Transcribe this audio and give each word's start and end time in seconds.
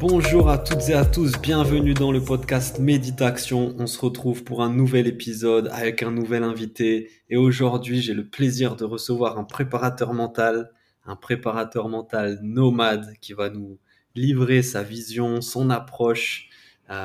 Bonjour 0.00 0.48
à 0.48 0.58
toutes 0.58 0.90
et 0.90 0.94
à 0.94 1.04
tous, 1.04 1.32
bienvenue 1.42 1.92
dans 1.92 2.12
le 2.12 2.22
podcast 2.22 2.78
Méditation. 2.78 3.74
On 3.80 3.88
se 3.88 3.98
retrouve 3.98 4.44
pour 4.44 4.62
un 4.62 4.72
nouvel 4.72 5.08
épisode 5.08 5.68
avec 5.72 6.04
un 6.04 6.12
nouvel 6.12 6.44
invité. 6.44 7.10
Et 7.28 7.36
aujourd'hui, 7.36 8.00
j'ai 8.00 8.14
le 8.14 8.28
plaisir 8.28 8.76
de 8.76 8.84
recevoir 8.84 9.38
un 9.38 9.44
préparateur 9.44 10.14
mental, 10.14 10.70
un 11.04 11.16
préparateur 11.16 11.88
mental 11.88 12.38
nomade 12.42 13.12
qui 13.20 13.32
va 13.32 13.50
nous 13.50 13.80
livrer 14.14 14.62
sa 14.62 14.84
vision, 14.84 15.40
son 15.40 15.68
approche 15.68 16.48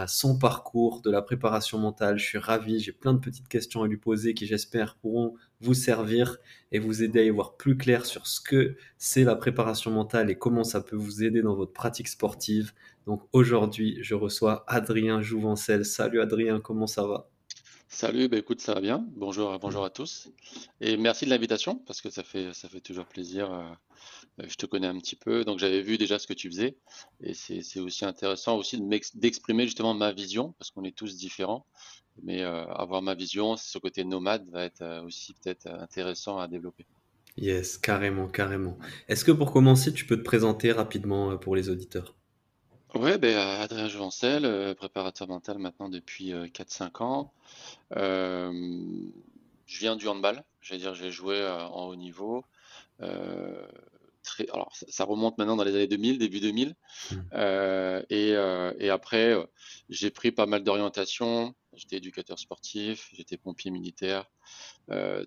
son 0.08 0.38
parcours 0.38 1.02
de 1.02 1.12
la 1.12 1.22
préparation 1.22 1.78
mentale. 1.78 2.18
Je 2.18 2.24
suis 2.24 2.38
ravi, 2.38 2.80
j'ai 2.80 2.94
plein 2.94 3.14
de 3.14 3.20
petites 3.20 3.48
questions 3.48 3.84
à 3.84 3.88
lui 3.88 3.98
poser 3.98 4.34
qui 4.34 4.46
j'espère 4.46 4.96
pourront 4.96 5.34
vous 5.64 5.74
servir 5.74 6.38
et 6.72 6.80
vous 6.80 7.04
aider 7.04 7.20
à 7.20 7.24
y 7.24 7.30
voir 7.30 7.56
plus 7.56 7.78
clair 7.78 8.06
sur 8.06 8.28
ce 8.28 8.42
que 8.42 8.76
c'est 8.98 9.24
la 9.24 9.36
préparation 9.36 9.92
mentale 9.92 10.30
et 10.30 10.38
comment 10.38 10.64
ça 10.64 10.82
peut 10.82 10.96
vous 10.96 11.24
aider 11.24 11.42
dans 11.42 11.56
votre 11.56 11.74
pratique 11.74 12.08
sportive. 12.08 12.74
Donc 13.06 13.24
aujourd'hui, 13.34 13.98
je 14.02 14.16
reçois 14.16 14.64
Adrien 14.68 15.22
Jouvencel. 15.22 15.86
Salut 15.86 16.22
Adrien, 16.22 16.60
comment 16.60 16.88
ça 16.88 17.06
va? 17.06 17.30
Salut, 17.88 18.28
bah 18.28 18.38
écoute, 18.38 18.60
ça 18.60 18.74
va 18.74 18.82
bien. 18.82 19.06
Bonjour, 19.16 19.60
bonjour 19.60 19.86
à 19.86 19.92
tous. 19.92 20.30
Et 20.82 20.98
merci 20.98 21.26
de 21.26 21.30
l'invitation 21.30 21.76
parce 21.86 22.02
que 22.02 22.10
ça 22.10 22.24
fait, 22.24 22.52
ça 22.54 22.68
fait 22.68 22.82
toujours 22.82 23.06
plaisir. 23.06 23.78
Euh, 24.40 24.46
je 24.48 24.56
te 24.56 24.66
connais 24.66 24.88
un 24.88 24.98
petit 25.00 25.16
peu, 25.16 25.44
donc 25.46 25.60
j'avais 25.60 25.82
vu 25.82 25.98
déjà 25.98 26.20
ce 26.20 26.28
que 26.28 26.34
tu 26.34 26.50
faisais. 26.50 26.76
Et 27.22 27.34
c'est 27.34 27.80
aussi 27.80 28.06
intéressant 28.06 28.58
aussi 28.58 28.82
d'exprimer 29.16 29.66
justement 29.66 29.94
ma 29.94 30.12
vision 30.12 30.54
parce 30.58 30.72
qu'on 30.72 30.84
est 30.84 30.96
tous 30.96 31.16
différents. 31.18 31.66
Mais 32.22 32.42
euh, 32.42 32.66
avoir 32.68 33.02
ma 33.02 33.16
vision, 33.16 33.58
ce 33.58 33.78
côté 33.80 34.04
nomade 34.04 34.48
va 34.50 34.64
être 34.64 34.82
euh, 34.82 35.04
aussi 35.04 35.34
peut-être 35.34 35.68
intéressant 35.68 36.38
à 36.38 36.48
développer. 36.48 36.86
Yes, 37.38 37.78
carrément, 37.78 38.28
carrément. 38.28 38.78
Est-ce 39.08 39.26
que 39.26 39.32
pour 39.32 39.52
commencer, 39.52 39.92
tu 39.92 40.06
peux 40.06 40.18
te 40.18 40.24
présenter 40.24 40.72
rapidement 40.72 41.36
pour 41.38 41.56
les 41.56 41.70
auditeurs? 41.70 42.14
Ouais, 42.94 43.18
ben, 43.18 43.36
Adrien 43.36 43.88
Jouvencel, 43.88 44.76
préparateur 44.76 45.28
mental 45.28 45.58
maintenant 45.58 45.90
depuis 45.90 46.32
4-5 46.32 46.84
euh, 46.84 47.04
ans. 47.04 47.34
Euh, 47.98 48.52
je 49.66 49.80
viens 49.80 49.96
du 49.96 50.08
handball, 50.08 50.44
je 50.62 50.76
dire, 50.76 50.94
j'ai 50.94 51.10
joué 51.10 51.44
en 51.44 51.88
haut 51.88 51.96
niveau. 51.96 52.46
Très, 54.24 54.50
alors, 54.50 54.74
ça, 54.74 55.04
remonte 55.04 55.38
maintenant 55.38 55.56
dans 55.56 55.64
les 55.64 55.76
années 55.76 55.88
2000, 55.88 56.18
début 56.18 56.40
2000. 56.40 56.76
Mmh. 57.12 57.16
et, 58.10 58.30
et 58.80 58.90
après, 58.90 59.36
j'ai 59.90 60.12
pris 60.12 60.32
pas 60.32 60.46
mal 60.46 60.64
d'orientation. 60.64 61.54
J'étais 61.74 61.98
éducateur 61.98 62.40
sportif, 62.40 63.10
j'étais 63.14 63.38
pompier 63.38 63.72
militaire. 63.72 64.30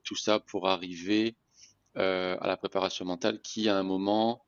tout 0.05 0.17
ça 0.17 0.41
pour 0.41 0.69
arriver 0.69 1.37
à 1.95 2.47
la 2.47 2.57
préparation 2.57 3.05
mentale 3.05 3.41
qui, 3.41 3.69
à 3.69 3.77
un 3.77 3.83
moment, 3.83 4.47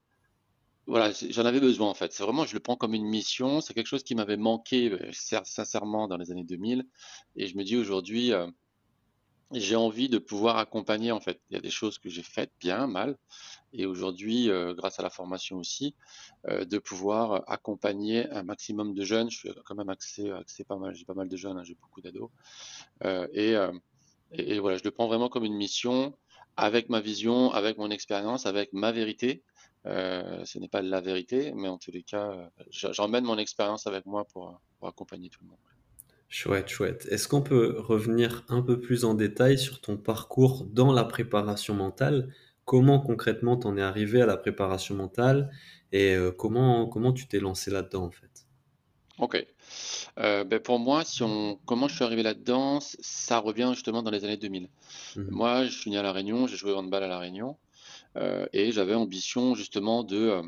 voilà, 0.88 1.12
j'en 1.12 1.44
avais 1.44 1.60
besoin 1.60 1.88
en 1.91 1.94
fait. 1.94 2.12
C'est 2.14 2.22
vraiment, 2.22 2.46
je 2.46 2.54
le 2.54 2.60
prends 2.60 2.76
comme 2.76 2.94
une 2.94 3.04
mission. 3.04 3.60
C'est 3.60 3.75
quelque 3.75 3.86
chose 3.86 4.03
qui 4.03 4.15
m'avait 4.15 4.38
manqué 4.38 4.91
euh, 4.91 5.10
sincèrement 5.12 6.09
dans 6.09 6.16
les 6.16 6.30
années 6.30 6.44
2000. 6.44 6.86
Et 7.36 7.47
je 7.47 7.56
me 7.59 7.62
dis 7.62 7.76
aujourd'hui, 7.76 8.32
euh, 8.32 8.50
j'ai 9.53 9.76
envie 9.76 10.09
de 10.09 10.16
pouvoir 10.16 10.56
accompagner 10.56 11.12
en 11.12 11.20
fait. 11.20 11.42
Il 11.50 11.54
y 11.54 11.56
a 11.59 11.60
des 11.60 11.70
choses 11.70 11.98
que 11.98 12.09
j'ai 12.09 12.22
faites 12.22 12.53
bien, 12.59 12.86
mal. 12.86 13.19
Et 13.72 13.86
aujourd'hui, 13.86 14.50
euh, 14.50 14.74
grâce 14.74 14.98
à 14.98 15.02
la 15.02 15.10
formation 15.10 15.58
aussi, 15.58 15.94
de 16.48 16.78
pouvoir 16.78 17.44
accompagner 17.50 18.28
un 18.30 18.42
maximum 18.42 18.94
de 18.94 19.04
jeunes. 19.04 19.30
Je 19.30 19.38
suis 19.38 19.50
quand 19.64 19.74
même 19.74 19.90
axé, 19.90 20.30
axé 20.30 20.64
pas 20.64 20.76
mal. 20.76 20.94
J'ai 20.94 21.04
pas 21.04 21.14
mal 21.14 21.28
de 21.28 21.36
jeunes, 21.36 21.58
hein, 21.58 21.64
j'ai 21.64 21.74
beaucoup 21.74 22.00
d'ados. 22.00 22.30
Et, 23.32 23.54
et, 24.32 24.54
et, 24.54 24.58
voilà, 24.60 24.78
je 24.78 24.84
le 24.84 24.90
prends 24.90 25.08
vraiment 25.08 25.28
comme 25.28 25.44
une 25.44 25.56
mission 25.56 26.14
avec 26.56 26.88
ma 26.88 27.00
vision, 27.00 27.52
avec 27.52 27.78
mon 27.78 27.90
expérience, 27.90 28.46
avec 28.46 28.72
ma 28.72 28.92
vérité. 28.92 29.42
Euh, 29.86 30.44
ce 30.44 30.58
n'est 30.58 30.68
pas 30.68 30.82
la 30.82 31.00
vérité, 31.00 31.52
mais 31.54 31.68
en 31.68 31.78
tous 31.78 31.92
les 31.92 32.02
cas, 32.02 32.32
euh, 32.32 32.64
j'emmène 32.70 33.24
mon 33.24 33.38
expérience 33.38 33.86
avec 33.86 34.06
moi 34.06 34.24
pour, 34.24 34.60
accompagner 34.82 35.28
tout 35.28 35.40
le 35.42 35.50
monde. 35.50 35.58
Chouette, 36.28 36.68
chouette. 36.68 37.06
Est-ce 37.10 37.26
qu'on 37.26 37.40
peut 37.40 37.76
revenir 37.78 38.44
un 38.48 38.60
peu 38.60 38.80
plus 38.80 39.04
en 39.04 39.14
détail 39.14 39.58
sur 39.58 39.80
ton 39.80 39.96
parcours 39.96 40.66
dans 40.66 40.92
la 40.92 41.04
préparation 41.04 41.74
mentale 41.74 42.34
Comment 42.68 43.00
concrètement 43.00 43.56
t'en 43.56 43.76
es 43.76 43.82
arrivé 43.82 44.22
à 44.22 44.26
la 44.26 44.36
préparation 44.36 44.94
mentale 44.94 45.50
et 45.90 46.14
euh, 46.14 46.30
comment, 46.30 46.86
comment 46.86 47.12
tu 47.12 47.26
t'es 47.26 47.40
lancé 47.40 47.70
là-dedans 47.70 48.04
en 48.04 48.10
fait? 48.10 48.46
Ok. 49.18 49.44
ben 50.16 50.60
pour 50.60 50.78
moi, 50.78 51.04
si 51.04 51.24
on, 51.24 51.58
comment 51.66 51.88
je 51.88 51.96
suis 51.96 52.04
arrivé 52.04 52.22
là-dedans, 52.22 52.78
ça 52.80 53.38
revient 53.38 53.72
justement 53.74 54.02
dans 54.02 54.12
les 54.12 54.24
années 54.24 54.36
2000. 54.36 54.68
Mmh 55.16 55.22
moi, 55.30 55.64
je 55.64 55.70
suis 55.70 55.90
né 55.90 55.98
à 55.98 56.02
La 56.02 56.12
Réunion, 56.12 56.46
j'ai 56.46 56.56
joué 56.56 56.70
au 56.70 56.76
handball 56.76 57.02
à 57.02 57.08
La 57.08 57.18
Réunion. 57.18 57.56
Euh, 58.16 58.46
et 58.52 58.72
j'avais 58.72 58.94
ambition 58.94 59.54
justement 59.54 60.02
de, 60.02 60.16
euh, 60.16 60.42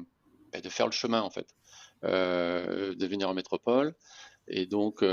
bah, 0.52 0.60
de 0.60 0.68
faire 0.68 0.86
le 0.86 0.92
chemin 0.92 1.22
en 1.22 1.30
fait, 1.30 1.46
euh, 2.04 2.94
de 2.94 3.06
venir 3.06 3.28
en 3.28 3.34
métropole. 3.34 3.94
Et 4.52 4.66
donc, 4.66 5.04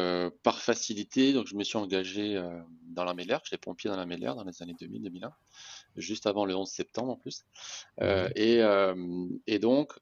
par 0.41 0.59
facilité, 0.59 1.31
donc 1.31 1.45
je 1.45 1.53
me 1.53 1.63
suis 1.63 1.77
engagé 1.77 2.41
dans 2.87 3.03
la 3.03 3.13
Mélaire. 3.13 3.39
J'étais 3.43 3.59
pompier 3.59 3.87
dans 3.87 3.95
la 3.95 4.07
Mélaire 4.07 4.33
dans 4.33 4.43
les 4.43 4.63
années 4.63 4.73
2000-2001, 4.73 5.29
juste 5.97 6.27
avant 6.27 6.45
le 6.45 6.55
11 6.55 6.69
septembre 6.69 7.11
en 7.11 7.15
plus. 7.17 7.45
et, 8.35 8.61
et, 9.47 9.59
donc, 9.59 9.93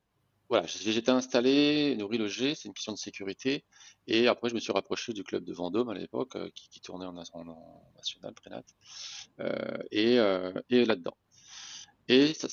voilà, 0.49 0.67
j'étais 0.67 1.11
installé, 1.11 1.95
nourri, 1.97 2.17
logé, 2.17 2.55
c'est 2.55 2.67
une 2.67 2.73
question 2.73 2.93
de 2.93 2.97
sécurité. 2.97 3.63
Et 4.07 4.27
après, 4.27 4.49
je 4.49 4.55
me 4.55 4.59
suis 4.59 4.71
rapproché 4.71 5.13
du 5.13 5.23
club 5.23 5.43
de 5.43 5.53
Vendôme 5.53 5.89
à 5.89 5.93
l'époque, 5.93 6.37
qui, 6.53 6.79
tournait 6.81 7.05
en, 7.05 7.17
en, 7.17 7.91
national, 7.95 8.33
prénat. 8.33 8.63
et, 9.91 10.15
et 10.69 10.85
là-dedans. 10.85 11.17
Et 12.07 12.33
ça, 12.33 12.49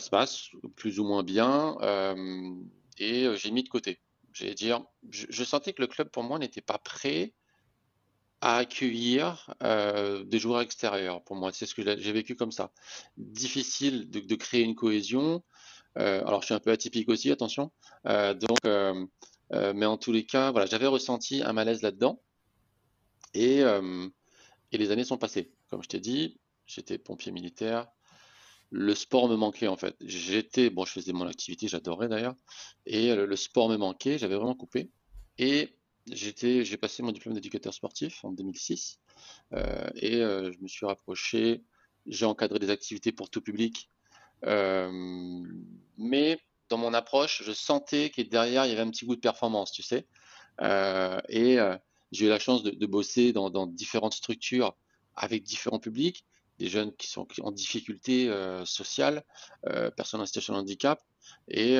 se 0.00 0.10
passe 0.10 0.50
plus 0.76 1.00
ou 1.00 1.04
moins 1.04 1.22
bien. 1.22 1.76
Euh, 1.80 2.54
et 2.98 3.24
euh, 3.26 3.36
j'ai 3.36 3.50
mis 3.50 3.62
de 3.62 3.68
côté. 3.68 4.00
J'allais 4.32 4.54
dire, 4.54 4.84
je, 5.10 5.44
sentais 5.44 5.72
que 5.72 5.82
le 5.82 5.88
club 5.88 6.08
pour 6.08 6.22
moi 6.22 6.38
n'était 6.38 6.62
pas 6.62 6.78
prêt 6.78 7.34
à 8.42 8.56
accueillir 8.56 9.54
euh, 9.62 10.24
des 10.24 10.38
joueurs 10.38 10.60
extérieurs. 10.60 11.22
Pour 11.22 11.36
moi, 11.36 11.52
c'est 11.52 11.64
ce 11.64 11.74
que 11.74 11.82
j'ai 11.82 12.12
vécu 12.12 12.34
comme 12.34 12.52
ça. 12.52 12.72
Difficile 13.16 14.10
de, 14.10 14.34
créer 14.34 14.62
une 14.62 14.74
cohésion. 14.74 15.42
alors, 15.96 16.42
je 16.42 16.46
suis 16.46 16.54
un 16.54 16.60
peu 16.60 16.72
atypique 16.72 17.08
aussi, 17.08 17.30
attention. 17.30 17.70
donc, 18.04 18.58
mais 19.50 19.86
en 19.86 19.96
tous 19.96 20.12
les 20.12 20.26
cas, 20.26 20.50
voilà, 20.50 20.66
j'avais 20.66 20.88
ressenti 20.88 21.42
un 21.42 21.52
malaise 21.52 21.82
là-dedans. 21.82 22.20
Et 23.34 23.62
les 24.72 24.90
années 24.90 25.04
sont 25.04 25.18
passées. 25.18 25.52
Comme 25.70 25.82
je 25.82 25.88
t'ai 25.88 26.00
dit, 26.00 26.38
j'étais 26.66 26.98
pompier 26.98 27.32
militaire, 27.32 27.86
le 28.72 28.94
sport 28.94 29.28
me 29.28 29.36
manquait 29.36 29.68
en 29.68 29.76
fait. 29.76 29.94
J'étais, 30.00 30.70
bon, 30.70 30.84
je 30.86 30.92
faisais 30.92 31.12
mon 31.12 31.26
activité, 31.26 31.68
j'adorais 31.68 32.08
d'ailleurs, 32.08 32.34
et 32.86 33.14
le, 33.14 33.36
sport 33.36 33.68
me 33.68 33.76
manquait, 33.76 34.18
j'avais 34.18 34.34
vraiment 34.34 34.54
coupé. 34.54 34.90
Et 35.38 35.76
j'ai 36.06 36.76
passé 36.76 37.02
mon 37.02 37.12
diplôme 37.12 37.34
d'éducateur 37.34 37.72
sportif 37.72 38.24
en 38.24 38.32
2006, 38.32 38.98
euh, 39.52 39.88
et 39.94 40.16
euh, 40.16 40.52
je 40.52 40.58
me 40.60 40.68
suis 40.68 40.86
rapproché, 40.86 41.62
j'ai 42.06 42.26
encadré 42.26 42.58
des 42.58 42.70
activités 42.70 43.12
pour 43.12 43.30
tout 43.30 43.40
public, 43.40 43.88
euh, 44.44 45.42
mais 45.98 46.38
dans 46.68 46.78
mon 46.78 46.94
approche, 46.94 47.42
je 47.44 47.52
sentais 47.52 48.10
que 48.10 48.22
derrière 48.22 48.66
il 48.66 48.70
y 48.70 48.72
avait 48.72 48.82
un 48.82 48.90
petit 48.90 49.06
goût 49.06 49.14
de 49.14 49.20
performance, 49.20 49.72
tu 49.72 49.82
sais, 49.82 50.06
et 50.60 51.58
j'ai 52.12 52.26
eu 52.26 52.28
la 52.28 52.38
chance 52.38 52.62
de, 52.62 52.86
bosser 52.86 53.32
dans, 53.32 53.66
différentes 53.66 54.14
structures 54.14 54.76
avec 55.14 55.42
différents 55.42 55.78
publics 55.80 56.24
des 56.58 56.68
jeunes 56.68 56.94
qui 56.94 57.08
sont 57.08 57.26
en 57.42 57.50
difficulté 57.50 58.30
sociale, 58.64 59.24
personnes 59.96 60.20
en 60.20 60.26
situation 60.26 60.54
de 60.54 60.58
handicap. 60.58 61.02
Et, 61.48 61.74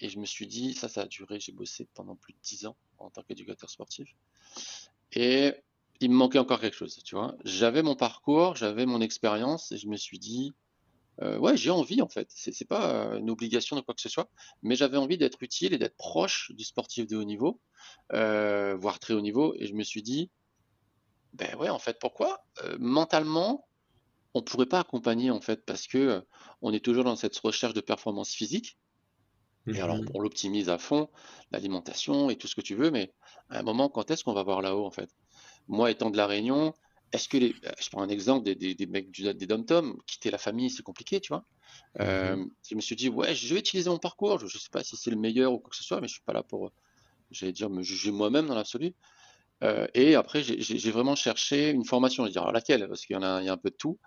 et, 0.00 0.08
je 0.08 0.18
me 0.18 0.26
suis 0.26 0.46
dit, 0.46 0.74
ça, 0.74 0.88
ça 0.88 1.02
a 1.02 1.06
duré, 1.06 1.40
j'ai 1.40 1.52
bossé 1.52 1.88
pendant 1.94 2.16
plus 2.16 2.32
de 2.32 2.38
10 2.42 2.66
ans 2.66 2.76
en 2.98 3.10
tant 3.10 3.22
qu'éducateur 3.22 3.70
sportif. 3.70 4.14
Et 5.12 5.54
il 6.00 6.10
me 6.10 6.16
manquait 6.16 6.38
encore 6.38 6.60
quelque 6.60 6.76
chose, 6.76 7.02
tu 7.04 7.14
vois. 7.14 7.36
J'avais 7.44 7.82
mon 7.82 7.96
parcours, 7.96 8.56
j'avais 8.56 8.86
mon 8.86 9.00
expérience, 9.00 9.72
et 9.72 9.78
je 9.78 9.88
me 9.88 9.96
suis 9.96 10.18
dit, 10.18 10.54
ouais, 11.20 11.56
j'ai 11.56 11.70
envie 11.70 12.02
en 12.02 12.08
fait. 12.08 12.28
C'est 12.30 12.68
pas 12.68 13.16
une 13.16 13.30
obligation 13.30 13.74
de 13.74 13.80
quoi 13.80 13.94
que 13.94 14.00
ce 14.00 14.08
soit, 14.08 14.30
mais 14.62 14.76
j'avais 14.76 14.96
envie 14.96 15.18
d'être 15.18 15.42
utile 15.42 15.72
et 15.74 15.78
d'être 15.78 15.96
proche 15.96 16.52
du 16.52 16.64
sportif 16.64 17.06
de 17.06 17.16
haut 17.16 17.24
niveau, 17.24 17.60
voire 18.10 18.98
très 19.00 19.14
haut 19.14 19.20
niveau. 19.20 19.54
Et 19.58 19.66
je 19.66 19.74
me 19.74 19.82
suis 19.82 20.02
dit, 20.02 20.30
ben 21.32 21.54
ouais, 21.56 21.68
en 21.68 21.78
fait, 21.78 21.98
pourquoi? 21.98 22.44
Mentalement, 22.78 23.66
on 24.34 24.42
pourrait 24.42 24.66
pas 24.66 24.80
accompagner 24.80 25.30
en 25.30 25.40
fait 25.40 25.64
parce 25.64 25.86
que 25.86 26.22
on 26.62 26.72
est 26.72 26.84
toujours 26.84 27.04
dans 27.04 27.16
cette 27.16 27.36
recherche 27.38 27.74
de 27.74 27.80
performance 27.80 28.30
physique. 28.30 28.78
Et 29.74 29.80
alors, 29.80 29.98
on 30.14 30.20
l'optimise 30.20 30.68
à 30.68 30.78
fond, 30.78 31.08
l'alimentation 31.50 32.30
et 32.30 32.36
tout 32.36 32.46
ce 32.48 32.54
que 32.54 32.60
tu 32.60 32.74
veux, 32.74 32.90
mais 32.90 33.12
à 33.50 33.58
un 33.60 33.62
moment, 33.62 33.88
quand 33.88 34.10
est-ce 34.10 34.24
qu'on 34.24 34.32
va 34.32 34.42
voir 34.42 34.62
là-haut, 34.62 34.86
en 34.86 34.90
fait? 34.90 35.10
Moi, 35.68 35.90
étant 35.90 36.10
de 36.10 36.16
La 36.16 36.26
Réunion, 36.26 36.74
est-ce 37.12 37.28
que 37.28 37.36
les. 37.36 37.54
Je 37.80 37.88
prends 37.90 38.02
un 38.02 38.08
exemple 38.08 38.44
des, 38.44 38.54
des, 38.54 38.74
des 38.74 38.86
mecs 38.86 39.10
du, 39.10 39.22
des 39.34 39.46
dom 39.46 39.64
quitter 40.06 40.30
la 40.30 40.38
famille, 40.38 40.70
c'est 40.70 40.82
compliqué, 40.82 41.20
tu 41.20 41.28
vois? 41.28 41.44
Euh, 42.00 42.44
je 42.68 42.74
me 42.74 42.80
suis 42.80 42.96
dit, 42.96 43.08
ouais, 43.08 43.34
je 43.34 43.52
vais 43.54 43.60
utiliser 43.60 43.90
mon 43.90 43.98
parcours. 43.98 44.38
Je 44.38 44.44
ne 44.44 44.50
sais 44.50 44.70
pas 44.70 44.84
si 44.84 44.96
c'est 44.96 45.10
le 45.10 45.16
meilleur 45.16 45.52
ou 45.52 45.58
quoi 45.58 45.70
que 45.70 45.76
ce 45.76 45.84
soit, 45.84 46.00
mais 46.00 46.08
je 46.08 46.14
suis 46.14 46.22
pas 46.22 46.32
là 46.32 46.42
pour, 46.42 46.72
j'allais 47.30 47.52
dire, 47.52 47.70
me 47.70 47.82
juger 47.82 48.10
moi-même 48.10 48.46
dans 48.46 48.54
l'absolu. 48.54 48.94
Euh, 49.64 49.86
et 49.94 50.14
après, 50.14 50.42
j'ai 50.42 50.90
vraiment 50.90 51.16
cherché 51.16 51.70
une 51.70 51.84
formation. 51.84 52.24
Je 52.24 52.28
vais 52.28 52.32
dire, 52.32 52.42
alors 52.42 52.52
laquelle? 52.52 52.86
Parce 52.88 53.04
qu'il 53.06 53.14
y 53.14 53.16
en 53.18 53.22
a, 53.22 53.42
il 53.42 53.46
y 53.46 53.48
a 53.48 53.52
un 53.52 53.58
peu 53.58 53.70
de 53.70 53.76
tout. 53.76 53.98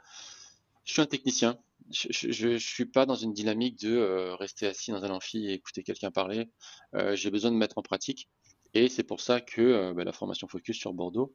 Je 0.86 0.94
suis 0.94 1.02
un 1.02 1.06
technicien. 1.06 1.58
Je 1.90 2.48
ne 2.48 2.58
suis 2.58 2.86
pas 2.86 3.06
dans 3.06 3.16
une 3.16 3.34
dynamique 3.34 3.80
de 3.80 3.96
euh, 3.96 4.36
rester 4.36 4.68
assis 4.68 4.92
dans 4.92 5.04
un 5.04 5.10
amphi 5.10 5.48
et 5.48 5.54
écouter 5.54 5.84
quelqu'un 5.84 6.12
parler. 6.12 6.50
Euh, 6.96 7.16
j'ai 7.16 7.32
besoin 7.32 7.52
de 7.52 7.58
mettre 7.58 7.78
en 7.78 7.82
pratique. 7.82 8.30
Et 8.74 8.88
c'est 8.88 9.04
pour 9.04 9.20
ça 9.20 9.42
que 9.42 9.92
ben, 9.92 10.06
la 10.06 10.14
formation 10.14 10.48
Focus 10.48 10.78
sur 10.78 10.94
Bordeaux, 10.94 11.34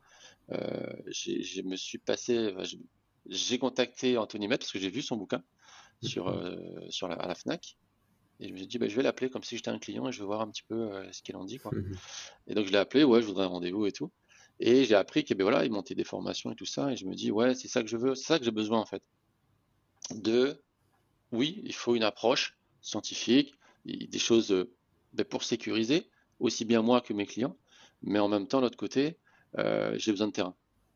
je 0.48 1.62
me 1.62 1.76
suis 1.76 1.98
passé, 1.98 2.54
j'ai 3.26 3.58
contacté 3.58 4.16
Anthony 4.16 4.48
Met 4.48 4.56
parce 4.56 4.72
que 4.72 4.78
j'ai 4.78 4.88
vu 4.88 5.02
son 5.02 5.18
bouquin 5.18 5.42
sur, 6.02 6.34
sur 6.88 7.08
la, 7.08 7.16
à 7.16 7.28
la 7.28 7.34
FNAC. 7.34 7.76
Et 8.40 8.48
je 8.48 8.52
me 8.54 8.56
suis 8.56 8.66
dit, 8.66 8.78
bah, 8.78 8.88
je 8.88 8.96
vais 8.96 9.02
l'appeler 9.02 9.28
comme 9.28 9.42
si 9.42 9.54
j'étais 9.54 9.68
un 9.68 9.78
client 9.78 10.08
et 10.08 10.12
je 10.12 10.20
vais 10.20 10.24
voir 10.24 10.40
un 10.40 10.48
petit 10.48 10.62
peu 10.62 10.90
ce 11.12 11.20
qu'il 11.20 11.36
en 11.36 11.44
dit. 11.44 11.58
Quoi. 11.58 11.72
Mmh 11.74 11.92
et 12.46 12.54
donc 12.54 12.66
je 12.66 12.72
l'ai 12.72 12.78
appelé, 12.78 13.04
ouais, 13.04 13.20
je 13.20 13.26
voudrais 13.26 13.44
un 13.44 13.48
rendez-vous 13.48 13.84
et 13.84 13.92
tout. 13.92 14.10
Et 14.58 14.86
j'ai 14.86 14.94
appris 14.94 15.22
qu'il 15.22 15.36
ben, 15.36 15.44
voilà, 15.44 15.66
il 15.66 15.70
montait 15.70 15.94
des 15.94 16.04
formations 16.04 16.50
et 16.50 16.54
tout 16.54 16.64
ça. 16.64 16.90
Et 16.90 16.96
je 16.96 17.04
me 17.04 17.14
dis, 17.14 17.30
ouais, 17.30 17.54
c'est 17.54 17.68
ça 17.68 17.82
que 17.82 17.88
je 17.88 17.98
veux, 17.98 18.14
c'est 18.14 18.24
ça 18.24 18.38
que 18.38 18.46
j'ai 18.46 18.50
besoin 18.50 18.78
en 18.78 18.86
fait 18.86 19.02
de, 20.14 20.62
oui, 21.32 21.60
il 21.64 21.74
faut 21.74 21.94
une 21.94 22.02
approche 22.02 22.58
scientifique, 22.80 23.54
des 23.84 24.18
choses 24.18 24.52
euh, 24.52 24.72
ben, 25.12 25.24
pour 25.24 25.42
sécuriser, 25.42 26.08
aussi 26.40 26.64
bien 26.64 26.82
moi 26.82 27.00
que 27.00 27.12
mes 27.12 27.26
clients, 27.26 27.56
mais 28.02 28.18
en 28.18 28.28
même 28.28 28.46
temps, 28.46 28.58
de 28.58 28.62
l'autre 28.64 28.76
côté, 28.76 29.18
euh, 29.58 29.96
j'ai 29.98 30.12
besoin 30.12 30.28
de 30.28 30.32
terrain. 30.32 30.54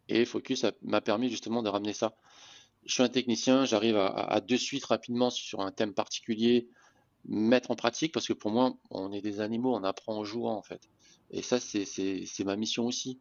Et 0.08 0.24
Focus 0.24 0.66
m'a 0.82 1.00
permis 1.00 1.30
justement 1.30 1.62
de 1.62 1.68
ramener 1.68 1.92
ça. 1.92 2.16
Je 2.84 2.94
suis 2.94 3.02
un 3.02 3.08
technicien, 3.08 3.64
j'arrive 3.64 3.96
à, 3.96 4.40
de 4.40 4.56
suite 4.56 4.84
rapidement 4.86 5.30
sur 5.30 5.60
un 5.60 5.70
thème 5.70 5.94
particulier, 5.94 6.68
mettre 7.26 7.70
en 7.70 7.76
pratique, 7.76 8.12
parce 8.12 8.26
que 8.26 8.32
pour 8.32 8.50
moi, 8.50 8.74
on 8.90 9.12
est 9.12 9.20
des 9.20 9.40
animaux, 9.40 9.74
on 9.74 9.84
apprend 9.84 10.16
en 10.16 10.24
jouant 10.24 10.56
en 10.56 10.62
fait. 10.62 10.88
Et 11.30 11.42
ça, 11.42 11.60
c'est 11.60 12.44
ma 12.44 12.56
mission 12.56 12.86
aussi. 12.86 13.20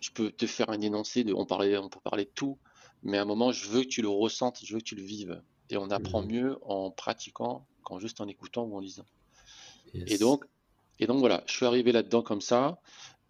Je 0.00 0.10
peux 0.10 0.30
te 0.30 0.46
faire 0.46 0.70
un 0.70 0.80
énoncé, 0.80 1.24
de, 1.24 1.34
on, 1.34 1.44
peut 1.44 2.00
parler 2.02 2.24
de 2.24 2.30
tout, 2.34 2.58
mais 3.04 3.18
à 3.18 3.22
un 3.22 3.26
moment, 3.26 3.52
je 3.52 3.68
veux 3.68 3.82
que 3.82 3.88
tu 3.88 4.02
le 4.02 4.08
ressentes, 4.08 4.60
je 4.64 4.72
veux 4.72 4.80
que 4.80 4.84
tu 4.84 4.96
le 4.96 5.02
vives. 5.02 5.42
Et 5.70 5.76
on 5.76 5.90
apprend 5.90 6.22
mmh. 6.22 6.26
mieux 6.26 6.58
en 6.62 6.90
pratiquant 6.90 7.66
qu'en 7.84 7.98
juste 7.98 8.20
en 8.20 8.28
écoutant 8.28 8.64
ou 8.64 8.76
en 8.76 8.80
lisant. 8.80 9.06
Et, 9.94 10.18
donc, 10.18 10.44
et 10.98 11.06
donc 11.06 11.20
voilà, 11.20 11.44
je 11.46 11.52
suis 11.52 11.66
arrivé 11.66 11.92
là-dedans 11.92 12.22
comme 12.22 12.40
ça. 12.40 12.80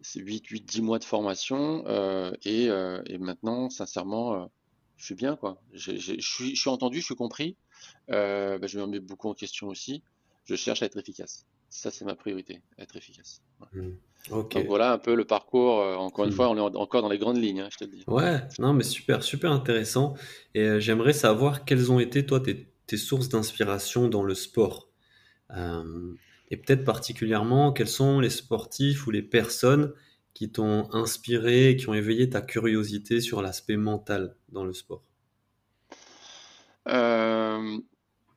C'est 0.01 0.19
8, 0.19 0.47
8, 0.47 0.65
10 0.65 0.81
mois 0.81 0.99
de 0.99 1.03
formation. 1.03 1.83
Euh, 1.87 2.31
et, 2.43 2.69
euh, 2.69 3.01
et, 3.05 3.17
maintenant, 3.17 3.69
sincèrement, 3.69 4.33
euh, 4.33 4.45
je 4.97 5.05
suis 5.05 5.15
bien. 5.15 5.35
quoi. 5.35 5.61
Je 5.73 6.19
suis, 6.19 6.69
entendu, 6.69 6.99
je 6.99 7.05
suis 7.05 7.15
compris. 7.15 7.57
Bah, 8.07 8.65
je 8.65 8.77
me 8.77 8.83
remets 8.83 8.99
beaucoup 8.99 9.29
en 9.29 9.33
question 9.33 9.67
aussi. 9.67 10.03
Je 10.45 10.55
cherche 10.55 10.81
à 10.81 10.85
être 10.85 10.97
efficace. 10.97 11.45
Ça, 11.75 11.91
c'est 11.91 12.05
ma 12.05 12.15
priorité, 12.15 12.61
être 12.79 12.95
efficace. 12.95 13.41
Mmh. 13.73 13.89
Donc 14.29 14.57
voilà 14.65 14.93
un 14.93 14.97
peu 14.97 15.13
le 15.13 15.25
parcours. 15.25 15.81
Euh, 15.81 15.95
encore 15.95 16.23
une 16.23 16.31
mmh. 16.31 16.33
fois, 16.33 16.49
on 16.49 16.55
est 16.55 16.77
encore 16.77 17.01
dans 17.01 17.09
les 17.09 17.17
grandes 17.17 17.37
lignes, 17.37 17.59
hein, 17.59 17.67
je 17.69 17.77
te 17.77 17.83
le 17.83 17.91
dis. 17.91 18.03
Ouais, 18.07 18.39
non, 18.59 18.71
mais 18.71 18.85
super, 18.85 19.23
super 19.23 19.51
intéressant. 19.51 20.15
Et 20.53 20.61
euh, 20.61 20.79
j'aimerais 20.79 21.11
savoir 21.11 21.65
quelles 21.65 21.91
ont 21.91 21.99
été, 21.99 22.25
toi, 22.25 22.39
tes, 22.39 22.97
sources 22.97 23.27
d'inspiration 23.27 24.07
dans 24.07 24.23
le 24.23 24.35
sport? 24.35 24.87
Euh, 25.51 26.13
et 26.49 26.55
peut-être 26.55 26.85
particulièrement, 26.85 27.73
quels 27.73 27.89
sont 27.89 28.21
les 28.21 28.29
sportifs 28.29 29.05
ou 29.05 29.11
les 29.11 29.21
personnes 29.21 29.91
qui 30.33 30.49
t'ont 30.49 30.87
inspiré, 30.93 31.75
qui 31.75 31.89
ont 31.89 31.93
éveillé 31.93 32.29
ta 32.29 32.39
curiosité 32.39 33.19
sur 33.19 33.41
l'aspect 33.41 33.75
mental 33.75 34.37
dans 34.47 34.63
le 34.63 34.71
sport? 34.71 35.03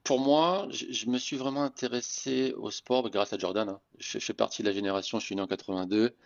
Pour 0.09 0.21
moi, 0.21 0.67
je, 0.71 1.05
me 1.05 1.19
suis 1.19 1.37
vraiment 1.37 1.63
intéressé 1.63 2.55
au 2.57 2.71
sport 2.71 3.11
grâce 3.11 3.35
à 3.35 3.39
Jordan. 3.39 3.69
Hein. 3.69 3.81
Je, 3.99 4.19
fais 4.19 4.33
partie 4.33 4.63
de 4.63 4.69
la 4.69 4.73
génération, 4.73 5.21
je 5.21 5.27
suis 5.27 5.37
né 5.37 5.43
en 5.43 5.47
82. 5.47 6.17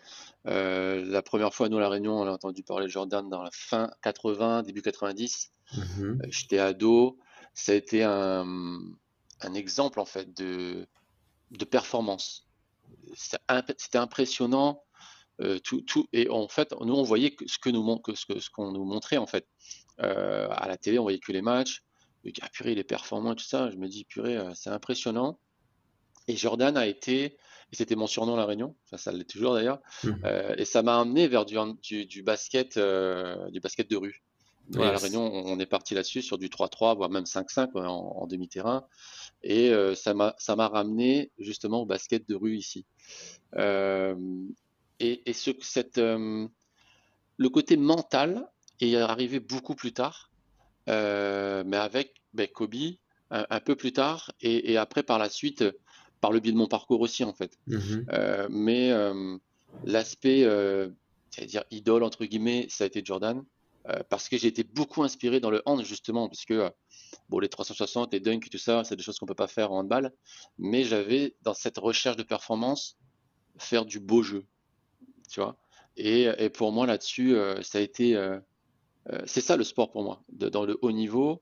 Euh, 0.47 1.03
la 1.05 1.21
première 1.21 1.53
fois, 1.53 1.67
nous, 1.67 1.75
à 1.75 1.81
La 1.81 1.89
Réunion, 1.89 2.17
on 2.17 2.25
a 2.25 2.31
entendu 2.31 2.63
parler 2.63 2.85
de 2.85 2.91
Jordan 2.91 3.27
dans 3.27 3.43
la 3.43 3.49
fin 3.51 3.91
80, 4.01 4.63
début 4.63 4.81
90. 4.81 5.51
Mhm. 5.75 5.81
Euh, 6.01 6.27
j'étais 6.29 6.59
ado. 6.59 7.17
Ça 7.55 7.73
a 7.73 7.75
été 7.75 8.03
un, 8.03 8.53
exemple, 9.53 9.99
en 9.99 10.05
fait, 10.05 10.33
de, 10.33 10.87
de 11.51 11.65
performance. 11.65 12.47
C'était 13.15 13.97
impressionnant. 13.97 14.81
Euh, 15.41 15.59
tout, 15.59 15.81
tout, 15.81 16.07
et 16.13 16.29
en 16.29 16.47
fait, 16.47 16.73
nous, 16.79 16.93
on 16.93 17.03
voyait 17.03 17.35
ce 17.47 17.57
que 17.59 17.69
nous, 17.69 18.01
ce 18.15 18.49
qu'on 18.49 18.71
nous 18.71 18.85
montrait, 18.85 19.17
en 19.17 19.27
fait. 19.27 19.45
à 19.97 20.69
la 20.69 20.77
télé, 20.77 20.99
on 20.99 21.03
voyait 21.03 21.19
que 21.19 21.33
les 21.33 21.41
matchs 21.41 21.83
ah, 22.41 22.49
purée, 22.49 22.71
il 22.71 22.79
est 22.79 22.83
performant 22.83 23.33
et 23.33 23.35
tout 23.35 23.43
ça. 23.43 23.69
Je 23.69 23.77
me 23.77 23.87
dis, 23.87 24.05
purée, 24.05 24.37
euh, 24.37 24.51
c'est 24.53 24.69
impressionnant. 24.69 25.39
Et 26.27 26.37
Jordan 26.37 26.77
a 26.77 26.87
été, 26.87 27.23
et 27.25 27.75
c'était 27.75 27.95
mon 27.95 28.07
surnom 28.07 28.35
La 28.37 28.45
Réunion, 28.45 28.75
ça 28.95 29.11
l'est 29.11 29.29
toujours 29.29 29.55
d'ailleurs, 29.55 29.81
mmh. 30.03 30.11
euh, 30.23 30.55
et 30.57 30.63
ça 30.63 30.81
m'a 30.81 31.01
amené 31.01 31.27
vers 31.27 31.45
du, 31.45 32.05
du, 32.05 32.23
basket, 32.23 32.77
euh, 32.77 33.49
du 33.49 33.59
basket 33.59 33.89
de 33.89 33.97
rue. 33.97 34.23
À 34.75 34.91
La 34.91 34.97
Réunion, 34.97 35.21
on 35.21 35.59
est 35.59 35.65
parti 35.65 35.93
là-dessus 35.93 36.21
sur 36.21 36.37
du 36.37 36.47
3-3, 36.47 36.95
voire 36.95 37.09
même 37.09 37.25
5-5 37.25 37.77
en, 37.77 38.25
demi-terrain. 38.27 38.87
Et 39.41 39.73
ça 39.95 40.13
m'a 40.13 40.67
ramené 40.69 41.31
justement 41.37 41.81
au 41.81 41.85
basket 41.85 42.25
de 42.29 42.35
rue 42.35 42.55
ici. 42.55 42.85
et, 43.57 45.33
ce, 45.33 45.51
cette, 45.59 45.97
le 45.97 47.49
côté 47.49 47.75
mental 47.75 48.47
est 48.79 48.95
arrivé 48.95 49.41
beaucoup 49.41 49.75
plus 49.75 49.91
tard. 49.91 50.31
Euh, 50.89 51.63
mais 51.65 51.77
avec 51.77 52.21
ben, 52.33 52.47
Kobe 52.47 52.75
un, 53.29 53.59
peu 53.61 53.75
plus 53.75 53.93
tard 53.93 54.31
et, 54.41 54.77
après 54.77 55.01
par 55.01 55.17
la 55.17 55.27
suite 55.27 55.63
par 56.21 56.31
le 56.31 56.39
biais 56.39 56.51
de 56.51 56.57
mon 56.57 56.67
parcours 56.67 57.01
aussi 57.01 57.23
en 57.23 57.33
fait. 57.33 57.57
Mhm. 57.67 58.05
Euh, 58.11 58.47
mais 58.49 58.91
euh, 58.91 59.37
l'aspect, 59.85 60.43
c'est-à-dire 61.31 61.63
idole 61.71 62.03
entre 62.03 62.25
guillemets, 62.25 62.67
ça 62.69 62.83
a 62.83 62.87
été 62.87 63.01
Jordan 63.03 63.43
parce 64.09 64.29
que 64.29 64.37
j'ai 64.37 64.47
été 64.47 64.63
beaucoup 64.63 65.03
inspiré 65.03 65.41
dans 65.41 65.49
le 65.49 65.61
hand 65.65 65.83
justement 65.83 66.29
parce 66.29 66.45
que 66.45 66.71
bon 67.27 67.39
les 67.39 67.49
360 67.49 68.13
les 68.13 68.21
dunks 68.21 68.47
et 68.47 68.49
tout 68.49 68.57
ça 68.57 68.85
c'est 68.85 68.95
des 68.95 69.03
choses 69.03 69.19
qu'on 69.19 69.25
peut 69.25 69.35
pas 69.35 69.47
faire 69.47 69.73
en 69.73 69.79
handball 69.79 70.13
mais 70.57 70.85
j'avais 70.85 71.35
dans 71.41 71.53
cette 71.53 71.79
recherche 71.79 72.15
de 72.15 72.23
performance 72.23 72.95
faire 73.57 73.83
du 73.83 73.99
beau 73.99 74.23
jeu 74.23 74.45
tu 75.29 75.41
vois 75.41 75.57
et, 75.97 76.29
et 76.37 76.49
pour 76.49 76.71
moi 76.71 76.87
là-dessus 76.87 77.35
ça 77.61 77.79
a 77.79 77.81
été 77.81 78.15
c'est 79.25 79.41
ça 79.41 79.57
le 79.57 79.63
sport 79.63 79.91
pour 79.91 80.03
moi. 80.03 80.23
dans 80.29 80.65
le 80.65 80.77
haut 80.81 80.91
niveau, 80.91 81.41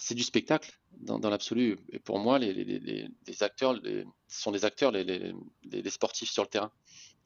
c'est 0.00 0.14
du 0.14 0.22
spectacle 0.22 0.72
dans, 0.98 1.18
l'absolu. 1.30 1.78
Et 1.90 1.98
pour 1.98 2.18
moi, 2.18 2.38
les, 2.38 3.08
acteurs 3.40 3.78
sont 4.28 4.50
des 4.50 4.64
acteurs, 4.64 4.92
les, 4.92 5.34
sportifs 5.90 6.30
sur 6.30 6.42
le 6.42 6.48
terrain. 6.48 6.72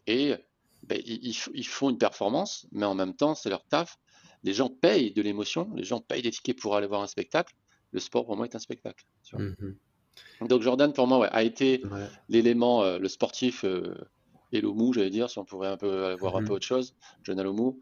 Et 0.06 0.34
ben, 0.82 1.00
ils, 1.06 1.66
font 1.66 1.90
une 1.90 1.98
performance, 1.98 2.66
mais 2.72 2.84
en 2.84 2.94
même 2.94 3.14
temps, 3.14 3.34
c'est 3.34 3.48
leur 3.48 3.64
taf. 3.64 3.96
Les 4.42 4.52
gens 4.52 4.68
payent 4.68 5.12
de 5.12 5.22
l'émotion, 5.22 5.70
les 5.74 5.84
gens 5.84 6.00
payent 6.00 6.22
des 6.22 6.32
tickets 6.32 6.58
pour 6.58 6.76
aller 6.76 6.86
voir 6.86 7.02
un 7.02 7.06
spectacle. 7.06 7.54
Le 7.92 8.00
sport, 8.00 8.26
pour 8.26 8.36
moi, 8.36 8.44
est 8.44 8.56
un 8.56 8.58
spectacle. 8.58 9.04
Mm-hmm. 9.32 10.48
Donc 10.48 10.62
Jordan, 10.62 10.92
pour 10.92 11.06
moi, 11.06 11.26
a 11.28 11.42
été 11.42 11.82
l'élément, 12.28 12.82
euh, 12.82 12.98
le 12.98 13.08
sportif 13.08 13.64
euh, 13.64 13.94
et 14.54 14.60
Lomu, 14.60 14.92
j'allais 14.92 15.10
dire, 15.10 15.28
si 15.28 15.38
on 15.38 15.44
pourrait 15.44 15.68
un 15.68 15.76
peu 15.76 16.14
voir 16.14 16.36
un 16.36 16.40
mhm. 16.40 16.48
peu 16.48 16.54
autre 16.54 16.66
chose, 16.66 16.94
John 17.22 17.40
Lomu. 17.42 17.72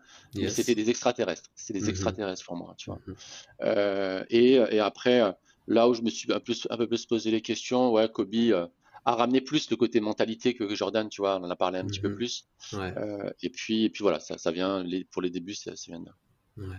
C'était 0.49 0.75
des 0.75 0.91
extraterrestres. 0.91 1.51
C'est 1.55 1.73
des 1.73 1.83
mhm. 1.83 1.91
extraterrestres 1.91 2.45
pour 2.45 2.57
moi, 2.57 2.75
tu 2.77 2.91
vois. 2.91 3.01
Mhm. 3.07 3.15
Euh, 3.63 4.25
et, 4.31 4.55
et, 4.55 4.81
après, 4.81 5.35
là 5.67 5.89
où 5.89 5.95
je 5.95 6.03
me 6.03 6.11
suis 6.11 6.33
un 6.33 6.41
peu, 6.41 6.55
un 6.71 6.77
peu 6.77 6.87
plus 6.87 7.07
posé 7.07 7.31
les 7.31 7.41
questions, 7.41 7.93
ouais, 7.93 8.09
Kobe 8.09 8.35
euh, 8.35 8.67
a 9.05 9.15
ramené 9.15 9.41
plus 9.41 9.71
le 9.71 9.77
côté 9.77 10.01
mentalité 10.01 10.55
que 10.55 10.75
Jordan, 10.75 11.09
tu 11.09 11.23
vois, 11.23 11.39
on 11.39 11.45
en 11.45 11.51
a 11.51 11.57
parlé 11.57 11.79
un 11.79 11.87
petit 11.87 12.01
peu 12.01 12.15
plus. 12.15 12.47
Euh, 12.75 13.31
et, 13.43 13.51
puis, 13.51 13.85
et 13.85 13.91
puis 13.91 14.03
voilà, 14.03 14.21
ça, 14.21 14.39
ça 14.39 14.51
vient, 14.51 14.83
les, 14.83 15.05
pour 15.05 15.23
les 15.23 15.31
débuts, 15.31 15.55
ça, 15.55 15.73
vient 15.87 16.01
de 16.01 16.07
là. 16.07 16.15
Ouais. 16.59 16.77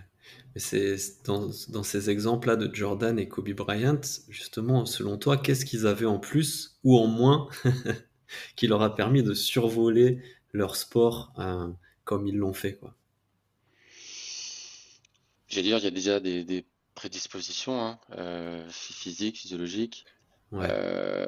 Mais 0.54 0.60
c'est 0.60 0.96
dans, 1.24 1.50
dans, 1.68 1.82
ces 1.82 2.08
exemples-là 2.08 2.56
de 2.56 2.72
Jordan 2.72 3.18
et 3.18 3.28
Kobe 3.28 3.50
Bryant, 3.50 4.00
justement, 4.28 4.86
selon 4.86 5.18
toi, 5.18 5.36
qu'est-ce 5.36 5.64
qu'ils 5.64 5.86
avaient 5.86 6.06
en 6.06 6.18
plus 6.18 6.78
ou 6.84 6.96
en 6.96 7.08
moins? 7.08 7.48
qui 8.56 8.66
leur 8.66 8.82
a 8.82 8.94
permis 8.94 9.22
de 9.22 9.34
survoler 9.34 10.22
leur 10.52 10.76
sport 10.76 11.32
euh, 11.38 11.68
comme 12.04 12.26
ils 12.26 12.36
l'ont 12.36 12.52
fait. 12.52 12.76
Quoi. 12.76 12.94
J'allais 15.48 15.68
dire, 15.68 15.78
il 15.78 15.84
y 15.84 15.88
a 15.88 15.90
déjà 15.90 16.20
des, 16.20 16.66
prédispositions 16.94 17.80
hein, 17.80 17.98
euh, 18.16 18.64
physiques, 18.70 19.38
physiologiques. 19.38 20.04
Euh, 20.52 21.26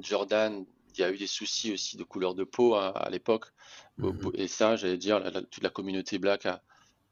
Jordan, 0.00 0.66
il 0.92 1.00
y 1.00 1.04
a 1.04 1.12
eu 1.12 1.16
des 1.16 1.28
soucis 1.28 1.72
aussi 1.72 1.96
de 1.96 2.02
couleur 2.02 2.34
de 2.34 2.42
peau 2.42 2.74
hein, 2.74 2.92
à 2.96 3.08
l'époque. 3.10 3.46
Mhm. 3.98 4.32
Et 4.34 4.48
ça, 4.48 4.74
j'allais 4.76 4.98
dire, 4.98 5.22
toute 5.50 5.62
la 5.62 5.70
communauté 5.70 6.18
black 6.18 6.46
a, 6.46 6.62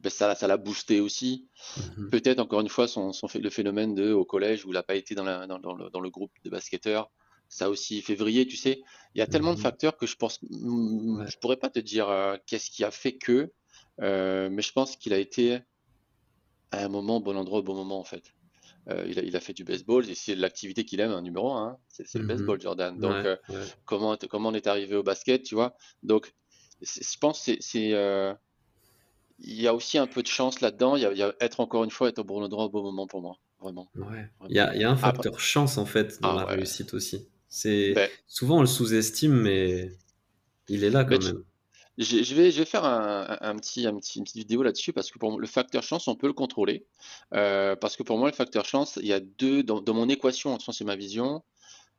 ben 0.00 0.10
ça, 0.10 0.34
ça 0.34 0.46
l'a 0.46 0.56
boosté 0.56 1.00
aussi. 1.00 1.48
Mhm. 1.76 2.10
Peut-être 2.10 2.40
encore 2.40 2.60
une 2.60 2.68
fois 2.68 2.88
son, 2.88 3.12
son, 3.12 3.26
le 3.34 3.50
phénomène 3.50 3.94
de 3.94 4.12
au 4.12 4.24
collège 4.24 4.64
où 4.64 4.70
il 4.70 4.74
n'a 4.74 4.82
pas 4.82 4.96
été 4.96 5.14
dans, 5.14 5.24
dans, 5.24 5.74
le, 5.74 5.90
dans, 5.90 6.00
le, 6.00 6.10
groupe 6.10 6.32
de 6.44 6.50
basketteurs 6.50 7.10
ça 7.54 7.70
aussi 7.70 8.02
février, 8.02 8.46
tu 8.46 8.56
sais. 8.56 8.82
Il 9.14 9.20
y 9.20 9.22
a 9.22 9.28
tellement 9.28 9.52
de 9.52 9.58
mhm. 9.58 9.62
facteurs 9.62 9.96
que 9.96 10.06
je 10.06 10.16
pense, 10.16 10.40
je 10.42 11.38
pourrais 11.38 11.56
pas 11.56 11.70
te 11.70 11.78
dire 11.78 12.08
qu'est-ce 12.46 12.68
qui 12.68 12.82
a 12.82 12.90
fait 12.90 13.12
que, 13.12 13.52
mais 14.00 14.62
je 14.62 14.72
pense 14.72 14.96
qu'il 14.96 15.12
a 15.12 15.18
été 15.18 15.60
à 16.72 16.84
un 16.84 16.88
moment, 16.88 17.20
bon 17.20 17.36
endroit, 17.36 17.60
au 17.60 17.62
bon 17.62 17.74
moment, 17.74 18.00
en 18.00 18.04
fait. 18.04 18.34
Euh, 18.90 19.04
il, 19.08 19.18
a, 19.18 19.22
il, 19.22 19.36
a, 19.36 19.40
fait 19.40 19.54
du 19.54 19.64
baseball, 19.64 20.08
et 20.10 20.14
c'est 20.14 20.34
l'activité 20.34 20.84
qu'il 20.84 21.00
aime, 21.00 21.12
un 21.12 21.22
numéro 21.22 21.52
un, 21.52 21.68
hein. 21.68 21.78
c'est 21.88 22.12
le 22.14 22.22
mhm. 22.22 22.28
baseball, 22.28 22.60
Jordan. 22.60 22.98
Donc, 22.98 23.12
euh, 23.12 23.36
Comment, 23.86 24.16
comment 24.28 24.50
on 24.50 24.54
est 24.54 24.66
arrivé 24.66 24.96
au 24.96 25.02
basket, 25.02 25.44
tu 25.44 25.54
vois 25.54 25.76
Donc, 26.02 26.34
je 26.82 27.18
pense 27.18 27.46
que 27.46 27.52
c'est. 27.60 27.94
Euh, 27.94 28.34
il 29.38 29.60
y 29.60 29.66
a 29.66 29.74
aussi 29.74 29.98
un 29.98 30.06
peu 30.06 30.22
de 30.22 30.28
chance 30.28 30.60
là-dedans. 30.60 30.96
Il, 30.96 31.02
y 31.02 31.22
a 31.22 31.34
être 31.40 31.60
encore 31.60 31.84
une 31.84 31.90
fois, 31.90 32.08
être 32.08 32.18
au 32.18 32.24
bon 32.24 32.42
endroit 32.42 32.64
au 32.64 32.68
bon 32.68 32.82
moment 32.82 33.06
pour 33.06 33.22
moi. 33.22 33.38
Vraiment. 33.60 33.88
Ouais. 33.94 34.28
Il, 34.48 34.54
y 34.54 34.60
a, 34.60 34.74
il, 34.74 34.80
y 34.82 34.84
a, 34.84 34.90
un 34.90 34.96
facteur 34.96 35.40
chance 35.40 35.78
en 35.78 35.86
fait 35.86 36.20
dans 36.20 36.36
ah 36.36 36.40
la 36.40 36.44
réussite 36.44 36.92
aussi. 36.94 37.28
C'est 37.56 37.92
ben 37.92 38.10
souvent 38.26 38.58
on 38.58 38.60
le 38.62 38.66
sous-estime, 38.66 39.32
mais 39.32 39.92
il 40.66 40.82
est 40.82 40.90
là 40.90 41.04
quand 41.04 41.22
même. 41.22 41.44
Je, 41.98 42.34
vais, 42.34 42.50
je 42.50 42.58
vais 42.58 42.64
faire 42.64 42.84
un, 42.84 43.56
petit, 43.58 43.86
un 43.86 43.94
petit, 43.94 44.18
une 44.18 44.24
petite 44.24 44.38
vidéo 44.38 44.64
là-dessus 44.64 44.92
parce 44.92 45.12
que 45.12 45.20
pour 45.20 45.38
le 45.38 45.46
facteur 45.46 45.84
chance, 45.84 46.08
on 46.08 46.16
peut 46.16 46.26
le 46.26 46.32
contrôler. 46.32 46.84
Euh, 47.32 47.76
parce 47.76 47.96
que 47.96 48.02
pour 48.02 48.18
moi, 48.18 48.28
le 48.28 48.34
facteur 48.34 48.64
chance, 48.64 48.98
il 49.00 49.06
y 49.06 49.12
a 49.12 49.20
deux 49.20 49.62
dans, 49.62 49.94
mon 49.94 50.08
équation, 50.08 50.52
en 50.52 50.58
tout 50.58 50.66
cas, 50.66 50.72
c'est 50.72 50.84
ma 50.84 50.96
vision. 50.96 51.44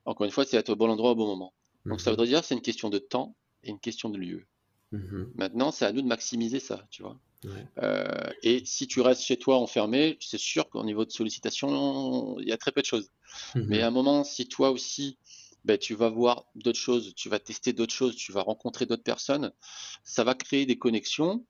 Encore 0.04 0.26
une 0.26 0.32
fois, 0.32 0.44
c'est 0.44 0.58
être 0.58 0.72
au 0.72 0.76
bon 0.76 0.90
endroit 0.90 1.12
au 1.12 1.16
bon 1.16 1.28
moment. 1.28 1.54
Donc 1.86 2.02
ça 2.02 2.10
mhm. 2.10 2.16
voudrait 2.18 2.28
dire 2.28 2.44
c'est 2.44 2.56
une 2.56 2.62
question 2.62 2.90
de 2.90 2.98
temps 2.98 3.34
et 3.64 3.70
une 3.70 3.80
question 3.80 4.10
de 4.10 4.18
lieu. 4.18 4.46
Mhm. 4.92 5.32
Maintenant, 5.36 5.72
c'est 5.72 5.86
à 5.86 5.94
nous 5.94 6.02
de 6.02 6.08
maximiser 6.08 6.60
ça, 6.60 6.86
tu 6.92 7.02
vois. 7.02 7.18
Euh, 7.82 8.30
et 8.44 8.64
si 8.66 8.88
tu 8.88 9.02
restes 9.02 9.22
chez 9.22 9.38
toi 9.38 9.58
enfermé, 9.58 10.18
c'est 10.20 10.40
sûr 10.40 10.70
qu'au 10.70 10.84
niveau 10.84 11.06
de 11.06 11.12
sollicitation, 11.12 12.38
il 12.40 12.48
y 12.48 12.52
a 12.52 12.58
très 12.58 12.74
peu 12.74 12.82
de 12.82 12.86
choses. 12.86 13.10
Mhm. 13.56 13.66
Mais 13.68 13.82
à 13.82 13.88
un 13.88 13.92
moment, 13.92 14.26
si 14.26 14.48
toi 14.48 14.72
aussi, 14.72 15.18
ben, 15.66 15.78
tu 15.80 15.96
vas 15.96 16.10
voir 16.10 16.46
d'autres 16.54 16.80
choses, 16.80 17.14
tu 17.16 17.28
vas 17.28 17.40
tester 17.40 17.74
d'autres 17.74 17.94
choses, 17.94 18.16
tu 18.16 18.32
vas 18.32 18.42
rencontrer 18.42 18.86
d'autres 18.86 19.04
personnes. 19.04 19.52
Ça 20.04 20.24
va 20.24 20.36
créer 20.36 20.66
des 20.66 20.78
connexions. 20.78 21.44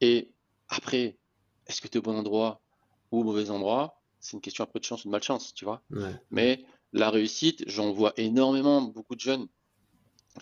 Et 0.00 0.32
après, 0.68 1.18
est-ce 1.66 1.80
que 1.82 1.88
tu 1.88 1.94
es 1.94 1.98
au 1.98 2.02
bon 2.02 2.16
endroit 2.16 2.62
ou 3.12 3.20
au 3.20 3.24
mauvais 3.24 3.50
endroit? 3.50 4.00
C'est 4.20 4.32
une 4.32 4.40
question 4.40 4.64
après 4.64 4.80
de 4.80 4.84
chance 4.84 5.04
ou 5.04 5.08
de 5.08 5.12
malchance, 5.12 5.52
tu 5.54 5.66
vois. 5.66 5.82
Mais 6.30 6.64
la 6.92 7.10
réussite, 7.10 7.64
j'en 7.68 7.92
vois 7.92 8.14
énormément, 8.16 8.80
beaucoup 8.80 9.14
de 9.14 9.20
jeunes 9.20 9.46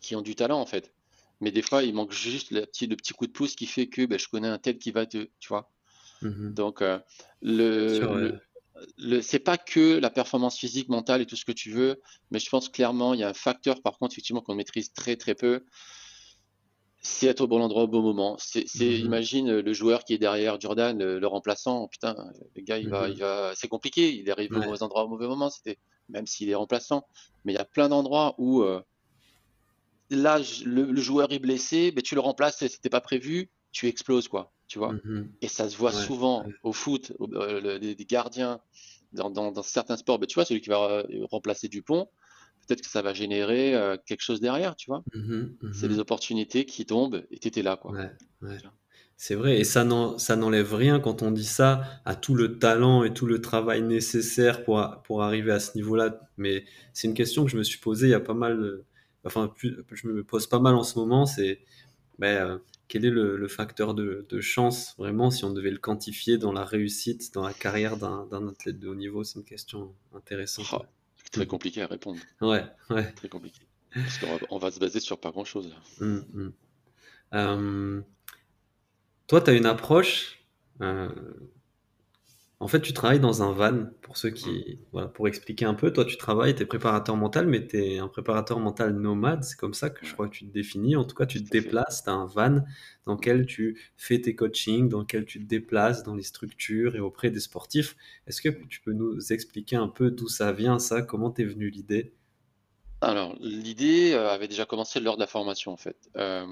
qui 0.00 0.14
ont 0.14 0.22
du 0.22 0.36
talent 0.36 0.60
en 0.60 0.66
fait. 0.66 0.92
Mais 1.40 1.50
des 1.50 1.62
fois, 1.62 1.82
il 1.82 1.94
manque 1.94 2.12
juste 2.12 2.52
le 2.52 2.64
petit, 2.64 2.86
le 2.86 2.96
petit 2.96 3.12
coup 3.12 3.26
de 3.26 3.32
pouce 3.32 3.56
qui 3.56 3.66
fait 3.66 3.88
que 3.88 4.06
ben, 4.06 4.18
je 4.18 4.28
connais 4.28 4.48
un 4.48 4.58
tel 4.58 4.78
qui 4.78 4.92
va 4.92 5.04
te. 5.04 5.28
Tu 5.40 5.48
vois. 5.48 5.70
Mmh 6.22 6.54
Donc, 6.54 6.80
euh, 6.80 6.98
le, 7.42 8.40
c'est 9.22 9.38
pas 9.38 9.58
que 9.58 9.98
la 9.98 10.10
performance 10.10 10.58
physique, 10.58 10.88
mentale 10.88 11.20
et 11.22 11.26
tout 11.26 11.36
ce 11.36 11.44
que 11.44 11.52
tu 11.52 11.70
veux, 11.70 12.00
mais 12.30 12.38
je 12.38 12.48
pense 12.50 12.68
clairement 12.68 13.14
il 13.14 13.20
y 13.20 13.24
a 13.24 13.28
un 13.28 13.34
facteur 13.34 13.82
par 13.82 13.98
contre 13.98 14.14
effectivement 14.14 14.40
qu'on 14.40 14.54
maîtrise 14.54 14.92
très 14.92 15.16
très 15.16 15.34
peu, 15.34 15.64
c'est 17.00 17.26
être 17.26 17.42
au 17.42 17.46
bon 17.46 17.60
endroit 17.62 17.84
au 17.84 17.88
bon 17.88 18.02
moment. 18.02 18.36
C'est, 18.38 18.66
mhm. 18.74 19.06
imagine 19.06 19.60
le 19.60 19.72
joueur 19.72 20.04
qui 20.04 20.14
est 20.14 20.18
derrière 20.18 20.60
Jordan, 20.60 20.98
le, 20.98 21.26
remplaçant, 21.26 21.88
putain, 21.88 22.16
le 22.54 22.62
gars 22.62 22.78
il 22.78 22.88
va, 22.88 23.06
mhm. 23.06 23.12
il 23.14 23.18
va, 23.20 23.52
c'est 23.54 23.68
compliqué, 23.68 24.14
il 24.14 24.30
arrive 24.30 24.52
au 24.52 24.60
mauvais 24.60 24.82
endroit 24.82 25.04
au 25.04 25.08
mauvais 25.08 25.28
moment, 25.28 25.50
c'était 25.50 25.78
même 26.08 26.26
s'il 26.26 26.48
est 26.50 26.54
remplaçant, 26.54 27.06
mais 27.44 27.52
il 27.52 27.56
y 27.56 27.60
a 27.60 27.64
plein 27.64 27.88
d'endroits 27.88 28.34
où 28.38 28.62
euh, 28.62 28.80
là 30.10 30.40
le, 30.64 31.00
joueur 31.00 31.32
est 31.32 31.38
blessé, 31.38 31.92
mais 31.94 32.02
tu 32.02 32.14
le 32.14 32.20
remplaces, 32.20 32.58
c'était 32.58 32.90
pas 32.90 33.00
prévu, 33.00 33.50
tu 33.72 33.86
exploses 33.88 34.28
quoi 34.28 34.52
tu 34.68 34.78
vois. 34.78 34.92
Mmh 34.92 35.28
et 35.42 35.48
ça 35.48 35.68
se 35.68 35.76
voit 35.76 35.92
souvent 35.92 36.44
au 36.62 36.72
foot, 36.72 37.12
euh, 37.20 37.78
des, 37.78 38.04
gardiens, 38.04 38.60
dans, 39.12 39.62
certains 39.62 39.96
sports. 39.96 40.18
Mais 40.20 40.26
tu 40.26 40.34
vois, 40.34 40.44
celui 40.44 40.60
qui 40.60 40.68
va 40.68 41.04
euh, 41.10 41.26
remplacer 41.30 41.68
Dupont, 41.68 42.08
peut-être 42.66 42.82
que 42.82 42.88
ça 42.88 43.02
va 43.02 43.12
générer 43.12 43.74
euh, 43.74 43.96
quelque 44.06 44.22
chose 44.22 44.40
derrière, 44.40 44.76
tu 44.76 44.90
vois. 44.90 45.02
Mmh 45.14 45.18
mmh 45.18 45.72
c'est 45.72 45.88
des 45.88 45.98
opportunités 45.98 46.64
qui 46.64 46.86
tombent 46.86 47.24
et 47.30 47.38
tu 47.38 47.48
étais 47.48 47.62
là, 47.62 47.76
quoi. 47.76 47.92
C'est 49.18 49.34
vrai, 49.34 49.58
et 49.58 49.64
ça 49.64 49.84
n'enlève 49.84 50.74
rien 50.74 51.00
quand 51.00 51.22
on 51.22 51.30
dit 51.30 51.46
ça 51.46 51.82
à 52.04 52.14
tout 52.14 52.34
le 52.34 52.58
talent 52.58 53.02
et 53.02 53.14
tout 53.14 53.24
le 53.24 53.40
travail 53.40 53.80
nécessaire 53.80 54.62
pour, 54.62 54.84
pour 55.04 55.22
arriver 55.22 55.52
à 55.52 55.58
ce 55.58 55.74
niveau-là. 55.74 56.20
Mais 56.36 56.66
c'est 56.92 57.08
une 57.08 57.14
question 57.14 57.46
que 57.46 57.50
je 57.50 57.56
me 57.56 57.62
suis 57.62 57.78
posée 57.78 58.08
il 58.08 58.10
y 58.10 58.14
a 58.14 58.20
pas 58.20 58.34
mal, 58.34 58.82
enfin, 59.24 59.54
je 59.56 60.06
me 60.06 60.22
pose 60.22 60.46
pas 60.46 60.58
mal 60.58 60.74
en 60.74 60.82
ce 60.82 60.98
moment. 60.98 61.24
C'est 61.24 61.60
ben, 62.18 62.60
quel 62.88 63.04
est 63.04 63.10
le, 63.10 63.48
facteur 63.48 63.94
de, 63.94 64.40
chance, 64.40 64.94
vraiment, 64.98 65.30
si 65.30 65.44
on 65.44 65.52
devait 65.52 65.70
le 65.70 65.78
quantifier 65.78 66.38
dans 66.38 66.52
la 66.52 66.64
réussite, 66.64 67.34
dans 67.34 67.42
la 67.42 67.52
carrière 67.52 67.96
d'un 67.96 68.48
athlète 68.48 68.78
de 68.78 68.88
haut 68.88 68.94
niveau? 68.94 69.24
C'est 69.24 69.38
une 69.38 69.44
question 69.44 69.94
intéressante. 70.14 70.66
Ah, 70.72 70.82
très 71.32 71.46
compliqué 71.46 71.82
à 71.82 71.86
répondre. 71.86 72.18
Ouais, 72.40 72.64
ouais. 72.90 73.12
Très 73.12 73.28
compliqué. 73.28 73.60
Parce 73.92 74.18
qu'on 74.18 74.58
va, 74.58 74.70
se 74.70 74.78
baser 74.78 75.00
sur 75.00 75.18
pas 75.18 75.30
grand-chose. 75.30 75.74
Hum, 76.00 76.24
hum. 76.34 76.52
Euh, 77.34 78.00
toi, 79.26 79.40
tu 79.40 79.50
as 79.50 79.54
une 79.54 79.66
approche 79.66 80.44
euh, 80.80 81.08
en 82.58 82.68
fait, 82.68 82.80
tu 82.80 82.94
travailles 82.94 83.20
dans 83.20 83.42
un 83.42 83.52
van, 83.52 83.84
pour 84.00 84.16
ceux 84.16 84.30
qui. 84.30 84.78
Voilà, 84.92 85.08
pour 85.08 85.28
expliquer 85.28 85.66
un 85.66 85.74
peu, 85.74 85.92
toi, 85.92 86.06
tu 86.06 86.16
travailles, 86.16 86.54
tu 86.54 86.62
es 86.62 86.66
préparateur 86.66 87.14
mental, 87.14 87.46
mais 87.46 87.66
tu 87.66 87.76
es 87.76 87.98
un 87.98 88.08
préparateur 88.08 88.60
mental 88.60 88.94
nomade, 88.94 89.44
c'est 89.44 89.58
comme 89.58 89.74
ça 89.74 89.90
que 89.90 90.06
je 90.06 90.14
crois 90.14 90.26
que 90.28 90.34
tu 90.34 90.46
te 90.46 90.52
définis. 90.52 90.96
En 90.96 91.04
tout 91.04 91.14
cas, 91.14 91.26
tu 91.26 91.44
te 91.44 91.50
déplaces, 91.50 92.04
tu 92.04 92.08
as 92.08 92.14
un 92.14 92.24
van 92.24 92.64
dans 93.04 93.12
lequel 93.12 93.44
tu 93.44 93.78
fais 93.98 94.22
tes 94.22 94.34
coachings, 94.34 94.88
dans 94.88 95.00
lequel 95.00 95.26
tu 95.26 95.38
te 95.38 95.46
déplaces 95.46 96.02
dans 96.02 96.14
les 96.14 96.22
structures 96.22 96.96
et 96.96 97.00
auprès 97.00 97.30
des 97.30 97.40
sportifs. 97.40 97.94
Est-ce 98.26 98.40
que 98.40 98.48
tu 98.48 98.80
peux 98.80 98.92
nous 98.92 99.32
expliquer 99.34 99.76
un 99.76 99.88
peu 99.88 100.10
d'où 100.10 100.28
ça 100.28 100.52
vient, 100.52 100.78
ça? 100.78 101.02
Comment 101.02 101.30
t'es 101.30 101.44
venu 101.44 101.68
l'idée? 101.68 102.14
Alors, 103.02 103.36
l'idée 103.38 104.12
euh, 104.14 104.30
avait 104.30 104.48
déjà 104.48 104.64
commencé 104.64 104.98
lors 105.00 105.16
de 105.16 105.20
la 105.20 105.26
formation, 105.26 105.72
en 105.72 105.76
fait. 105.76 106.08
Euh, 106.16 106.46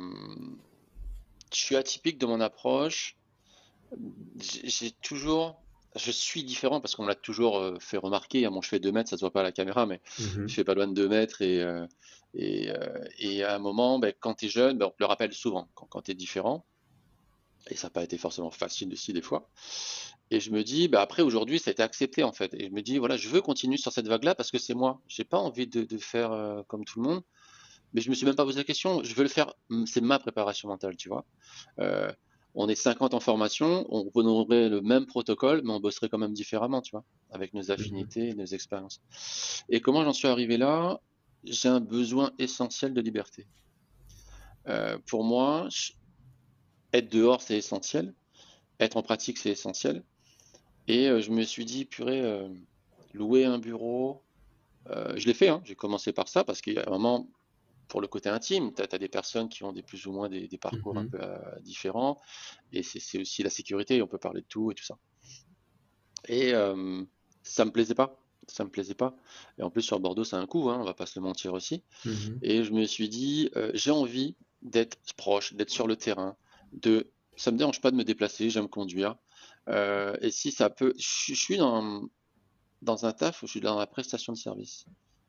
je 1.50 1.58
suis 1.58 1.76
atypique 1.76 2.18
de 2.18 2.26
mon 2.26 2.40
approche. 2.40 3.16
J'ai 4.36 4.90
toujours 4.90 5.63
je 5.96 6.10
suis 6.10 6.44
différent 6.44 6.80
parce 6.80 6.96
qu'on 6.96 7.04
me 7.04 7.08
l'a 7.08 7.14
toujours 7.14 7.58
euh, 7.58 7.78
fait 7.78 7.96
remarquer. 7.96 8.48
Moi, 8.48 8.60
je 8.62 8.68
fais 8.68 8.80
2 8.80 8.90
mètres, 8.92 9.10
ça 9.10 9.16
se 9.16 9.20
voit 9.20 9.32
pas 9.32 9.40
à 9.40 9.44
la 9.44 9.52
caméra, 9.52 9.86
mais 9.86 10.00
mmh 10.18 10.46
je 10.46 10.54
fais 10.54 10.64
pas 10.64 10.74
loin 10.74 10.88
de 10.88 10.94
2 10.94 11.08
mètres. 11.08 11.42
Et, 11.42 11.62
euh, 11.62 11.86
euh, 12.36 13.04
et, 13.18 13.44
à 13.44 13.54
un 13.54 13.58
moment, 13.58 13.98
ben, 13.98 14.12
quand 14.18 14.34
tu 14.34 14.46
es 14.46 14.48
jeune, 14.48 14.78
ben, 14.78 14.86
on 14.86 14.90
te 14.90 14.96
le 14.98 15.06
rappelle 15.06 15.32
souvent, 15.32 15.68
quand, 15.74 16.02
tu 16.02 16.10
es 16.10 16.14
différent. 16.14 16.64
Et 17.70 17.76
ça 17.76 17.86
n'a 17.86 17.90
pas 17.90 18.02
été 18.02 18.18
forcément 18.18 18.50
facile 18.50 18.92
aussi 18.92 19.12
des 19.12 19.22
fois. 19.22 19.48
Et 20.30 20.40
je 20.40 20.50
me 20.50 20.64
dis, 20.64 20.88
ben, 20.88 20.98
après, 20.98 21.22
aujourd'hui, 21.22 21.58
ça 21.58 21.70
a 21.70 21.72
été 21.72 21.82
accepté 21.82 22.24
en 22.24 22.32
fait. 22.32 22.52
Et 22.54 22.66
je 22.66 22.72
me 22.72 22.82
dis, 22.82 22.98
voilà, 22.98 23.16
je 23.16 23.28
veux 23.28 23.40
continuer 23.40 23.76
sur 23.76 23.92
cette 23.92 24.08
vague-là 24.08 24.34
parce 24.34 24.50
que 24.50 24.58
c'est 24.58 24.74
moi. 24.74 25.00
J'ai 25.06 25.24
pas 25.24 25.38
envie 25.38 25.66
de, 25.66 25.84
de 25.84 25.98
faire 25.98 26.64
comme 26.66 26.84
tout 26.84 27.00
le 27.00 27.08
monde. 27.08 27.22
Mais 27.92 28.00
je 28.00 28.10
me 28.10 28.14
suis 28.14 28.26
même 28.26 28.34
pas 28.34 28.44
posé 28.44 28.58
la 28.58 28.64
question. 28.64 29.04
Je 29.04 29.14
veux 29.14 29.22
le 29.22 29.28
faire. 29.28 29.54
C'est 29.86 30.00
ma 30.00 30.18
préparation 30.18 30.68
mentale, 30.68 30.96
tu 30.96 31.08
vois 31.08 31.24
on 32.54 32.68
est 32.68 32.76
50 32.76 33.14
en 33.14 33.20
formation, 33.20 33.86
on 33.90 34.26
aurait 34.26 34.68
le 34.68 34.80
même 34.80 35.06
protocole, 35.06 35.62
mais 35.64 35.72
on 35.72 35.80
bosserait 35.80 36.08
quand 36.08 36.18
même 36.18 36.32
différemment, 36.32 36.82
tu 36.82 36.92
vois, 36.92 37.04
avec 37.30 37.52
nos 37.52 37.64
mhm. 37.64 37.70
affinités 37.70 38.28
et 38.28 38.34
nos 38.34 38.46
expériences. 38.46 39.00
Et 39.68 39.80
comment 39.80 40.04
j'en 40.04 40.12
suis 40.12 40.28
arrivé 40.28 40.56
là? 40.56 41.00
J'ai 41.42 41.68
un 41.68 41.80
besoin 41.80 42.30
essentiel 42.38 42.94
de 42.94 43.00
liberté. 43.00 43.46
Euh, 44.68 44.98
pour 45.06 45.24
moi, 45.24 45.68
être 46.92 47.10
dehors, 47.10 47.42
c'est 47.42 47.56
essentiel. 47.56 48.14
Être 48.80 48.96
en 48.96 49.02
pratique, 49.02 49.38
c'est 49.38 49.50
essentiel. 49.50 50.02
Et 50.86 51.08
euh, 51.08 51.20
je 51.20 51.30
me 51.32 51.42
suis 51.42 51.64
dit, 51.64 51.84
purée, 51.84 52.22
euh, 52.22 52.48
louer 53.12 53.44
un 53.44 53.58
bureau, 53.58 54.22
je 55.16 55.26
l'ai 55.26 55.34
fait, 55.34 55.48
hein. 55.48 55.62
j'ai 55.64 55.74
commencé 55.74 56.12
par 56.12 56.28
ça, 56.28 56.44
parce 56.44 56.60
qu'il 56.60 56.74
y 56.74 56.78
a 56.78 56.84
un 56.86 56.90
moment, 56.90 57.26
pour 57.88 58.00
le 58.00 58.08
côté 58.08 58.28
intime. 58.28 58.72
Tu 58.74 58.82
as, 58.82 58.98
des 58.98 59.08
personnes 59.08 59.48
qui 59.48 59.64
ont 59.64 59.72
des 59.72 59.82
plus 59.82 60.06
ou 60.06 60.12
moins 60.12 60.28
des, 60.28 60.48
parcours 60.58 60.96
un 60.96 61.04
mmh 61.04 61.10
peu 61.10 61.18
euh, 61.20 61.60
différents. 61.60 62.20
Et 62.72 62.82
c'est 62.82 63.20
aussi 63.20 63.42
la 63.42 63.50
sécurité, 63.50 64.00
on 64.02 64.06
peut 64.06 64.18
parler 64.18 64.42
de 64.42 64.46
tout 64.46 64.70
et 64.70 64.74
tout 64.74 64.84
ça. 64.84 64.98
Et 66.28 66.54
euh, 66.54 67.02
ça 67.42 67.64
me 67.64 67.70
plaisait 67.70 67.94
pas. 67.94 68.20
Ça 68.46 68.64
me 68.64 68.70
plaisait 68.70 68.94
pas. 68.94 69.16
Et 69.58 69.62
en 69.62 69.70
plus, 69.70 69.82
sur 69.82 69.98
Bordeaux, 70.00 70.24
c'est 70.24 70.36
un 70.36 70.46
coup, 70.46 70.68
hein, 70.68 70.78
on 70.80 70.84
va 70.84 70.94
pas 70.94 71.06
se 71.06 71.18
le 71.18 71.24
mentir 71.24 71.52
aussi. 71.52 71.82
Mmh 72.04 72.12
et 72.42 72.64
je 72.64 72.72
me 72.72 72.84
suis 72.84 73.08
dit, 73.08 73.50
euh, 73.56 73.70
j'ai 73.74 73.90
envie 73.90 74.36
d'être 74.62 74.98
proche, 75.16 75.54
d'être 75.54 75.70
sur 75.70 75.86
le 75.86 75.96
terrain. 75.96 76.36
De, 76.72 77.10
ça 77.36 77.50
me 77.52 77.58
dérange 77.58 77.80
pas 77.80 77.90
de 77.90 77.96
me 77.96 78.04
déplacer, 78.04 78.50
j'aime 78.50 78.68
conduire. 78.68 79.16
Et 79.68 80.30
si 80.30 80.52
ça 80.52 80.68
peut, 80.68 80.92
je, 80.98 81.32
suis 81.32 81.56
dans, 81.56 82.02
dans 82.82 83.06
un 83.06 83.12
taf 83.12 83.42
où 83.42 83.46
je 83.46 83.52
suis 83.52 83.60
dans 83.60 83.78
la 83.78 83.86
prestation 83.86 84.32
de 84.34 84.38
service. 84.38 84.84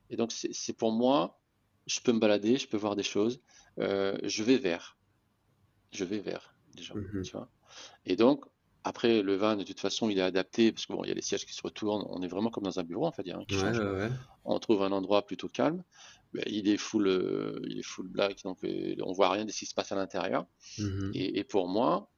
Et 0.09 0.17
donc, 0.17 0.31
c'est 0.31 0.73
pour 0.73 0.91
moi, 0.91 1.39
je 1.85 1.99
peux 1.99 2.11
me 2.11 2.19
balader, 2.19 2.57
je 2.57 2.67
peux 2.67 2.77
voir 2.77 2.95
des 2.95 3.03
choses. 3.03 3.39
Euh, 3.79 4.17
je 4.23 4.43
vais 4.43 4.57
vers. 4.57 4.97
Je 5.91 6.03
vais 6.03 6.19
vers, 6.19 6.55
déjà. 6.73 6.93
Mmh 6.93 7.21
tu 7.23 7.31
vois 7.31 7.49
Et 8.05 8.15
donc, 8.15 8.45
après, 8.83 9.21
le 9.21 9.35
van, 9.35 9.55
de 9.55 9.63
toute 9.63 9.79
façon, 9.79 10.09
il 10.09 10.17
est 10.17 10.21
adapté 10.21 10.71
parce 10.71 10.85
qu'il 10.85 10.95
bon, 10.95 11.03
y 11.03 11.11
a 11.11 11.13
les 11.13 11.21
sièges 11.21 11.45
qui 11.45 11.53
se 11.53 11.61
retournent. 11.61 12.05
On 12.09 12.21
est 12.21 12.27
vraiment 12.27 12.49
comme 12.49 12.63
dans 12.63 12.79
un 12.79 12.83
bureau, 12.83 13.05
en 13.05 13.11
fait. 13.11 13.23
Il 13.25 13.29
y 13.29 13.31
a 13.31 13.37
un 13.37 13.45
qui 13.45 13.55
change. 13.55 13.81
On 14.43 14.59
trouve 14.59 14.83
un 14.83 14.91
endroit 14.91 15.25
plutôt 15.25 15.47
calme. 15.47 15.83
Ben, 16.33 16.43
il 16.47 16.67
est 16.67 16.77
full, 16.77 17.07
euh, 17.07 17.61
il 17.67 17.79
est 17.79 17.85
full 17.85 18.07
black, 18.07 18.43
donc 18.43 18.63
euh, 18.65 18.95
on 19.01 19.13
voit 19.13 19.29
rien 19.29 19.45
de 19.45 19.51
ce 19.51 19.59
qui 19.59 19.65
se 19.65 19.73
passe 19.73 19.91
à 19.91 19.95
l'intérieur. 19.95 20.45
Mmh 20.77 21.11
et, 21.13 21.43
pour 21.43 21.67
moi, 21.67 22.09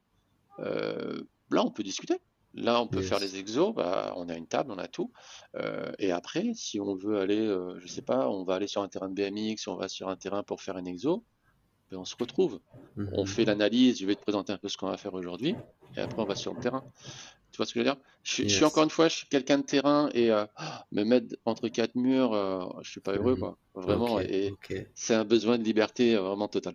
là, 0.57 1.63
on 1.63 1.71
peut 1.71 1.83
discuter. 1.83 2.19
Là, 2.57 2.81
on 2.81 2.87
peut 2.87 3.01
faire 3.01 3.19
les 3.19 3.37
exos, 3.37 3.73
bah, 3.73 4.13
on 4.15 4.29
a 4.29 4.35
une 4.35 4.47
table, 4.47 4.71
on 4.71 4.79
a 4.79 4.87
tout. 4.87 5.11
Euh, 5.55 5.91
et 5.99 6.11
après, 6.11 6.53
si 6.55 6.79
on 6.79 6.95
veut 6.95 7.19
aller, 7.19 7.39
euh, 7.39 7.79
je 7.79 7.87
sais 7.87 8.01
pas, 8.01 8.29
on 8.29 8.43
va 8.43 8.55
aller 8.55 8.67
sur 8.67 8.81
un 8.81 8.87
terrain 8.87 9.09
de 9.09 9.13
BMX, 9.13 9.67
on 9.67 9.75
va 9.75 9.87
sur 9.87 10.09
un 10.09 10.15
terrain 10.15 10.41
pour 10.41 10.61
faire 10.61 10.77
une 10.77 10.87
exo, 10.87 11.23
ben, 11.91 11.97
on 11.99 12.05
se 12.05 12.15
retrouve. 12.19 12.59
On 13.13 13.21
mhm. 13.21 13.27
fait 13.27 13.45
l'analyse, 13.45 13.99
je 13.99 14.07
vais 14.07 14.15
te 14.15 14.21
présenter 14.21 14.53
un 14.53 14.57
peu 14.57 14.69
ce 14.69 14.77
qu'on 14.77 14.89
va 14.89 14.97
faire 14.97 15.13
aujourd'hui, 15.13 15.55
et 15.95 15.99
après 15.99 16.19
on 16.19 16.25
va 16.25 16.35
sur 16.35 16.53
le 16.53 16.59
terrain. 16.59 16.83
Tu 17.51 17.57
vois 17.57 17.67
ce 17.67 17.73
que 17.73 17.79
je 17.79 17.85
veux 17.85 17.91
dire? 17.91 18.01
Je, 18.23 18.47
suis 18.47 18.65
encore 18.65 18.83
une 18.83 18.89
fois, 18.89 19.07
je 19.07 19.17
suis 19.17 19.27
quelqu'un 19.27 19.59
de 19.59 19.63
terrain 19.63 20.09
et 20.13 20.31
euh, 20.31 20.45
me 20.91 21.03
mettre 21.03 21.35
entre 21.45 21.67
quatre 21.69 21.95
murs, 21.95 22.33
je 22.81 22.89
suis 22.89 23.01
pas 23.01 23.13
heureux, 23.13 23.33
mhm. 23.33 23.39
quoi. 23.39 23.57
Vraiment. 23.75 24.19
et 24.19 24.55
c'est 24.95 25.13
un 25.13 25.25
besoin 25.25 25.59
de 25.59 25.63
liberté 25.63 26.15
vraiment 26.15 26.47
total. 26.47 26.73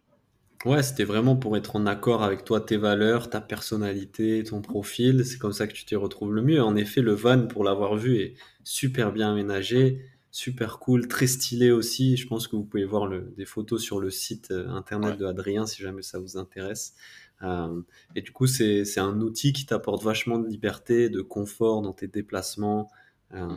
Ouais, 0.64 0.82
c'était 0.84 1.02
vraiment 1.02 1.34
pour 1.34 1.56
être 1.56 1.74
en 1.74 1.86
accord 1.86 2.22
avec 2.22 2.44
toi, 2.44 2.60
tes 2.60 2.76
valeurs, 2.76 3.28
ta 3.30 3.40
personnalité, 3.40 4.44
ton 4.44 4.62
profil. 4.62 5.26
C'est 5.26 5.38
comme 5.38 5.52
ça 5.52 5.66
que 5.66 5.72
tu 5.72 5.84
t'y 5.84 5.96
retrouves 5.96 6.32
le 6.32 6.40
mieux. 6.40 6.62
En 6.62 6.76
effet, 6.76 7.00
le 7.00 7.14
van, 7.14 7.48
pour 7.48 7.64
l'avoir 7.64 7.96
vu, 7.96 8.18
est 8.20 8.34
super 8.62 9.12
bien 9.12 9.32
aménagé, 9.32 10.04
super 10.30 10.78
cool, 10.78 11.08
très 11.08 11.26
stylé 11.26 11.72
aussi. 11.72 12.16
Je 12.16 12.28
pense 12.28 12.46
que 12.46 12.54
vous 12.54 12.62
pouvez 12.62 12.84
voir 12.84 13.10
des 13.10 13.44
photos 13.44 13.82
sur 13.82 13.98
le 13.98 14.10
site 14.10 14.52
euh, 14.52 14.68
internet 14.68 15.18
de 15.18 15.26
Adrien 15.26 15.66
si 15.66 15.82
jamais 15.82 16.02
ça 16.02 16.20
vous 16.20 16.36
intéresse. 16.36 16.94
Euh, 17.42 17.82
et 18.14 18.22
du 18.22 18.30
coup, 18.30 18.46
c'est 18.46 18.98
un 18.98 19.20
outil 19.20 19.52
qui 19.52 19.66
t'apporte 19.66 20.04
vachement 20.04 20.38
de 20.38 20.46
liberté, 20.46 21.08
de 21.08 21.22
confort 21.22 21.82
dans 21.82 21.92
tes 21.92 22.06
déplacements, 22.06 22.88
euh, 23.34 23.48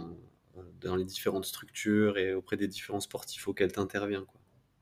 dans 0.81 0.95
les 0.95 1.05
différentes 1.05 1.45
structures 1.45 2.17
et 2.17 2.33
auprès 2.33 2.57
des 2.57 2.67
différents 2.67 3.00
sportifs 3.00 3.47
auxquels 3.47 3.71
tu 3.71 3.79
interviens. 3.79 4.25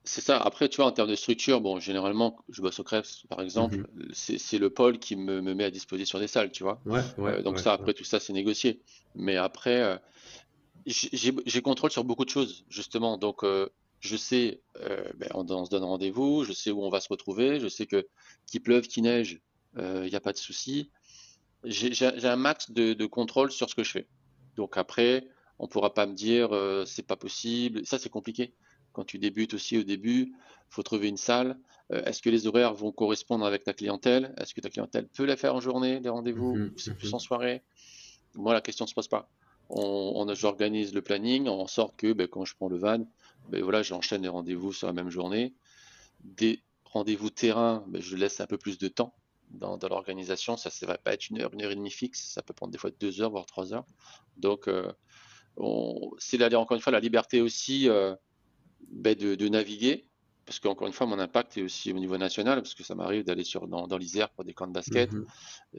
C'est 0.06 0.22
ça. 0.22 0.38
Après, 0.38 0.68
tu 0.68 0.78
vois, 0.78 0.88
en 0.88 0.92
termes 0.92 1.10
de 1.10 1.16
structure, 1.16 1.62
bon, 1.62 1.80
généralement, 1.80 2.38
je 2.50 2.62
bosse 2.62 2.78
au 2.80 2.84
Krebs, 2.84 3.26
par 3.30 3.40
exemple, 3.40 3.78
mhm. 3.78 4.10
c'est 4.14 4.58
le 4.58 4.70
pôle 4.70 5.00
qui 5.00 5.16
me, 5.16 5.42
met 5.42 5.64
à 5.64 5.72
disposition 5.72 6.20
des 6.20 6.28
salles, 6.28 6.52
tu 6.52 6.64
vois. 6.64 6.82
Ouais, 6.86 7.00
ouais, 7.18 7.32
euh, 7.32 7.42
donc 7.42 7.60
ça, 7.60 7.72
après, 7.72 7.94
tout 7.94 8.04
ça, 8.04 8.20
c'est 8.20 8.34
négocié. 8.34 8.82
Mais 9.16 9.38
après, 9.38 9.82
euh, 9.82 9.98
j'ai 10.86 11.62
contrôle 11.62 11.90
sur 11.90 12.04
beaucoup 12.04 12.26
de 12.26 12.30
choses, 12.30 12.66
justement. 12.70 13.18
Donc, 13.18 13.46
euh, 13.46 13.70
je 14.02 14.18
sais, 14.18 14.62
ben, 15.16 15.30
on, 15.34 15.66
se 15.66 15.70
donne 15.70 15.86
rendez-vous, 15.86 16.44
je 16.44 16.52
sais 16.52 16.72
où 16.72 16.84
on 16.84 16.90
va 16.90 17.00
se 17.00 17.08
retrouver, 17.08 17.62
je 17.62 17.70
sais 17.70 17.86
que 17.86 18.06
qu'il 18.46 18.62
pleuve, 18.62 18.88
qu'il 18.88 19.04
neige, 19.04 19.40
il 19.78 20.10
n'y 20.10 20.16
a 20.16 20.20
pas 20.20 20.34
de 20.34 20.38
souci. 20.38 20.92
J'ai 21.64 22.28
un 22.28 22.36
max 22.36 22.72
de, 22.72 22.92
de, 22.92 23.06
contrôle 23.06 23.54
sur 23.54 23.70
ce 23.70 23.76
que 23.76 23.86
je 23.86 23.92
fais. 23.92 24.08
Donc 24.58 24.76
après, 24.76 25.26
on 25.58 25.70
pourra 25.70 25.94
pas 25.94 26.06
me 26.06 26.14
dire 26.14 26.50
c'est 26.86 27.08
pas 27.08 27.16
possible. 27.16 27.86
Ça, 27.86 27.98
c'est 27.98 28.10
compliqué 28.10 28.54
quand 28.94 29.04
tu 29.04 29.20
débutes 29.20 29.54
aussi 29.54 29.78
au 29.78 29.84
début, 29.84 30.32
il 30.32 30.36
faut 30.70 30.84
trouver 30.84 31.10
une 31.10 31.18
salle. 31.18 31.58
Euh, 31.92 32.04
est-ce 32.06 32.22
que 32.22 32.30
les 32.30 32.48
horaires 32.48 32.74
vont 32.74 32.92
correspondre 32.92 33.46
avec 33.46 33.64
ta 33.64 33.74
clientèle? 33.74 34.34
Est-ce 34.38 34.54
que 34.54 34.62
ta 34.62 34.70
clientèle 34.70 35.08
peut 35.08 35.26
les 35.26 35.36
faire 35.36 35.56
en 35.56 35.60
journée, 35.60 36.00
les 36.00 36.10
rendez-vous? 36.10 36.56
Mhm, 36.56 36.74
C'est 36.78 36.96
plus 36.96 37.10
mhm. 37.10 37.16
en 37.16 37.20
soirée? 37.20 37.64
Moi, 38.36 38.54
la 38.54 38.62
question 38.62 38.86
ne 38.86 38.90
se 38.90 38.96
pose 38.96 39.08
pas. 39.08 39.30
On, 39.70 40.32
J'organise 40.34 40.94
le 40.94 41.02
planning 41.02 41.48
en 41.48 41.68
sorte 41.68 41.96
que 41.98 42.14
ben, 42.14 42.28
quand 42.28 42.46
je 42.46 42.56
prends 42.56 42.70
le 42.70 42.78
van, 42.78 43.06
ben, 43.50 43.62
voilà, 43.62 43.84
j'enchaîne 43.84 44.22
les 44.22 44.30
rendez-vous 44.30 44.74
sur 44.74 44.88
la 44.88 44.94
même 44.94 45.10
journée. 45.10 45.54
Des 46.24 46.62
rendez-vous 46.86 47.30
terrain, 47.30 47.84
ben, 47.88 48.02
je 48.02 48.16
laisse 48.16 48.40
un 48.40 48.48
peu 48.48 48.58
plus 48.58 48.78
de 48.78 48.88
temps 48.88 49.14
dans, 49.52 49.78
l'organisation. 49.90 50.58
Ça 50.58 50.70
ne 50.82 50.88
va 50.88 50.98
pas 50.98 51.14
être 51.14 51.30
une 51.30 51.42
heure, 51.42 51.54
une 51.54 51.62
heure 51.62 51.72
et 51.72 51.76
demie 51.76 51.92
fixe. 51.92 52.32
Ça 52.32 52.42
peut 52.42 52.54
prendre 52.54 52.72
des 52.72 52.78
fois 52.78 52.92
deux 53.00 53.22
heures, 53.22 53.32
voire 53.32 53.46
trois 53.46 53.74
heures. 53.74 53.86
Donc, 54.38 54.68
euh, 54.68 54.92
c'est 56.18 56.56
encore 56.56 56.76
une 56.76 56.82
fois 56.82 56.92
la 56.92 57.00
liberté 57.00 57.42
aussi. 57.42 57.90
Euh, 57.90 58.16
ben, 58.92 59.16
de, 59.16 59.48
naviguer, 59.48 60.06
parce 60.46 60.60
qu'encore 60.60 60.88
une 60.88 60.94
fois, 60.94 61.08
mon 61.08 61.20
impact 61.20 61.58
est 61.58 61.62
aussi 61.62 61.92
au 61.92 62.00
niveau 62.00 62.18
national, 62.18 62.62
parce 62.62 62.76
que 62.76 62.84
ça 62.84 62.96
m'arrive 62.96 63.24
d'aller 63.24 63.44
sur 63.44 63.68
dans, 63.68 63.88
dans 63.88 63.98
l'Isère 63.98 64.30
pour 64.30 64.44
des 64.44 64.54
camps 64.54 64.68
de 64.68 64.74
basket, 64.74 65.12
mhm. 65.12 65.26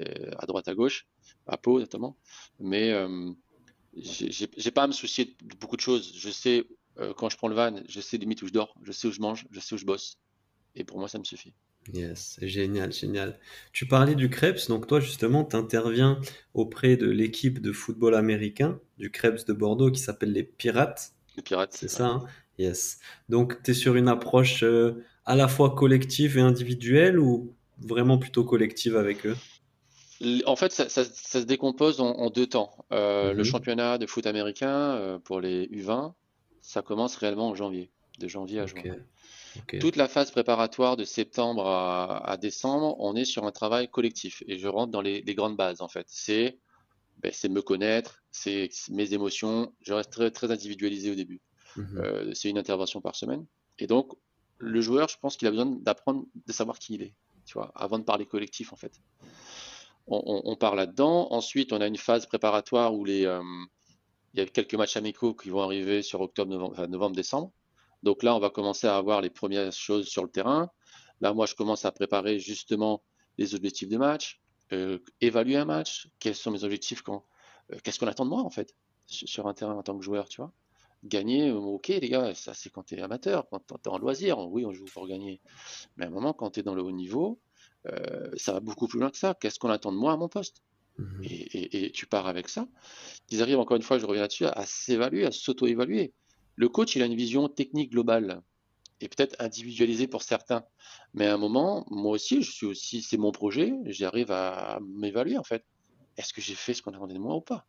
euh, 0.00 0.30
à 0.38 0.46
droite, 0.46 0.68
à 0.68 0.75
gauche, 0.75 1.06
à 1.46 1.56
Pau 1.56 1.78
notamment. 1.78 2.16
Mais 2.61 2.92
euh, 2.92 3.30
j'ai 3.96 4.70
pas 4.70 4.84
à 4.84 4.87
me 4.87 4.92
soucier 4.92 5.37
de 5.42 5.56
beaucoup 5.56 5.76
de 5.76 5.82
choses. 5.82 6.12
Je 6.16 6.30
sais, 6.30 6.66
euh, 6.99 7.12
quand 7.14 7.28
je 7.28 7.36
prends 7.36 7.49
le 7.49 7.54
van, 7.54 7.76
je 7.88 8.00
sais 8.00 8.17
limite 8.17 8.43
où 8.43 8.47
je 8.47 8.52
dors, 8.52 8.75
je 8.82 8.93
sais 8.93 9.08
où 9.08 9.12
je 9.12 9.21
mange, 9.21 9.47
je 9.50 9.60
sais 9.60 9.75
où 9.75 9.78
je 9.78 9.86
bosse. 9.86 10.19
Et 10.75 10.84
pour 10.84 10.99
moi, 10.99 11.08
ça 11.08 11.19
me 11.19 11.25
suffit. 11.25 11.54
Yes, 11.93 12.38
génial, 12.40 12.93
génial. 12.93 13.38
Tu 13.73 13.86
parlais 13.86 14.14
du 14.14 14.30
Krebs, 14.30 14.69
donc 14.69 14.86
toi 14.86 15.00
justement, 15.00 15.45
tu 15.45 15.54
interviens 15.54 16.19
auprès 16.54 16.97
de 16.97 17.08
l'équipe 17.08 17.60
de 17.60 17.73
football 17.73 18.14
américain 18.14 18.80
du 18.97 19.10
Krebs 19.10 19.45
de 19.45 19.52
Bordeaux 19.52 19.90
qui 19.90 20.00
s'appelle 20.00 20.32
les 20.32 20.45
Pirates. 20.45 21.12
Les 21.36 21.43
Pirates, 21.43 21.75
c'est 21.75 21.88
ça. 21.88 22.06
Hein? 22.06 22.26
Yes. 22.58 22.99
Donc, 23.28 23.62
tu 23.62 23.73
es 23.73 23.75
sur 23.75 23.97
une 23.97 24.08
approche 24.08 24.62
euh, 24.62 25.04
à 25.25 25.34
la 25.34 25.49
fois 25.49 25.75
collective 25.75 26.38
et 26.38 26.40
individuelle 26.40 27.19
ou 27.19 27.54
vraiment 27.78 28.19
plutôt 28.19 28.45
collective 28.45 28.97
avec 28.97 29.26
eux? 29.26 29.36
En 30.47 30.56
fait, 30.56 30.73
ça, 30.73 30.88
se 30.88 31.38
décompose 31.38 32.00
en, 32.00 32.30
deux 32.30 32.47
temps. 32.47 32.86
Euh, 32.93 33.32
le 33.32 33.38
mhm. 33.38 33.45
championnat 33.45 33.99
de 33.99 34.06
foot 34.06 34.26
américain 34.26 34.69
euh, 34.69 35.19
pour 35.19 35.40
les 35.40 35.67
U20, 35.67 36.12
ça 36.60 36.82
commence 36.82 37.17
réellement 37.17 37.49
en 37.49 37.54
janvier, 37.54 37.90
de 38.21 38.28
janvier 38.28 38.60
à 38.60 38.67
juin. 38.67 38.82
Toute 39.80 39.97
la 39.97 40.08
phase 40.08 40.30
préparatoire 40.30 40.97
de 40.97 41.04
septembre 41.04 41.67
à, 41.67 42.36
décembre, 42.40 42.97
on 42.99 43.14
est 43.17 43.25
sur 43.25 43.45
un 43.45 43.52
travail 43.52 43.88
collectif 43.88 44.43
et 44.47 44.58
je 44.58 44.67
rentre 44.67 44.90
dans 44.90 45.00
les, 45.00 45.23
grandes 45.23 45.56
bases 45.56 45.80
en 45.80 45.88
fait. 45.88 46.06
C'est 46.08 46.58
ben, 47.23 47.32
me 47.50 47.60
connaître, 47.60 48.23
c'est 48.30 48.69
mes 48.90 49.14
émotions. 49.14 49.73
Je 49.82 49.93
reste 49.93 50.10
très, 50.10 50.30
très 50.30 50.50
individualisé 50.50 51.10
au 51.10 51.14
début. 51.14 51.40
Mhm. 51.76 51.99
Euh, 51.99 52.34
c'est 52.34 52.50
une 52.50 52.58
intervention 52.58 53.00
par 53.00 53.17
semaine. 53.17 53.47
Et 53.78 53.87
donc, 53.87 54.13
le 54.58 54.80
joueur, 54.80 55.08
je 55.08 55.19
pense 55.19 55.37
qu'il 55.37 55.49
a 55.49 55.50
besoin 55.50 55.67
d'apprendre, 55.67 56.25
de 56.47 56.52
savoir 56.52 56.78
qui 56.78 56.95
il 56.95 57.02
est, 57.02 57.15
tu 57.45 57.54
vois, 57.54 57.73
avant 57.75 57.99
de 57.99 58.04
parler 58.04 58.26
collectif, 58.26 58.73
en 58.73 58.76
fait. 58.76 59.00
On, 60.06 60.43
on, 60.45 60.56
part 60.56 60.75
là-dedans. 60.75 61.28
Ensuite, 61.32 61.73
on 61.73 61.80
a 61.80 61.87
une 61.87 61.97
phase 61.97 62.26
préparatoire 62.26 62.95
où 62.95 63.04
les, 63.06 63.25
euh, 63.25 63.43
il 64.34 64.41
y 64.41 64.43
a 64.43 64.47
quelques 64.47 64.75
matchs 64.75 64.97
amicaux 64.97 65.34
qui 65.34 65.49
vont 65.49 65.63
arriver 65.63 66.02
sur 66.02 66.21
octobre, 66.21 66.50
novembre, 66.87 67.17
décembre. 67.17 67.52
Donc 68.02 68.23
là, 68.23 68.37
on 68.37 68.39
va 68.39 68.50
commencer 68.50 68.87
à 68.87 68.97
avoir 68.97 69.23
les 69.23 69.30
premières 69.30 69.73
choses 69.73 70.06
sur 70.06 70.23
le 70.23 70.28
terrain. 70.28 70.71
Là, 71.23 71.32
moi, 71.32 71.47
je 71.47 71.54
commence 71.54 71.87
à 71.87 71.93
préparer 71.93 72.39
justement 72.39 73.02
les 73.39 73.54
objectifs 73.54 73.89
de 73.89 73.97
match, 73.97 74.43
euh, 74.73 74.99
évaluer 75.23 75.56
un 75.56 75.65
match, 75.65 76.08
quels 76.19 76.34
sont 76.34 76.50
mes 76.50 76.65
objectifs, 76.65 77.02
qu'est-ce 77.82 77.99
qu'on 77.99 78.06
attend 78.06 78.25
de 78.25 78.30
moi 78.30 78.43
en 78.43 78.50
fait 78.50 78.75
sur 79.06 79.47
un 79.47 79.54
terrain 79.54 79.75
en 79.75 79.82
tant 79.82 79.97
que 79.99 80.04
joueur, 80.04 80.28
tu 80.28 80.41
vois 80.41 80.52
gagner, 81.04 81.50
euh, 81.50 81.56
ok 81.56 81.88
les 81.88 82.08
gars, 82.08 82.34
ça 82.34 82.54
c'est 82.54 82.71
quand 82.71 82.82
tu 82.82 82.97
es 82.97 83.00
amateur, 83.00 83.49
quand 83.50 83.60
tu 83.60 83.75
es 83.75 83.88
en 83.88 83.99
loisir, 83.99 84.38
oui 84.38 84.64
on 84.67 84.73
joue 84.73 84.86
pour 84.86 85.06
gagner. 85.06 85.40
Mais 85.97 86.04
à 86.04 86.08
un 86.08 86.10
moment, 86.10 86.32
quand 86.32 86.50
tu 86.50 86.60
es 86.60 86.62
dans 86.62 86.75
le 86.75 86.82
haut 86.82 86.93
niveau, 86.93 87.40
euh, 87.86 88.30
ça 88.36 88.52
va 88.52 88.60
beaucoup 88.60 88.88
plus 88.88 88.99
loin 88.99 89.10
que 89.10 89.19
ça. 89.19 89.34
Qu'est-ce 89.34 89.58
qu'on 89.58 89.71
attend 89.71 89.93
de 89.93 89.99
moi 89.99 90.12
à 90.12 90.17
mon 90.17 90.28
poste? 90.28 90.62
Mhm. 90.97 91.25
et, 91.25 91.90
tu 91.90 92.06
pars 92.06 92.28
avec 92.28 92.49
ça. 92.49 92.69
Ils 93.30 93.43
arrivent, 93.43 93.58
encore 93.58 93.76
une 93.76 93.82
fois, 93.82 93.99
je 93.99 94.06
reviens 94.06 94.23
là-dessus, 94.23 94.47
à, 94.47 94.64
s'évaluer, 94.64 95.26
à 95.26 95.32
s'auto-évaluer. 95.32 96.12
Le 96.54 96.69
coach, 96.69 96.95
il 96.95 97.02
a 97.02 97.06
une 97.06 97.17
vision 97.17 97.49
technique 97.49 97.90
globale 97.90 98.43
et 99.00 99.08
peut-être 99.08 99.34
individualisée 99.40 100.06
pour 100.06 100.23
certains. 100.23 100.64
Mais 101.12 101.26
à 101.26 101.34
un 101.34 101.36
moment, 101.36 101.84
moi 101.90 102.12
aussi, 102.12 102.43
je 102.43 102.50
suis 102.50 102.67
aussi, 102.67 103.02
c'est 103.02 103.17
mon 103.17 103.32
projet, 103.32 103.73
j'arrive 103.86 104.30
à, 104.30 104.78
m'évaluer 104.82 105.36
en 105.36 105.43
fait. 105.43 105.64
Est-ce 106.17 106.32
que 106.32 106.40
j'ai 106.40 106.54
fait 106.54 106.75
ce 106.75 106.82
qu'on 106.82 106.93
attendait 106.93 107.14
de 107.14 107.19
moi 107.19 107.34
ou 107.34 107.40
pas? 107.40 107.67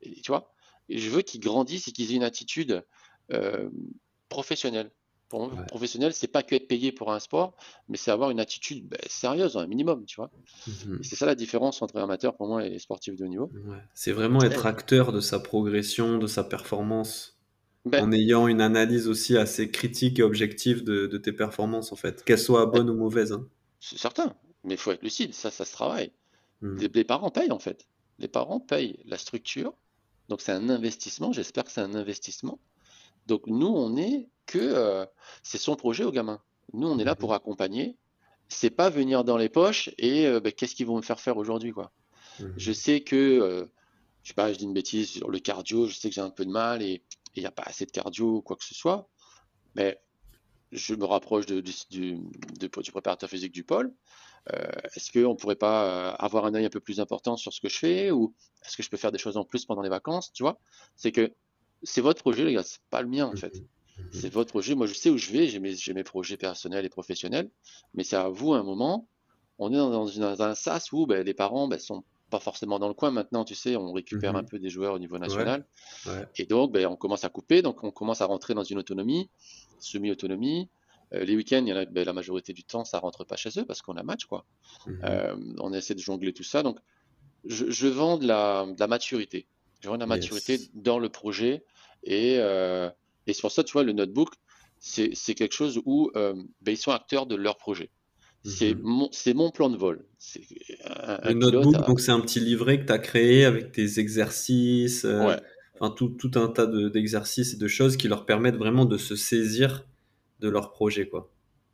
Et, 0.00 0.22
Tu 0.22 0.30
vois? 0.30 0.50
Je 0.88 1.10
veux 1.10 1.22
qu'ils 1.22 1.40
grandissent 1.40 1.88
et 1.88 1.92
qu'ils 1.92 2.12
aient 2.12 2.16
une 2.16 2.22
attitude 2.22 2.84
euh, 3.32 3.68
professionnelle. 4.28 4.90
Pour 5.28 5.48
moi, 5.48 5.64
professionnel, 5.64 6.12
c'est 6.12 6.28
pas 6.28 6.44
que 6.44 6.54
être 6.54 6.68
payé 6.68 6.92
pour 6.92 7.12
un 7.12 7.18
sport, 7.18 7.56
mais 7.88 7.96
c'est 7.96 8.12
avoir 8.12 8.30
une 8.30 8.38
attitude 8.38 8.86
ben, 8.86 8.98
sérieuse, 9.08 9.56
un 9.56 9.66
minimum, 9.66 10.04
tu 10.04 10.16
vois. 10.16 10.30
Mhm. 10.68 11.00
C'est 11.02 11.16
ça 11.16 11.26
la 11.26 11.34
différence 11.34 11.82
entre 11.82 11.96
amateur 11.96 12.36
pour 12.36 12.46
moi 12.46 12.64
et 12.64 12.78
sportif 12.78 13.16
de 13.16 13.24
haut 13.24 13.28
niveau. 13.28 13.50
C'est 13.92 14.12
vraiment 14.12 14.40
être 14.42 14.66
acteur 14.66 15.12
de 15.12 15.20
sa 15.20 15.40
progression, 15.40 16.18
de 16.18 16.28
sa 16.28 16.44
performance, 16.44 17.40
ben 17.84 18.04
en 18.04 18.12
ayant 18.12 18.46
une 18.46 18.60
analyse 18.60 19.08
aussi 19.08 19.36
assez 19.36 19.68
critique 19.68 20.20
et 20.20 20.22
objective 20.22 20.84
de, 20.84 21.18
tes 21.18 21.32
performances, 21.32 21.90
en 21.90 21.96
fait, 21.96 22.22
qu'elles 22.24 22.38
soient 22.38 22.66
bonnes 22.66 22.90
ou 22.90 22.96
mauvaises. 22.96 23.32
Hein. 23.32 23.48
C'est 23.80 23.98
certain, 23.98 24.32
mais 24.62 24.74
il 24.74 24.78
faut 24.78 24.92
être 24.92 25.02
lucide, 25.02 25.34
ça, 25.34 25.50
ça 25.50 25.64
se 25.64 25.72
travaille. 25.72 26.12
Mhm. 26.62 26.88
les 26.94 27.04
parents 27.04 27.30
payent, 27.30 27.50
en 27.50 27.58
fait. 27.58 27.88
Les 28.20 28.28
parents 28.28 28.60
payent 28.60 29.00
la 29.04 29.18
structure, 29.18 29.74
donc 30.28 30.40
c'est 30.40 30.52
un 30.52 30.68
investissement, 30.68 31.32
j'espère 31.32 31.64
que 31.64 31.70
c'est 31.70 31.80
un 31.80 31.94
investissement. 31.94 32.58
Donc 33.26 33.46
nous, 33.46 33.66
on 33.66 33.96
est 33.96 34.28
que 34.46 34.58
euh, 34.58 35.06
c'est 35.42 35.58
son 35.58 35.76
projet 35.76 36.04
au 36.04 36.12
gamin. 36.12 36.40
Nous, 36.72 36.88
on 36.88 36.98
est 36.98 37.04
là 37.04 37.14
pour 37.14 37.30
mhm. 37.30 37.36
accompagner. 37.36 37.96
C'est 38.48 38.70
pas 38.70 38.90
venir 38.90 39.24
dans 39.24 39.36
les 39.36 39.48
poches 39.48 39.90
et 39.98 40.26
euh, 40.26 40.40
ben, 40.40 40.52
qu'est-ce 40.52 40.74
qu'ils 40.74 40.86
vont 40.86 40.96
me 40.96 41.02
faire 41.02 41.20
faire 41.20 41.36
aujourd'hui, 41.36 41.72
quoi. 41.72 41.92
Mhm. 42.40 42.54
Je 42.56 42.72
sais 42.72 43.00
que, 43.00 43.16
euh, 43.16 43.66
je 44.22 44.28
sais 44.28 44.34
pas, 44.34 44.52
je 44.52 44.58
dis 44.58 44.64
une 44.64 44.74
bêtise 44.74 45.10
sur 45.10 45.30
le 45.30 45.38
cardio, 45.38 45.86
je 45.86 45.94
sais 45.94 46.08
que 46.08 46.14
j'ai 46.14 46.20
un 46.20 46.30
peu 46.30 46.44
de 46.44 46.50
mal 46.50 46.82
et 46.82 47.02
il 47.34 47.40
n'y 47.40 47.46
a 47.46 47.50
pas 47.50 47.64
assez 47.64 47.86
de 47.86 47.90
cardio 47.90 48.36
ou 48.36 48.42
quoi 48.42 48.56
que 48.56 48.64
ce 48.64 48.74
soit, 48.74 49.08
mais 49.74 50.00
je 50.72 50.94
me 50.94 51.04
rapproche 51.04 51.46
de, 51.46 51.60
du, 51.60 52.18
du 52.58 52.68
préparateur 52.68 53.28
physique 53.28 53.52
du 53.52 53.62
pôle. 53.62 53.92
Euh, 54.54 54.66
est-ce 54.94 55.10
qu'on 55.10 55.30
ne 55.30 55.34
pourrait 55.34 55.56
pas 55.56 55.84
euh, 55.84 56.16
avoir 56.18 56.44
un 56.44 56.54
œil 56.54 56.66
un 56.66 56.70
peu 56.70 56.80
plus 56.80 57.00
important 57.00 57.36
sur 57.36 57.52
ce 57.52 57.60
que 57.60 57.68
je 57.68 57.78
fais 57.78 58.10
ou 58.10 58.32
est-ce 58.64 58.76
que 58.76 58.82
je 58.82 58.90
peux 58.90 58.96
faire 58.96 59.12
des 59.12 59.18
choses 59.18 59.36
en 59.36 59.44
plus 59.44 59.64
pendant 59.64 59.82
les 59.82 59.88
vacances 59.88 60.32
Tu 60.32 60.42
vois, 60.42 60.58
c'est 60.94 61.12
que 61.12 61.32
c'est 61.82 62.00
votre 62.00 62.20
projet, 62.20 62.44
les 62.44 62.54
gars, 62.54 62.62
c'est 62.62 62.80
pas 62.90 63.02
le 63.02 63.08
mien 63.08 63.26
en 63.26 63.36
fait. 63.36 63.62
C'est 64.12 64.32
votre 64.32 64.50
projet. 64.50 64.74
Moi, 64.74 64.86
je 64.86 64.94
sais 64.94 65.08
où 65.08 65.16
je 65.16 65.30
vais, 65.30 65.48
j'ai 65.48 65.58
mes, 65.58 65.74
mes, 65.94 66.04
projets 66.04 66.36
personnels 66.36 66.84
et 66.84 66.88
professionnels, 66.88 67.50
mais 67.94 68.04
c'est 68.04 68.16
à 68.16 68.28
vous 68.28 68.52
un 68.52 68.62
moment. 68.62 69.08
On 69.58 69.72
est 69.72 69.76
dans, 69.76 70.42
un 70.42 70.54
sas 70.54 70.92
où 70.92 71.06
ben, 71.06 71.24
les 71.24 71.32
parents 71.32 71.66
ben, 71.66 71.78
sont 71.78 72.04
pas 72.28 72.38
forcément 72.38 72.78
dans 72.78 72.88
le 72.88 72.94
coin 72.94 73.10
maintenant, 73.10 73.44
tu 73.44 73.54
sais, 73.54 73.76
on 73.76 73.92
récupère 73.92 74.36
un 74.36 74.44
peu 74.44 74.58
des 74.58 74.68
joueurs 74.68 74.94
au 74.94 74.98
niveau 74.98 75.18
national. 75.18 75.64
Et 76.36 76.44
donc, 76.44 76.72
ben, 76.72 76.86
on 76.86 76.96
commence 76.96 77.24
à 77.24 77.30
couper, 77.30 77.62
donc 77.62 77.82
on 77.84 77.90
commence 77.90 78.20
à 78.20 78.26
rentrer 78.26 78.52
dans 78.52 78.64
une 78.64 78.78
autonomie, 78.78 79.30
semi-autonomie. 79.78 80.68
Euh, 81.14 81.24
les 81.24 81.36
week-ends, 81.36 81.62
il 81.64 81.68
y 81.68 81.72
en 81.72 81.76
a, 81.76 81.84
ben, 81.84 82.04
la 82.04 82.12
majorité 82.12 82.52
du 82.52 82.64
temps, 82.64 82.84
ça 82.84 82.98
rentre 82.98 83.24
pas 83.24 83.36
chez 83.36 83.50
eux 83.58 83.64
parce 83.64 83.82
qu'on 83.82 83.96
a 83.96 84.02
match, 84.02 84.24
quoi. 84.24 84.44
Mhm. 84.86 85.00
Euh, 85.04 85.36
on 85.58 85.72
essaie 85.72 85.94
de 85.94 86.00
jongler 86.00 86.32
tout 86.32 86.42
ça. 86.42 86.62
Donc, 86.62 86.78
je, 87.44 87.86
vends 87.86 88.18
de 88.18 88.26
la, 88.26 88.66
maturité. 88.88 89.46
Je 89.80 89.88
vends 89.88 89.94
de 89.94 90.00
la 90.00 90.06
maturité 90.06 90.60
dans 90.74 90.98
le 90.98 91.08
projet. 91.08 91.64
Et, 92.02 92.36
euh, 92.38 92.90
et 93.26 93.32
c'est 93.32 93.40
pour 93.40 93.52
ça, 93.52 93.62
tu 93.62 93.72
vois, 93.72 93.84
le 93.84 93.92
notebook, 93.92 94.30
c'est 94.78 95.34
quelque 95.34 95.54
chose 95.54 95.80
où 95.84 96.10
ben, 96.14 96.46
ils 96.66 96.76
sont 96.76 96.92
acteurs 96.92 97.26
de 97.26 97.36
leur 97.36 97.56
projet. 97.56 97.90
C'est 98.44 98.74
mhm. 98.74 98.82
mon, 98.82 99.10
mon, 99.34 99.50
plan 99.50 99.70
de 99.70 99.76
vol. 99.76 100.04
Un, 100.84 101.28
le 101.28 101.34
notebook, 101.34 101.86
donc 101.86 102.00
c'est 102.00 102.12
un 102.12 102.20
petit 102.20 102.38
livret 102.38 102.80
que 102.80 102.86
tu 102.86 102.92
as 102.92 102.98
créé 102.98 103.44
avec 103.44 103.72
tes 103.72 103.98
exercices, 103.98 105.04
enfin, 105.04 105.90
tout, 105.90 106.10
tout, 106.10 106.30
un 106.34 106.48
tas 106.48 106.66
d'exercices 106.66 107.54
et 107.54 107.56
de 107.56 107.68
choses 107.68 107.96
qui 107.96 108.06
leur 108.08 108.24
permettent 108.24 108.56
vraiment 108.56 108.84
de 108.84 108.98
se 108.98 109.16
saisir 109.16 109.84
de 110.40 110.48
leur 110.48 110.70
projet. 110.70 111.10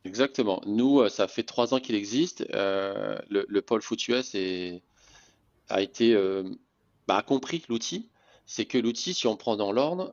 Exactement. 0.05 0.61
Nous, 0.65 1.01
euh, 1.01 1.09
ça 1.09 1.27
fait 1.27 1.43
trois 1.43 1.73
ans 1.73 1.79
qu'il 1.79 1.95
existe. 1.95 2.45
Euh, 2.53 3.17
le, 3.29 3.45
le, 3.47 3.61
pôle 3.61 3.81
Foot 3.81 4.01
a 5.69 5.81
été 5.81 6.15
bah, 7.07 7.17
a 7.17 7.21
compris 7.21 7.63
l'outil. 7.69 8.09
C'est 8.45 8.65
que 8.65 8.77
l'outil, 8.77 9.13
si 9.13 9.27
on 9.27 9.37
prend 9.37 9.55
dans 9.55 9.71
l'ordre, 9.71 10.11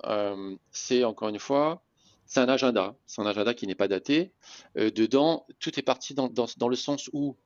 c'est 0.70 1.04
encore 1.04 1.28
une 1.28 1.40
fois 1.40 1.82
c'est 2.30 2.38
un 2.38 2.48
agenda. 2.48 2.96
C'est 3.08 3.20
un 3.20 3.26
agenda 3.26 3.54
qui 3.54 3.66
n'est 3.66 3.74
pas 3.74 3.88
daté. 3.88 4.32
Euh, 4.78 4.92
dedans, 4.92 5.48
tout 5.58 5.76
est 5.80 5.82
parti 5.82 6.14
dans, 6.14 6.30
le 6.68 6.76
sens 6.76 7.10
où 7.12 7.36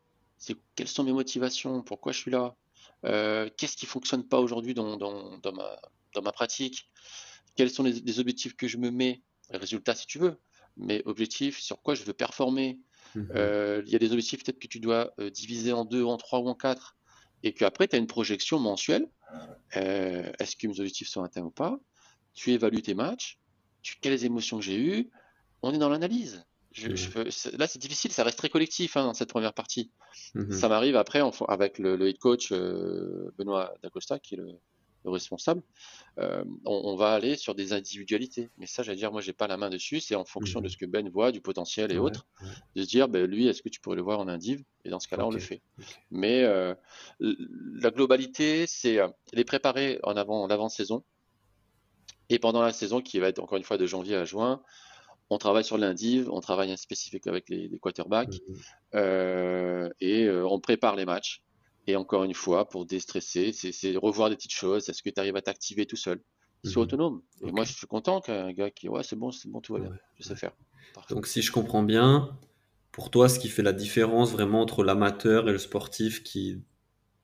quelles 0.77 0.89
sont 0.89 1.05
mes 1.05 1.13
motivations, 1.15 1.83
pourquoi 1.83 2.13
je 2.13 2.19
suis 2.19 2.31
là, 2.31 2.55
euh, 3.07 3.49
qu'est-ce 3.57 3.79
qui 3.79 3.87
fonctionne 3.87 4.29
pas 4.29 4.41
aujourd'hui 4.41 4.75
dans, 4.75 4.99
ma, 6.23 6.33
pratique, 6.33 6.91
quels 7.57 7.71
sont 7.71 7.83
les, 7.83 8.21
objectifs 8.21 8.57
que 8.57 8.69
je 8.69 8.77
me 8.77 8.91
mets, 8.91 9.23
les 9.51 9.57
résultats 9.57 9.95
si 9.95 10.07
tu 10.07 10.19
veux, 10.19 10.39
mais 10.77 11.03
objectifs 11.07 11.61
sur 11.61 11.81
quoi 11.83 11.95
je 11.95 12.05
veux 12.05 12.13
performer. 12.13 12.79
Mhm. 13.15 13.29
Euh, 13.35 13.83
il 13.87 13.93
y 13.93 13.97
a 13.97 13.99
des 13.99 14.13
objectifs 14.13 14.45
peut-être 14.45 14.59
que 14.59 14.67
tu 14.67 14.81
dois 14.81 15.13
diviser 15.33 15.73
en 15.73 15.85
deux, 15.85 16.05
en 16.05 16.17
trois 16.17 16.41
ou 16.41 16.49
en 16.49 16.55
quatre, 16.55 16.97
et 17.43 17.53
qu'après 17.53 17.89
tu 17.89 17.97
as 17.97 17.99
une 17.99 18.07
projection 18.07 18.59
mensuelle. 18.59 19.09
Est-ce 19.73 20.57
que 20.57 20.67
mes 20.67 20.79
objectifs 20.81 21.09
sont 21.09 21.23
atteints 21.23 21.43
ou 21.43 21.51
pas? 21.51 21.79
Tu 22.35 22.53
évalues 22.53 22.83
tes 22.83 22.95
matchs 22.95 23.39
quelles 24.01 24.25
émotions 24.25 24.61
j'ai 24.61 24.79
eues? 24.79 25.11
On 25.63 25.73
est 25.73 25.79
dans 25.79 25.89
l'analyse. 25.89 26.45
Mmh. 26.77 27.57
là, 27.57 27.69
c'est 27.69 27.79
difficile, 27.79 28.11
ça 28.11 28.25
reste 28.25 28.37
très 28.37 28.49
collectif 28.49 28.97
hein, 28.97 29.05
dans 29.05 29.15
cette 29.15 29.29
première 29.29 29.55
partie. 29.55 29.93
Mmh 30.35 30.51
ça 30.51 30.69
m'arrive 30.69 30.97
après 30.97 31.21
avec 31.47 31.79
le, 31.79 32.09
head 32.09 32.19
coach 32.19 32.51
euh, 32.51 33.33
Benoît 33.39 33.73
Dacosta, 33.83 34.19
qui 34.19 34.35
est 34.35 34.39
le, 34.39 34.59
responsable. 35.05 35.63
Euh, 36.19 36.45
on, 36.65 36.97
va 36.97 37.13
aller 37.13 37.37
sur 37.37 37.55
des 37.55 37.73
individualités. 37.73 38.51
Mais 38.59 38.67
ça, 38.67 38.83
j'allais 38.83 38.99
dire, 38.99 39.13
moi, 39.13 39.21
j'ai 39.21 39.33
pas 39.33 39.47
la 39.47 39.57
main 39.57 39.71
dessus. 39.71 40.01
C'est 40.01 40.15
en 40.15 40.25
fonction 40.25 40.61
de 40.61 40.67
mmh 40.67 40.71
ce 40.71 40.77
que 40.77 40.87
Ben 40.87 41.09
voit, 41.09 41.33
du 41.33 41.41
potentiel 41.41 41.93
et 41.93 41.99
autres, 41.99 42.27
de 42.75 42.83
se 42.83 42.89
dire, 42.89 43.09
ben, 43.09 43.27
lui, 43.27 43.47
est-ce 43.47 43.63
que 43.63 43.69
tu 43.69 43.81
pourrais 43.81 43.97
le 43.97 44.03
voir 44.03 44.21
en 44.21 44.29
indiv? 44.29 44.63
Et 44.85 44.91
dans 44.91 45.01
ce 45.01 45.09
cas-là, 45.09 45.27
on 45.27 45.31
le 45.31 45.39
fait. 45.39 45.63
Mais 46.11 46.43
euh, 46.45 46.75
la 47.21 47.91
globalité, 47.91 48.67
c'est 48.67 48.99
les 49.33 49.45
préparer 49.45 49.99
en 50.03 50.17
avant, 50.17 50.43
en 50.43 50.49
avant-saison 50.49 51.03
et 52.31 52.39
pendant 52.39 52.63
la 52.63 52.73
saison, 52.73 53.01
qui 53.01 53.19
va 53.19 53.29
être 53.29 53.39
encore 53.39 53.59
une 53.59 53.65
fois 53.65 53.77
de 53.77 53.87
janvier 53.87 54.17
à 54.17 54.25
juin, 54.25 54.63
on 55.31 55.39
travaille 55.39 55.65
sur 55.65 55.79
l'indiv, 55.79 56.31
on 56.31 56.41
travaille 56.41 56.71
un 56.71 56.77
spécifique 56.77 57.27
avec 57.27 57.49
les, 57.49 57.71
quarterbacks, 57.81 58.41
mhm. 58.49 58.57
euh, 58.95 59.91
et 60.01 60.25
euh, 60.25 60.47
on 60.47 60.61
prépare 60.61 60.97
les 60.97 61.05
matchs. 61.05 61.43
Et 61.87 61.97
encore 61.97 62.25
une 62.25 62.35
fois, 62.35 62.69
pour 62.69 62.87
déstresser, 62.87 63.53
c'est 63.53 63.97
revoir 63.97 64.31
des 64.31 64.37
petites 64.37 64.53
choses. 64.53 64.89
Est-ce 64.89 65.03
que 65.03 65.11
tu 65.11 65.21
arrives 65.21 65.37
à 65.37 65.43
t'activer 65.43 65.87
tout 65.87 65.97
seul? 65.97 66.23
Sois 66.65 66.83
mhm. 66.83 66.87
autonome. 66.87 67.23
Et 67.43 67.53
moi, 67.53 67.65
je 67.65 67.75
suis 67.75 67.87
content 67.87 68.21
qu'un 68.21 68.53
gars 68.53 68.71
qui, 68.71 68.89
ouais, 68.89 69.03
c'est 69.03 69.17
bon, 69.17 69.31
c'est 69.31 69.51
bon, 69.51 69.61
tout 69.61 69.75
va 69.75 69.81
bien, 69.81 69.91
je 70.19 70.23
sais 70.23 70.37
faire. 70.37 70.53
Donc, 71.11 71.27
si 71.27 71.43
je 71.43 71.53
comprends 71.53 71.83
bien, 71.83 72.39
pour 72.91 73.11
toi, 73.11 73.29
ce 73.29 73.39
qui 73.39 73.49
fait 73.49 73.63
la 73.63 73.75
différence 73.75 74.33
vraiment 74.33 74.63
entre 74.63 74.83
l'amateur 74.83 75.49
et 75.49 75.53
le 75.53 75.59
sportif 75.59 76.23
qui 76.23 76.63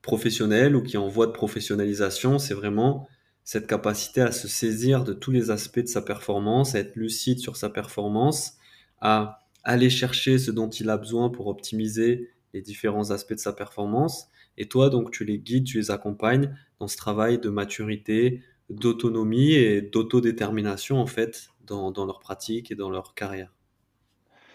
professionnel 0.03 0.77
ou 0.77 0.83
qui 0.83 0.96
est 0.96 0.99
en 0.99 1.09
voie 1.09 1.27
de 1.27 1.33
professionnalisation, 1.33 2.38
c'est 2.38 2.55
vraiment 2.55 3.07
cette 3.44 3.66
capacité 3.66 4.20
à 4.20 4.33
se 4.33 4.49
saisir 4.49 5.05
de 5.05 5.12
tous 5.12 5.31
les 5.31 5.51
aspects 5.51 5.81
de 5.81 5.87
sa 5.87 6.03
performance, 6.03 6.75
à 6.75 6.81
être 6.81 6.96
lucide 6.96 7.38
sur 7.38 7.57
sa 7.57 7.68
performance, 7.68 8.55
à 9.01 9.40
aller 9.64 9.90
chercher 9.90 10.38
ce 10.38 10.51
dont 10.51 10.70
il 10.70 10.88
a 10.88 10.96
besoin 10.96 11.31
pour 11.31 11.49
optimiser 11.49 12.31
les 12.55 12.62
différents 12.62 13.11
aspects 13.11 13.35
de 13.35 13.38
sa 13.38 13.53
performance. 13.53 14.29
Et 14.61 14.68
toi, 14.68 14.90
donc, 14.90 15.11
tu 15.11 15.25
les 15.25 15.38
guides, 15.38 15.64
tu 15.64 15.79
les 15.79 15.90
accompagnes 15.90 16.55
dans 16.81 16.87
ce 16.87 16.99
travail 16.99 17.38
de 17.38 17.49
maturité, 17.49 18.42
d'autonomie 18.68 19.55
et 19.55 19.81
d'autodétermination, 19.81 20.99
en 21.01 21.07
fait, 21.07 21.49
dans, 21.64 21.90
leur 22.05 22.20
pratique 22.20 22.70
et 22.70 22.75
dans 22.75 22.90
leur 22.90 23.14
carrière. 23.14 23.55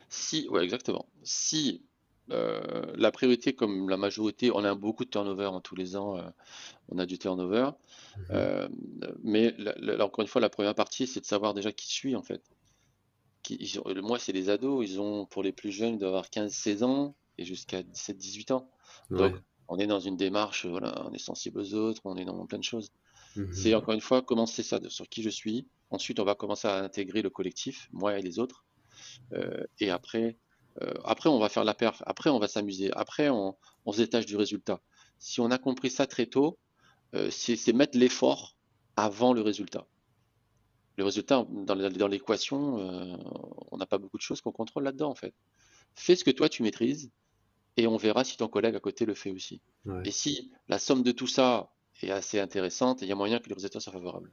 Si, 0.10 0.48
ouais, 0.50 0.64
exactement. 0.64 1.08
Si 1.24 1.82
euh, 2.30 2.84
la 2.96 3.12
priorité, 3.12 3.54
comme 3.56 3.90
la 3.90 3.98
majorité, 3.98 4.52
on 4.54 4.64
a 4.64 4.76
beaucoup 4.76 5.06
de 5.06 5.10
turnover 5.10 5.48
en 5.48 5.60
tous 5.60 5.76
les 5.76 5.96
ans, 5.96 6.20
euh, 6.20 6.30
on 6.90 7.00
a 7.00 7.08
du 7.08 7.18
turnover. 7.18 7.72
Mhm. 8.16 8.26
Euh, 8.30 8.68
mais 9.24 9.56
encore 10.00 10.22
une 10.22 10.28
fois, 10.28 10.40
la 10.40 10.52
première 10.52 10.76
partie, 10.76 11.08
c'est 11.08 11.22
de 11.22 11.26
savoir 11.26 11.56
déjà 11.56 11.72
qui 11.72 11.88
suit 11.88 12.16
en 12.16 12.22
fait. 12.22 12.44
Qui, 13.42 13.80
moi, 14.04 14.20
c'est 14.20 14.34
les 14.34 14.52
ados, 14.52 14.88
ils 14.88 15.02
ont, 15.02 15.26
pour 15.26 15.42
les 15.42 15.52
plus 15.52 15.72
jeunes, 15.72 15.98
d'avoir 15.98 16.26
15-16 16.26 16.84
ans 16.84 17.16
et 17.40 17.44
jusqu'à 17.44 17.82
17-18 17.82 18.54
ans. 18.54 18.70
Donc, 19.10 19.34
on 19.68 19.78
est 19.80 19.88
dans 19.88 20.00
une 20.00 20.18
démarche, 20.18 20.66
voilà, 20.66 21.06
on 21.08 21.14
est 21.14 21.20
sensible 21.20 21.60
aux 21.60 21.74
autres, 21.74 22.02
on 22.06 22.18
est 22.18 22.26
dans 22.26 22.46
plein 22.46 22.60
de 22.60 22.64
choses. 22.64 22.92
Mhm. 23.36 23.54
C'est 23.54 23.76
encore 23.76 23.94
une 23.94 24.02
fois 24.02 24.22
commencer 24.22 24.64
ça 24.64 24.80
sur 24.90 25.10
qui 25.10 25.22
je 25.24 25.30
suis. 25.30 25.68
Ensuite, 25.92 26.20
on 26.20 26.26
va 26.26 26.36
commencer 26.36 26.68
à 26.68 26.78
intégrer 26.84 27.22
le 27.22 27.30
collectif, 27.30 27.90
moi 27.92 28.18
et 28.18 28.22
les 28.22 28.40
autres. 28.40 28.64
et 29.80 29.90
après, 29.90 30.38
euh, 30.82 30.94
après, 31.04 31.30
on 31.30 31.40
va 31.40 31.50
faire 31.50 31.64
la 31.64 31.74
perf. 31.74 32.04
Après, 32.06 32.30
on 32.30 32.40
va 32.40 32.48
s'amuser. 32.48 32.92
Après, 32.94 33.30
on, 33.30 33.56
se 33.92 33.98
détache 33.98 34.26
du 34.26 34.36
résultat. 34.36 34.82
Si 35.20 35.40
on 35.40 35.52
a 35.52 35.58
compris 35.58 35.90
ça 35.90 36.08
très 36.08 36.26
tôt, 36.26 36.58
euh, 37.14 37.30
c'est 37.32 37.74
mettre 37.74 37.98
l'effort 37.98 38.56
avant 38.98 39.34
le 39.34 39.42
résultat. 39.42 39.86
Le 40.98 41.04
résultat, 41.04 41.46
dans, 41.50 42.08
l'équation, 42.08 42.80
euh, 42.80 43.18
on 43.72 43.78
n'a 43.78 43.86
pas 43.86 43.98
beaucoup 43.98 44.18
de 44.18 44.22
choses 44.22 44.42
qu'on 44.42 44.52
contrôle 44.52 44.84
là-dedans, 44.84 45.10
en 45.10 45.16
fait. 45.16 45.34
Fais 45.94 46.16
ce 46.16 46.24
que 46.24 46.32
toi, 46.32 46.50
tu 46.50 46.64
maîtrises, 46.64 47.10
et 47.78 47.88
on 47.88 47.98
verra 47.98 48.24
si 48.24 48.38
ton 48.38 48.48
collègue 48.48 48.76
à 48.76 48.80
côté 48.80 49.06
le 49.06 49.14
fait 49.14 49.32
aussi. 49.32 49.62
Et 50.04 50.12
si 50.12 50.52
la 50.68 50.80
somme 50.80 51.04
de 51.04 51.12
tout 51.12 51.28
ça 51.28 51.72
est 52.02 52.12
assez 52.12 52.40
intéressante, 52.40 53.02
il 53.02 53.08
y 53.08 53.12
a 53.12 53.16
moyen 53.16 53.40
que 53.40 53.50
les 53.50 53.56
résultats 53.56 53.80
soient 53.80 53.94
favorables. 53.94 54.32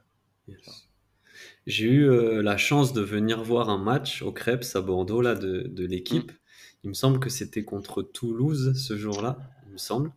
J'ai 1.65 1.85
eu 1.85 2.09
euh, 2.09 2.41
la 2.41 2.57
chance 2.57 2.93
de 2.93 3.01
venir 3.01 3.43
voir 3.43 3.69
un 3.69 3.77
match 3.77 4.21
au 4.21 4.31
Crêpes 4.31 4.65
à 4.75 4.81
Bordeaux 4.81 5.21
là, 5.21 5.35
de, 5.35 5.63
de 5.67 5.85
l'équipe. 5.85 6.31
Mm. 6.31 6.35
Il 6.83 6.89
me 6.89 6.93
semble 6.93 7.19
que 7.19 7.29
c'était 7.29 7.63
contre 7.63 8.03
Toulouse 8.03 8.73
ce 8.75 8.97
jour-là, 8.97 9.37
il 9.65 9.71
me 9.71 9.77
semble. 9.77 10.11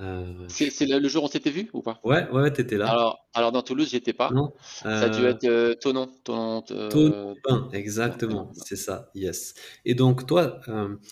Euh, 0.00 0.46
c'est 0.48 0.86
le 0.86 1.08
jour 1.08 1.24
où 1.24 1.26
on 1.26 1.28
s'était 1.28 1.50
vu 1.50 1.68
ou 1.72 1.82
pas? 1.82 2.00
Ouais, 2.04 2.28
ouais, 2.30 2.52
t'étais 2.52 2.76
là. 2.76 2.88
Alors, 2.88 3.28
alors 3.34 3.52
dans 3.52 3.62
Toulouse, 3.62 3.88
j'étais 3.90 4.12
pas. 4.12 4.30
Non. 4.30 4.52
Ça 4.60 5.00
a 5.00 5.08
dû 5.08 5.24
euh, 5.24 5.30
être 5.72 5.80
Tonon. 5.80 6.08
Tonon, 6.24 6.62
exactement, 7.72 8.52
c'est 8.52 8.76
ça, 8.76 9.10
yes. 9.14 9.54
Et 9.84 9.94
donc, 9.94 10.26
toi, 10.26 10.60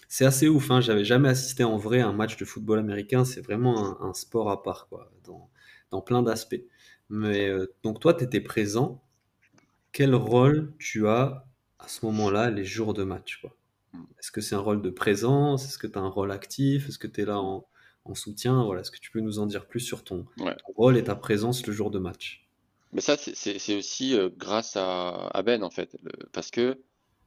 c'est 0.08 0.24
assez 0.24 0.48
ouf, 0.48 0.70
hein, 0.70 0.80
j'avais 0.80 1.04
jamais 1.04 1.28
assisté 1.28 1.64
en 1.64 1.76
vrai 1.76 2.00
à 2.00 2.06
un 2.06 2.12
match 2.12 2.36
de 2.36 2.44
football 2.44 2.78
américain, 2.78 3.24
c'est 3.24 3.40
vraiment 3.40 4.00
un, 4.02 4.14
sport 4.14 4.50
à 4.50 4.62
part, 4.62 4.86
quoi, 4.88 5.10
dans, 5.24 5.50
dans 5.90 6.00
plein 6.00 6.22
d'aspects. 6.22 6.62
Mais 7.10 7.50
donc, 7.82 8.00
toi, 8.00 8.14
t'étais 8.14 8.40
présent 8.40 9.02
quel 9.96 10.14
rôle 10.14 10.74
tu 10.78 11.08
as 11.08 11.46
à 11.78 11.88
ce 11.88 12.04
moment-là, 12.04 12.50
les 12.50 12.64
jours 12.66 12.92
de 12.92 13.02
match 13.02 13.42
Est-ce 14.18 14.30
que 14.30 14.42
c'est 14.42 14.54
un 14.54 14.60
rôle 14.60 14.82
de 14.82 14.90
présence? 14.90 15.64
Est-ce 15.64 15.78
que 15.78 15.86
tu 15.86 15.98
as 15.98 16.02
un 16.02 16.08
rôle 16.08 16.32
actif? 16.32 16.88
Est-ce 16.88 16.98
que 16.98 17.06
tu 17.06 17.22
es 17.22 17.24
là 17.24 17.40
en, 17.40 17.66
soutien 18.14 18.64
voilà. 18.64 18.80
Est-ce 18.80 18.90
que 18.90 18.98
tu 18.98 19.10
peux 19.10 19.20
nous 19.20 19.38
en 19.38 19.46
dire 19.46 19.66
plus 19.66 19.80
sur 19.80 20.04
ton, 20.04 20.26
rôle 20.76 20.96
et 20.96 21.04
ta 21.04 21.14
présence 21.14 21.66
le 21.66 21.72
jour 21.72 21.90
de 21.90 21.98
match? 21.98 22.46
Mais 22.92 23.00
ça, 23.00 23.16
c'est 23.16 23.76
aussi 23.76 24.14
euh, 24.14 24.30
grâce 24.34 24.76
à, 24.76 25.42
Ben, 25.44 25.62
en 25.62 25.70
fait, 25.70 25.96
parce 26.32 26.50
que 26.50 26.80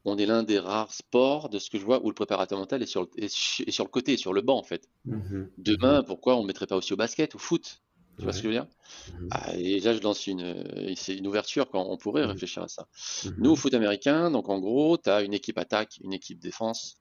on 0.05 0.17
est 0.17 0.25
l'un 0.25 0.43
des 0.43 0.59
rares 0.59 0.93
sports 0.93 1.49
de 1.49 1.59
ce 1.59 1.69
que 1.69 1.77
je 1.77 1.85
vois 1.85 2.03
où 2.03 2.07
le 2.07 2.15
préparateur 2.15 2.57
mental 2.57 2.81
est 2.81 2.85
sur 2.85 3.01
le, 3.01 3.27
sur 3.27 3.83
le 3.83 3.89
côté, 3.89 4.15
sur 4.17 4.33
le 4.33 4.41
banc, 4.41 4.57
en 4.57 4.63
fait. 4.63 4.87
Mmh 5.05 5.43
Demain, 5.57 6.03
pourquoi 6.03 6.37
on 6.37 6.43
ne 6.43 6.47
mettrait 6.47 6.67
pas 6.67 6.77
aussi 6.77 6.93
au 6.93 6.95
basket, 6.95 7.35
au 7.35 7.37
foot? 7.37 7.81
Tu 8.17 8.23
vois 8.23 8.33
ce 8.33 8.41
que 8.41 8.43
je 8.43 8.47
veux 8.47 8.53
dire? 8.53 8.67
Mmh 9.13 9.27
ah, 9.31 9.55
Et 9.57 9.79
là, 9.81 9.93
je 9.93 10.01
lance 10.01 10.25
une, 10.27 10.41
euh, 10.41 10.93
c'est 10.95 11.15
une 11.15 11.27
ouverture 11.27 11.69
quand 11.69 11.85
on 11.85 11.97
pourrait 11.97 12.25
mmh 12.25 12.29
réfléchir 12.29 12.63
à 12.63 12.67
ça. 12.69 12.87
Mmh 13.25 13.29
Nous, 13.39 13.51
au 13.51 13.55
foot 13.55 13.73
américain, 13.73 14.31
donc 14.31 14.49
en 14.49 14.59
gros, 14.59 14.97
tu 14.97 15.09
as 15.09 15.21
une 15.21 15.33
équipe 15.33 15.57
attaque, 15.57 15.99
une 16.01 16.13
équipe 16.13 16.39
défense, 16.39 16.97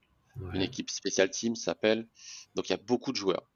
une 0.53 0.61
équipe 0.61 0.89
spécial 0.89 1.29
team 1.29 1.55
s'appelle. 1.55 2.07
Donc 2.55 2.69
il 2.69 2.71
y 2.71 2.75
a 2.75 2.79
beaucoup 2.85 3.11
de 3.11 3.17
joueurs. 3.17 3.49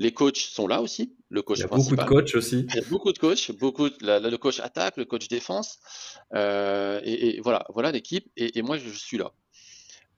Les 0.00 0.12
coachs 0.12 0.38
sont 0.38 0.66
là 0.66 0.80
aussi. 0.80 1.14
Le 1.28 1.42
coach 1.42 1.58
il 1.58 1.60
y 1.60 1.64
a 1.64 1.68
beaucoup 1.68 1.94
de 1.94 2.02
coachs 2.02 2.34
aussi. 2.34 2.66
Il 2.70 2.74
y 2.74 2.78
a 2.78 2.88
beaucoup 2.88 3.12
de 3.12 3.18
coachs, 3.18 3.52
beaucoup 3.52 3.88
le 4.00 4.36
coach 4.36 4.58
attaque, 4.58 4.96
le 4.96 5.04
coach 5.04 5.28
défense, 5.28 5.78
euh, 6.34 7.00
et, 7.04 7.38
voilà, 7.42 7.66
voilà 7.68 7.92
l'équipe. 7.92 8.26
Et, 8.34 8.62
moi, 8.62 8.78
je, 8.78 8.88
suis 8.88 9.18
là. 9.18 9.30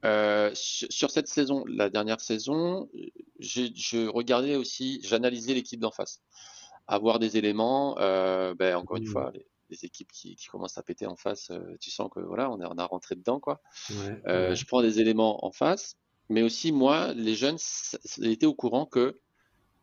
Euh, 0.05 0.53
sur, 0.55 1.11
cette 1.11 1.27
saison, 1.27 1.65
la 1.67 1.91
dernière 1.91 2.21
saison, 2.21 2.89
je 3.41 4.07
regardais 4.09 4.55
aussi, 4.55 5.01
j'analysais 5.03 5.53
l'équipe 5.53 5.81
d'en 5.81 5.91
face. 5.91 6.23
Avoir 6.87 7.19
des 7.19 7.37
éléments, 7.37 7.99
euh, 7.99 8.55
ben, 8.55 8.77
encore 8.77 8.99
une 8.99 9.09
mmh. 9.09 9.13
fois, 9.13 9.33
les, 9.69 9.85
équipes 9.85 10.13
qui, 10.13 10.37
commencent 10.49 10.79
à 10.79 10.83
péter 10.85 11.07
en 11.07 11.17
face, 11.17 11.51
tu 11.81 11.91
sens 11.91 12.09
que 12.15 12.21
voilà, 12.21 12.53
on, 12.53 12.61
est, 12.61 12.67
on 12.67 12.79
a 12.79 12.85
rentré 12.85 13.17
dedans. 13.17 13.41
Quoi. 13.41 13.61
Je 13.89 14.65
prends 14.65 14.81
des 14.81 15.01
éléments 15.01 15.45
en 15.45 15.51
face, 15.51 15.97
mais 16.29 16.43
aussi 16.43 16.71
moi, 16.71 17.13
les 17.15 17.35
jeunes 17.35 17.59
étaient 18.23 18.47
au 18.47 18.55
courant 18.55 18.87
que 18.87 19.19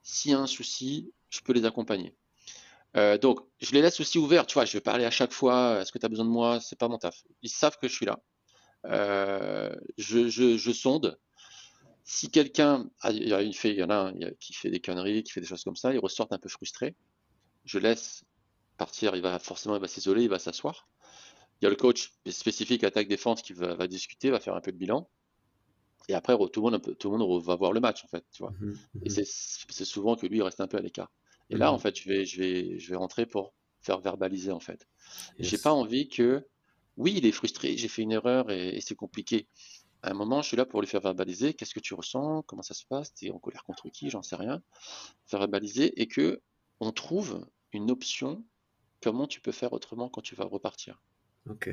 s'il 0.04 0.32
y 0.32 0.34
a 0.34 0.40
un 0.40 0.48
souci, 0.48 1.12
je 1.30 1.42
peux 1.42 1.54
les 1.54 1.66
accompagner. 1.66 2.16
donc, 3.22 3.40
je 3.60 3.72
les 3.74 3.82
laisse 3.82 4.00
aussi 4.00 4.18
ouverts. 4.18 4.48
Tu 4.48 4.56
vois, 4.56 4.66
je 4.66 4.74
vais 4.74 4.82
parler 4.82 5.06
à 5.06 5.12
chaque 5.12 5.32
fois. 5.32 5.80
Est-ce 5.82 5.92
que 5.92 6.00
tu 6.00 6.06
as 6.06 6.10
besoin 6.10 6.26
de 6.26 6.32
moi? 6.32 6.60
C'est 6.60 6.78
pas 6.78 6.88
mon 6.88 6.98
taf. 6.98 7.24
Ils 7.42 7.50
savent 7.50 7.78
que 7.78 7.88
je 7.88 7.94
suis 7.94 8.06
là. 8.06 8.20
Euh, 8.86 9.76
je, 9.98 10.72
sonde. 10.72 11.20
Si 12.04 12.30
quelqu'un, 12.30 12.90
il 13.10 13.28
y, 13.28 13.34
a 13.34 13.42
une 13.42 13.54
il 13.64 13.74
y 13.76 13.84
en 13.84 13.90
a 13.90 13.96
un 13.96 14.14
qui 14.40 14.54
fait 14.54 14.72
des 14.72 14.80
conneries, 14.80 15.24
qui 15.24 15.32
fait 15.32 15.42
des 15.42 15.48
choses 15.48 15.64
comme 15.64 15.76
ça, 15.76 15.94
il 15.94 16.00
ressort 16.00 16.28
un 16.32 16.40
peu 16.40 16.50
frustré. 16.50 16.96
Je 17.66 17.78
laisse 17.78 18.24
partir, 18.78 19.16
il 19.16 19.22
va 19.22 19.38
forcément 19.38 19.80
s'isoler, 19.86 20.24
il 20.24 20.30
va 20.30 20.40
s'asseoir. 20.40 20.88
Il 21.62 21.66
y 21.66 21.68
a 21.68 21.70
le 21.70 21.76
coach 21.76 22.14
spécifique 22.28 22.84
attaque-défense 22.84 23.42
qui 23.42 23.54
va, 23.54 23.88
discuter, 23.88 24.30
va 24.32 24.40
faire 24.40 24.56
un 24.56 24.62
peu 24.62 24.72
de 24.72 24.78
bilan. 24.78 25.10
Et 26.10 26.16
après, 26.16 26.36
tout 26.52 26.66
le 26.66 26.72
monde, 26.72 26.98
tout 26.98 27.12
le 27.12 27.18
monde 27.18 27.44
va 27.44 27.56
voir 27.56 27.72
le 27.72 27.80
match, 27.80 28.04
en 28.04 28.08
fait. 28.08 28.26
Tu 28.32 28.42
vois. 28.44 28.52
Mmh 28.60 28.74
Et 29.04 29.10
mmh 29.10 29.24
c'est 29.70 29.86
souvent 29.86 30.16
que 30.16 30.26
lui, 30.26 30.38
il 30.38 30.42
reste 30.42 30.60
un 30.60 30.68
peu 30.68 30.78
à 30.78 30.82
l'écart. 30.82 31.12
Et 31.52 31.56
là, 31.56 31.72
mmh 31.72 31.76
en 31.76 31.80
fait, 31.80 31.96
je 31.98 32.10
vais, 32.10 32.26
je, 32.26 32.40
vais, 32.40 32.80
je 32.80 32.90
vais 32.90 32.96
rentrer 32.96 33.26
pour 33.26 33.54
faire 33.82 34.00
verbaliser, 34.00 34.52
en 34.52 34.60
fait. 34.60 34.88
J'ai 35.38 35.60
pas 35.60 35.72
envie 35.72 36.10
que 36.10 36.46
oui, 36.98 37.14
il 37.16 37.26
est 37.26 37.32
frustré, 37.32 37.78
j'ai 37.78 37.88
fait 37.88 38.02
une 38.02 38.12
erreur 38.12 38.52
et, 38.52 38.82
c'est 38.82 38.96
compliqué. 38.96 39.48
À 40.02 40.12
un 40.12 40.14
moment, 40.14 40.42
je 40.42 40.48
suis 40.48 40.58
là 40.58 40.66
pour 40.66 40.82
lui 40.82 40.88
faire 40.88 41.02
verbaliser. 41.02 41.54
Qu'est-ce 41.54 41.74
que 41.74 41.80
tu 41.80 41.94
ressens 41.94 42.44
Comment 42.44 42.62
ça 42.62 42.74
se 42.74 42.86
passe 42.86 43.14
Tu 43.14 43.28
es 43.28 43.32
en 43.32 43.40
colère 43.40 43.64
contre 43.64 43.90
qui 43.90 44.10
J'en 44.10 44.22
sais 44.22 44.36
rien. 44.36 44.62
Faire 45.26 45.40
verbaliser 45.40 46.00
et 46.02 46.08
que 46.08 46.42
on 46.80 46.92
trouve 46.92 47.48
une 47.72 47.92
option. 47.92 48.44
Comment 49.02 49.28
tu 49.28 49.40
peux 49.42 49.52
faire 49.52 49.74
autrement 49.74 50.10
quand 50.10 50.22
tu 50.22 50.36
vas 50.36 50.46
repartir 50.46 51.02
Ok. 51.50 51.70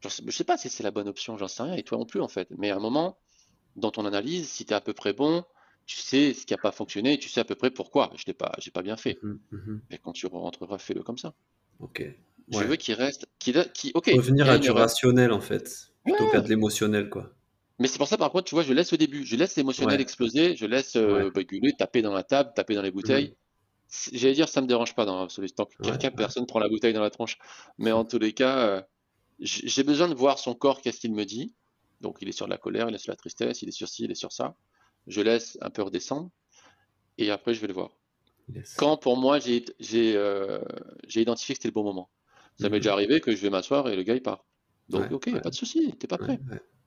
Je 0.00 0.08
sais, 0.08 0.30
sais 0.30 0.44
pas 0.44 0.56
si 0.56 0.68
c'est 0.68 0.82
la 0.82 0.90
bonne 0.92 1.08
option, 1.08 1.36
j'en 1.36 1.48
sais 1.48 1.62
rien, 1.62 1.74
et 1.74 1.82
toi 1.82 1.98
non 1.98 2.06
plus 2.06 2.20
en 2.20 2.28
fait. 2.28 2.48
Mais 2.56 2.70
à 2.70 2.76
un 2.76 2.80
moment, 2.80 3.18
dans 3.80 3.90
ton 3.90 4.06
analyse, 4.06 4.48
si 4.48 4.64
tu 4.64 4.72
es 4.72 4.76
à 4.76 4.80
peu 4.80 4.92
près 4.92 5.12
bon, 5.12 5.44
tu 5.86 5.96
sais 5.96 6.34
ce 6.34 6.46
qui 6.46 6.52
n'a 6.52 6.58
pas 6.58 6.72
fonctionné, 6.72 7.18
tu 7.18 7.28
sais 7.28 7.40
à 7.40 7.44
peu 7.44 7.54
près 7.54 7.70
pourquoi. 7.70 8.12
Je 8.16 8.24
n'ai 8.26 8.34
pas, 8.34 8.52
pas 8.72 8.82
bien 8.82 8.96
fait. 8.96 9.18
Mmh. 9.22 9.78
Mais 9.90 9.98
quand 9.98 10.12
tu 10.12 10.26
rentreras, 10.26 10.78
fais-le 10.78 11.02
comme 11.02 11.18
ça. 11.18 11.34
Ok. 11.80 12.04
Je 12.52 12.64
veux 12.64 12.76
qu'il 12.76 12.94
reste. 12.94 13.26
Qui, 13.38 13.52
Revenir 13.94 14.48
à 14.48 14.58
du 14.58 14.70
rationnel, 14.70 15.32
en 15.32 15.40
fait, 15.40 15.92
plutôt 16.04 16.28
qu'à 16.30 16.40
de 16.40 16.48
l'émotionnel, 16.48 17.08
quoi. 17.08 17.32
Mais 17.78 17.88
c'est 17.88 17.96
pour 17.96 18.08
ça, 18.08 18.18
par 18.18 18.30
contre, 18.30 18.44
tu 18.44 18.54
vois, 18.54 18.62
je 18.62 18.74
laisse 18.74 18.92
au 18.92 18.98
début, 18.98 19.24
je 19.24 19.36
laisse 19.36 19.56
l'émotionnel 19.56 20.00
exploser, 20.00 20.54
je 20.54 20.66
laisse 20.66 20.96
euh, 20.96 21.30
taper 21.78 22.02
dans 22.02 22.12
la 22.12 22.22
table, 22.22 22.52
taper 22.54 22.74
dans 22.74 22.82
les 22.82 22.90
bouteilles. 22.90 23.28
Mm. 23.28 24.16
J'allais 24.16 24.34
dire, 24.34 24.48
ça 24.48 24.60
me 24.60 24.66
dérange 24.66 24.94
pas 24.94 25.06
dans 25.06 25.18
l'absolu. 25.18 25.50
Tant 25.50 25.64
que 25.64 25.82
quelqu'un, 25.82 26.10
personne 26.10 26.46
prend 26.46 26.58
la 26.58 26.68
bouteille 26.68 26.92
dans 26.92 27.00
la 27.00 27.10
tronche. 27.10 27.38
Mais 27.78 27.90
en 27.90 28.04
tous 28.04 28.18
les 28.18 28.34
cas, 28.34 28.58
euh, 28.58 28.82
j'ai 29.40 29.82
besoin 29.82 30.08
de 30.08 30.14
voir 30.14 30.38
son 30.38 30.54
corps, 30.54 30.82
qu'est-ce 30.82 31.00
qu'il 31.00 31.14
me 31.14 31.24
dit. 31.24 31.54
Donc, 32.00 32.18
il 32.20 32.28
est 32.28 32.32
sur 32.32 32.48
la 32.48 32.58
colère, 32.58 32.88
il 32.88 32.94
est 32.94 32.98
sur 32.98 33.12
la 33.12 33.16
tristesse, 33.16 33.62
il 33.62 33.68
est 33.68 33.72
sur 33.72 33.88
ci, 33.88 34.04
il 34.04 34.10
est 34.10 34.14
sur 34.14 34.32
ça. 34.32 34.56
Je 35.06 35.20
laisse 35.20 35.58
un 35.60 35.70
peu 35.70 35.82
redescendre. 35.82 36.30
Et 37.18 37.30
après, 37.30 37.54
je 37.54 37.60
vais 37.60 37.66
le 37.66 37.74
voir. 37.74 37.90
Quand, 38.76 38.96
pour 38.96 39.16
moi, 39.16 39.38
j'ai 39.38 39.64
euh, 40.16 40.60
identifié 41.14 41.54
que 41.54 41.58
c'était 41.58 41.68
le 41.68 41.74
bon 41.74 41.84
moment. 41.84 42.10
Ça 42.58 42.68
m'est 42.68 42.80
déjà 42.80 42.92
arrivé 42.92 43.20
que 43.20 43.34
je 43.34 43.40
vais 43.40 43.50
m'asseoir 43.50 43.88
et 43.88 43.96
le 43.96 44.02
gars 44.02 44.14
il 44.14 44.22
part. 44.22 44.44
Donc, 44.88 45.10
ok, 45.12 45.40
pas 45.40 45.50
de 45.50 45.54
souci, 45.54 45.94
t'es 45.98 46.06
pas 46.06 46.18
prêt. 46.18 46.40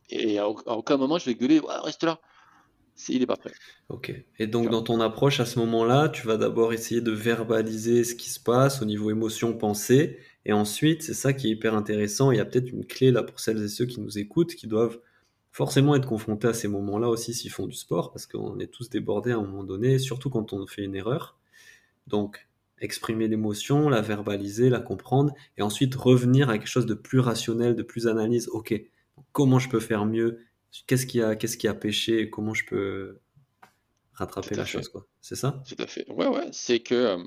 et 0.10 0.38
à, 0.38 0.48
aucun 0.48 0.98
moment 0.98 1.18
je 1.18 1.26
vais 1.26 1.36
gueuler, 1.36 1.62
reste 1.84 2.04
là. 2.04 2.20
Il 3.10 3.20
n'est 3.20 3.26
pas 3.26 3.36
prêt. 3.36 3.52
Ok. 3.90 4.14
Et 4.40 4.48
donc, 4.48 4.70
dans 4.70 4.82
ton 4.82 5.02
approche 5.02 5.40
à 5.40 5.46
ce 5.46 5.60
moment-là, 5.60 6.10
tu 6.10 6.26
vas 6.28 6.38
d'abord 6.38 6.74
essayer 6.74 7.02
de 7.02 7.12
verbaliser 7.12 8.04
ce 8.04 8.16
qui 8.16 8.30
se 8.30 8.40
passe 8.40 8.82
au 8.82 8.86
niveau 8.86 9.10
émotion, 9.10 9.54
pensée. 9.54 10.20
Et 10.46 10.54
ensuite, 10.54 11.04
c'est 11.04 11.14
ça 11.14 11.34
qui 11.34 11.48
est 11.48 11.52
hyper 11.52 11.76
intéressant. 11.76 12.32
Il 12.32 12.38
y 12.38 12.42
a 12.42 12.46
peut-être 12.46 12.70
une 12.70 12.86
clé 12.86 13.12
là 13.12 13.24
pour 13.24 13.40
celles 13.40 13.62
et 13.64 13.68
ceux 13.68 13.86
qui 13.86 14.00
nous 14.00 14.18
écoutent, 14.18 14.56
qui 14.56 14.68
doivent 14.68 15.00
forcément 15.52 15.96
être 15.96 16.08
confrontés 16.08 16.48
à 16.48 16.54
ces 16.54 16.68
moments-là 16.68 17.10
aussi 17.10 17.34
s'ils 17.34 17.52
font 17.52 17.68
du 17.68 17.76
sport, 17.76 18.12
parce 18.12 18.26
qu'on 18.26 18.60
est 18.60 18.68
tous 18.68 18.90
débordés 18.90 19.32
à 19.32 19.38
un 19.38 19.42
moment 19.42 19.64
donné, 19.64 20.00
surtout 20.00 20.30
quand 20.30 20.52
on 20.52 20.66
fait 20.66 20.84
une 20.84 20.96
erreur. 20.96 21.38
Donc, 22.08 22.48
exprimer 22.80 23.28
l'émotion, 23.28 23.88
la 23.88 24.02
verbaliser, 24.02 24.70
la 24.70 24.80
comprendre, 24.80 25.34
et 25.58 25.62
ensuite 25.62 25.96
revenir 25.96 26.50
à 26.50 26.58
quelque 26.58 26.68
chose 26.68 26.88
de 26.88 26.96
plus 26.96 27.20
rationnel, 27.20 27.76
de 27.76 27.84
plus 27.84 28.08
analyse. 28.08 28.50
Ok, 28.52 28.74
comment 29.32 29.60
je 29.60 29.70
peux 29.70 29.80
faire 29.80 30.06
mieux 30.06 30.40
Qu'est-ce 30.88 31.06
qui 31.06 31.22
a, 31.22 31.36
qu'est-ce 31.36 31.58
qui 31.58 31.68
a 31.68 31.74
péché 31.74 32.30
Comment 32.30 32.54
je 32.54 32.66
peux 32.66 33.20
rattraper 34.14 34.56
la 34.56 34.66
chose 34.66 34.90
quoi 34.90 35.06
C'est 35.22 35.36
ça? 35.36 35.64
Tout 35.68 35.82
à 35.82 35.88
fait. 35.88 36.10
Ouais, 36.10 36.28
ouais. 36.28 36.48
C'est 36.52 36.80
que 36.80 36.96
euh, 36.96 37.24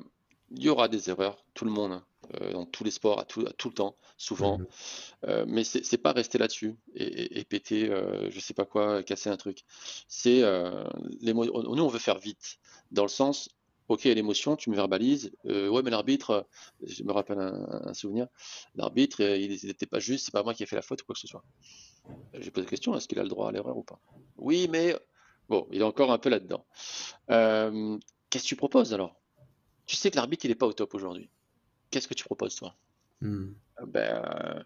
il 0.50 0.62
y 0.62 0.68
aura 0.68 0.88
des 0.88 1.10
erreurs, 1.10 1.44
tout 1.54 1.64
le 1.64 1.70
monde, 1.70 2.02
euh, 2.40 2.52
dans 2.52 2.66
tous 2.66 2.84
les 2.84 2.90
sports, 2.90 3.20
à 3.20 3.24
tout, 3.24 3.44
tout 3.56 3.68
le 3.68 3.74
temps, 3.74 3.96
souvent. 4.16 4.58
Mhm. 4.58 4.66
Euh, 5.28 5.44
mais 5.48 5.64
c'est 5.64 5.98
pas 5.98 6.12
rester 6.12 6.38
là-dessus 6.38 6.76
et, 6.94 7.44
péter, 7.44 7.88
je 8.30 8.40
sais 8.40 8.54
pas 8.54 8.64
quoi, 8.64 9.02
casser 9.02 9.30
un 9.30 9.36
truc. 9.36 9.64
C'est 10.08 10.42
nous, 11.22 11.42
on 11.42 11.88
veut 11.88 11.98
faire 11.98 12.18
vite, 12.18 12.58
dans 12.90 13.02
le 13.02 13.08
sens, 13.08 13.48
ok, 13.88 14.04
l'émotion, 14.04 14.56
tu 14.56 14.70
me 14.70 14.76
verbalises. 14.76 15.32
Euh, 15.46 15.68
ouais, 15.68 15.82
mais 15.82 15.90
l'arbitre, 15.90 16.46
je 16.82 17.02
me 17.04 17.12
rappelle 17.12 17.38
un, 17.38 17.94
souvenir, 17.94 18.28
l'arbitre, 18.74 19.22
euh, 19.22 19.36
il 19.36 19.50
n'était 19.66 19.86
pas 19.86 20.00
juste, 20.00 20.26
c'est 20.26 20.32
pas 20.32 20.42
moi 20.42 20.54
qui 20.54 20.62
ai 20.62 20.66
fait 20.66 20.76
la 20.76 20.82
faute 20.82 21.02
ou 21.02 21.04
quoi 21.04 21.14
que 21.14 21.20
ce 21.20 21.26
soit. 21.26 21.44
J'ai 22.34 22.50
posé 22.50 22.66
la 22.66 22.70
question, 22.70 22.96
est-ce 22.96 23.08
qu'il 23.08 23.18
a 23.18 23.22
le 23.22 23.28
droit 23.28 23.48
à 23.48 23.52
l'erreur 23.52 23.76
ou 23.76 23.82
pas? 23.82 24.00
Oui, 24.36 24.68
mais 24.70 24.96
bon, 25.48 25.66
il 25.70 25.80
est 25.80 25.84
encore 25.84 26.12
un 26.12 26.18
peu 26.18 26.28
là-dedans. 26.28 26.64
Euh, 27.30 27.98
qu'est-ce 28.30 28.44
que 28.44 28.48
tu 28.48 28.56
proposes 28.56 28.92
alors? 28.94 29.16
Tu 29.86 29.96
sais 29.96 30.10
que 30.10 30.16
l'arbitre, 30.16 30.44
il 30.44 30.48
n'est 30.48 30.56
pas 30.56 30.66
au 30.66 30.72
top 30.72 30.94
aujourd'hui. 30.94 31.30
Qu'est-ce 31.90 32.08
que 32.08 32.14
tu 32.14 32.24
proposes, 32.24 32.56
toi? 32.56 32.74
Hmm. 33.20 33.52
Ben, 33.86 34.64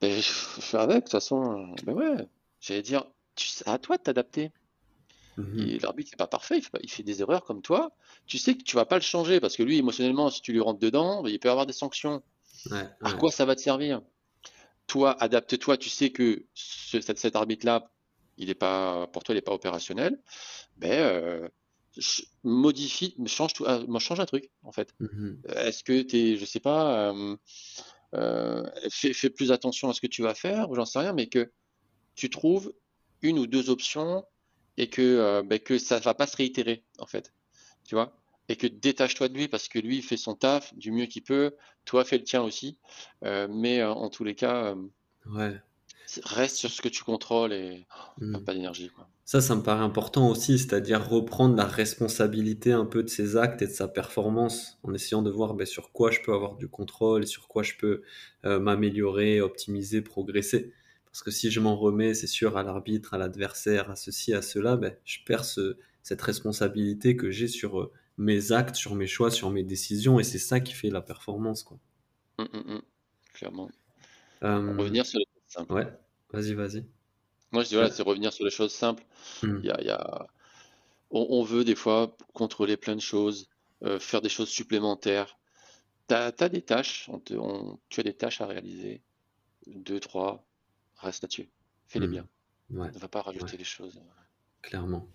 ben, 0.00 0.10
je 0.20 0.22
fais 0.22 0.78
avec, 0.78 0.96
de 0.96 1.00
toute 1.00 1.10
façon. 1.10 1.74
Ben 1.84 1.94
ouais, 1.94 2.28
j'allais 2.60 2.82
dire, 2.82 3.04
à 3.66 3.78
toi 3.78 3.96
de 3.96 4.02
t'adapter. 4.02 4.50
Mmh 5.40 5.78
l'arbitre 5.82 6.10
n'est 6.12 6.16
pas 6.16 6.26
parfait, 6.26 6.60
il 6.82 6.90
fait, 6.90 7.02
des 7.02 7.20
erreurs 7.22 7.44
comme 7.44 7.62
toi. 7.62 7.92
Tu 8.26 8.38
sais 8.38 8.54
que 8.54 8.62
tu 8.62 8.76
vas 8.76 8.84
pas 8.84 8.96
le 8.96 9.02
changer 9.02 9.40
parce 9.40 9.56
que 9.56 9.62
lui, 9.62 9.78
émotionnellement, 9.78 10.30
si 10.30 10.42
tu 10.42 10.52
lui 10.52 10.60
rentres 10.60 10.80
dedans, 10.80 11.24
il 11.26 11.38
peut 11.38 11.50
avoir 11.50 11.66
des 11.66 11.72
sanctions. 11.72 12.22
à 12.70 13.12
quoi 13.14 13.30
ça 13.30 13.44
va 13.44 13.54
te 13.54 13.60
servir? 13.60 14.02
Toi, 14.86 15.16
adapte-toi. 15.22 15.76
Tu 15.76 15.88
sais 15.88 16.10
que 16.10 16.44
cet, 16.54 17.36
arbitre-là, 17.36 17.90
il 18.38 18.50
est 18.50 18.54
pas 18.54 19.06
pour 19.08 19.22
toi, 19.22 19.34
il 19.34 19.36
n'est 19.36 19.42
pas 19.42 19.52
opérationnel. 19.52 20.18
Ben, 20.76 20.92
euh, 20.92 21.48
modifie, 22.44 23.14
change, 23.26 23.52
tout, 23.52 23.64
euh, 23.64 23.98
change 23.98 24.20
un 24.20 24.26
truc 24.26 24.50
en 24.62 24.72
fait. 24.72 24.94
Mmh 25.00 25.32
Est-ce 25.56 25.84
que 25.84 26.02
tu 26.02 26.16
es, 26.16 26.36
je 26.36 26.44
sais 26.44 26.60
pas, 26.60 27.12
euh, 28.14 28.64
fais, 28.90 29.12
fais, 29.12 29.30
plus 29.30 29.52
attention 29.52 29.88
à 29.88 29.92
ce 29.92 30.00
que 30.00 30.06
tu 30.06 30.22
vas 30.22 30.34
faire 30.34 30.70
ou 30.70 30.74
j'en 30.74 30.84
sais 30.84 30.98
rien, 30.98 31.12
mais 31.12 31.28
que 31.28 31.50
tu 32.14 32.30
trouves 32.30 32.72
une 33.22 33.38
ou 33.38 33.46
deux 33.46 33.70
options 33.70 34.24
et 34.80 34.88
que, 34.88 35.02
euh, 35.02 35.42
ben, 35.42 35.58
que 35.58 35.76
ça 35.76 35.98
va 35.98 36.14
pas 36.14 36.26
se 36.26 36.38
réitérer, 36.38 36.82
en 36.98 37.06
fait. 37.06 37.34
Tu 37.84 37.94
vois? 37.94 38.16
Et 38.48 38.56
que 38.56 38.66
détache-toi 38.66 39.28
de 39.28 39.34
lui 39.34 39.46
parce 39.46 39.68
que 39.68 39.78
lui, 39.78 39.98
il 39.98 40.02
fait 40.02 40.16
son 40.16 40.34
taf 40.34 40.74
du 40.74 40.90
mieux 40.90 41.04
qu'il 41.04 41.22
peut. 41.22 41.54
Toi, 41.84 42.02
fais 42.02 42.16
le 42.16 42.24
tien 42.24 42.40
aussi. 42.40 42.78
Euh, 43.22 43.46
mais 43.50 43.80
euh, 43.80 43.90
en 43.90 44.08
tous 44.08 44.24
les 44.24 44.34
cas, 44.34 44.74
ouais. 45.26 45.60
reste 46.24 46.56
sur 46.56 46.70
ce 46.70 46.80
que 46.80 46.88
tu 46.88 47.04
contrôles 47.04 47.52
et 47.52 47.86
mmh. 48.20 48.42
pas 48.42 48.54
d'énergie. 48.54 48.90
Ça, 49.26 49.42
ça 49.42 49.54
me 49.54 49.62
paraît 49.62 49.84
important 49.84 50.30
aussi, 50.30 50.58
c'est-à-dire 50.58 51.06
reprendre 51.06 51.56
la 51.56 51.66
responsabilité 51.66 52.72
un 52.72 52.86
peu 52.86 53.02
de 53.02 53.10
ses 53.10 53.36
actes 53.36 53.60
et 53.60 53.66
de 53.66 53.72
sa 53.72 53.86
performance 53.86 54.78
en 54.82 54.94
essayant 54.94 55.20
de 55.20 55.30
voir 55.30 55.52
ben, 55.52 55.66
sur 55.66 55.92
quoi 55.92 56.10
je 56.10 56.20
peux 56.22 56.32
avoir 56.32 56.56
du 56.56 56.68
contrôle, 56.68 57.26
sur 57.26 57.48
quoi 57.48 57.62
je 57.62 57.74
peux 57.78 58.02
m'améliorer, 58.44 59.42
optimiser, 59.42 60.00
progresser. 60.00 60.72
Parce 61.12 61.22
que 61.22 61.30
si 61.30 61.50
je 61.50 61.60
m'en 61.60 61.76
remets, 61.76 62.14
c'est 62.14 62.26
sûr, 62.26 62.56
à 62.56 62.62
l'arbitre, 62.62 63.14
à 63.14 63.18
l'adversaire, 63.18 63.90
à 63.90 63.96
ceci, 63.96 64.32
à 64.32 64.42
cela, 64.42 64.76
ben, 64.76 64.94
je 65.04 65.18
perds 65.26 65.44
cette 66.02 66.22
responsabilité 66.22 67.16
que 67.16 67.30
j'ai 67.30 67.48
sur 67.48 67.80
euh, 67.80 67.92
mes 68.16 68.52
actes, 68.52 68.76
sur 68.76 68.94
mes 68.94 69.08
choix, 69.08 69.30
sur 69.30 69.50
mes 69.50 69.64
décisions, 69.64 70.20
et 70.20 70.24
c'est 70.24 70.38
ça 70.38 70.60
qui 70.60 70.72
fait 70.72 70.90
la 70.90 71.00
performance. 71.00 71.64
Quoi. 71.64 71.78
Mmh, 72.38 72.42
mmh, 72.42 72.74
mmh. 72.74 72.82
clairement. 73.34 73.70
Euh, 74.44 74.76
revenir 74.76 75.04
sur 75.04 75.18
les 75.18 75.26
choses 75.26 75.52
simples. 75.52 75.72
Ouais, 75.72 75.92
vas-y, 76.32 76.54
vas-y. 76.54 76.84
Moi, 77.52 77.64
je 77.64 77.68
dis, 77.70 77.74
voilà, 77.74 77.90
c'est 77.90 78.04
revenir 78.04 78.32
sur 78.32 78.44
les 78.44 78.50
choses 78.52 78.72
simples. 78.72 79.04
Il 79.42 79.64
y 79.64 79.90
a, 79.90 80.28
On, 81.10 81.42
veut 81.42 81.64
des 81.64 81.74
fois 81.74 82.16
contrôler 82.32 82.76
plein 82.76 82.94
de 82.94 83.00
choses, 83.00 83.48
euh, 83.82 83.98
faire 83.98 84.20
des 84.20 84.28
choses 84.28 84.48
supplémentaires. 84.48 85.36
Tu 86.08 86.14
as, 86.14 86.48
des 86.48 86.62
tâches, 86.62 87.10
tu 87.24 88.00
as 88.00 88.02
des 88.04 88.14
tâches 88.14 88.40
à 88.40 88.46
réaliser. 88.46 89.02
Deux, 89.66 89.98
trois, 89.98 90.44
reste 91.00 91.22
là-dessus. 91.22 91.48
Fais-les 91.88 92.06
hmm. 92.06 92.10
bien. 92.10 92.28
Ne 92.70 92.98
va 92.98 93.08
pas 93.08 93.22
rajouter 93.22 93.56
les 93.56 93.64
choses. 93.64 94.00
Clairement. 94.62 95.08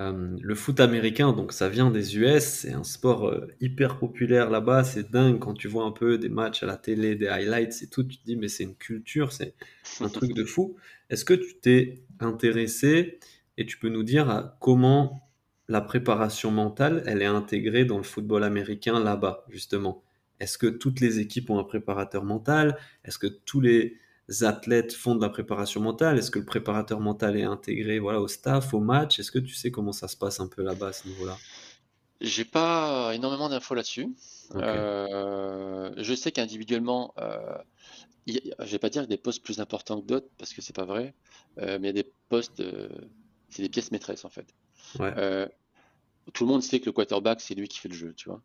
Euh, 0.00 0.36
le 0.40 0.54
foot 0.56 0.80
américain, 0.80 1.32
donc 1.32 1.52
ça 1.52 1.68
vient 1.68 1.90
des 1.90 2.18
US, 2.18 2.42
c'est 2.42 2.72
un 2.72 2.82
sport 2.82 3.28
euh, 3.28 3.46
hyper 3.60 3.96
populaire 3.96 4.50
là-bas, 4.50 4.82
c'est 4.82 5.12
dingue 5.12 5.38
quand 5.38 5.54
tu 5.54 5.68
vois 5.68 5.84
un 5.84 5.92
peu 5.92 6.18
des 6.18 6.28
matchs 6.28 6.64
à 6.64 6.66
la 6.66 6.76
télé, 6.76 7.14
des 7.14 7.28
highlights 7.28 7.80
et 7.82 7.86
tout, 7.86 8.02
tu 8.02 8.18
te 8.18 8.24
dis 8.24 8.36
mais 8.36 8.48
c'est 8.48 8.64
une 8.64 8.74
culture, 8.74 9.32
c'est 9.32 9.54
un 10.00 10.08
truc 10.08 10.34
de 10.34 10.44
fou. 10.44 10.76
Est-ce 11.10 11.24
que 11.24 11.34
tu 11.34 11.54
t'es 11.60 12.02
intéressé 12.18 13.20
et 13.56 13.66
tu 13.66 13.78
peux 13.78 13.88
nous 13.88 14.02
dire 14.02 14.52
comment 14.60 15.30
la 15.68 15.80
préparation 15.80 16.50
mentale, 16.50 17.04
elle 17.06 17.22
est 17.22 17.26
intégrée 17.26 17.84
dans 17.84 17.96
le 17.96 18.02
football 18.02 18.42
américain 18.42 18.98
là-bas, 18.98 19.44
justement? 19.48 20.02
Est-ce 20.40 20.58
que 20.58 20.66
toutes 20.66 21.00
les 21.00 21.20
équipes 21.20 21.50
ont 21.50 21.60
un 21.60 21.64
préparateur 21.64 22.24
mental? 22.24 22.76
Est-ce 23.04 23.18
que 23.18 23.28
tous 23.28 23.60
les 23.60 23.96
athlètes 24.42 24.92
font 24.92 25.14
de 25.14 25.22
la 25.22 25.28
préparation 25.28 25.80
mentale? 25.80 26.18
Est-ce 26.18 26.30
que 26.30 26.38
le 26.38 26.44
préparateur 26.44 27.00
mental 27.00 27.36
est 27.36 27.44
intégré 27.44 27.98
voilà, 27.98 28.20
au 28.20 28.28
staff, 28.28 28.72
au 28.74 28.80
match? 28.80 29.18
Est-ce 29.18 29.30
que 29.30 29.38
tu 29.38 29.54
sais 29.54 29.70
comment 29.70 29.92
ça 29.92 30.08
se 30.08 30.16
passe 30.16 30.40
un 30.40 30.48
peu 30.48 30.62
là-bas 30.62 30.88
à 30.88 30.92
ce 30.92 31.08
niveau-là? 31.08 31.36
J'ai 32.20 32.44
pas 32.44 33.12
énormément 33.14 33.48
d'infos 33.48 33.74
là-dessus. 33.74 34.14
Euh, 34.54 35.92
je 35.96 36.14
sais 36.14 36.32
qu'individuellement, 36.32 37.12
euh, 37.18 37.58
je 38.26 38.70
vais 38.70 38.78
pas 38.78 38.88
dire 38.88 39.02
y 39.02 39.06
des 39.06 39.16
postes 39.16 39.42
plus 39.42 39.60
importants 39.60 40.00
que 40.00 40.06
d'autres 40.06 40.28
parce 40.38 40.52
que 40.52 40.62
c'est 40.62 40.74
pas 40.74 40.84
vrai, 40.84 41.14
euh, 41.58 41.78
mais 41.80 41.88
il 41.88 41.96
y 41.96 42.00
a 42.00 42.02
des 42.02 42.12
postes, 42.28 42.60
euh, 42.60 42.88
c'est 43.50 43.62
des 43.62 43.68
pièces 43.68 43.90
maîtresses 43.90 44.24
en 44.24 44.30
fait. 44.30 44.46
tout 46.32 46.44
le 46.44 46.48
monde 46.50 46.62
sait 46.62 46.80
que 46.80 46.86
le 46.86 46.92
quarterback 46.92 47.40
c'est 47.40 47.54
lui 47.54 47.68
qui 47.68 47.78
fait 47.78 47.88
le 47.88 47.94
jeu, 47.94 48.14
tu 48.14 48.28
vois. 48.28 48.42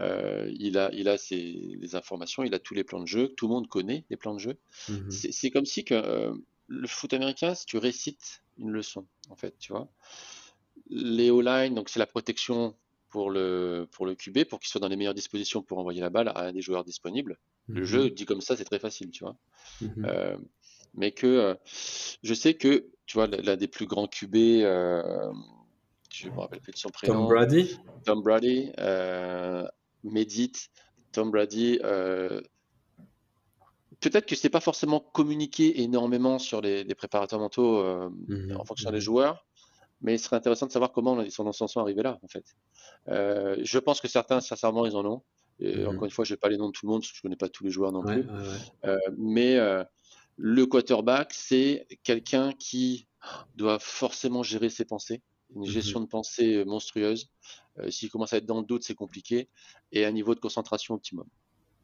Euh, 0.00 0.50
il 0.58 0.78
a, 0.78 0.90
il 0.92 1.08
a 1.08 1.18
ses, 1.18 1.36
les 1.36 1.94
informations, 1.94 2.42
il 2.42 2.54
a 2.54 2.58
tous 2.58 2.74
les 2.74 2.84
plans 2.84 3.00
de 3.00 3.06
jeu, 3.06 3.28
tout 3.28 3.46
le 3.46 3.54
monde 3.54 3.68
connaît 3.68 4.04
les 4.10 4.16
plans 4.16 4.34
de 4.34 4.40
jeu. 4.40 4.56
Mhm. 4.88 5.10
C'est 5.10 5.50
comme 5.50 5.66
si 5.66 5.84
que 5.84 5.94
euh, 5.94 6.34
le 6.68 6.88
foot 6.88 7.12
américain, 7.12 7.54
si 7.54 7.66
tu 7.66 7.76
récites 7.76 8.42
une 8.58 8.70
leçon, 8.70 9.06
en 9.28 9.36
fait, 9.36 9.54
tu 9.58 9.72
vois. 9.72 9.88
Les 10.88 11.30
O-line, 11.30 11.74
donc 11.74 11.88
c'est 11.88 11.98
la 11.98 12.06
protection 12.06 12.74
pour 13.10 13.30
le, 13.30 13.86
pour 13.92 14.06
le 14.06 14.14
QB, 14.14 14.44
pour 14.44 14.60
qu'il 14.60 14.68
soit 14.68 14.80
dans 14.80 14.88
les 14.88 14.96
meilleures 14.96 15.14
dispositions 15.14 15.62
pour 15.62 15.78
envoyer 15.78 16.00
la 16.00 16.08
balle 16.08 16.28
à 16.28 16.46
un 16.46 16.52
des 16.52 16.62
joueurs 16.62 16.84
disponibles. 16.84 17.38
Le 17.68 17.80
mhm. 17.80 17.86
jeu 17.86 18.10
dit 18.10 18.24
comme 18.24 18.40
ça, 18.40 18.56
c'est 18.56 18.64
très 18.64 18.78
facile, 18.78 19.10
tu 19.10 19.24
vois. 19.24 19.36
Mhm. 19.82 20.06
Euh, 20.06 20.36
mais 20.94 21.12
que 21.12 21.56
je 22.22 22.34
sais 22.34 22.54
que, 22.54 22.86
tu 23.06 23.14
vois, 23.14 23.26
l'un 23.26 23.56
des 23.56 23.68
plus 23.68 23.86
grands 23.86 24.06
QB, 24.06 24.34
je 24.34 26.28
me 26.28 26.38
rappelle 26.38 26.60
plus 26.60 26.72
de 26.72 26.78
son 26.78 26.90
prénom. 26.90 27.14
Tom 27.14 27.28
Brady? 27.28 27.78
Tom 28.04 28.22
Brady, 28.22 28.72
médite, 30.04 30.68
Tom 31.12 31.30
Brady. 31.30 31.78
Euh, 31.82 32.40
peut-être 34.00 34.26
que 34.26 34.34
c'est 34.34 34.50
pas 34.50 34.60
forcément 34.60 35.00
communiqué 35.00 35.82
énormément 35.82 36.38
sur 36.38 36.60
les, 36.60 36.84
préparateurs 36.94 37.38
mentaux 37.38 37.78
euh, 37.78 38.08
mhm. 38.28 38.56
en 38.58 38.64
fonction 38.64 38.90
des 38.90 38.96
mhm. 38.96 39.02
joueurs, 39.02 39.46
mais 40.00 40.14
il 40.14 40.18
serait 40.18 40.36
intéressant 40.36 40.66
de 40.66 40.72
savoir 40.72 40.92
comment 40.92 41.20
ils 41.22 41.30
sont, 41.30 41.50
sont 41.52 41.80
arrivés 41.80 42.02
là, 42.02 42.18
en 42.22 42.28
fait. 42.28 42.44
Euh, 43.08 43.56
je 43.62 43.78
pense 43.78 44.00
que 44.00 44.08
certains, 44.08 44.40
sincèrement, 44.40 44.86
ils 44.86 44.96
en 44.96 45.04
ont. 45.04 45.22
Et 45.60 45.76
mhm. 45.76 45.88
Encore 45.88 46.04
une 46.06 46.10
fois, 46.10 46.24
je 46.24 46.34
vais 46.34 46.38
pas 46.38 46.48
les 46.48 46.56
noms 46.56 46.68
de 46.68 46.72
tout 46.72 46.86
le 46.86 46.92
monde 46.92 47.02
parce 47.02 47.12
que 47.12 47.16
je 47.16 47.22
connais 47.22 47.36
pas 47.36 47.48
tous 47.48 47.64
les 47.64 47.70
joueurs 47.70 47.92
non 47.92 48.02
plus. 48.02 48.26
mais 49.16 49.58
le 50.36 50.66
quarterback, 50.66 51.32
c'est 51.34 51.86
quelqu'un 52.02 52.52
qui 52.52 53.06
doit 53.54 53.78
forcément 53.78 54.42
gérer 54.42 54.70
ses 54.70 54.84
pensées, 54.84 55.22
une 55.54 55.64
gestion 55.64 56.00
de 56.00 56.06
pensée 56.06 56.64
monstrueuse. 56.64 57.28
Euh, 57.78 57.90
s'il 57.90 58.10
commence 58.10 58.32
à 58.32 58.38
être 58.38 58.46
dans 58.46 58.60
le 58.60 58.66
doute, 58.66 58.84
c'est 58.84 58.94
compliqué. 58.94 59.48
Et 59.92 60.04
un 60.04 60.12
niveau 60.12 60.34
de 60.34 60.40
concentration 60.40 60.94
optimum. 60.94 61.26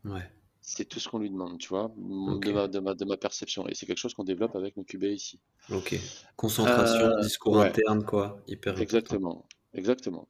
Ouais. 0.05 0.31
C'est 0.61 0.85
tout 0.85 1.01
ce 1.01 1.09
qu'on 1.09 1.19
lui 1.19 1.31
demande, 1.31 1.59
tu 1.59 1.69
vois, 1.69 1.91
de, 1.97 2.81
ma, 2.81 2.95
de, 2.95 3.05
ma, 3.05 3.17
perception. 3.17 3.67
Et 3.69 3.75
c'est 3.75 3.87
quelque 3.87 3.99
chose 3.99 4.13
qu'on 4.13 4.25
développe 4.25 4.55
avec 4.55 4.77
nos 4.77 4.85
QB 4.85 5.05
ici. 5.05 5.41
Ok. 5.71 5.99
Concentration, 6.37 7.07
euh, 7.07 7.21
discours 7.23 7.61
interne, 7.61 8.05
quoi. 8.05 8.43
Hyper 8.47 8.79
Exactement. 8.79 9.47
Exactement. 9.73 10.29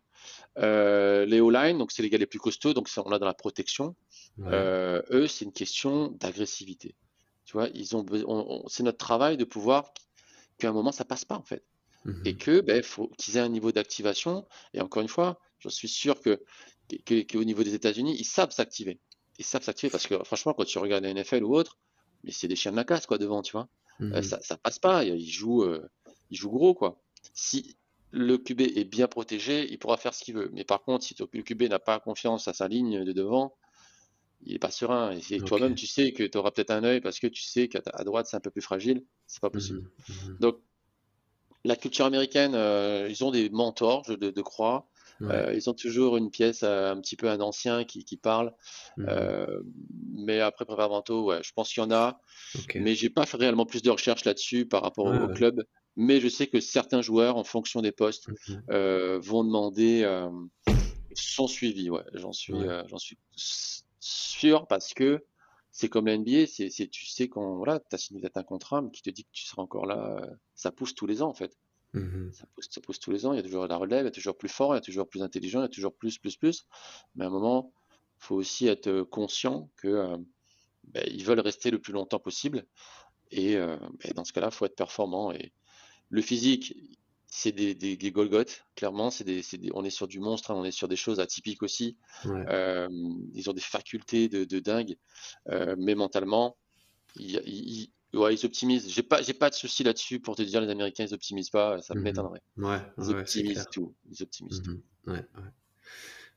Euh, 0.59 1.25
les 1.25 1.41
O-line, 1.41 1.79
donc 1.79 1.93
c'est 1.93 2.03
les 2.03 2.11
gars 2.11 2.19
les 2.19 2.27
plus 2.27 2.39
costauds, 2.39 2.75
donc 2.75 2.89
on 3.05 3.11
l'a 3.11 3.19
dans 3.19 3.27
la 3.27 3.35
protection. 3.35 3.97
eux, 4.41 5.27
c'est 5.27 5.45
une 5.45 5.53
question 5.53 6.09
d'agressivité. 6.09 6.95
Tu 7.49 7.55
vois, 7.55 7.69
ils 7.73 7.97
ont, 7.97 8.05
c'est 8.69 8.83
notre 8.83 8.99
travail 8.99 9.39
de 9.39 9.45
pouvoir 9.45 9.95
qu'à 10.59 10.69
un 10.69 10.73
moment 10.73 10.93
ça 10.93 11.07
passe 11.07 11.25
pas 11.25 11.37
en 11.37 11.43
fait, 11.43 11.65
et 12.25 12.33
mhm. 12.33 12.39
que 12.39 12.61
ben 12.61 12.83
faut 12.83 13.09
qu'ils 13.19 13.37
aient 13.37 13.41
un 13.41 13.49
niveau 13.49 13.73
d'activation. 13.73 14.47
Et 14.75 14.81
encore 14.81 15.03
une 15.03 15.09
fois, 15.09 15.41
je 15.59 15.69
suis 15.69 15.89
sûr 15.89 16.21
que 16.21 16.41
qu'au 17.07 17.45
niveau 17.45 17.63
des 17.63 17.75
États-Unis, 17.75 18.17
ils 18.19 18.25
savent 18.25 18.51
s'activer. 18.51 18.99
Ils 19.39 19.45
savent 19.45 19.63
s'activer 19.63 19.91
parce 19.91 20.07
que 20.07 20.23
franchement, 20.25 20.55
quand 20.55 20.65
tu 20.65 20.79
regardes 20.79 21.05
la 21.05 21.13
NFL 21.13 21.45
ou 21.45 21.55
autre, 21.55 21.79
mais 22.25 22.33
c'est 22.33 22.49
des 22.49 22.57
chiens 22.57 22.73
de 22.73 22.77
la 22.77 22.85
casse 22.85 23.07
quoi 23.07 23.19
devant, 23.19 23.43
tu 23.43 23.53
vois. 23.53 23.69
Euh, 24.01 24.17
mhm. 24.17 24.23
ça, 24.23 24.41
ça 24.41 24.57
passe 24.57 24.79
pas. 24.79 25.05
Ils 25.05 25.29
jouent, 25.29 25.65
euh, 25.65 25.89
ils 26.31 26.37
jouent 26.37 26.51
gros 26.51 26.75
quoi. 26.75 27.01
Si 27.35 27.77
le 28.11 28.39
QB 28.39 28.61
est 28.61 28.85
bien 28.85 29.07
protégé, 29.07 29.71
il 29.71 29.79
pourra 29.79 29.97
faire 29.97 30.15
ce 30.15 30.25
qu'il 30.25 30.35
veut. 30.35 30.51
Mais 30.53 30.65
par 30.65 30.83
contre, 30.83 31.05
si 31.05 31.15
le 31.19 31.43
QB 31.43 31.65
n'a 31.65 31.79
pas 31.79 32.01
confiance 32.01 32.49
à 32.49 32.55
sa 32.55 32.69
ligne 32.69 33.05
de 33.05 33.13
devant, 33.13 33.55
il 34.43 34.55
est 34.55 34.59
pas 34.59 34.71
serein. 34.71 35.17
Et 35.31 35.41
toi-même, 35.41 35.75
tu 35.75 35.87
sais 35.87 36.13
que 36.13 36.23
tu 36.23 36.39
auras 36.39 36.51
peut-être 36.51 36.71
un 36.71 36.85
œil 36.85 37.01
parce 37.01 37.19
que 37.19 37.27
tu 37.27 37.43
sais 37.43 37.69
qu'à 37.69 37.81
droite, 38.05 38.27
c'est 38.27 38.37
un 38.37 38.41
peu 38.41 38.51
plus 38.51 38.63
fragile. 38.63 39.05
C'est 39.27 39.41
pas 39.41 39.51
possible. 39.51 39.91
Mhm. 40.09 40.39
Donc, 40.41 40.61
la 41.65 41.77
culture 41.77 42.07
américaine, 42.07 42.53
euh, 42.55 43.09
ils 43.11 43.25
ont 43.25 43.31
des 43.31 43.51
mentors, 43.51 44.05
je 44.07 44.15
de, 44.15 44.43
crois. 44.43 44.89
Euh, 45.23 45.53
ils 45.53 45.69
ont 45.69 45.75
toujours 45.75 46.17
une 46.17 46.31
pièce 46.31 46.63
euh, 46.63 46.93
un 46.93 47.01
petit 47.01 47.17
peu 47.17 47.29
un 47.29 47.41
ancien 47.41 47.85
qui, 47.85 48.17
parle. 48.17 48.55
Mhm. 48.97 49.65
mais 50.15 50.41
après 50.41 50.65
préparateurs, 50.65 51.25
ouais, 51.25 51.41
je 51.43 51.53
pense 51.53 51.73
qu'il 51.73 51.83
y 51.83 51.87
en 51.87 51.91
a. 51.91 52.21
Mais 52.77 52.95
j'ai 52.95 53.11
pas 53.11 53.27
fait 53.27 53.37
réellement 53.37 53.67
plus 53.67 53.83
de 53.83 53.91
recherches 53.91 54.25
là-dessus 54.25 54.67
par 54.67 54.83
rapport 54.83 55.07
au, 55.07 55.29
club. 55.29 55.65
Mais 55.97 56.21
je 56.21 56.29
sais 56.29 56.47
que 56.47 56.61
certains 56.61 57.03
joueurs, 57.03 57.37
en 57.37 57.45
fonction 57.45 57.83
des 57.83 57.93
postes, 57.93 58.29
mhm. 58.49 59.19
vont 59.19 59.43
demander, 59.43 60.07
sont 61.15 61.49
suivis. 61.49 61.91
Ouais, 61.91 62.05
j'en 62.15 62.33
suis, 62.33 62.55
j'en 62.87 62.99
suis 62.99 63.19
sûr 63.99 64.69
parce 64.69 64.95
que 64.95 65.25
c'est 65.79 65.89
comme 65.89 66.07
la 66.07 66.19
NBA, 66.19 66.49
c'est, 66.49 66.89
tu 66.89 67.07
sais 67.07 67.29
quand 67.29 67.55
voilà, 67.55 67.79
tu 67.79 67.95
as 67.95 67.99
signé 67.99 68.21
un 68.35 68.43
contrat, 68.43 68.83
mais 68.83 68.91
qui 68.91 69.01
te 69.01 69.11
dit 69.11 69.23
que 69.23 69.31
tu 69.31 69.45
seras 69.45 69.63
encore 69.63 69.87
là, 69.87 70.21
ça 70.57 70.73
pousse 70.73 70.93
tous 70.93 71.07
les 71.07 71.23
ans 71.23 71.29
en 71.29 71.35
fait. 71.35 71.57
Mmh 71.93 72.33
ça, 72.33 72.47
pousse, 72.53 72.67
ça, 72.69 72.81
pousse, 72.81 72.99
tous 72.99 73.13
les 73.13 73.27
ans, 73.27 73.33
il 73.33 73.37
y 73.37 73.39
a 73.39 73.45
toujours 73.45 73.65
la 73.69 73.77
relève, 73.77 74.01
il 74.01 74.07
y 74.07 74.09
a 74.09 74.11
toujours 74.11 74.37
plus 74.37 74.49
fort, 74.49 74.75
il 74.75 74.79
y 74.79 74.79
a 74.79 74.81
toujours 74.81 75.09
plus 75.09 75.23
intelligent, 75.23 75.61
il 75.61 75.63
y 75.63 75.67
a 75.67 75.69
toujours 75.69 75.95
plus, 75.95 76.19
plus, 76.19 76.37
plus. 76.37 76.67
Mais 77.15 77.23
à 77.23 77.29
un 77.29 77.31
moment, 77.31 77.73
il 78.17 78.25
faut 78.25 78.35
aussi 78.35 78.67
être 78.67 79.03
conscient 79.03 79.71
que 79.77 79.87
euh, 79.87 80.17
ben, 80.83 81.05
ils 81.07 81.25
veulent 81.25 81.39
rester 81.39 81.71
le 81.71 81.79
plus 81.79 81.93
longtemps 81.93 82.19
possible. 82.19 82.67
Et 83.31 83.57
euh, 83.57 83.77
ben, 84.03 84.13
dans 84.17 84.25
ce 84.25 84.33
cas-là, 84.33 84.49
il 84.51 84.55
faut 84.57 84.67
être 84.67 84.75
performant. 84.75 85.31
Et 85.31 85.53
le 86.09 86.23
physique, 86.23 86.75
c'est 87.31 87.53
des, 87.53 87.75
des, 87.75 87.97
des 87.97 88.11
Golgoth, 88.11 88.65
clairement. 88.75 89.11
C'est 89.11 89.25
des, 89.25 89.43
des, 89.43 89.71
on 89.75 89.85
est 89.85 89.91
sur 89.91 90.09
du 90.09 90.19
monstre, 90.19 90.51
hein, 90.51 90.55
on 90.57 90.65
est 90.65 90.71
sur 90.71 90.89
des 90.89 90.97
choses 90.97 91.21
atypiques 91.21 91.63
aussi. 91.63 91.97
Euh, 92.27 92.89
ils 93.35 93.49
ont 93.51 93.53
des 93.53 93.61
facultés 93.61 94.29
de, 94.29 94.45
de 94.45 94.59
dingue, 94.59 94.97
euh, 95.51 95.77
mais 95.79 95.95
mentalement, 95.95 96.57
ils, 97.17 97.41
ils, 97.47 98.19
ouais, 98.19 98.35
ils 98.35 98.47
optimisent. 98.47 98.91
J'ai 98.91 99.03
pas, 99.03 99.21
j'ai 99.23 99.35
pas 99.35 99.51
de 99.51 99.55
souci 99.55 99.85
là-dessus 99.85 100.21
pour 100.21 100.37
te 100.37 100.43
dire 100.43 100.61
les 100.63 100.71
Américains 100.71 101.05
ils 101.05 101.15
optimisent 101.15 101.51
pas, 101.51 101.81
ça 101.83 101.95
me 101.95 102.01
mmh 102.01 102.03
m'étonnerait. 102.05 102.43
Ouais, 102.57 102.81
ils 102.97 103.11
optimisent 103.11 103.67
tout. 103.71 103.95
Ils 104.11 104.23
optimisent 104.23 104.63
tout. 104.63 104.81
Mmh 105.07 105.13
ouais, 105.13 105.25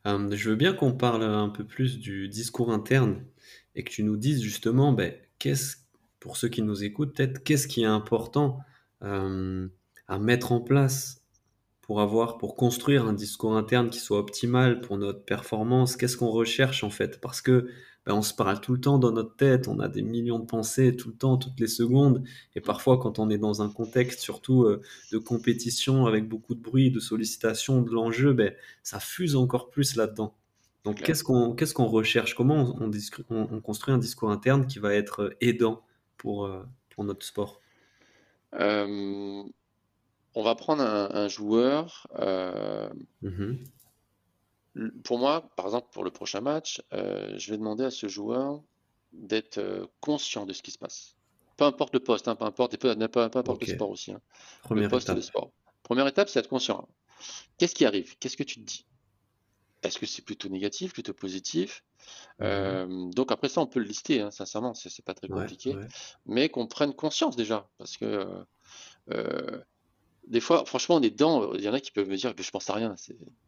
euh, 0.08 0.36
je 0.36 0.50
veux 0.50 0.56
bien 0.56 0.74
qu'on 0.74 0.94
parle 0.94 1.24
un 1.24 1.50
peu 1.50 1.64
plus 1.64 2.00
du 2.00 2.28
discours 2.28 2.72
interne 2.72 3.24
et 3.76 3.84
que 3.84 3.92
tu 3.92 4.04
nous 4.04 4.18
dises 4.18 4.42
justement, 4.42 4.92
ben, 4.92 5.14
qu'est-ce, 5.40 5.78
pour 6.20 6.36
ceux 6.36 6.50
qui 6.50 6.62
nous 6.64 6.84
écoutent, 6.84 7.16
peut-être 7.16 7.44
qu'est-ce 7.44 7.68
qui 7.68 7.84
est 7.84 7.86
important. 7.86 8.60
Euh, 10.12 10.15
à 10.15 10.19
mettre 10.19 10.52
en 10.52 10.62
place 10.62 11.24
pour 11.82 12.02
avoir, 12.02 12.38
pour 12.38 12.56
construire 12.56 13.06
un 13.06 13.13
discours 13.13 13.56
interne 13.56 13.89
qui 13.89 14.00
soit 14.00 14.19
optimal 14.19 14.82
pour 14.82 14.97
notre 14.97 15.24
performance 15.24 15.97
Qu'est-ce 15.97 16.17
qu'on 16.17 16.30
recherche 16.30 16.84
en 16.84 16.89
fait? 16.89 17.19
Parce 17.21 17.41
que 17.41 17.67
ben, 18.06 18.13
on 18.13 18.21
se 18.21 18.34
parle 18.34 18.60
tout 18.62 18.74
le 18.74 18.82
temps 18.82 18.97
dans 18.97 19.12
notre 19.12 19.36
tête, 19.36 19.67
on 19.67 19.80
a 19.80 19.88
des 19.88 20.02
millions 20.02 20.39
de 20.39 20.45
pensées 20.45 20.95
tout 20.95 21.10
le 21.10 21.15
temps, 21.15 21.38
toutes 21.38 21.60
les 21.60 21.67
secondes, 21.67 22.24
et 22.56 22.62
parfois 22.62 22.97
quand 22.97 23.19
on 23.19 23.30
est 23.30 23.38
dans 23.38 23.62
un 23.62 23.69
contexte 23.69 24.21
surtout 24.21 24.63
euh, 24.63 24.82
de 25.12 25.17
compétition 25.19 26.08
avec 26.08 26.28
beaucoup 26.28 26.56
de 26.56 26.62
bruit, 26.62 26.89
de 26.91 27.00
sollicitation, 27.00 27.82
de 27.82 27.91
l'enjeu, 27.91 28.34
ben, 28.34 28.54
ça 28.84 29.00
fuse 29.00 29.36
encore 29.36 29.69
plus 29.69 29.95
là-dedans. 29.95 30.36
Donc 30.84 31.02
qu'est-ce 31.02 31.24
qu'on 31.24 31.54
qu'est-ce 31.54 31.76
qu'on 31.76 31.86
recherche? 31.86 32.34
Comment 32.34 32.76
on, 32.80 32.91
on, 33.30 33.62
construit 33.62 33.93
un 33.93 34.00
discours 34.00 34.32
interne 34.32 34.65
qui 34.65 34.80
va 34.80 34.95
être 34.95 35.36
aidant 35.41 35.84
pour, 36.17 36.45
euh, 36.45 36.63
pour 36.89 37.04
notre 37.04 37.24
sport? 37.24 37.62
Euh, 38.60 39.43
on 40.36 40.44
va 40.44 40.56
prendre 40.56 40.84
un, 40.84 41.28
joueur. 41.28 42.08
Euh, 42.20 42.89
mmh 43.22 43.56
pour 45.03 45.20
moi, 45.20 45.49
par 45.58 45.66
exemple, 45.66 45.89
pour 45.91 46.03
le 46.03 46.12
prochain 46.12 46.39
match, 46.39 46.82
euh, 46.93 47.38
je 47.38 47.51
vais 47.51 47.58
demander 47.58 47.84
à 47.84 47.91
ce 47.91 48.08
joueur 48.08 48.62
d'être 49.12 49.58
euh, 49.58 49.86
conscient 49.99 50.45
de 50.45 50.53
ce 50.53 50.62
qui 50.62 50.72
se 50.72 50.78
passe. 50.78 51.16
Peu 51.58 51.66
importe 51.66 51.93
le 51.93 51.99
poste, 51.99 52.30
hein, 52.30 52.36
peu 52.36 52.45
importe, 52.45 52.78
peu, 52.78 52.89
importe 52.89 53.62
le 53.62 53.68
sport 53.68 53.89
aussi. 53.89 54.14
Hein. 54.14 54.22
le 54.70 54.88
poste 54.88 55.08
étape. 55.08 55.18
de 55.18 55.22
sport. 55.22 55.51
Première 55.84 56.08
étape, 56.08 56.30
c'est 56.30 56.39
être 56.39 56.47
conscient. 56.47 56.88
Qu'est-ce 57.58 57.76
qui 57.76 57.86
arrive? 57.86 58.18
Qu'est-ce 58.18 58.38
que 58.38 58.43
tu 58.43 58.62
te 58.62 58.66
dis? 58.66 58.86
Est-ce 59.84 59.99
que 59.99 60.06
c'est 60.06 60.22
plutôt 60.22 60.47
négatif, 60.47 60.93
plutôt 60.93 61.14
positif? 61.14 61.84
Mmh 62.39 63.12
Donc 63.12 63.34
après 63.34 63.49
ça, 63.49 63.60
on 63.60 63.68
peut 63.68 63.80
le 63.80 63.86
lister, 63.86 64.22
hein, 64.22 64.32
sincèrement, 64.32 64.74
c'est 64.74 65.03
pas 65.03 65.14
très 65.14 65.28
compliqué. 65.28 65.76
Mais 66.26 66.47
qu'on 66.47 66.68
prenne 66.68 66.93
conscience 66.93 67.36
déjà, 67.36 67.70
parce 67.78 67.97
que 67.97 68.45
des 70.28 70.39
fois, 70.39 70.65
franchement, 70.65 70.95
on 70.95 71.01
est 71.01 71.09
dedans. 71.09 71.53
Il 71.53 71.61
y 71.61 71.69
en 71.69 71.74
a 71.74 71.80
qui 71.80 71.91
peuvent 71.91 72.09
me 72.09 72.15
dire 72.15 72.36
que 72.36 72.43
je 72.43 72.51
pense 72.51 72.69
à 72.69 72.74
rien. 72.74 72.95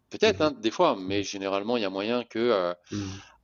Peut-être, 0.10 0.42
hein, 0.42 0.52
des 0.52 0.72
fois, 0.72 0.98
mais 1.00 1.24
généralement, 1.24 1.78
il 1.78 1.82
y 1.82 1.86
a 1.86 1.90
moyen 1.90 2.24
que 2.24 2.40
euh, 2.40 2.74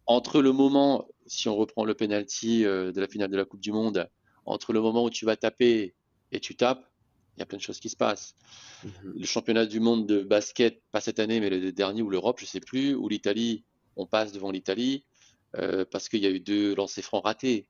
entre 0.05 0.41
le 0.41 0.51
moment, 0.51 1.07
si 1.25 1.47
on 1.47 1.55
reprend 1.55 1.86
le 1.86 1.93
penalty 1.93 2.65
euh, 2.65 2.91
de 2.91 2.99
la 2.99 3.07
finale 3.07 3.30
de 3.30 3.38
la 3.38 3.45
Coupe 3.45 3.59
du 3.59 3.71
Monde, 3.71 4.09
entre 4.45 4.73
le 4.73 4.82
moment 4.82 5.03
où 5.03 5.09
tu 5.09 5.25
vas 5.25 5.36
taper 5.36 5.95
et 6.32 6.39
tu 6.39 6.55
tapes, 6.55 6.86
il 7.38 7.39
y 7.39 7.43
a 7.43 7.45
plein 7.45 7.57
de 7.57 7.63
choses 7.63 7.80
qui 7.80 7.89
se 7.89 7.95
passent. 7.95 8.36
Le 9.03 9.25
championnat 9.25 9.65
du 9.65 9.80
monde 9.80 10.05
de 10.07 10.21
basket, 10.23 10.82
pas 10.91 10.99
cette 10.99 11.19
année, 11.19 11.39
mais 11.39 11.49
le 11.49 11.71
dernier, 11.71 12.01
ou 12.01 12.09
l'Europe, 12.09 12.39
je 12.39 12.45
sais 12.45 12.59
plus, 12.59 12.95
ou 12.95 13.07
l'Italie, 13.07 13.63
on 13.95 14.05
passe 14.05 14.34
devant 14.34 14.51
l'Italie 14.51 15.05
euh, 15.57 15.86
parce 15.89 16.09
qu'il 16.09 16.21
y 16.21 16.25
a 16.25 16.30
eu 16.30 16.41
deux 16.41 16.75
lancers 16.75 17.03
francs 17.03 17.23
ratés. 17.23 17.69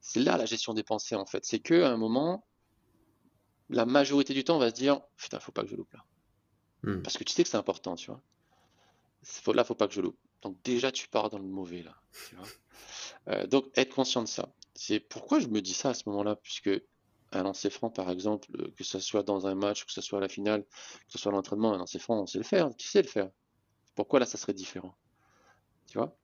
C'est 0.00 0.20
là 0.20 0.38
la 0.38 0.46
gestion 0.46 0.72
des 0.72 0.82
pensées, 0.82 1.14
en 1.14 1.26
fait. 1.26 1.44
C'est 1.44 1.58
qu'à 1.58 1.90
un 1.90 1.96
moment, 1.96 2.46
la 3.68 3.86
majorité 3.86 4.34
du 4.34 4.44
temps, 4.44 4.56
on 4.56 4.60
va 4.60 4.70
se 4.70 4.74
dire 4.74 5.00
Putain, 5.16 5.40
faut 5.40 5.52
pas 5.52 5.62
que 5.62 5.68
je 5.68 5.76
loupe 5.76 5.92
là. 5.92 6.04
Hmm. 6.82 7.02
Parce 7.02 7.16
que 7.16 7.24
tu 7.24 7.32
sais 7.32 7.42
que 7.42 7.48
c'est 7.48 7.56
important, 7.56 7.96
tu 7.96 8.10
vois. 8.10 8.22
Faut, 9.22 9.52
là, 9.52 9.64
faut 9.64 9.74
pas 9.74 9.88
que 9.88 9.94
je 9.94 10.00
loupe. 10.00 10.18
Donc, 10.42 10.56
déjà, 10.62 10.92
tu 10.92 11.08
pars 11.08 11.30
dans 11.30 11.38
le 11.38 11.44
mauvais, 11.44 11.82
là. 11.82 11.94
Euh, 13.28 13.44
donc, 13.48 13.66
être 13.74 13.92
conscient 13.92 14.22
de 14.22 14.28
ça. 14.28 14.54
C'est 14.76 15.00
pourquoi 15.00 15.40
je 15.40 15.48
me 15.48 15.60
dis 15.60 15.72
ça 15.72 15.88
à 15.88 15.94
ce 15.94 16.08
moment-là, 16.08 16.36
puisque 16.36 16.70
un 17.32 17.42
lancer 17.42 17.70
franc, 17.70 17.90
par 17.90 18.08
exemple, 18.10 18.48
euh, 18.60 18.72
que 18.76 18.84
ce 18.84 19.00
soit 19.00 19.24
dans 19.24 19.48
un 19.48 19.56
match, 19.56 19.84
que 19.84 19.92
ce 19.92 20.00
soit 20.00 20.18
à 20.18 20.20
la 20.20 20.28
finale, 20.28 20.62
que 20.62 21.12
ce 21.12 21.18
soit 21.18 21.32
à 21.32 21.34
l'entraînement, 21.34 21.72
un 21.72 21.78
lancer 21.78 21.98
franc, 21.98 22.20
on 22.20 22.26
sait 22.26 22.38
le 22.38 22.44
faire. 22.44 22.70
Qui 22.78 22.86
sait 22.86 23.02
le 23.02 23.08
faire? 23.08 23.30
Pourquoi 23.96 24.20
là, 24.20 24.26
ça 24.26 24.38
serait 24.38 24.52
différent? 24.52 24.94
Tu 25.88 25.98
vois? 25.98 26.16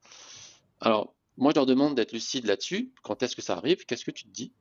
Alors, 0.79 1.13
moi, 1.35 1.51
je 1.51 1.55
leur 1.55 1.65
demande 1.65 1.95
d'être 1.95 2.13
lucide 2.13 2.45
là-dessus. 2.45 2.93
Quand 3.01 3.21
est-ce 3.21 3.35
que 3.35 3.41
ça 3.41 3.57
arrive? 3.57 3.85
Qu'est-ce 3.85 4.05
que 4.05 4.11
tu 4.11 4.23
te 4.23 4.29
dis? 4.29 4.53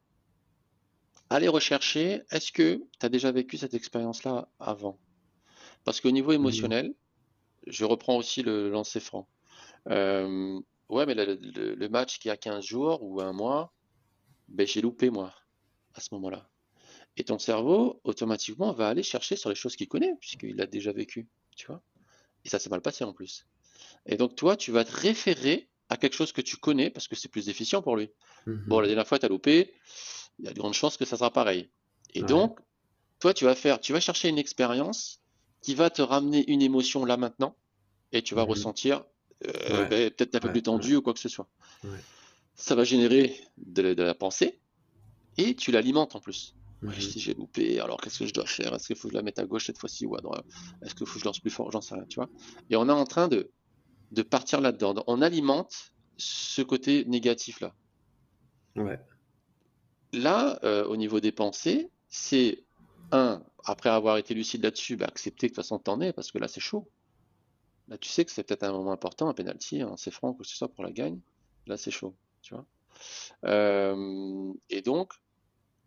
Allez 1.33 1.49
rechercher, 1.49 2.21
est-ce 2.31 2.53
que 2.53 2.83
tu 3.01 3.07
as 3.07 3.09
déjà 3.09 3.33
vécu 3.33 3.57
cette 3.57 3.73
expérience-là 3.73 4.51
avant? 4.61 4.99
Parce 5.83 5.99
qu'au 5.99 6.11
niveau 6.11 6.33
émotionnel, 6.33 6.95
je 7.67 7.87
reprends 7.87 8.19
aussi 8.19 8.43
le 8.43 8.69
lancer 8.69 9.01
franc. 9.01 9.27
Euh, 9.89 10.61
ouais, 10.91 11.07
mais 11.07 11.15
le, 11.15 11.89
match 11.89 12.19
qui 12.19 12.29
a 12.29 12.37
15 12.37 12.63
jours 12.63 13.03
ou 13.03 13.23
un 13.23 13.33
mois, 13.33 13.73
ben, 14.49 14.67
j'ai 14.67 14.83
loupé 14.83 15.09
moi 15.09 15.35
à 15.95 16.01
ce 16.01 16.09
moment-là. 16.13 16.51
Et 17.17 17.25
ton 17.25 17.39
cerveau, 17.39 17.99
automatiquement, 18.05 18.75
va 18.75 18.89
aller 18.89 19.03
chercher 19.03 19.37
sur 19.37 19.49
les 19.49 19.57
choses 19.57 19.75
qu'il 19.75 19.89
connaît, 19.89 20.15
puisqu'il 20.21 20.61
a 20.61 20.67
déjà 20.67 20.93
vécu, 20.93 21.29
tu 21.57 21.67
vois? 21.67 21.83
Et 22.45 22.51
ça 22.51 22.59
s'est 22.59 22.69
mal 22.69 22.83
passé 22.83 23.05
en 23.05 23.15
plus. 23.15 23.47
Et 24.05 24.19
donc, 24.19 24.37
toi, 24.37 24.55
tu 24.55 24.71
vas 24.71 24.85
te 24.85 24.95
référer 24.95 25.71
à 25.89 25.97
quelque 25.97 26.15
chose 26.15 26.33
que 26.33 26.43
tu 26.43 26.59
connais 26.59 26.91
parce 26.91 27.09
que 27.09 27.17
c'est 27.17 27.29
plus 27.29 27.49
efficient 27.49 27.81
pour 27.81 27.97
lui. 27.97 28.11
Mhm. 28.47 28.65
Bon, 28.67 28.81
la 28.81 28.87
dernière 28.87 29.07
fois, 29.07 29.19
tu 29.19 29.25
as 29.25 29.29
loupé, 29.31 29.73
il 30.43 30.47
y 30.47 30.49
a 30.49 30.53
de 30.53 30.59
grandes 30.59 30.75
chances 30.75 30.97
que 30.97 31.05
ça 31.05 31.17
sera 31.17 31.33
pareil. 31.33 31.71
Et 32.15 32.23
donc, 32.23 32.59
toi, 33.21 33.33
tu 33.33 33.45
vas 33.45 33.55
faire, 33.55 33.81
tu 33.81 33.93
vas 33.93 34.01
chercher 34.01 34.29
une 34.29 34.39
expérience 34.39 35.21
qui 35.61 35.75
va 35.75 35.89
te 35.89 36.03
ramener 36.03 36.45
une 36.51 36.61
émotion 36.61 37.05
là 37.05 37.17
maintenant, 37.17 37.57
et 38.11 38.23
tu 38.23 38.35
vas 38.35 38.43
mhm. 38.43 38.51
ressentir 38.51 39.05
euh, 39.47 39.87
ben, 39.87 40.11
peut-être 40.11 40.35
un 40.35 40.41
peu 40.41 40.53
plus 40.53 40.63
tendu 40.63 40.97
ou 40.97 41.03
quoi 41.03 41.15
que 41.15 41.21
ce 41.21 41.29
soit. 41.29 41.49
Ça 42.55 42.75
va 42.75 42.85
générer 42.85 43.41
de 43.57 44.03
la 44.03 44.15
pensée, 44.15 44.61
et 45.39 45.55
tu 45.55 45.71
l'alimentes 45.71 46.17
en 46.17 46.21
plus. 46.21 46.55
Si 46.99 47.21
j'ai 47.21 47.35
loupé, 47.35 47.79
alors 47.79 48.01
qu'est-ce 48.01 48.19
que 48.19 48.27
je 48.27 48.35
dois 48.35 48.47
faire? 48.47 48.75
Est-ce 48.75 48.89
qu'il 48.89 48.97
faut 48.97 49.07
que 49.07 49.13
je 49.13 49.17
la 49.17 49.23
mette 49.23 49.39
à 49.39 49.45
gauche 49.45 49.67
cette 49.67 49.79
fois-ci 49.79 50.05
ou 50.05 50.17
à 50.17 50.21
droite? 50.21 50.45
Est-ce 50.83 50.97
qu'il 50.97 51.07
faut 51.07 51.15
que 51.15 51.21
je 51.21 51.25
lance 51.25 51.39
plus 51.39 51.51
fort? 51.51 51.71
J'en 51.71 51.81
sais 51.81 51.95
rien, 51.95 52.05
tu 52.07 52.17
vois. 52.17 52.29
Et 52.71 52.77
on 52.77 52.89
est 52.89 52.93
en 52.93 53.05
train 53.05 53.29
de, 53.29 53.53
de 54.11 54.23
partir 54.23 54.61
là-dedans. 54.61 54.95
On 55.07 55.23
alimente 55.23 55.93
ce 56.17 56.61
côté 56.61 57.05
négatif-là. 57.05 57.73
Ouais. 58.75 58.99
Là, 60.13 60.59
euh, 60.65 60.85
au 60.87 60.97
niveau 60.97 61.21
des 61.21 61.33
pensées, 61.33 61.91
c'est 62.09 62.65
un, 63.13 63.43
après 63.65 63.89
avoir 63.89 64.19
été 64.19 64.35
lucide 64.35 64.63
là-dessus, 64.63 64.97
bah, 64.97 65.07
accepter 65.07 65.49
que 65.49 65.53
de 65.53 65.57
toute 65.57 65.65
façon 65.65 65.79
t'en 65.79 66.01
es, 66.01 66.13
parce 66.13 66.31
que 66.31 66.39
là 66.39 66.49
c'est 66.49 66.61
chaud. 66.61 66.89
Là 67.89 67.99
tu 67.99 68.09
sais 68.09 68.25
que 68.25 68.31
c'est 68.31 68.43
peut-être 68.45 68.63
un 68.63 68.73
moment 68.73 68.93
important, 68.93 69.29
un 69.29 69.35
penalty, 69.35 69.83
c'est 69.97 70.11
franc, 70.11 70.35
que 70.35 70.45
ce 70.45 70.57
soit 70.57 70.69
pour 70.69 70.85
la 70.85 70.93
gagne. 70.93 71.21
Là 71.67 71.77
c'est 71.77 71.91
chaud, 71.91 72.15
tu 72.43 72.55
vois. 72.55 72.67
Euh, 73.45 74.53
et 74.71 74.83
donc, 74.83 75.15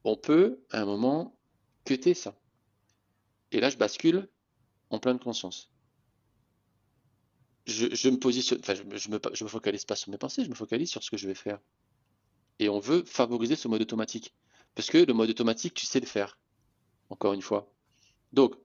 on 0.04 0.16
peut, 0.18 0.60
à 0.72 0.82
un 0.82 0.86
moment, 0.86 1.38
cuter 1.84 2.14
ça. 2.14 2.36
Et 3.52 3.60
là, 3.60 3.70
je 3.70 3.78
bascule 3.78 4.30
en 4.90 5.00
pleine 5.00 5.20
conscience. 5.20 5.72
Je, 7.66 8.10
me 8.10 9.44
me 9.44 9.50
focalise 9.50 9.86
pas 9.86 9.96
sur 9.96 10.12
mes 10.12 10.18
pensées, 10.18 10.44
je 10.44 10.50
me 10.50 10.56
focalise 10.56 10.90
sur 10.90 11.04
ce 11.04 11.10
que 11.10 11.18
je 11.18 11.28
vais 11.28 11.36
faire. 11.36 11.60
Et 12.60 12.70
on 12.70 12.80
veut 12.80 13.03
favoriser 13.06 13.56
ce 13.56 13.68
mode 13.68 13.82
automatique. 13.82 14.34
Parce 14.76 14.89
que 14.89 14.97
le 14.97 15.14
mode 15.14 15.30
automatique, 15.30 15.74
tu 15.74 15.86
sais 15.86 15.99
le 15.99 16.06
faire. 16.06 16.38
Encore 17.10 17.34
une 17.34 17.41
fois. 17.41 17.72
Donc, 18.34 18.56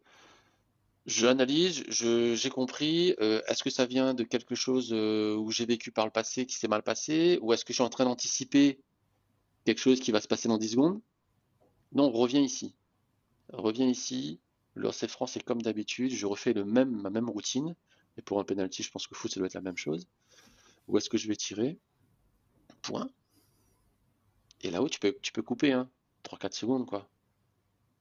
J'analyse, 1.06 1.84
j'ai 1.88 2.50
compris. 2.50 3.14
Euh, 3.20 3.42
est-ce 3.48 3.64
que 3.64 3.70
ça 3.70 3.86
vient 3.86 4.14
de 4.14 4.22
quelque 4.22 4.54
chose 4.54 4.90
euh, 4.92 5.34
où 5.34 5.50
j'ai 5.50 5.64
vécu 5.64 5.90
par 5.90 6.04
le 6.04 6.12
passé 6.12 6.46
qui 6.46 6.54
s'est 6.54 6.68
mal 6.68 6.82
passé 6.82 7.38
Ou 7.42 7.52
est-ce 7.52 7.64
que 7.64 7.72
je 7.72 7.78
suis 7.78 7.82
en 7.82 7.88
train 7.88 8.04
d'anticiper 8.04 8.80
quelque 9.64 9.80
chose 9.80 10.00
qui 10.00 10.12
va 10.12 10.20
se 10.20 10.28
passer 10.28 10.46
dans 10.46 10.58
10 10.58 10.68
secondes? 10.68 11.00
Non, 11.92 12.10
reviens 12.10 12.40
ici. 12.40 12.74
Reviens 13.52 13.88
ici. 13.88 14.40
Le 14.74 14.92
c'est 14.92 15.08
franc, 15.08 15.26
c'est 15.26 15.42
comme 15.42 15.62
d'habitude. 15.62 16.12
Je 16.12 16.26
refais 16.26 16.52
le 16.52 16.64
même, 16.64 16.90
ma 16.90 17.10
même 17.10 17.28
routine. 17.28 17.74
Et 18.16 18.22
pour 18.22 18.38
un 18.38 18.44
penalty, 18.44 18.82
je 18.82 18.90
pense 18.90 19.06
que 19.06 19.14
foot, 19.14 19.32
ça 19.32 19.40
doit 19.40 19.46
être 19.46 19.54
la 19.54 19.62
même 19.62 19.76
chose. 19.76 20.06
Où 20.86 20.98
est-ce 20.98 21.08
que 21.08 21.18
je 21.18 21.28
vais 21.28 21.36
tirer? 21.36 21.78
Point. 22.82 23.10
Et 24.62 24.70
là-haut, 24.70 24.88
tu 24.88 25.00
peux, 25.00 25.16
tu 25.22 25.32
peux 25.32 25.42
couper, 25.42 25.72
hein. 25.72 25.88
3-4 26.24 26.52
secondes, 26.52 26.86
quoi. 26.86 27.08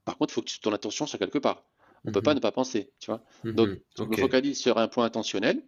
Par 0.05 0.17
contre, 0.17 0.33
il 0.33 0.35
faut 0.35 0.41
que 0.41 0.47
tu 0.47 0.59
ton 0.59 0.73
attention 0.73 1.05
soit 1.05 1.19
quelque 1.19 1.37
part. 1.37 1.63
On 2.05 2.09
ne 2.09 2.13
peut 2.13 2.21
pas 2.21 2.31
mhm. 2.31 2.37
ne 2.37 2.41
pas 2.41 2.51
penser, 2.51 2.91
tu 2.99 3.11
vois. 3.11 3.23
Mhm. 3.43 3.53
Donc, 3.53 3.69
je 3.97 4.03
me 4.03 4.15
focalise 4.15 4.57
sur 4.57 4.77
un 4.77 4.87
point 4.87 5.05
intentionnel, 5.05 5.61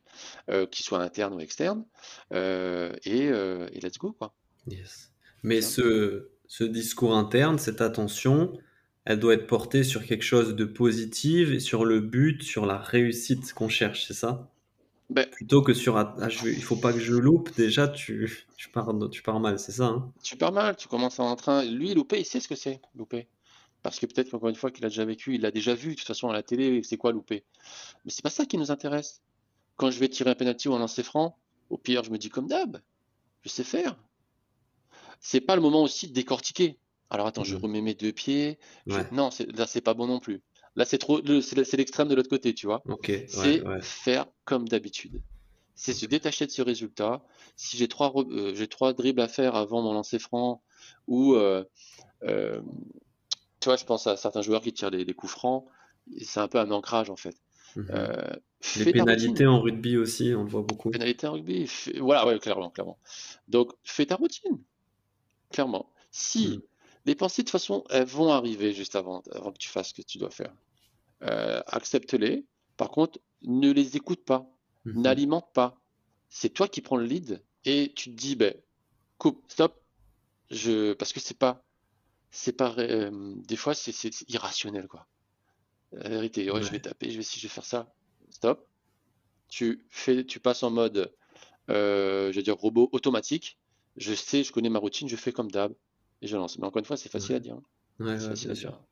euh, 0.50 0.66
qu'il 0.66 0.86
soit 0.86 1.00
interne 1.00 1.34
ou 1.34 1.40
externe, 1.40 1.86
euh, 2.34 2.94
euh, 3.08 3.68
et, 3.74 3.80
let's 3.82 3.98
go, 3.98 4.14
quoi. 4.14 4.34
Yes. 4.68 5.12
Mais 5.44 5.62
ce, 5.62 6.30
ce 6.48 6.64
discours 6.64 7.16
interne, 7.16 7.58
cette 7.58 7.82
attention, 7.82 8.58
elle 9.06 9.20
doit 9.20 9.34
être 9.34 9.48
portée 9.48 9.84
sur 9.84 10.06
quelque 10.06 10.24
chose 10.24 10.56
de 10.56 10.66
positif 10.66 11.52
et 11.52 11.60
sur 11.60 11.84
le 11.84 12.00
but, 12.00 12.44
sur 12.44 12.66
la 12.66 12.78
réussite 12.78 13.54
qu'on 13.54 13.70
cherche, 13.70 14.06
c'est 14.08 14.14
ça? 14.14 14.52
Ben, 15.12 15.30
Plutôt 15.30 15.62
que 15.62 15.74
sur 15.74 15.98
ah, 15.98 16.16
je, 16.30 16.48
il 16.48 16.64
faut 16.64 16.78
pas 16.78 16.94
que 16.94 17.00
je 17.00 17.14
loupe, 17.14 17.54
déjà 17.56 17.90
tu, 17.90 18.48
tu, 18.56 18.70
pars, 18.70 18.94
tu 19.12 19.22
pars 19.22 19.42
mal, 19.42 19.60
c'est 19.60 19.74
ça 19.74 19.88
hein? 19.88 20.12
Tu 20.24 20.38
pars 20.38 20.54
mal, 20.54 20.78
tu 20.78 20.88
commences 20.88 21.20
en 21.20 21.36
train. 21.36 21.66
Lui, 21.66 21.94
louper, 21.94 22.20
il 22.20 22.26
sait 22.26 22.40
ce 22.40 22.48
que 22.48 22.56
c'est, 22.56 22.80
louper. 22.96 23.28
Parce 23.84 24.00
que 24.00 24.06
peut-être 24.06 24.30
qu'encore 24.30 24.48
une 24.48 24.56
fois 24.56 24.72
qu'il 24.72 24.86
a 24.86 24.90
déjà 24.90 25.04
vécu, 25.04 25.36
il 25.36 25.42
l'a 25.42 25.52
déjà 25.52 25.76
vu 25.76 25.92
de 25.92 25.96
toute 25.96 26.08
façon 26.08 26.30
à 26.30 26.34
la 26.34 26.44
télé, 26.44 26.82
c'est 26.84 26.96
quoi 26.96 27.12
louper? 27.12 27.44
Mais 28.06 28.12
c'est 28.12 28.22
pas 28.22 28.30
ça 28.30 28.46
qui 28.46 28.58
nous 28.58 28.72
intéresse. 28.72 29.22
Quand 29.76 29.92
je 29.92 30.00
vais 30.00 30.08
tirer 30.08 30.30
un 30.30 30.36
penalty 30.36 30.70
ou 30.70 30.76
un 30.76 30.80
lancer 30.80 31.04
franc, 31.04 31.38
au 31.70 31.78
pire, 31.78 32.04
je 32.04 32.12
me 32.12 32.18
dis 32.18 32.30
comme 32.30 32.48
d'hab, 32.48 32.80
je 33.42 33.50
sais 33.50 33.64
faire. 33.66 33.98
C'est 35.20 35.42
pas 35.42 35.56
le 35.56 35.62
moment 35.62 35.84
aussi 35.84 36.08
de 36.08 36.14
décortiquer. 36.14 36.78
Alors 37.10 37.28
attends, 37.28 37.44
je 37.44 37.58
mmh. 37.58 37.62
remets 37.62 37.82
mes 37.82 37.96
deux 37.96 38.14
pieds. 38.14 38.58
Non, 39.12 39.30
là 39.54 39.68
c'est 39.68 39.82
pas 39.82 39.94
bon 39.94 40.08
non 40.08 40.20
plus. 40.20 40.42
Là 40.76 40.86
c'est 40.86 40.98
trop, 40.98 41.22
c'est 41.42 41.78
l'extrême 41.78 42.08
de 42.08 42.16
l'autre 42.16 42.30
côté, 42.30 42.54
tu 42.54 42.66
vois. 42.66 42.82
c'est 43.28 43.62
faire 43.82 44.28
comme 44.46 44.68
d'habitude. 44.68 45.22
C'est 45.76 45.94
se 45.94 46.06
détacher 46.06 46.46
de 46.46 46.52
ce 46.52 46.62
résultat. 46.62 47.24
Si 47.56 47.76
j'ai 47.78 47.88
trois, 47.88 48.14
euh, 48.16 48.54
j'ai 48.54 48.68
trois 48.68 48.94
dribbles 48.94 49.22
à 49.22 49.28
faire 49.28 49.56
avant 49.56 49.82
mon 49.82 49.94
lancer 49.94 50.20
franc 50.20 50.62
ou 51.08 51.34
euh, 51.34 51.64
euh, 52.24 52.62
tu 53.60 53.66
vois, 53.66 53.78
je 53.78 53.86
pense 53.86 54.08
à 54.08 54.18
certains 54.18 54.42
joueurs 54.42 54.62
qui 54.62 54.74
tirent 54.74 54.92
des, 54.92 55.06
coups 55.14 55.32
francs. 55.32 55.66
C'est 56.22 56.40
un 56.40 56.48
peu 56.48 56.60
un 56.60 56.72
ancrage 56.72 57.10
en 57.10 57.16
fait. 57.16 57.36
Euh, 57.78 58.34
les 58.78 58.92
pénalités 58.92 59.48
en 59.48 59.62
rugby 59.62 59.98
aussi, 59.98 60.34
on 60.36 60.44
le 60.44 60.50
voit 60.50 60.62
beaucoup. 60.62 60.90
Pénalités 60.92 61.28
en 61.28 61.34
rugby, 61.34 61.70
voilà, 62.00 62.28
ouais, 62.28 62.38
clairement, 62.40 62.70
clairement. 62.70 63.00
Donc, 63.48 63.72
fais 63.84 64.06
ta 64.06 64.16
routine, 64.16 64.60
clairement. 65.52 65.90
Si 66.12 66.48
mhm. 66.48 66.62
Les 67.06 67.16
pensées, 67.16 67.42
de 67.42 67.48
toute 67.48 67.52
façon, 67.52 67.84
elles 67.90 68.06
vont 68.06 68.32
arriver 68.32 68.74
juste 68.74 68.96
avant, 68.96 69.24
avant 69.32 69.52
que 69.52 69.58
tu 69.58 69.70
fasses 69.70 69.90
ce 69.90 69.94
que 69.94 70.02
tu 70.02 70.18
dois 70.18 70.30
faire. 70.30 70.54
Euh, 71.24 71.62
accepte-les. 71.68 72.46
Par 72.78 72.90
contre, 72.90 73.20
ne 73.44 73.72
les 73.72 73.98
écoute 73.98 74.24
pas, 74.24 74.48
mhm. 74.86 75.02
n'alimente 75.02 75.52
pas. 75.54 75.80
C'est 76.30 76.50
toi 76.50 76.68
qui 76.68 76.82
prends 76.82 76.98
le 76.98 77.06
lead 77.06 77.44
et 77.66 77.92
tu 77.96 78.12
te 78.12 78.16
dis, 78.16 78.36
ben, 78.36 78.54
coupe, 79.18 79.44
stop, 79.48 79.82
je... 80.50 80.94
parce 80.94 81.14
que 81.14 81.20
c'est 81.20 81.38
pas 81.38 81.64
c'est 82.32 82.54
pas 82.54 82.74
euh, 82.78 83.36
des 83.46 83.58
fois 83.58 83.74
c'est 83.74 83.94
irrationnel 84.30 84.88
quoi. 84.88 85.06
La 85.92 86.08
vérité, 86.08 86.46
je 86.46 86.72
vais 86.72 86.80
taper, 86.80 87.12
je 87.12 87.18
vais 87.18 87.24
si 87.24 87.38
je 87.38 87.48
vais 87.48 87.54
faire 87.54 87.66
ça. 87.66 87.94
Stop. 88.30 88.66
Tu 89.50 89.86
fais, 89.90 90.24
tu 90.26 90.40
passes 90.40 90.64
en 90.64 90.72
mode, 90.72 91.14
euh, 91.70 92.32
je 92.32 92.38
veux 92.38 92.44
dire 92.44 92.56
robot 92.56 92.88
automatique. 92.94 93.60
Je 93.98 94.14
sais, 94.14 94.46
je 94.46 94.54
connais 94.54 94.70
ma 94.70 94.80
routine, 94.80 95.10
je 95.10 95.18
fais 95.18 95.34
comme 95.34 95.52
d'hab 95.52 95.74
et 96.22 96.28
je 96.28 96.38
lance. 96.38 96.58
Mais 96.58 96.66
encore 96.66 96.80
une 96.80 96.86
fois, 96.86 96.98
c'est 96.98 97.12
facile 97.12 97.36
à 97.36 97.40
dire. 97.40 97.56
Hein. 98.00 98.18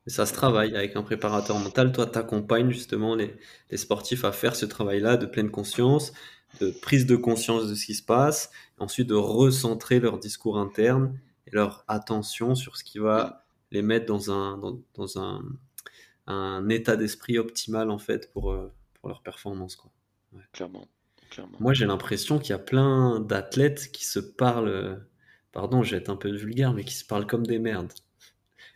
ça 0.06 0.26
se 0.26 0.32
travaille 0.32 0.76
avec 0.76 0.96
un 0.96 1.02
préparateur 1.02 1.58
mental. 1.58 1.92
Toi, 1.92 2.06
tu 2.06 2.18
accompagnes 2.18 2.70
justement 2.70 3.14
les, 3.14 3.34
les, 3.70 3.76
sportifs 3.76 4.24
à 4.24 4.32
faire 4.32 4.54
ce 4.54 4.66
travail-là 4.66 5.16
de 5.16 5.26
pleine 5.26 5.50
conscience, 5.50 6.12
de 6.60 6.70
prise 6.70 7.06
de 7.06 7.16
conscience 7.16 7.68
de 7.68 7.74
ce 7.74 7.86
qui 7.86 7.94
se 7.94 8.02
passe, 8.02 8.50
ensuite 8.78 9.08
de 9.08 9.14
recentrer 9.14 10.00
leur 10.00 10.18
discours 10.18 10.58
interne 10.58 11.18
leur 11.52 11.84
attention 11.88 12.54
sur 12.54 12.76
ce 12.76 12.84
qui 12.84 12.98
va 12.98 13.44
les 13.70 13.82
mettre 13.82 14.06
dans 14.06 14.30
un, 14.30 14.60
dans, 14.94 15.18
un, 15.18 15.42
un 16.26 16.68
état 16.68 16.96
d'esprit 16.96 17.38
optimal 17.38 17.90
en 17.90 17.98
fait 17.98 18.32
pour, 18.32 18.52
euh, 18.52 18.72
pour 18.94 19.08
leur 19.08 19.22
performance. 19.22 19.76
Quoi. 19.76 19.90
Clairement, 20.52 20.88
Moi 21.60 21.72
j'ai 21.72 21.86
l'impression 21.86 22.38
qu'il 22.38 22.50
y 22.50 22.54
a 22.54 22.58
plein 22.58 23.20
d'athlètes 23.20 23.90
qui 23.92 24.04
se 24.04 24.18
parlent, 24.18 24.68
euh, 24.68 24.96
pardon, 25.52 25.82
je 25.82 25.92
vais 25.92 25.96
être 25.98 26.10
un 26.10 26.16
peu 26.16 26.30
vulgaire, 26.30 26.72
mais 26.72 26.84
qui 26.84 26.94
se 26.94 27.04
parlent 27.04 27.26
comme 27.26 27.46
des 27.46 27.58
merdes. 27.58 27.92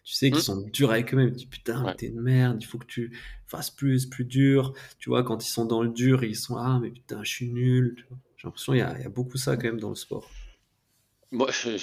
Tu 0.05 0.13
sais, 0.13 0.31
qui 0.31 0.39
mmh. 0.39 0.43
sont 0.43 0.61
durs 0.61 0.91
avec 0.91 1.15
eux-mêmes. 1.15 1.35
Tu 1.35 1.47
putain, 1.47 1.95
t'es 1.97 2.09
une 2.09 2.21
merde, 2.21 2.59
il 2.61 2.67
faut 2.67 2.79
que 2.79 2.87
tu 2.87 3.19
fasses 3.47 3.71
plus, 3.71 4.07
plus 4.07 4.25
dur. 4.25 4.75
Tu 4.99 5.09
vois, 5.09 5.23
quand 5.23 5.43
ils 5.45 5.51
sont 5.51 5.65
dans 5.65 5.83
le 5.83 5.89
dur, 5.89 6.25
ils 6.25 6.37
sont 6.37 6.57
ah, 6.57 6.79
mais 6.81 6.91
putain, 6.91 7.25
je 7.25 7.31
suis 7.31 7.49
nul. 7.49 8.05
J'ai 8.37 8.45
l'impression 8.45 8.73
qu'il 8.75 8.83
y, 8.83 9.03
y, 9.03 9.07
a 9.07 9.09
beaucoup 9.09 9.39
ça 9.39 9.57
quand 9.57 9.65
même 9.65 9.81
dans 9.81 9.89
le 9.89 9.95
sport. 9.95 10.29
Moi, 11.35 11.51
j'ai 11.51 11.79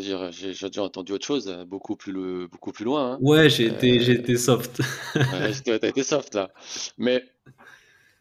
déjà 0.00 0.82
entendu 0.82 1.12
autre 1.12 1.24
chose, 1.24 1.48
beaucoup 1.68 1.94
plus, 1.94 2.48
beaucoup 2.48 2.72
plus 2.72 2.84
loin. 2.84 3.12
Hein. 3.12 3.18
Ouais, 3.20 3.48
j'ai 3.48 3.66
été, 3.66 4.00
j'ai 4.00 4.14
été 4.14 4.36
soft. 4.36 4.80
ouais, 5.14 5.52
t'as 5.64 5.88
été 5.88 6.02
soft 6.02 6.34
là? 6.34 6.50
Mais 6.96 7.22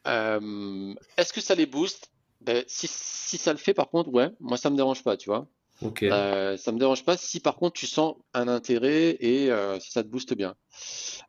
euh, 0.05 0.93
est-ce 1.17 1.33
que 1.33 1.41
ça 1.41 1.55
les 1.55 1.65
booste? 1.65 2.11
Ben, 2.41 2.63
si, 2.67 2.87
si, 2.87 3.37
ça 3.39 3.53
le 3.53 3.57
fait, 3.57 3.73
par 3.73 3.89
contre, 3.89 4.11
ouais, 4.11 4.29
moi 4.39 4.57
ça 4.57 4.69
me 4.69 4.75
dérange 4.75 5.03
pas, 5.03 5.17
tu 5.17 5.29
vois. 5.29 5.47
Ok. 5.81 6.03
Euh, 6.03 6.57
ça 6.57 6.71
me 6.71 6.79
dérange 6.79 7.03
pas 7.03 7.17
si 7.17 7.39
par 7.39 7.55
contre 7.55 7.73
tu 7.73 7.85
sens 7.85 8.15
un 8.33 8.47
intérêt 8.47 9.17
et 9.19 9.51
euh, 9.51 9.79
ça 9.79 10.03
te 10.03 10.07
booste 10.07 10.33
bien. 10.33 10.55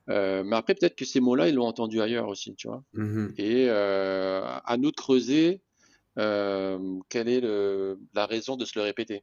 Euh, 0.08 0.42
mais 0.44 0.56
après, 0.56 0.74
peut-être 0.74 0.96
que 0.96 1.04
ces 1.04 1.20
mots-là, 1.20 1.48
ils 1.48 1.54
l'ont 1.54 1.66
entendu 1.66 2.00
ailleurs 2.00 2.28
aussi, 2.28 2.54
tu 2.54 2.68
vois. 2.68 2.82
Mmh 2.94 3.28
et 3.36 3.68
à 3.68 4.76
nous 4.78 4.90
de 4.90 4.96
creuser 4.96 5.62
quelle 6.16 7.28
est 7.28 7.40
le, 7.40 8.00
la 8.14 8.26
raison 8.26 8.56
de 8.56 8.64
se 8.64 8.78
le 8.78 8.84
répéter 8.84 9.22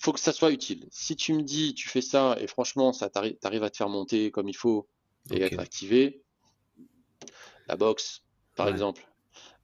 faut 0.00 0.12
que 0.12 0.20
ça 0.20 0.32
soit 0.32 0.50
utile. 0.50 0.86
Si 0.90 1.14
tu 1.14 1.34
me 1.34 1.42
dis, 1.42 1.74
tu 1.74 1.88
fais 1.88 2.00
ça 2.00 2.36
et 2.40 2.46
franchement, 2.46 2.92
ça 2.92 3.10
t'arrive 3.10 3.62
à 3.62 3.70
te 3.70 3.76
faire 3.76 3.90
monter 3.90 4.30
comme 4.30 4.48
il 4.48 4.56
faut 4.56 4.88
et 5.30 5.42
être 5.42 5.58
activé, 5.58 6.22
la 7.68 7.76
boxe, 7.76 8.22
par 8.56 8.68
exemple, 8.68 9.06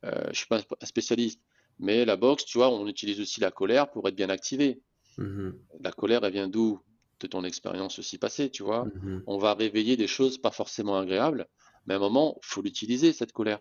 euh, 0.05 0.29
je 0.29 0.37
suis 0.37 0.47
pas 0.47 0.61
un 0.61 0.87
spécialiste, 0.87 1.41
mais 1.79 2.05
la 2.05 2.17
boxe, 2.17 2.45
tu 2.45 2.59
vois, 2.59 2.71
on 2.71 2.87
utilise 2.87 3.21
aussi 3.21 3.41
la 3.41 3.51
colère 3.51 3.91
pour 3.91 4.07
être 4.09 4.17
bien 4.17 4.31
activé. 4.31 4.81
Mmh 5.19 5.51
la 5.81 5.93
colère, 5.93 6.25
elle 6.25 6.33
vient 6.33 6.49
d'où? 6.49 6.81
De 7.21 7.27
ton 7.27 7.45
expérience 7.45 7.99
aussi 7.99 8.19
passée, 8.19 8.51
tu 8.51 8.63
vois. 8.63 8.85
Mmh 8.85 9.23
on 9.27 9.39
va 9.39 9.55
réveiller 9.55 9.97
des 9.97 10.07
choses 10.07 10.37
pas 10.37 10.51
forcément 10.51 10.99
agréables, 10.99 11.47
mais 11.87 11.95
à 11.95 11.97
un 11.97 12.01
moment, 12.01 12.39
faut 12.43 12.61
l'utiliser, 12.61 13.15
cette 13.15 13.33
colère. 13.33 13.61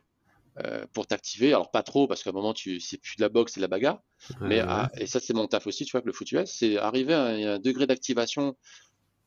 Euh, 0.63 0.85
pour 0.93 1.05
t'activer. 1.05 1.49
Alors 1.49 1.69
pas 1.69 1.83
trop 1.83 2.07
parce 2.07 2.23
qu'à 2.23 2.29
un 2.29 2.33
moment 2.33 2.53
tu 2.53 2.79
c'est 2.79 2.97
plus 2.97 3.17
de 3.17 3.21
la 3.21 3.27
boxe, 3.27 3.53
c'est 3.53 3.59
de 3.59 3.63
la 3.63 3.67
bagarre. 3.67 4.01
mais 4.39 4.63
et 4.97 5.05
ça 5.05 5.19
c'est 5.19 5.33
mon 5.33 5.47
taf 5.47 5.67
aussi, 5.67 5.83
tu 5.83 5.91
vois 5.91 6.01
que 6.01 6.07
le 6.07 6.13
foot 6.13 6.29
c'est 6.45 6.77
arriver 6.77 7.13
à 7.13 7.25
un, 7.25 7.59
degré 7.59 7.85
d'activation. 7.85 8.55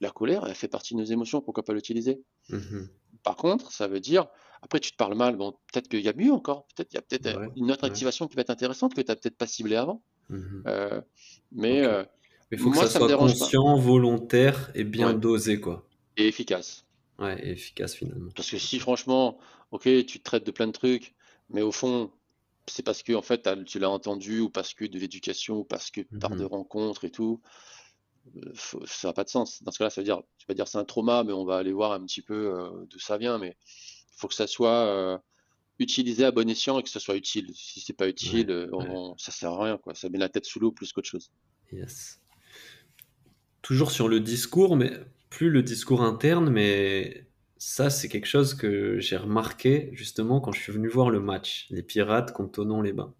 La 0.01 0.11
colère, 0.11 0.47
elle 0.47 0.55
fait 0.55 0.68
partie 0.68 0.95
de 0.95 1.01
nos 1.01 1.05
émotions, 1.05 1.43
pourquoi 1.43 1.64
pas 1.64 1.74
l'utiliser? 1.74 2.22
Mmh 2.49 2.86
Par 3.29 3.37
contre, 3.37 3.70
ça 3.72 3.89
veut 3.89 4.01
dire 4.01 4.26
après 4.62 4.81
tu 4.81 4.91
te 4.91 4.97
parles 4.97 5.14
mal, 5.14 5.37
bon 5.37 5.53
peut-être 5.70 5.87
qu'il 5.87 6.01
y 6.01 6.09
a 6.09 6.14
mieux 6.14 6.33
encore, 6.33 6.66
peut-être 6.74 6.95
il 6.95 6.97
y 6.97 6.99
a 6.99 7.03
peut-être 7.03 7.39
une 7.57 7.70
autre 7.70 7.85
activation 7.85 8.26
qui 8.26 8.37
va 8.37 8.41
être 8.41 8.49
intéressante 8.49 8.95
que 8.95 9.03
tu 9.03 9.09
n'as 9.09 9.16
peut-être 9.16 9.37
pas 9.37 9.47
ciblé 9.47 9.76
avant. 9.76 10.03
Mmh 10.31 10.62
euh, 10.66 11.03
mais 11.53 11.85
euh, 11.85 12.05
il 12.51 12.59
faut 12.59 12.70
que 12.70 12.79
ça, 12.79 12.89
soit 12.89 13.14
conscient, 13.14 13.76
volontaire 13.76 14.70
et 14.74 14.85
bien 14.85 15.12
dosé 15.12 15.61
quoi. 15.61 15.87
Et 16.16 16.26
efficace. 16.26 16.87
Ouais, 17.18 17.39
et 17.47 17.51
efficace 17.51 17.95
finalement. 17.97 18.31
Parce 18.35 18.51
que 18.51 18.57
si 18.57 18.79
franchement, 18.79 19.39
ok, 19.70 19.83
tu 20.07 20.20
te 20.20 20.22
traites 20.22 20.47
de 20.47 20.51
plein 20.51 20.68
de 20.68 20.72
trucs, 20.72 21.14
mais 21.51 21.61
au 21.61 21.70
fond, 21.70 22.11
c'est 22.66 22.83
parce 22.83 23.03
que 23.03 23.12
en 23.12 23.20
fait, 23.22 23.47
tu 23.66 23.79
l'as 23.79 23.91
entendu 23.91 24.41
ou 24.41 24.49
parce 24.49 24.72
que 24.72 24.87
de 24.87 24.99
l'éducation 24.99 25.59
ou 25.59 25.64
parce 25.64 25.91
que 25.91 26.01
par 26.18 26.31
de 26.31 26.45
mmh 26.45 26.47
rencontres 26.47 27.05
et 27.05 27.11
tout. 27.11 27.43
Euh, 28.37 28.53
ça 28.87 29.09
n'a 29.09 29.14
pas 29.14 29.24
de 29.24 29.29
sens. 29.29 29.62
Dans 29.62 29.70
ce 29.70 29.79
cas-là, 29.79 29.91
ça 29.91 30.01
veut 30.01 30.05
dire, 30.05 30.22
tu 30.39 30.47
vas 30.47 30.55
dire 30.55 30.68
c'est 30.68 30.79
un 30.79 30.85
trauma, 30.85 31.24
mais 31.24 31.33
on 31.33 31.45
va 31.45 31.57
aller 31.57 31.72
voir 31.72 31.93
un 31.93 32.05
petit 32.05 32.22
peu 32.22 32.55
euh, 32.55 32.70
d'où 32.91 32.99
ça 32.99 33.18
vient. 33.18 33.39
Mais 33.39 33.57
il 33.61 34.20
faut 34.20 34.29
que 34.29 34.35
ça 34.35 34.47
soit 34.47 34.87
euh, 34.87 35.18
utilisé 35.79 36.24
à 36.24 36.31
bon 36.31 36.49
escient 36.49 36.79
et 36.79 36.83
que 36.83 36.91
ça 36.91 37.01
soit 37.01 37.16
utile. 37.16 37.51
Si 37.55 37.81
c'est 37.81 37.93
pas 37.93 38.09
utile, 38.09 38.68
ça 39.16 39.33
sert 39.33 39.51
à 39.51 39.64
rien. 39.64 39.79
Quoi. 39.79 39.95
Ça 39.95 40.09
met 40.09 40.18
la 40.18 40.29
tête 40.29 40.45
sous 40.45 40.61
l'eau 40.61 40.72
plus 40.72 40.93
qu'autre 40.93 41.09
chose. 41.09 41.31
Yes. 41.72 42.20
Toujours 43.62 43.91
sur 43.91 44.09
le 44.09 44.20
discours, 44.20 44.76
mais 44.76 44.93
plus 45.31 45.51
le 45.51 45.62
discours 45.62 46.03
interne, 46.03 46.51
mais 46.51 47.26
ça, 47.59 47.91
c'est 47.91 48.09
quelque 48.09 48.26
chose 48.26 48.55
que 48.55 49.01
j'ai 49.01 49.16
remarqué 49.16 49.91
justement 49.93 50.41
quand 50.41 50.53
je 50.53 50.62
suis 50.62 50.72
venu 50.72 50.89
voir 50.89 51.11
le 51.11 51.20
match, 51.20 51.66
les 51.70 51.83
Pirates 51.83 52.33
contre 52.33 52.53
Tonon-les-Bains. 52.53 53.14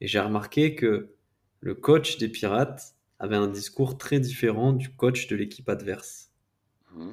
Et 0.00 0.06
j'ai 0.06 0.20
remarqué 0.20 0.74
que 0.74 1.14
le 1.60 1.74
coach 1.74 2.16
des 2.16 2.28
Pirates 2.28 2.94
avait 3.20 3.36
un 3.36 3.46
discours 3.46 3.98
très 3.98 4.18
différent 4.18 4.72
du 4.72 4.90
coach 4.90 5.28
de 5.28 5.36
l'équipe 5.36 5.68
adverse. 5.68 6.32
Mmh. 6.94 7.12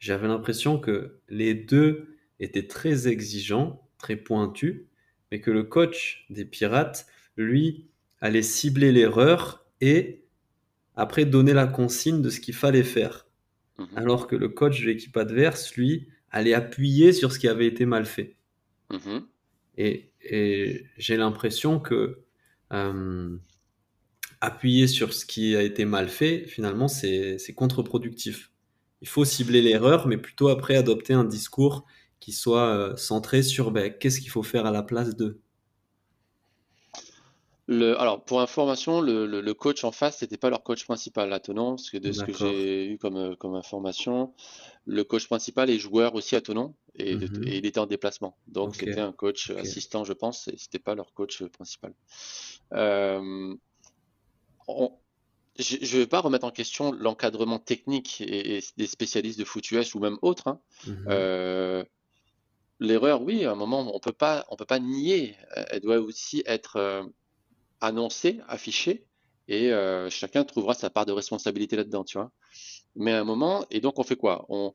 J'avais 0.00 0.26
l'impression 0.26 0.80
que 0.80 1.20
les 1.28 1.54
deux 1.54 2.16
étaient 2.40 2.66
très 2.66 3.06
exigeants, 3.06 3.88
très 3.98 4.16
pointus, 4.16 4.82
mais 5.30 5.40
que 5.40 5.50
le 5.50 5.62
coach 5.62 6.26
des 6.30 6.44
Pirates, 6.44 7.06
lui, 7.36 7.86
allait 8.20 8.42
cibler 8.42 8.90
l'erreur 8.90 9.64
et 9.80 10.24
après 10.96 11.24
donner 11.26 11.52
la 11.52 11.66
consigne 11.66 12.22
de 12.22 12.30
ce 12.30 12.40
qu'il 12.40 12.54
fallait 12.54 12.82
faire. 12.82 13.26
Mhm. 13.78 13.88
alors 13.96 14.26
que 14.26 14.36
le 14.36 14.48
coach 14.48 14.80
de 14.80 14.86
l'équipe 14.86 15.16
adverse, 15.16 15.76
lui, 15.76 16.08
allait 16.30 16.54
appuyer 16.54 17.12
sur 17.12 17.32
ce 17.32 17.38
qui 17.38 17.48
avait 17.48 17.66
été 17.66 17.86
mal 17.86 18.06
fait. 18.06 18.36
Mhm. 18.90 19.26
Et, 19.76 20.10
j'ai 20.96 21.16
l'impression 21.16 21.78
que 21.78 22.22
euh, 22.72 23.36
appuyer 24.40 24.86
sur 24.86 25.12
ce 25.12 25.24
qui 25.26 25.56
a 25.56 25.62
été 25.62 25.84
mal 25.84 26.08
fait, 26.08 26.44
finalement, 26.46 26.88
c'est 26.88 27.54
contre-productif. 27.54 28.50
Il 29.02 29.08
faut 29.08 29.24
cibler 29.24 29.62
l'erreur, 29.62 30.06
mais 30.06 30.16
plutôt 30.16 30.48
après 30.48 30.76
adopter 30.76 31.12
un 31.12 31.24
discours 31.24 31.84
qui 32.20 32.32
soit 32.32 32.68
euh, 32.68 32.96
centré 32.96 33.42
sur 33.42 33.70
ben, 33.70 33.92
qu'est-ce 33.92 34.20
qu'il 34.20 34.30
faut 34.30 34.42
faire 34.42 34.66
à 34.66 34.70
la 34.70 34.82
place 34.82 35.16
de 35.16 35.40
alors, 37.68 38.24
pour 38.24 38.40
information, 38.40 39.00
le, 39.00 39.52
coach 39.52 39.82
en 39.82 39.90
face, 39.90 40.18
c'était 40.18 40.36
pas 40.36 40.50
leur 40.50 40.62
coach 40.62 40.84
principal 40.84 41.32
à 41.32 41.40
Tonon, 41.40 41.70
parce 41.70 41.90
que 41.90 41.98
de 41.98 42.12
ce 42.12 42.22
que 42.22 42.32
j'ai 42.32 42.86
eu 42.92 42.98
comme, 42.98 43.34
comme 43.36 43.56
information, 43.56 44.32
le 44.84 45.02
coach 45.02 45.26
principal 45.26 45.68
est 45.68 45.78
joueur 45.78 46.14
aussi 46.14 46.36
à 46.36 46.40
Tonon 46.40 46.74
et, 46.94 47.16
mhm. 47.16 47.42
il 47.44 47.66
était 47.66 47.80
en 47.80 47.86
déplacement. 47.86 48.36
Donc, 48.46 48.76
c'était 48.76 49.00
un 49.00 49.12
coach 49.12 49.50
assistant, 49.50 50.04
je 50.04 50.12
pense, 50.12 50.46
et 50.46 50.56
c'était 50.56 50.78
pas 50.78 50.94
leur 50.94 51.12
coach 51.12 51.42
principal. 51.46 51.92
Euh, 52.72 53.54
je 55.58 55.96
ne 55.96 56.00
vais 56.00 56.06
pas 56.06 56.20
remettre 56.20 56.44
en 56.44 56.50
question 56.50 56.92
l'encadrement 56.92 57.58
technique 57.58 58.20
et, 58.20 58.62
des 58.76 58.86
spécialistes 58.86 59.38
de 59.38 59.44
foot 59.44 59.70
US 59.70 59.94
ou 59.94 60.00
même 60.00 60.18
autres. 60.22 60.48
Hein. 60.48 60.60
Mhm. 60.86 61.06
Euh, 61.08 61.84
l'erreur, 62.80 63.22
oui, 63.22 63.44
à 63.44 63.52
un 63.52 63.54
moment, 63.54 63.94
on 63.94 64.00
peut 64.00 64.12
pas, 64.12 64.44
on 64.50 64.56
peut 64.56 64.66
pas 64.66 64.78
nier. 64.78 65.36
Elle 65.70 65.80
doit 65.80 65.98
aussi 65.98 66.42
être 66.46 66.76
euh, 66.76 67.02
annoncé, 67.80 68.40
affiché, 68.48 69.06
et 69.48 69.72
euh, 69.72 70.10
chacun 70.10 70.44
trouvera 70.44 70.74
sa 70.74 70.90
part 70.90 71.06
de 71.06 71.12
responsabilité 71.12 71.76
là-dedans, 71.76 72.04
tu 72.04 72.18
vois. 72.18 72.30
Mais 72.94 73.12
à 73.12 73.20
un 73.20 73.24
moment, 73.24 73.66
et 73.70 73.80
donc 73.80 73.98
on 73.98 74.02
fait 74.02 74.16
quoi? 74.16 74.46
On, 74.48 74.74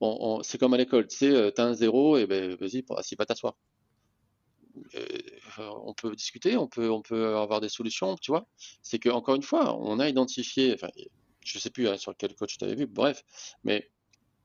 on, 0.00 0.42
C'est 0.42 0.58
comme 0.58 0.74
à 0.74 0.76
l'école, 0.76 1.06
tu 1.08 1.16
sais, 1.16 1.52
t'as 1.52 1.64
un 1.64 1.74
zéro, 1.74 2.16
et 2.16 2.26
ben 2.26 2.54
vas-y, 2.54 2.84
assis 2.96 3.16
pas 3.16 3.26
t'asseoir. 3.26 3.56
Euh, 5.58 5.70
on 5.84 5.94
peut 5.94 6.14
discuter, 6.14 6.56
on 6.56 6.68
peut, 6.68 7.36
avoir 7.36 7.60
des 7.60 7.68
solutions, 7.68 8.16
tu 8.16 8.30
vois. 8.30 8.46
C'est 8.82 8.98
que 8.98 9.08
encore 9.08 9.34
une 9.34 9.42
fois, 9.42 9.76
on 9.78 9.98
a 9.98 10.08
identifié, 10.08 10.74
enfin, 10.74 10.88
je 11.44 11.58
sais 11.58 11.70
plus 11.70 11.88
hein, 11.88 11.96
sur 11.96 12.16
quel 12.16 12.34
coach 12.34 12.58
tu 12.58 12.64
avais 12.64 12.74
vu, 12.74 12.86
bref, 12.86 13.24
mais 13.64 13.90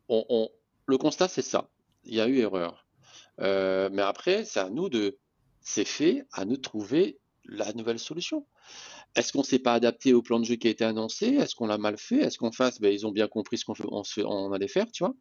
on, 0.09 0.49
le 0.85 0.97
constat 0.97 1.27
c'est 1.27 1.41
ça. 1.41 1.69
Il 2.05 2.15
y 2.15 2.21
a 2.21 2.27
eu 2.27 2.39
erreur. 2.39 2.85
mais 3.39 4.01
après, 4.01 4.45
c'est 4.45 4.59
à 4.59 4.69
nous 4.69 4.89
de, 4.89 5.17
c'est 5.61 5.85
fait, 5.85 6.25
à 6.31 6.45
nous 6.45 6.55
de 6.57 6.61
trouver 6.61 7.19
la 7.45 7.73
nouvelle 7.73 7.99
solution. 7.99 8.45
Est-ce 9.15 9.33
qu'on 9.33 9.39
ne 9.39 9.45
s'est 9.45 9.59
pas 9.59 9.73
adapté 9.73 10.13
au 10.13 10.21
plan 10.21 10.39
de 10.39 10.45
jeu 10.45 10.55
qui 10.55 10.67
a 10.67 10.71
été 10.71 10.83
annoncé? 10.83 11.27
Est-ce 11.27 11.55
qu'on 11.55 11.67
l'a 11.67 11.77
mal 11.77 11.97
fait? 11.97 12.17
Est-ce 12.17 12.37
qu'on 12.37 12.51
fasse 12.51 12.79
ben, 12.79 12.93
Ils 12.93 13.07
ont 13.07 13.11
bien 13.11 13.27
compris 13.27 13.57
ce 13.57 13.65
qu'on 13.65 13.73
on, 14.25 14.51
allait 14.51 14.67
faire, 14.67 14.91
tu 14.91 15.03
vois? 15.03 15.15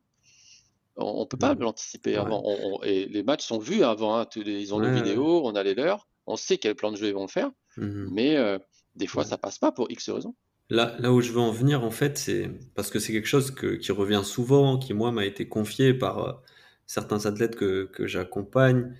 On 0.97 1.21
ne 1.21 1.25
peut 1.27 1.37
pas 1.37 1.55
l'anticiper 1.55 2.17
avant. 2.17 2.43
et 2.83 3.07
les 3.07 3.23
matchs 3.23 3.47
sont 3.47 3.59
vus 3.59 3.83
avant. 3.83 4.19
Hein, 4.19 4.27
ils 4.37 4.75
ont 4.75 4.79
les 4.79 4.91
vidéos, 4.91 5.43
on 5.45 5.55
a 5.55 5.63
les 5.63 5.75
leurs. 5.75 6.09
On 6.27 6.37
sait 6.37 6.59
quel 6.59 6.75
plan 6.75 6.91
de 6.91 6.97
jeu 6.97 7.09
ils 7.09 7.15
vont 7.15 7.29
faire. 7.29 7.51
Mmh 7.77 8.07
mais 8.11 8.37
euh, 8.37 8.59
des 8.95 9.07
fois, 9.07 9.25
ça 9.25 9.37
passe 9.37 9.59
pas 9.59 9.71
pour 9.71 9.91
X 9.91 10.09
raisons. 10.09 10.35
Là, 10.71 10.97
là 10.99 11.13
où 11.13 11.21
je 11.21 11.31
veux 11.31 11.41
en 11.41 11.53
venir, 11.53 11.85
en 11.85 11.91
fait, 11.91 12.19
c'est 12.19 12.51
parce 12.75 12.91
que 12.91 12.99
c'est 12.99 13.13
quelque 13.13 13.29
chose 13.29 13.55
qui 13.55 13.93
revient 13.93 14.23
souvent, 14.25 14.79
qui, 14.79 14.95
moi, 14.95 15.13
m'a 15.13 15.25
été 15.25 15.47
confié 15.47 15.95
par 15.95 16.19
euh, 16.19 16.33
certains 16.87 17.27
athlètes 17.27 17.55
que, 17.55 17.85
que 17.85 18.07
j'accompagne 18.07 18.97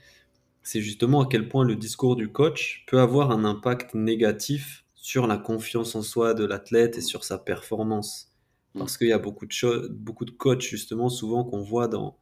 c'est 0.67 0.81
justement 0.81 1.23
à 1.23 1.29
quel 1.31 1.49
point 1.49 1.65
le 1.65 1.77
discours 1.77 2.17
du 2.17 2.33
coach 2.33 2.85
peut 2.89 2.99
avoir 2.99 3.31
un 3.31 3.45
impact 3.45 3.95
négatif 3.95 4.85
sur 4.97 5.29
la 5.29 5.39
confiance 5.39 5.95
en 5.95 6.03
soi 6.03 6.35
de 6.35 6.45
l'athlète 6.45 6.99
et 6.99 7.03
sur 7.03 7.23
sa 7.23 7.39
performance. 7.39 8.33
Parce 8.79 8.99
qu'il 8.99 9.09
y 9.09 9.13
a 9.13 9.19
beaucoup 9.19 9.47
de 9.47 9.53
choses, 9.53 9.91
beaucoup 9.91 10.25
de 10.25 10.31
coachs 10.31 10.63
justement 10.63 11.09
souvent 11.09 11.45
qu'on 11.45 11.63
voit 11.63 11.89
dans 11.89 12.19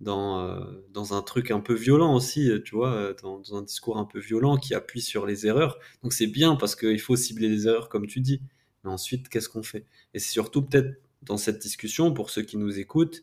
dans, 0.00 0.40
euh, 0.40 0.64
dans 0.90 1.14
un 1.14 1.22
truc 1.22 1.52
un 1.52 1.60
peu 1.60 1.74
violent 1.74 2.14
aussi, 2.16 2.50
tu 2.64 2.74
vois, 2.74 3.14
dans, 3.22 3.38
dans, 3.38 3.56
un 3.56 3.62
discours 3.62 3.98
un 3.98 4.04
peu 4.04 4.18
violent 4.18 4.56
qui 4.56 4.74
appuie 4.74 5.00
sur 5.00 5.26
les 5.26 5.46
erreurs. 5.46 5.78
Donc 6.02 6.12
c'est 6.12 6.26
bien 6.26 6.56
parce 6.56 6.74
qu'il 6.74 7.00
faut 7.00 7.14
cibler 7.14 7.48
les 7.48 7.68
erreurs 7.68 7.88
comme 7.88 8.08
tu 8.08 8.20
dis. 8.20 8.42
Mais 8.84 8.90
ensuite, 8.90 9.28
qu'est-ce 9.28 9.48
qu'on 9.48 9.62
fait? 9.62 9.86
Et 10.12 10.18
c'est 10.18 10.32
surtout 10.32 10.62
peut-être 10.62 11.00
dans 11.22 11.36
cette 11.36 11.60
discussion, 11.60 12.12
pour 12.12 12.30
ceux 12.30 12.42
qui 12.42 12.56
nous 12.56 12.78
écoutent, 12.78 13.22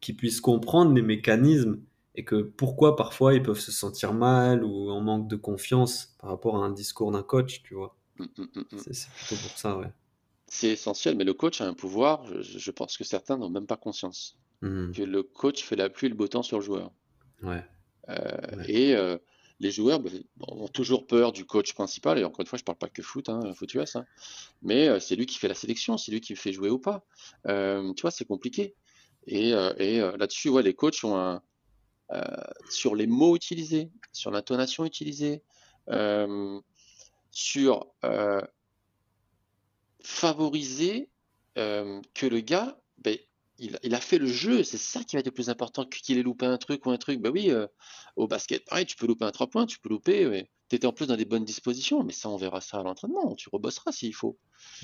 qu'ils 0.00 0.16
puissent 0.16 0.40
comprendre 0.40 0.92
les 0.92 1.02
mécanismes 1.02 1.80
et 2.14 2.24
que 2.24 2.42
pourquoi 2.42 2.96
parfois 2.96 3.34
ils 3.34 3.42
peuvent 3.42 3.60
se 3.60 3.72
sentir 3.72 4.12
mal 4.12 4.64
ou 4.64 4.90
en 4.90 5.00
manque 5.00 5.28
de 5.28 5.36
confiance 5.36 6.16
par 6.18 6.30
rapport 6.30 6.62
à 6.62 6.66
un 6.66 6.70
discours 6.70 7.12
d'un 7.12 7.22
coach, 7.22 7.62
tu 7.62 7.74
vois. 7.74 7.96
Mmh, 8.18 8.24
mmh, 8.36 8.42
mmh, 8.72 8.78
c'est 8.92 9.08
plutôt 9.10 9.36
pour 9.36 9.58
ça, 9.58 9.78
ouais. 9.78 9.90
C'est 10.52 10.70
essentiel, 10.70 11.16
mais 11.16 11.22
le 11.22 11.32
coach 11.32 11.60
a 11.60 11.66
un 11.66 11.74
pouvoir, 11.74 12.26
je, 12.42 12.70
pense 12.72 12.98
que 12.98 13.04
certains 13.04 13.38
n'ont 13.38 13.48
même 13.48 13.68
pas 13.68 13.76
conscience, 13.76 14.36
que 14.60 15.02
le 15.02 15.22
coach 15.22 15.62
fait 15.62 15.76
la 15.76 15.88
pluie 15.88 16.08
et 16.08 16.10
le 16.10 16.16
beau 16.16 16.26
temps 16.26 16.42
sur 16.42 16.58
le 16.58 16.64
joueur. 16.64 16.90
Ouais. 17.40 17.64
Euh, 18.08 18.64
et 18.66 18.96
euh, 18.96 19.16
les 19.60 19.70
joueurs 19.70 20.00
bah, 20.00 20.10
ont 20.48 20.66
toujours 20.66 21.06
peur 21.06 21.30
du 21.30 21.44
coach 21.44 21.72
principal, 21.72 22.18
et 22.18 22.24
encore 22.24 22.40
une 22.40 22.46
fois, 22.46 22.58
je 22.58 22.62
ne 22.62 22.66
parle 22.66 22.78
pas 22.78 22.88
que 22.88 23.00
foot, 23.00 23.28
hein, 23.28 23.54
foot 23.54 23.72
US, 23.74 23.94
hein, 23.94 24.04
mais 24.60 24.88
euh, 24.88 24.98
c'est 24.98 25.14
lui 25.14 25.26
qui 25.26 25.38
fait 25.38 25.46
la 25.46 25.54
sélection, 25.54 25.96
c'est 25.96 26.10
lui 26.10 26.20
qui 26.20 26.34
fait 26.34 26.52
jouer 26.52 26.68
ou 26.68 26.80
pas. 26.80 27.04
tu 27.46 28.02
vois, 28.02 28.10
c'est 28.10 28.24
compliqué. 28.24 28.74
Et, 29.28 29.52
là-dessus, 29.52 30.48
ouais, 30.48 30.64
les 30.64 30.74
coachs 30.74 31.04
ont 31.04 31.16
un, 31.16 31.42
sur 32.68 32.96
les 32.96 33.06
mots 33.06 33.36
utilisés, 33.36 33.88
sur 34.12 34.32
l'intonation 34.32 34.84
utilisée, 34.84 35.42
sur 37.30 37.86
favoriser 40.02 41.08
que 41.54 42.26
le 42.26 42.40
gars, 42.40 42.78
ben, 42.98 43.18
il, 43.58 43.94
a 43.94 44.00
fait 44.00 44.18
le 44.18 44.26
jeu, 44.26 44.62
c'est 44.62 44.78
ça 44.78 45.04
qui 45.04 45.16
va 45.16 45.20
être 45.20 45.26
le 45.26 45.32
plus 45.32 45.50
important 45.50 45.84
qu'il 45.84 46.18
ait 46.18 46.22
loupé 46.22 46.46
un 46.46 46.56
truc 46.56 46.86
ou 46.86 46.90
un 46.90 46.96
truc. 46.96 47.20
Ben 47.20 47.30
oui, 47.30 47.52
au 48.16 48.26
basket, 48.26 48.64
pareil, 48.64 48.86
tu 48.86 48.96
peux 48.96 49.06
louper 49.06 49.24
un 49.24 49.30
3 49.30 49.48
points, 49.48 49.66
tu 49.66 49.78
peux 49.78 49.90
louper, 49.90 50.26
mais 50.26 50.50
tu 50.70 50.76
étais 50.76 50.86
en 50.86 50.92
plus 50.92 51.06
dans 51.06 51.16
des 51.16 51.24
bonnes 51.24 51.44
dispositions, 51.44 52.02
mais 52.04 52.12
ça, 52.12 52.28
on 52.30 52.36
verra 52.36 52.60
ça 52.60 52.78
à 52.78 52.82
l'entraînement, 52.82 53.34
tu 53.34 53.48
rebosseras 53.52 53.92
s'il 53.92 54.14
faut. 54.14 54.38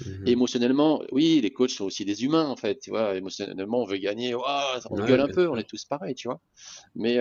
Mmh 0.05 0.27
émotionnellement, 0.27 1.03
oui, 1.13 1.41
les 1.41 1.53
coachs 1.53 1.71
sont 1.71 1.85
aussi 1.85 2.05
des 2.05 2.25
humains, 2.25 2.49
en 2.49 2.57
fait, 2.57 2.79
tu 2.81 2.91
vois, 2.91 3.15
émotionnellement, 3.15 3.83
on 3.83 3.87
veut 3.87 3.99
gagner, 3.99 4.35
on 4.35 5.05
gueule 5.07 5.21
un 5.21 5.29
peu, 5.29 5.49
on 5.49 5.57
est 5.57 5.69
tous 5.69 5.85
pareils, 5.85 6.15
tu 6.15 6.29
vois. 6.29 6.41
Mais 6.95 7.19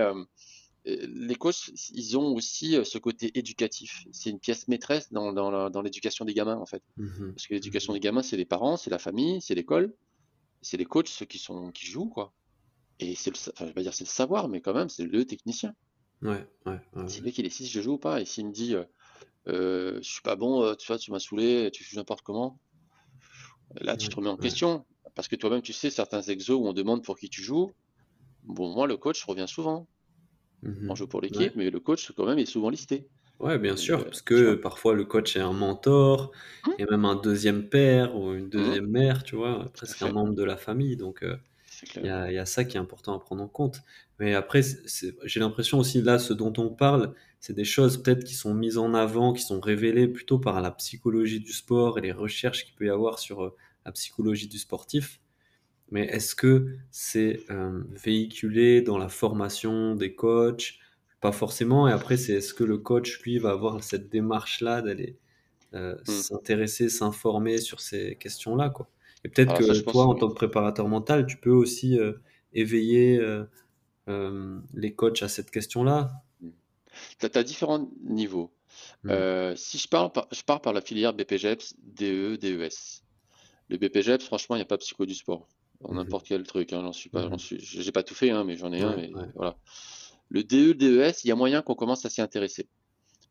les 0.85 1.35
coachs, 1.35 1.71
ils 1.93 2.17
ont 2.17 2.33
aussi 2.35 2.77
ce 2.83 2.97
côté 2.97 3.37
éducatif. 3.37 4.05
C'est 4.11 4.29
une 4.29 4.39
pièce 4.39 4.67
maîtresse 4.67 5.11
dans, 5.11 5.33
dans 5.33 5.81
l'éducation 5.81 6.25
des 6.25 6.33
gamins, 6.33 6.57
en 6.57 6.65
fait. 6.65 6.83
Mmh 6.97 7.31
Parce 7.31 7.47
que 7.47 7.53
l'éducation 7.53 7.93
mmh 7.93 7.95
des 7.95 7.99
gamins, 7.99 8.23
c'est 8.23 8.37
les 8.37 8.45
parents, 8.45 8.77
c'est 8.77 8.91
la 8.91 8.99
famille, 8.99 9.41
c'est 9.41 9.55
l'école, 9.55 9.93
c'est 10.61 10.77
les 10.77 10.85
coachs, 10.85 11.07
ceux 11.07 11.25
qui, 11.25 11.39
sont, 11.39 11.71
qui 11.71 11.85
jouent, 11.85 12.09
quoi. 12.09 12.33
Et 12.99 13.15
c'est 13.15 13.31
le, 13.31 13.37
enfin, 13.37 13.65
je 13.65 13.65
vais 13.65 13.73
pas 13.73 13.81
dire 13.81 13.93
c'est 13.93 14.03
le 14.03 14.09
savoir, 14.09 14.47
mais 14.47 14.61
quand 14.61 14.73
même, 14.73 14.89
c'est 14.89 15.03
le 15.05 15.25
technicien. 15.25 15.73
Ouais, 16.21 16.47
ouais, 16.65 16.79
c'est 17.07 17.21
lui 17.21 17.31
qui 17.31 17.43
décide 17.43 17.65
si 17.65 17.71
je 17.71 17.81
joue 17.81 17.93
ou 17.93 17.97
pas. 17.97 18.21
Et 18.21 18.25
s'il 18.25 18.47
me 18.47 18.51
dit, 18.51 18.73
euh, 18.73 18.85
euh, 19.47 19.97
je 19.97 20.09
suis 20.09 20.21
pas 20.21 20.35
bon, 20.35 20.63
euh, 20.63 20.75
tu 20.75 20.87
vois, 20.87 20.97
tu 20.97 21.11
m'as 21.11 21.19
saoulé, 21.19 21.69
tu 21.71 21.83
joues 21.83 21.97
n'importe 21.97 22.21
comment, 22.21 22.59
là, 23.81 23.97
tu 23.97 24.07
te 24.07 24.15
remets 24.15 24.29
en 24.29 24.37
question. 24.37 24.85
Parce 25.13 25.27
que 25.27 25.35
toi-même, 25.35 25.61
tu 25.61 25.73
sais, 25.73 25.89
certains 25.89 26.21
exos 26.21 26.59
où 26.59 26.67
on 26.67 26.73
demande 26.73 27.03
pour 27.03 27.17
qui 27.17 27.29
tu 27.29 27.41
joues, 27.41 27.71
bon, 28.43 28.73
moi, 28.73 28.87
le 28.87 28.97
coach 28.97 29.23
revient 29.23 29.47
souvent. 29.47 29.87
Mmh 30.63 30.89
on 30.89 30.95
joue 30.95 31.07
pour 31.07 31.21
l'équipe, 31.21 31.55
mais 31.55 31.69
le 31.69 31.79
coach, 31.79 32.11
quand 32.15 32.25
même, 32.25 32.39
est 32.39 32.45
souvent 32.45 32.69
listé. 32.69 33.07
Ouais, 33.39 33.59
bien 33.59 33.75
sûr, 33.75 34.03
parce 34.03 34.21
que 34.21 34.55
parfois 34.55 34.93
le 34.93 35.03
coach 35.03 35.35
est 35.35 35.41
un 35.41 35.51
mentor, 35.51 36.31
mmh. 36.65 36.71
et 36.79 36.85
même 36.89 37.05
un 37.05 37.15
deuxième 37.15 37.67
père 37.67 38.15
ou 38.15 38.33
une 38.33 38.45
mmh. 38.45 38.49
deuxième 38.49 38.87
mère, 38.87 39.23
tu 39.23 39.35
vois, 39.35 39.69
presque 39.73 40.01
un 40.01 40.11
membre 40.11 40.33
de 40.33 40.43
la 40.43 40.57
famille. 40.57 40.95
Donc, 40.95 41.23
il 41.95 42.05
y, 42.05 42.09
a, 42.09 42.45
ça 42.45 42.63
qui 42.63 42.77
est 42.77 42.79
important 42.79 43.15
à 43.15 43.19
prendre 43.19 43.43
en 43.43 43.47
compte. 43.47 43.81
Mais 44.19 44.33
après, 44.33 44.61
j'ai 45.25 45.39
l'impression 45.39 45.79
aussi, 45.79 46.01
là, 46.01 46.19
ce 46.19 46.33
dont 46.33 46.53
on 46.57 46.69
parle, 46.69 47.13
c'est 47.39 47.53
des 47.53 47.65
choses 47.65 48.01
peut-être 48.01 48.23
qui 48.23 48.33
sont 48.33 48.53
mises 48.53 48.77
en 48.77 48.93
avant, 48.93 49.33
qui 49.33 49.43
sont 49.43 49.59
révélées 49.59 50.07
plutôt 50.07 50.39
par 50.39 50.61
la 50.61 50.71
psychologie 50.71 51.39
du 51.39 51.51
sport 51.51 51.97
et 51.97 52.01
les 52.01 52.11
recherches 52.11 52.65
qu'il 52.65 52.75
peut 52.75 52.85
y 52.85 52.89
avoir 52.89 53.19
sur 53.19 53.53
la 53.85 53.91
psychologie 53.91 54.47
du 54.47 54.57
sportif. 54.57 55.19
Mais 55.91 56.05
est-ce 56.05 56.35
que 56.35 56.77
c'est 56.91 57.39
véhiculé 58.03 58.81
dans 58.81 58.97
la 58.97 59.09
formation 59.09 59.95
des 59.95 60.15
coachs? 60.15 60.79
Pas 61.21 61.31
forcément. 61.31 61.87
Et 61.87 61.91
après, 61.91 62.17
c'est 62.17 62.33
est-ce 62.33 62.53
que 62.53 62.63
le 62.63 62.77
coach, 62.77 63.21
lui, 63.21 63.37
va 63.37 63.51
avoir 63.51 63.83
cette 63.83 64.09
démarche-là 64.09 64.81
d'aller 64.81 65.17
mmh. 65.73 65.93
s'intéresser, 66.05 66.89
s'informer 66.89 67.59
sur 67.59 67.79
ces 67.79 68.15
questions-là 68.15 68.69
quoi? 68.69 68.89
Et 69.23 69.29
peut-être 69.29 69.57
que 69.57 69.81
toi, 69.81 70.05
en 70.05 70.13
tant 70.13 70.29
que 70.29 70.35
préparateur 70.35 70.87
mental, 70.87 71.25
tu 71.25 71.37
peux 71.37 71.51
aussi 71.51 71.97
éveiller 72.53 73.19
les 74.07 74.93
coachs 74.95 75.23
à 75.23 75.27
cette 75.27 75.51
question-là. 75.51 76.11
Tu 77.19 77.27
as, 77.33 77.43
différents 77.43 77.89
niveaux. 78.03 78.51
Mmh. 79.03 79.55
si 79.55 79.77
je 79.77 79.87
parle, 79.87 80.11
par, 80.11 80.27
je 80.31 80.41
pars 80.43 80.61
par 80.61 80.73
la 80.73 80.81
filière 80.81 81.13
BPGEPS, 81.13 81.75
DE, 81.83 82.35
DES. 82.37 83.03
Le 83.69 83.77
BPGEPS, 83.77 84.25
franchement, 84.25 84.55
il 84.55 84.59
n'y 84.59 84.63
a 84.63 84.67
pas 84.67 84.77
psycho 84.77 85.05
du 85.05 85.15
sport. 85.15 85.47
Mmh 85.89 85.95
n'importe 85.95 86.27
quel 86.27 86.43
truc. 86.43 86.73
Hein, 86.73 86.81
j'en 86.81 86.93
suis 86.93 87.09
pas, 87.09 87.29
suis, 87.37 87.59
j'ai 87.59 87.91
pas 87.91 88.03
tout 88.03 88.15
fait, 88.15 88.31
hein, 88.31 88.43
mais 88.43 88.57
j'en 88.57 88.71
ai 88.73 88.81
un. 88.81 88.95
Voilà. 89.35 89.57
Le 90.29 90.43
DE, 90.43 90.73
DES, 90.73 91.23
il 91.23 91.27
y 91.27 91.31
a 91.31 91.35
moyen 91.35 91.61
qu'on 91.61 91.75
commence 91.75 92.05
à 92.05 92.09
s'y 92.09 92.21
intéresser 92.21 92.67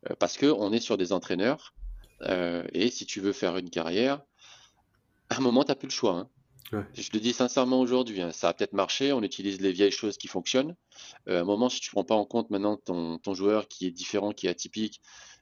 euh, 0.09 0.15
parce 0.19 0.37
que 0.37 0.47
on 0.47 0.73
est 0.73 0.81
sur 0.81 0.97
des 0.97 1.13
entraîneurs 1.13 1.75
euh, 2.23 2.65
et 2.73 2.91
si 2.91 3.07
tu 3.07 3.21
veux 3.21 3.33
faire 3.33 3.57
une 3.57 3.71
carrière, 3.71 4.23
à 5.29 5.39
un 5.39 5.41
moment, 5.41 5.65
tu 5.65 5.71
n'as 5.71 5.75
plus 5.75 5.89
le 5.89 5.93
choix. 5.93 6.15
Hein. 6.15 6.31
Je 6.95 7.11
le 7.13 7.21
dis 7.21 7.33
sincèrement 7.33 7.81
aujourd'hui, 7.81 8.21
ça 8.33 8.49
a 8.49 8.55
peut-être 8.55 8.73
marché, 8.73 9.13
on 9.13 9.23
utilise 9.23 9.61
les 9.61 9.71
vieilles 9.71 9.93
choses 9.93 10.17
qui 10.17 10.27
fonctionnent. 10.29 10.75
Euh, 11.29 11.39
à 11.39 11.41
un 11.43 11.45
moment, 11.45 11.69
si 11.69 11.81
tu 11.81 11.91
ne 11.91 11.93
prends 11.93 12.05
pas 12.05 12.15
en 12.15 12.25
compte 12.25 12.51
maintenant 12.51 12.77
ton, 12.77 13.19
ton, 13.19 13.35
joueur 13.35 13.69
qui 13.69 13.87
est 13.87 13.91
différent, 13.91 14.33
qui 14.33 14.47
est 14.47 14.51
atypique, 14.51 15.01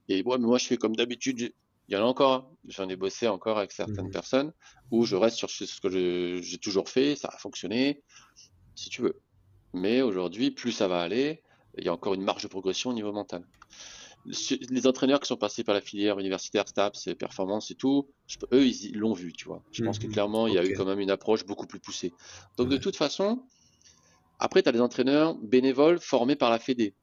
et 0.09 0.23
ouais, 0.23 0.39
mais 0.39 0.47
moi 0.47 0.59
je 0.59 0.67
fais 0.67 0.77
comme 0.77 0.95
d'habitude, 0.95 1.55
il 1.89 1.95
y 1.95 1.97
en 1.97 2.03
a 2.03 2.07
encore, 2.07 2.51
j'en 2.67 2.89
ai 2.89 2.97
bossé 2.97 3.29
encore 3.29 3.59
avec 3.59 3.73
certaines 3.73 4.09
mmh 4.09 4.13
personnes 4.13 4.53
où 4.91 5.05
je 5.05 5.17
reste 5.17 5.37
sur 5.37 5.51
ce 5.51 5.81
que 5.81 6.41
j'ai 6.43 6.59
toujours 6.59 6.89
fait, 6.89 7.17
ça 7.17 7.29
a 7.33 7.39
fonctionné, 7.39 8.03
si 8.75 8.89
tu 8.89 9.03
veux. 9.03 9.21
Mais 9.73 10.03
aujourd'hui, 10.03 10.51
plus 10.51 10.73
ça 10.73 10.89
va 10.89 11.01
aller, 11.01 11.43
il 11.79 11.85
y 11.85 11.89
a 11.89 11.93
encore 11.93 12.15
une 12.15 12.23
marge 12.23 12.43
de 12.43 12.49
progression 12.49 12.91
au 12.91 12.93
niveau 12.93 13.13
mental. 13.13 13.45
Les 14.71 14.87
entraîneurs 14.87 15.19
qui 15.19 15.27
sont 15.27 15.37
passés 15.37 15.65
par 15.65 15.75
la 15.75 15.81
filière 15.81 16.19
universitaire, 16.19 16.69
STAPS 16.69 17.09
et 17.09 17.15
performance 17.17 17.73
et 17.73 17.75
tout, 17.75 18.09
eux, 18.53 18.65
ils 18.65 18.97
l'ont 18.97 19.15
vu, 19.15 19.33
tu 19.33 19.47
vois. 19.47 19.63
Je 19.73 19.83
pense 19.85 19.99
que 19.99 20.07
mmh 20.07 20.13
clairement, 20.13 20.47
il 20.47 20.55
y 20.55 20.59
a 20.59 20.65
eu 20.65 20.75
quand 20.75 20.85
même 20.85 21.01
une 21.01 21.11
approche 21.11 21.45
beaucoup 21.45 21.67
plus 21.67 21.81
poussée. 21.81 22.13
Donc, 22.57 22.69
de 22.69 22.77
toute 22.77 22.97
façon, 22.97 23.43
après, 24.39 24.63
tu 24.63 24.69
as 24.69 24.73
des 24.73 24.81
entraîneurs 24.81 25.35
bénévoles 25.37 25.99
formés 25.99 26.37
par 26.37 26.51
la 26.51 26.59
Fédé. 26.59 26.95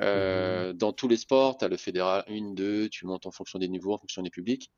Euh, 0.00 0.72
dans 0.72 0.92
tous 0.92 1.08
les 1.08 1.16
sports, 1.16 1.58
tu 1.58 1.64
as 1.64 1.68
le 1.68 1.76
fédéral 1.76 2.24
1, 2.28 2.54
2, 2.54 2.88
tu 2.88 3.06
montes 3.06 3.26
en 3.26 3.30
fonction 3.30 3.58
des 3.58 3.68
niveaux, 3.68 3.92
en 3.94 3.98
fonction 3.98 4.22
des 4.22 4.30
publics. 4.30 4.70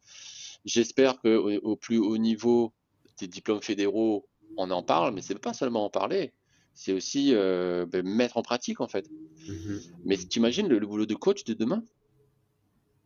J'espère 0.64 1.20
qu'au 1.20 1.50
au 1.50 1.76
plus 1.76 1.98
haut 1.98 2.18
niveau 2.18 2.72
des 3.18 3.28
diplômes 3.28 3.62
fédéraux, 3.62 4.28
on 4.56 4.70
en 4.70 4.82
parle, 4.82 5.14
mais 5.14 5.22
c'est 5.22 5.38
pas 5.38 5.54
seulement 5.54 5.84
en 5.84 5.90
parler, 5.90 6.32
c'est 6.74 6.92
aussi 6.92 7.34
euh, 7.34 7.86
ben, 7.86 8.06
mettre 8.06 8.36
en 8.36 8.42
pratique 8.42 8.80
en 8.80 8.88
fait. 8.88 9.10
Mhm. 9.48 9.80
Mais 10.04 10.16
tu 10.16 10.38
imagines 10.38 10.68
le, 10.68 10.78
boulot 10.86 11.06
de 11.06 11.14
coach 11.14 11.44
de 11.44 11.54
demain? 11.54 11.82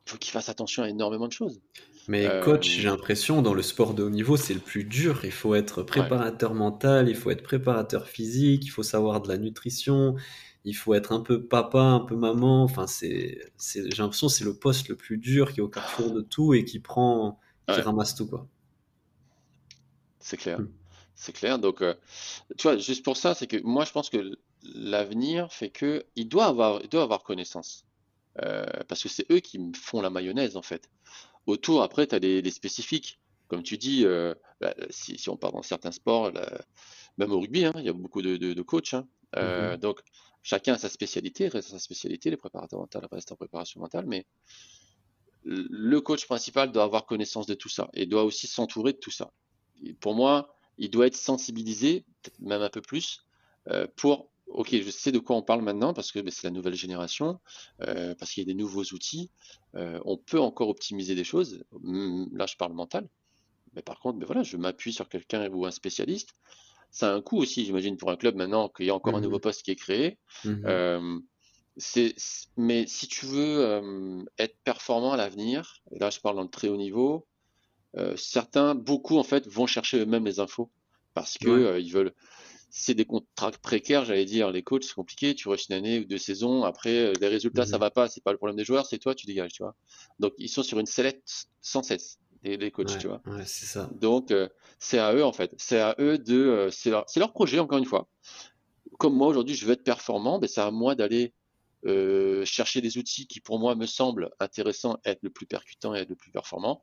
Il 0.07 0.11
faut 0.11 0.19
qu'il 0.19 0.33
fasse 0.33 0.49
attention 0.49 0.83
à 0.83 0.89
énormément 0.89 1.29
de 1.29 1.33
choses. 1.33 1.61
Mais 2.09 2.27
euh, 2.27 2.43
coach, 2.43 2.69
j'ai 2.69 2.89
l'impression, 2.89 3.41
dans 3.41 3.55
le 3.55 3.63
sport 3.63 3.95
de 3.95 4.03
haut 4.03 4.11
niveau, 4.11 4.37
c'est 4.37 4.55
le 4.55 4.61
plus 4.61 4.85
dur. 4.85 5.21
Il 5.25 5.31
faut 5.31 5.55
être 5.55 5.83
préparateur 5.83 6.55
mental, 6.55 7.09
il 7.09 7.15
faut 7.15 7.31
être 7.31 7.45
préparateur 7.45 8.09
physique, 8.09 8.65
il 8.67 8.71
faut 8.71 8.83
savoir 8.83 9.23
de 9.23 9.29
la 9.29 9.39
nutrition, 9.39 10.17
il 10.65 10.75
faut 10.75 10.95
être 10.95 11.13
un 11.13 11.21
peu 11.21 11.45
papa, 11.45 11.81
un 11.81 12.01
peu 12.01 12.17
maman. 12.17 12.63
Enfin, 12.63 12.87
c'est, 12.87 13.39
j'ai 13.59 13.83
l'impression 13.99 14.29
que 14.29 14.33
c'est 14.33 14.45
le 14.45 14.55
poste 14.55 14.89
le 14.89 14.97
plus 14.97 15.19
dur 15.19 15.53
qui 15.53 15.61
est 15.61 15.63
au 15.63 15.69
carrefour 15.69 16.13
de 16.13 16.21
tout 16.21 16.55
et 16.55 16.65
qui 16.65 16.79
prend, 16.79 17.39
qui 17.69 17.81
ramasse 17.81 18.15
tout 18.15 18.27
quoi. 18.27 18.47
C'est 20.21 20.37
clair, 20.37 20.61
hmm. 20.61 20.69
c'est 21.17 21.33
clair. 21.33 21.59
Donc, 21.59 21.83
euh, 21.83 21.95
tu 22.57 22.63
vois, 22.63 22.77
juste 22.77 23.05
pour 23.05 23.17
ça, 23.17 23.35
c'est 23.35 23.49
que 23.49 23.61
moi, 23.65 23.85
je 23.85 23.91
pense 23.91 24.09
que 24.09 24.39
l'avenir 24.63 25.53
fait 25.53 25.71
que 25.71 26.05
il 26.15 26.29
doit 26.29 26.47
avoir, 26.47 26.81
il 26.83 26.89
doit 26.89 27.03
avoir 27.03 27.23
connaissance. 27.25 27.85
Euh, 28.43 28.65
parce 28.89 29.03
que 29.03 29.09
c'est 29.09 29.31
eux 29.31 29.41
qui 29.41 29.61
font 29.75 30.01
la 30.01 30.09
mayonnaise 30.09 30.57
en 30.57 30.63
fait. 30.63 30.89
Autour, 31.47 31.83
après, 31.83 32.07
tu 32.07 32.15
as 32.15 32.21
des, 32.21 32.51
spécifiques. 32.51 33.19
Comme 33.53 33.63
tu 33.63 33.77
dis, 33.77 34.07
euh, 34.07 34.33
bah, 34.63 34.75
si, 34.89 35.29
on 35.29 35.37
part 35.37 35.53
dans 35.53 35.61
certains 35.61 35.93
sports, 35.93 36.33
même 37.19 37.33
au 37.33 37.39
rugby, 37.39 37.67
hein, 37.67 37.75
il 37.77 37.85
y 37.85 37.91
a 37.91 37.93
beaucoup 37.93 38.23
de, 38.23 38.39
de, 38.39 38.63
coachs. 38.63 38.95
Hein. 38.95 39.07
Mm-hmm. 39.37 39.77
Donc, 39.77 40.01
chacun 40.43 40.73
a 40.73 40.79
sa 40.79 40.89
spécialité, 40.89 41.49
reste 41.49 41.69
sa 41.69 41.79
spécialité, 41.79 42.31
les 42.31 42.39
préparateurs 42.39 42.81
mentaux 42.81 43.01
restent 43.13 43.33
en 43.33 43.37
préparation 43.37 43.79
mentale, 43.79 44.07
mais 44.07 44.25
le 45.45 46.01
coach 46.01 46.25
principal 46.25 46.73
doit 46.73 46.85
avoir 46.85 47.05
connaissance 47.05 47.47
de 47.47 47.53
tout 47.53 47.69
ça 47.69 47.91
et 47.93 48.07
doit 48.07 48.25
aussi 48.25 48.47
s'entourer 48.47 48.95
de 48.95 48.99
tout 48.99 49.11
ça. 49.11 49.33
pour 50.01 50.15
moi, 50.15 50.57
il 50.79 50.89
doit 50.89 51.07
être 51.07 51.17
sensibilisé, 51.17 52.07
même 52.41 52.63
un 52.63 52.71
peu 52.71 52.81
plus, 52.81 53.27
euh, 53.69 53.87
pour 53.97 54.33
ok, 54.47 54.69
je 54.83 54.91
sais 54.91 55.13
de 55.13 55.19
quoi 55.19 55.37
on 55.37 55.43
parle 55.43 55.63
maintenant 55.63 55.95
parce 55.95 56.13
que 56.13 56.19
ben, 56.21 56.31
c'est 56.31 56.45
la 56.45 56.51
nouvelle 56.51 56.75
génération, 56.75 57.41
euh, 57.83 58.15
parce 58.15 58.33
qu'il 58.33 58.43
y 58.43 58.47
a 58.47 58.53
des 58.53 58.59
nouveaux 58.59 58.85
outils, 58.93 59.31
euh, 59.75 60.01
on 60.05 60.17
peut 60.17 60.41
encore 60.41 60.69
optimiser 60.69 61.15
des 61.15 61.25
choses. 61.25 61.65
Là, 61.83 62.47
je 62.47 62.57
parle 62.57 62.73
mental, 62.73 63.09
mais 63.75 63.83
par 63.83 63.99
contre, 64.01 64.25
voilà, 64.27 64.43
je 64.43 64.57
m'appuie 64.57 64.93
sur 64.93 65.09
quelqu'un 65.09 65.49
ou 65.51 65.67
un 65.67 65.71
spécialiste 65.71 66.35
ça 66.93 67.11
a 67.11 67.15
un 67.15 67.23
coût 67.23 67.39
aussi, 67.39 67.65
j'imagine, 67.65 67.97
pour 67.97 68.11
un 68.11 68.17
club 68.17 68.37
maintenant 68.37 68.69
qu'il 68.69 68.85
y 68.87 68.91
a 68.91 68.95
encore 68.95 69.17
un 69.17 69.21
nouveau 69.21 69.39
mmh 69.39 69.41
poste 69.41 69.63
qui 69.63 69.71
est 69.71 69.77
créé. 69.77 70.19
Mmh 70.45 71.21
mais 72.59 72.87
si 72.87 73.09
tu 73.09 73.25
veux 73.25 74.27
être 74.37 74.59
performant 74.63 75.13
à 75.13 75.17
l'avenir, 75.17 75.81
et 75.91 75.99
là 75.99 76.11
je 76.11 76.21
parle 76.21 76.37
dans 76.37 76.43
le 76.43 76.51
très 76.51 76.69
haut 76.69 76.77
niveau, 76.77 77.27
certains, 78.15 78.75
beaucoup 78.75 79.17
en 79.17 79.23
fait, 79.23 79.49
vont 79.49 79.67
chercher 79.67 80.01
eux-mêmes 80.01 80.27
les 80.27 80.39
infos 80.39 80.71
parce 81.15 81.39
que 81.39 81.81
ils 81.81 81.91
veulent. 81.91 82.13
c'est 82.69 82.93
des 82.95 83.07
contrats 83.07 83.51
précaires, 83.63 84.05
j'allais 84.05 84.27
dire. 84.27 84.51
Les 84.51 84.63
coachs, 84.63 84.85
c'est 84.85 84.95
compliqué. 84.95 85.35
Tu 85.35 85.49
restes 85.49 85.71
une 85.71 85.77
année 85.77 86.01
ou 86.01 86.05
deux 86.05 86.19
saisons. 86.19 86.65
Après, 86.65 87.13
les 87.15 87.29
résultats, 87.29 87.67
ça 87.67 87.77
mhm. 87.77 87.81
va 87.81 87.91
pas. 87.91 88.09
C'est 88.09 88.23
pas 88.23 88.33
le 88.33 88.39
problème 88.39 88.57
des 88.57 88.65
joueurs, 88.65 88.87
c'est 88.87 88.99
toi, 88.99 89.15
tu 89.15 89.27
dégages, 89.27 89.53
tu 89.53 89.63
vois. 89.63 89.75
Donc, 90.19 90.35
ils 90.37 90.49
sont 90.49 90.63
sur 90.63 90.79
une 90.79 90.87
sellette 90.87 91.49
sans 91.63 91.83
cesse, 91.83 92.19
les, 92.43 92.71
coachs, 92.71 92.99
tu 92.99 93.07
vois. 93.07 93.23
Ouais, 93.27 93.45
c'est 93.47 93.67
ça. 93.67 93.89
Donc, 94.01 94.33
c'est 94.79 94.99
à 94.99 95.15
eux, 95.15 95.25
en 95.25 95.33
fait. 95.33 95.55
C'est 95.59 95.81
à 95.81 95.95
eux 95.99 96.19
de. 96.19 96.69
c'est 96.71 96.91
leur, 96.91 97.07
leur, 97.17 97.33
projet, 97.33 97.59
encore 97.59 97.79
une 97.79 97.85
fois. 97.85 98.09
Comme 98.99 99.15
moi, 99.17 99.29
aujourd'hui, 99.29 99.55
je 99.55 99.67
veux 99.67 99.73
être 99.73 99.85
performant, 99.85 100.39
mais 100.39 100.43
ben, 100.43 100.49
c'est 100.49 100.61
à 100.61 100.71
moi 100.71 100.95
d'aller 100.95 101.33
euh, 101.85 102.45
chercher 102.45 102.81
des 102.81 102.97
outils 102.97 103.27
qui 103.27 103.41
pour 103.41 103.59
moi 103.59 103.75
me 103.75 103.87
semblent 103.87 104.31
intéressants, 104.39 104.99
être 105.05 105.21
le 105.23 105.31
plus 105.31 105.47
percutant 105.47 105.95
et 105.95 105.99
être 105.99 106.11
le 106.11 106.15
plus 106.15 106.31
performant. 106.31 106.81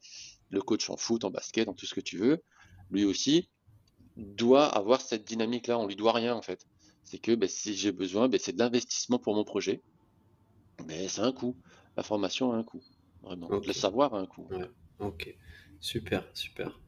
Le 0.49 0.62
coach 0.62 0.89
en 0.89 0.97
foot, 0.97 1.24
en 1.24 1.32
basket, 1.32 1.70
en 1.70 1.74
tout 1.74 1.86
ce 1.86 1.93
que 1.93 2.01
tu 2.01 2.18
veux, 2.18 2.43
lui 2.91 3.05
aussi 3.05 3.49
doit 4.18 4.66
avoir 4.66 4.99
cette 4.99 5.24
dynamique-là. 5.24 5.80
On 5.80 5.88
lui 5.88 5.95
doit 5.95 6.12
rien 6.12 6.36
en 6.36 6.41
fait. 6.41 6.68
C'est 7.05 7.18
que 7.18 7.34
ben, 7.34 7.47
si 7.47 7.76
j'ai 7.76 7.93
besoin, 7.93 8.28
ben, 8.28 8.39
c'est 8.43 8.51
de 8.51 8.60
l'investissement 8.60 9.20
pour 9.20 9.36
mon 9.36 9.45
projet. 9.45 9.82
Mais 10.86 11.07
c'est 11.07 11.22
un 11.22 11.32
coût. 11.32 11.55
La 11.95 12.03
formation 12.03 12.51
a 12.51 12.57
un 12.57 12.64
coût. 12.64 12.84
Vraiment. 13.22 13.49
Le 13.49 13.74
savoir 13.74 14.14
a 14.16 14.20
un 14.20 14.26
coût. 14.26 14.49
Ok. 14.99 15.35
Super, 15.79 16.25
super. 16.33 16.79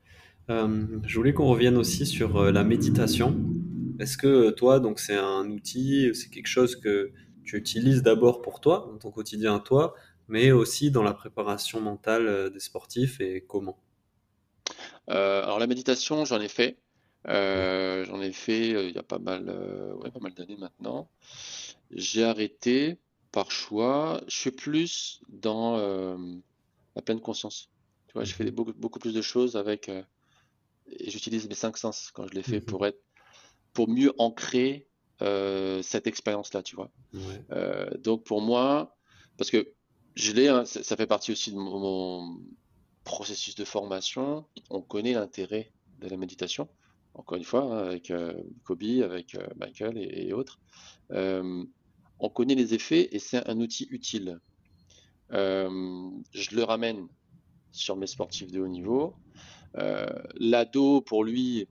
Euh, 0.49 0.99
je 1.05 1.15
voulais 1.15 1.33
qu'on 1.33 1.47
revienne 1.47 1.77
aussi 1.77 2.05
sur 2.05 2.37
euh, 2.37 2.51
la 2.51 2.63
méditation. 2.63 3.35
Est-ce 3.99 4.17
que 4.17 4.49
toi, 4.51 4.79
donc 4.79 4.99
c'est 4.99 5.15
un 5.15 5.49
outil, 5.49 6.09
c'est 6.13 6.29
quelque 6.29 6.47
chose 6.47 6.75
que 6.75 7.11
tu 7.43 7.57
utilises 7.57 8.03
d'abord 8.03 8.41
pour 8.41 8.59
toi, 8.59 8.87
dans 8.91 8.97
ton 8.97 9.11
quotidien 9.11 9.55
à 9.55 9.59
toi, 9.59 9.93
mais 10.27 10.51
aussi 10.51 10.91
dans 10.91 11.03
la 11.03 11.13
préparation 11.13 11.79
mentale 11.81 12.27
euh, 12.27 12.49
des 12.49 12.59
sportifs 12.59 13.21
et 13.21 13.41
comment? 13.47 13.77
Euh, 15.09 15.43
Alors 15.43 15.59
la 15.59 15.67
méditation, 15.67 16.25
j'en 16.25 16.41
ai 16.41 16.47
fait. 16.47 16.77
Euh, 17.27 18.03
j'en 18.05 18.19
ai 18.21 18.31
fait 18.31 18.69
il 18.69 18.95
y 18.95 18.97
a 18.97 19.03
pas 19.03 19.19
mal, 19.19 19.49
ouais, 20.01 20.09
pas 20.09 20.19
mal 20.19 20.33
d'années 20.33 20.57
maintenant. 20.57 21.07
J'ai 21.91 22.23
arrêté 22.23 22.97
par 23.31 23.51
choix. 23.51 24.21
Je 24.27 24.35
suis 24.35 24.51
plus 24.51 25.21
dans 25.29 25.77
la 26.95 27.01
pleine 27.01 27.21
conscience. 27.21 27.69
Tu 28.11 28.13
vois, 28.15 28.25
je 28.25 28.33
fais 28.33 28.43
mhm. 28.45 28.51
beaucoup, 28.51 28.73
beaucoup 28.73 28.99
plus 28.99 29.13
de 29.13 29.21
choses 29.21 29.55
avec. 29.55 29.87
et 29.87 31.09
j'utilise 31.09 31.47
mes 31.47 31.55
cinq 31.55 31.77
sens 31.77 32.11
quand 32.13 32.27
je 32.27 32.33
les 32.33 32.43
fais 32.43 32.59
mhm. 32.59 32.65
pour 32.65 32.85
être, 32.85 33.01
pour 33.73 33.87
mieux 33.87 34.11
ancrer 34.17 34.89
euh, 35.21 35.83
cette 35.83 36.07
expérience-là, 36.07 36.63
tu 36.63 36.75
vois. 36.75 36.91
Euh, 37.51 37.89
donc 37.99 38.23
pour 38.23 38.41
moi, 38.41 38.97
parce 39.37 39.51
que 39.51 39.71
je 40.15 40.31
l'ai, 40.31 40.47
hein, 40.47 40.65
ça, 40.65 40.95
fait 40.95 41.05
partie 41.05 41.31
aussi 41.31 41.51
de 41.51 41.57
mon, 41.57 42.41
processus 43.03 43.55
de 43.55 43.63
formation, 43.63 44.45
on 44.69 44.81
connaît 44.81 45.13
l'intérêt 45.13 45.71
de 45.99 46.07
la 46.07 46.17
méditation, 46.17 46.67
encore 47.13 47.37
une 47.37 47.43
fois, 47.43 47.63
hein, 47.63 47.85
avec 47.85 48.09
euh, 48.09 48.33
Kobe, 48.63 48.83
avec 49.03 49.37
Michael 49.57 49.97
et, 49.97 50.33
autres. 50.33 50.59
on 51.09 52.29
connaît 52.33 52.55
les 52.55 52.73
effets 52.73 53.09
et 53.11 53.19
c'est 53.19 53.47
un 53.47 53.59
outil 53.59 53.87
utile. 53.91 54.39
je 55.29 56.55
le 56.55 56.63
ramène 56.63 57.07
sur 57.71 57.95
mes 57.95 58.07
sportifs 58.07 58.51
de 58.51 58.59
haut 58.59 58.67
niveau. 58.67 59.13
L'ado, 60.39 61.01
pour 61.01 61.23
lui, 61.23 61.67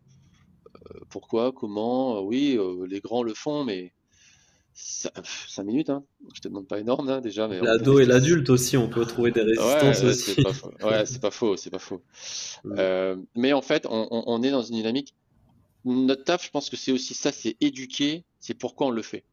euh, 0.76 1.00
pourquoi, 1.08 1.52
comment, 1.52 2.16
euh, 2.16 2.20
oui, 2.20 2.56
euh, 2.56 2.86
les 2.86 3.00
grands 3.00 3.22
le 3.22 3.34
font, 3.34 3.64
mais 3.64 3.92
5 4.74 5.64
minutes, 5.64 5.90
hein. 5.90 6.04
je 6.34 6.40
te 6.40 6.48
demande 6.48 6.66
pas 6.66 6.78
énorme 6.78 7.08
hein, 7.08 7.20
déjà. 7.20 7.48
L'ado 7.48 7.98
et 7.98 8.06
l'adulte 8.06 8.48
aussi, 8.50 8.76
on 8.76 8.88
peut 8.88 9.04
trouver 9.04 9.30
des 9.30 9.42
résistances 9.42 10.02
aussi. 10.02 10.34
C'est 10.34 10.42
pas 10.42 10.52
ouais, 10.86 11.06
c'est 11.06 11.20
pas 11.20 11.30
faux, 11.30 11.56
c'est 11.56 11.70
pas 11.70 11.78
faux. 11.78 12.02
mais 13.34 13.52
en 13.52 13.62
fait, 13.62 13.86
on, 13.88 14.42
est 14.42 14.50
dans 14.50 14.62
une 14.62 14.76
dynamique. 14.76 15.14
Notre 15.84 16.24
taf, 16.24 16.44
je 16.44 16.50
pense 16.50 16.68
que 16.68 16.76
c'est 16.76 16.92
aussi 16.92 17.14
ça, 17.14 17.32
c'est 17.32 17.56
éduquer, 17.60 18.24
c'est 18.38 18.54
pourquoi 18.54 18.88
on 18.88 18.90
le 18.90 19.02
fait. 19.02 19.24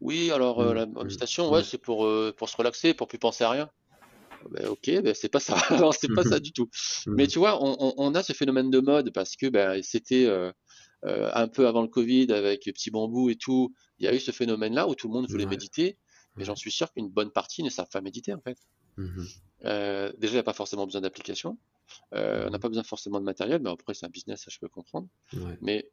Oui, 0.00 0.30
alors 0.30 0.62
mmh, 0.62 0.72
la 0.72 0.86
mmh, 0.86 1.02
méditation, 1.02 1.50
ouais, 1.50 1.62
c'est 1.62 1.78
pour, 1.78 2.08
pour 2.36 2.48
se 2.48 2.56
relaxer, 2.56 2.94
pour 2.94 3.06
plus 3.06 3.18
penser 3.18 3.44
à 3.44 3.50
rien. 3.50 3.70
Ben, 4.50 4.66
ok, 4.68 5.02
ben, 5.02 5.14
c'est 5.14 5.28
pas 5.28 5.40
ça. 5.40 5.54
Alors 5.70 5.94
c'est 5.94 6.12
pas 6.12 6.24
ça 6.24 6.40
du 6.40 6.52
tout. 6.52 6.68
Mais 7.06 7.26
tu 7.26 7.38
vois, 7.38 7.58
on, 7.62 8.14
a 8.14 8.22
ce 8.22 8.32
phénomène 8.32 8.70
de 8.70 8.80
mode 8.80 9.12
parce 9.12 9.36
que 9.36 9.48
ben, 9.48 9.82
c'était 9.82 10.26
euh, 10.26 10.52
un 11.02 11.48
peu 11.48 11.66
avant 11.66 11.82
le 11.82 11.88
Covid 11.88 12.32
avec 12.32 12.64
Petit 12.64 12.90
Bambou 12.90 13.30
et 13.30 13.36
tout, 13.36 13.74
il 13.98 14.06
y 14.06 14.08
a 14.08 14.14
eu 14.14 14.20
ce 14.20 14.30
phénomène-là 14.30 14.88
où 14.88 14.94
tout 14.94 15.08
le 15.08 15.12
monde 15.12 15.28
voulait 15.28 15.46
méditer, 15.46 15.98
mais 16.36 16.44
j'en 16.44 16.56
suis 16.56 16.72
sûr 16.72 16.92
qu'une 16.92 17.10
bonne 17.10 17.30
partie 17.30 17.62
ne 17.62 17.70
savent 17.70 17.88
pas 17.90 18.00
méditer 18.00 18.32
en 18.32 18.40
fait. 18.40 18.58
Mmh 18.96 19.24
euh, 19.64 20.12
déjà, 20.18 20.32
il 20.32 20.36
n'y 20.36 20.40
a 20.40 20.44
pas 20.44 20.52
forcément 20.52 20.84
besoin 20.84 21.00
d'application, 21.00 21.56
euh, 22.12 22.46
on 22.46 22.50
n'a 22.50 22.58
mmh 22.58 22.60
pas 22.60 22.68
besoin 22.68 22.82
forcément 22.84 23.18
de 23.18 23.24
matériel, 23.24 23.62
mais 23.62 23.70
après 23.70 23.94
c'est 23.94 24.04
un 24.04 24.10
business, 24.10 24.42
ça 24.42 24.50
je 24.50 24.58
peux 24.58 24.68
comprendre. 24.68 25.08
Mais 25.62 25.88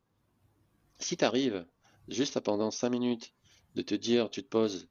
si 1.00 1.16
tu 1.16 1.24
arrives 1.24 1.66
juste 2.10 2.36
à 2.36 2.42
pendant 2.42 2.70
5 2.70 2.90
minutes 2.90 3.34
de 3.76 3.82
te 3.82 3.96
dire, 3.96 4.30
tu 4.30 4.44
te 4.44 4.50
poses, 4.50 4.90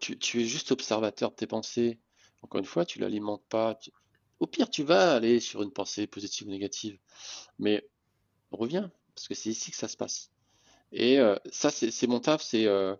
tu, 0.00 0.40
es 0.40 0.44
juste 0.44 0.72
observateur 0.72 1.30
de 1.30 1.36
tes 1.36 1.46
pensées, 1.46 1.98
encore 2.42 2.58
une 2.58 2.66
fois, 2.66 2.84
tu 2.84 2.98
l'alimentes 2.98 3.44
pas. 3.48 3.78
Au 4.40 4.46
pire, 4.46 4.70
tu 4.70 4.82
vas 4.82 5.14
aller 5.14 5.40
sur 5.40 5.62
une 5.62 5.72
pensée 5.72 6.06
positive 6.06 6.48
ou 6.48 6.50
négative, 6.50 6.98
mais 7.58 7.86
reviens, 8.50 8.90
parce 9.14 9.28
que 9.28 9.34
c'est 9.34 9.50
ici 9.50 9.70
que 9.70 9.76
ça 9.76 9.88
se 9.88 9.96
passe. 9.96 10.30
Et 10.92 11.20
euh, 11.20 11.36
ça, 11.52 11.70
c'est 11.70 12.06
mon 12.06 12.20
taf, 12.20 12.42
c'est... 12.42 12.66
Euh, 12.66 12.96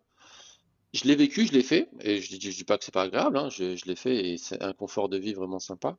je 0.92 1.04
l'ai 1.04 1.14
vécu, 1.14 1.46
je 1.46 1.52
l'ai 1.52 1.62
fait, 1.62 1.88
et 2.00 2.20
je 2.20 2.32
ne 2.34 2.38
dis, 2.38 2.64
pas 2.64 2.76
que 2.76 2.84
c'est 2.84 2.92
pas 2.92 3.02
agréable, 3.02 3.38
hein, 3.38 3.48
je, 3.48 3.84
l'ai 3.86 3.96
fait, 3.96 4.32
et 4.32 4.36
c'est 4.36 4.60
un 4.62 4.72
confort 4.72 5.08
de 5.08 5.18
vie 5.18 5.34
vraiment 5.34 5.60
sympa. 5.60 5.96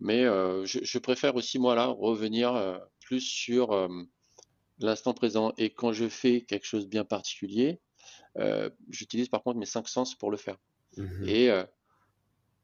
Mais 0.00 0.24
euh, 0.24 0.66
je, 0.66 0.98
préfère 0.98 1.34
aussi, 1.34 1.58
moi, 1.58 1.74
là, 1.74 1.86
revenir 1.86 2.80
plus 3.00 3.20
sur 3.20 3.88
l'instant 4.78 5.14
présent. 5.14 5.52
Et 5.56 5.70
quand 5.70 5.92
je 5.92 6.08
fais 6.08 6.42
quelque 6.42 6.66
chose 6.66 6.84
de 6.84 6.90
bien 6.90 7.04
particulier, 7.04 7.80
j'utilise 8.88 9.28
par 9.28 9.42
contre 9.42 9.58
mes 9.58 9.66
cinq 9.66 9.88
sens 9.88 10.14
pour 10.14 10.30
le 10.30 10.36
faire. 10.36 10.56
Mmh 10.96 11.28
et, 11.28 11.50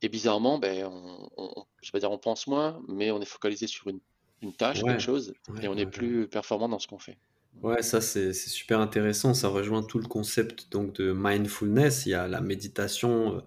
et 0.02 0.08
bizarrement, 0.08 0.58
ben, 0.58 0.86
on, 1.36 1.52
je 1.82 1.88
vais 1.88 1.92
pas 1.92 2.00
dire 2.00 2.10
on 2.10 2.18
pense 2.18 2.46
moins, 2.46 2.82
mais 2.88 3.10
on 3.10 3.20
est 3.20 3.26
focalisé 3.26 3.66
sur 3.66 3.88
une 3.88 4.00
une 4.42 4.52
tâche, 4.52 4.82
quelque 4.82 5.00
chose, 5.00 5.34
et 5.60 5.68
on 5.68 5.76
est 5.76 5.86
plus 5.86 6.28
performant 6.28 6.68
dans 6.68 6.78
ce 6.78 6.88
qu'on 6.88 6.98
fait. 6.98 7.18
Ouais, 7.62 7.82
ça 7.82 8.00
c'est 8.00 8.32
super 8.32 8.80
intéressant. 8.80 9.34
Ça 9.34 9.48
rejoint 9.48 9.82
tout 9.82 9.98
le 9.98 10.06
concept 10.06 10.70
donc 10.70 10.94
de 10.94 11.12
mindfulness. 11.12 12.06
Il 12.06 12.10
y 12.10 12.14
a 12.14 12.28
la 12.28 12.40
méditation 12.40 13.36
euh, 13.36 13.40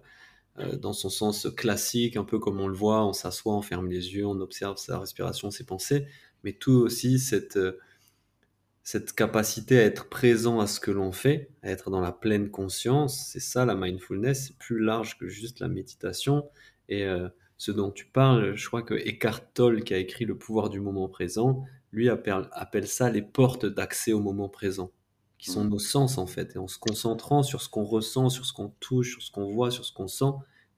euh, 0.58 0.76
dans 0.76 0.92
son 0.92 1.08
sens 1.08 1.48
classique, 1.56 2.16
un 2.16 2.24
peu 2.24 2.38
comme 2.38 2.60
on 2.60 2.68
le 2.68 2.74
voit, 2.74 3.04
on 3.04 3.12
s'assoit, 3.12 3.54
on 3.54 3.62
ferme 3.62 3.88
les 3.88 4.14
yeux, 4.14 4.26
on 4.26 4.40
observe 4.40 4.76
sa 4.76 4.98
respiration, 4.98 5.50
ses 5.50 5.64
pensées, 5.64 6.06
mais 6.44 6.52
tout 6.52 6.72
aussi 6.72 7.18
cette, 7.18 7.56
euh, 7.56 7.78
cette 8.84 9.14
capacité 9.14 9.78
à 9.78 9.82
être 9.82 10.08
présent 10.08 10.60
à 10.60 10.66
ce 10.66 10.78
que 10.78 10.90
l'on 10.90 11.10
fait, 11.10 11.50
à 11.62 11.70
être 11.70 11.90
dans 11.90 12.00
la 12.00 12.12
pleine 12.12 12.50
conscience. 12.50 13.28
C'est 13.32 13.40
ça 13.40 13.64
la 13.64 13.74
mindfulness. 13.74 14.48
C'est 14.48 14.58
plus 14.58 14.78
large 14.78 15.18
que 15.18 15.26
juste 15.26 15.60
la 15.60 15.68
méditation. 15.68 16.48
Et 16.90 17.06
ce 17.56 17.72
dont 17.72 17.90
tu 17.90 18.04
parles, 18.04 18.54
je 18.54 18.66
crois 18.66 18.82
que 18.82 18.94
Eckhart 18.94 19.40
Tolle, 19.54 19.84
qui 19.84 19.94
a 19.94 19.98
écrit 19.98 20.26
Le 20.26 20.36
pouvoir 20.36 20.68
du 20.68 20.80
moment 20.80 21.08
présent, 21.08 21.64
lui 21.92 22.10
appelle, 22.10 22.86
ça 22.86 23.10
les 23.10 23.22
portes 23.22 23.64
d'accès 23.64 24.12
au 24.12 24.20
moment 24.20 24.50
présent, 24.50 24.92
qui 25.38 25.50
sont 25.50 25.64
mmh. 25.64 25.70
nos 25.70 25.78
sens 25.78 26.18
en 26.18 26.26
fait. 26.26 26.54
Et 26.54 26.58
en 26.58 26.68
se 26.68 26.78
concentrant 26.78 27.42
sur 27.42 27.62
ce 27.62 27.70
qu'on 27.70 27.84
ressent, 27.84 28.28
sur 28.28 28.44
ce 28.44 28.52
qu'on 28.52 28.68
touche, 28.80 29.12
sur 29.12 29.22
ce 29.22 29.30
qu'on 29.30 29.46
voit, 29.46 29.70
sur 29.70 29.86
ce 29.86 29.94
qu'on 29.94 30.08
sent, 30.08 30.32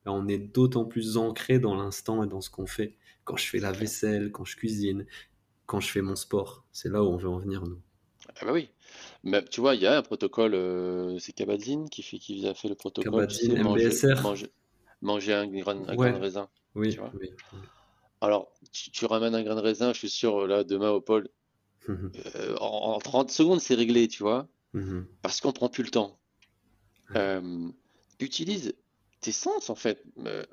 ben, 0.05 0.13
on 0.13 0.29
est 0.29 0.39
d'autant 0.39 0.85
plus 0.85 1.17
ancré 1.17 1.59
dans 1.59 1.75
l'instant 1.75 2.23
et 2.23 2.29
dans 2.29 2.41
ce 2.41 2.51
qu'on 2.51 2.67
fait. 2.67 2.95
Quand 3.25 3.37
je 3.37 3.49
fais 3.49 3.59
la 3.59 3.73
vaisselle, 3.73 4.31
quand 4.31 4.45
je 4.45 4.57
cuisine, 4.57 5.07
quand 5.67 5.81
je 5.81 5.91
fais 5.91 6.03
mon 6.03 6.15
sport, 6.15 6.65
c'est 6.71 6.89
là 6.89 7.03
où 7.03 7.09
on 7.09 7.17
veut 7.17 7.29
en 7.29 7.39
venir 7.39 7.65
nous. 7.67 7.81
Ah 8.41 8.45
bah 8.45 8.53
oui. 8.53 8.69
Mais 9.25 9.45
tu 9.45 9.61
vois, 9.61 9.75
il 9.75 9.83
y 9.83 9.87
a 9.87 9.97
un 9.97 10.03
protocole, 10.03 10.55
euh, 10.55 11.19
c'est 11.19 11.33
Kabat-Zinn 11.33 11.89
qui, 11.89 12.03
fait, 12.03 12.19
qui 12.19 12.47
a 12.47 12.55
fait 12.55 12.69
le 12.69 12.75
protocole. 12.75 13.27
Kabat-Zinn, 13.27 13.63
MBSR. 13.63 14.23
Manger, 15.03 15.35
un, 15.35 15.47
grain, 15.47 15.75
grain 15.75 16.13
de 16.13 16.19
raisin. 16.19 16.49
Oui, 16.75 16.97
Alors, 18.21 18.53
tu, 18.73 19.05
ramènes 19.07 19.35
un 19.35 19.43
grain 19.43 19.57
de 19.57 19.61
raisin, 19.61 19.93
je 19.93 19.99
suis 19.99 20.11
sûr, 20.11 20.47
là, 20.47 20.65
demain 20.65 20.91
au 20.91 21.01
pôle, 21.01 21.29
mhm. 21.89 22.13
euh, 22.37 22.57
en, 22.61 22.99
30 22.99 23.31
secondes, 23.31 23.61
c'est 23.61 23.75
réglé, 23.75 24.09
tu 24.09 24.23
vois, 24.23 24.49
mhm. 24.73 25.07
parce 25.23 25.41
qu'on 25.41 25.53
prend 25.53 25.69
plus 25.69 25.85
le 25.85 25.91
temps. 25.91 26.19
Euh, 27.15 27.69
utilise 28.21 28.75
tes 29.21 29.33
sens, 29.33 29.71
en 29.71 29.75
fait. 29.75 30.03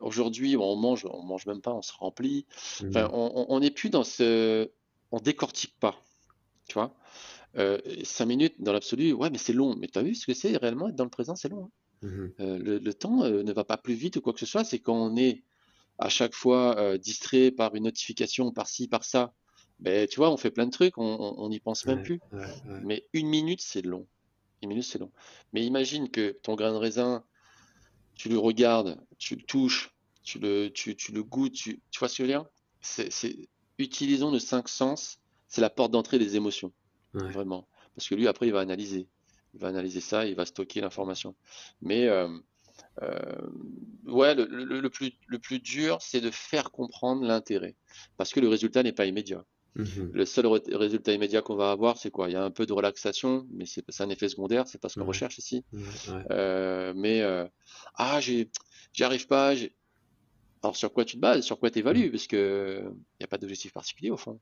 Aujourd'hui, 0.02 0.58
on 0.58 0.76
mange, 0.76 1.06
on 1.06 1.24
mange 1.24 1.46
même 1.46 1.62
pas, 1.62 1.74
on 1.74 1.82
se 1.82 1.94
remplit. 1.94 2.46
Enfin, 2.88 3.04
mhm. 3.04 3.14
on 3.14 3.60
n'est 3.60 3.72
plus 3.72 3.90
dans 3.90 4.04
ce... 4.04 4.70
On 5.12 5.20
décortique 5.20 5.76
pas, 5.80 5.96
tu 6.68 6.74
vois. 6.74 6.94
5 7.56 8.26
minutes 8.26 8.56
dans 8.60 8.74
l'absolu, 8.74 9.14
ouais, 9.14 9.30
mais 9.30 9.38
c'est 9.38 9.54
long. 9.54 9.76
Mais 9.76 9.88
tu 9.88 10.00
as 10.00 10.04
vu 10.04 10.16
ce 10.16 10.26
que 10.26 10.34
c'est 10.34 10.58
réellement 10.58 10.90
être 10.90 10.96
dans 10.96 11.04
le 11.04 11.10
présent, 11.10 11.36
c'est 11.36 11.50
long. 11.50 11.72
Hein. 12.04 12.10
le, 12.40 12.80
le, 12.80 12.94
temps 12.94 13.24
ne 13.24 13.54
va 13.54 13.64
pas 13.64 13.78
plus 13.78 13.94
vite 13.94 14.18
ou 14.18 14.22
quoi 14.22 14.34
que 14.34 14.40
ce 14.40 14.46
soit, 14.46 14.64
c'est 14.64 14.80
quand 14.80 14.96
on 14.96 15.16
est 15.16 15.44
à 16.00 16.10
chaque 16.10 16.34
fois 16.34 16.78
euh, 16.78 16.98
distrait 16.98 17.52
par 17.52 17.76
une 17.76 17.84
notification 17.84 18.52
par-ci, 18.52 18.88
par-ça, 18.88 19.34
ben, 19.80 20.08
tu 20.08 20.18
vois, 20.18 20.32
on 20.32 20.38
fait 20.38 20.52
plein 20.52 20.66
de 20.66 20.72
trucs, 20.72 20.98
on 20.98 21.50
n'y 21.50 21.60
pense 21.60 21.86
même 21.86 22.04
plus. 22.04 22.20
Mais 22.84 23.06
une 23.14 23.28
minute, 23.28 23.62
c'est 23.62 23.82
long. 23.82 24.08
Une 24.62 24.70
minute, 24.70 24.86
c'est 24.86 25.00
long. 25.00 25.12
Mais 25.52 25.66
imagine 25.66 26.10
que 26.10 26.38
ton 26.44 26.56
grain 26.56 26.72
de 26.72 26.78
raisin, 26.78 27.24
tu 28.16 28.30
le 28.30 28.38
regardes, 28.38 28.98
tu 29.18 29.36
le 29.36 29.42
touches, 29.42 29.94
tu 30.24 30.40
le, 30.40 30.70
tu, 30.70 30.96
tu 30.96 31.12
le 31.12 31.24
goûtes, 31.24 31.54
tu, 31.54 31.82
tu, 31.92 32.00
vois 32.00 32.08
ce 32.08 32.14
que 32.14 32.24
je 32.24 32.32
veux 32.32 32.40
dire? 32.40 32.46
C'est, 32.82 33.50
Utilisons 33.80 34.32
nos 34.32 34.40
cinq 34.40 34.70
sens, 34.70 35.20
c'est 35.48 35.60
la 35.60 35.70
porte 35.70 35.92
d'entrée 35.92 36.20
des 36.20 36.36
émotions. 36.36 36.72
Vraiment. 37.14 37.68
parce 37.96 38.08
que 38.08 38.16
lui, 38.16 38.28
après, 38.28 38.48
il 38.48 38.54
va 38.54 38.60
analyser. 38.60 39.08
Il 39.54 39.60
va 39.60 39.68
analyser 39.68 40.02
ça, 40.02 40.26
il 40.26 40.36
va 40.36 40.46
stocker 40.46 40.82
l'information. 40.82 41.36
Mais 41.82 42.08
euh, 42.08 42.28
euh, 43.02 43.48
ouais, 44.06 44.34
le, 44.36 44.88
plus, 44.90 45.14
le 45.28 45.40
plus 45.40 45.60
dur, 45.60 46.02
c'est 46.02 46.22
de 46.22 46.32
faire 46.32 46.72
comprendre 46.72 47.24
l'intérêt, 47.24 47.76
parce 48.18 48.32
que 48.32 48.40
le 48.40 48.48
résultat 48.48 48.84
n'est 48.84 48.94
pas 48.94 49.06
immédiat. 49.06 49.46
Mhm. 49.76 50.12
Le 50.14 50.26
seul 50.26 50.46
résultat 50.48 51.14
immédiat 51.14 51.42
qu'on 51.42 51.56
va 51.56 51.72
avoir, 51.72 51.98
c'est 51.98 52.12
quoi? 52.12 52.30
Il 52.30 52.34
y 52.34 52.36
a 52.36 52.44
un 52.44 52.52
peu 52.52 52.66
de 52.66 52.74
relaxation, 52.74 53.48
mais 53.52 53.66
c'est 53.66 54.02
un 54.02 54.10
effet 54.10 54.30
secondaire, 54.30 54.68
c'est 54.68 54.80
pas 54.80 54.90
ce 54.90 55.00
qu'on 55.00 55.06
recherche 55.06 55.38
ici. 55.40 55.64
Euh, 56.32 56.94
mais 56.96 57.24
ah, 57.96 58.20
j'y 58.22 58.50
arrive 59.02 59.28
pas. 59.28 59.54
Alors 60.62 60.78
sur 60.78 60.94
quoi 60.94 61.06
tu 61.06 61.18
te 61.18 61.22
bases? 61.22 61.44
Sur 61.44 61.60
quoi 61.60 61.70
tu 61.70 61.80
évalues 61.80 62.10
Parce 62.10 62.28
que 62.28 62.84
il 62.86 63.18
n'y 63.20 63.24
a 63.24 63.28
pas 63.28 63.38
d'objectif 63.38 63.74
particulier 63.74 64.12
au 64.12 64.18
fond. 64.18 64.40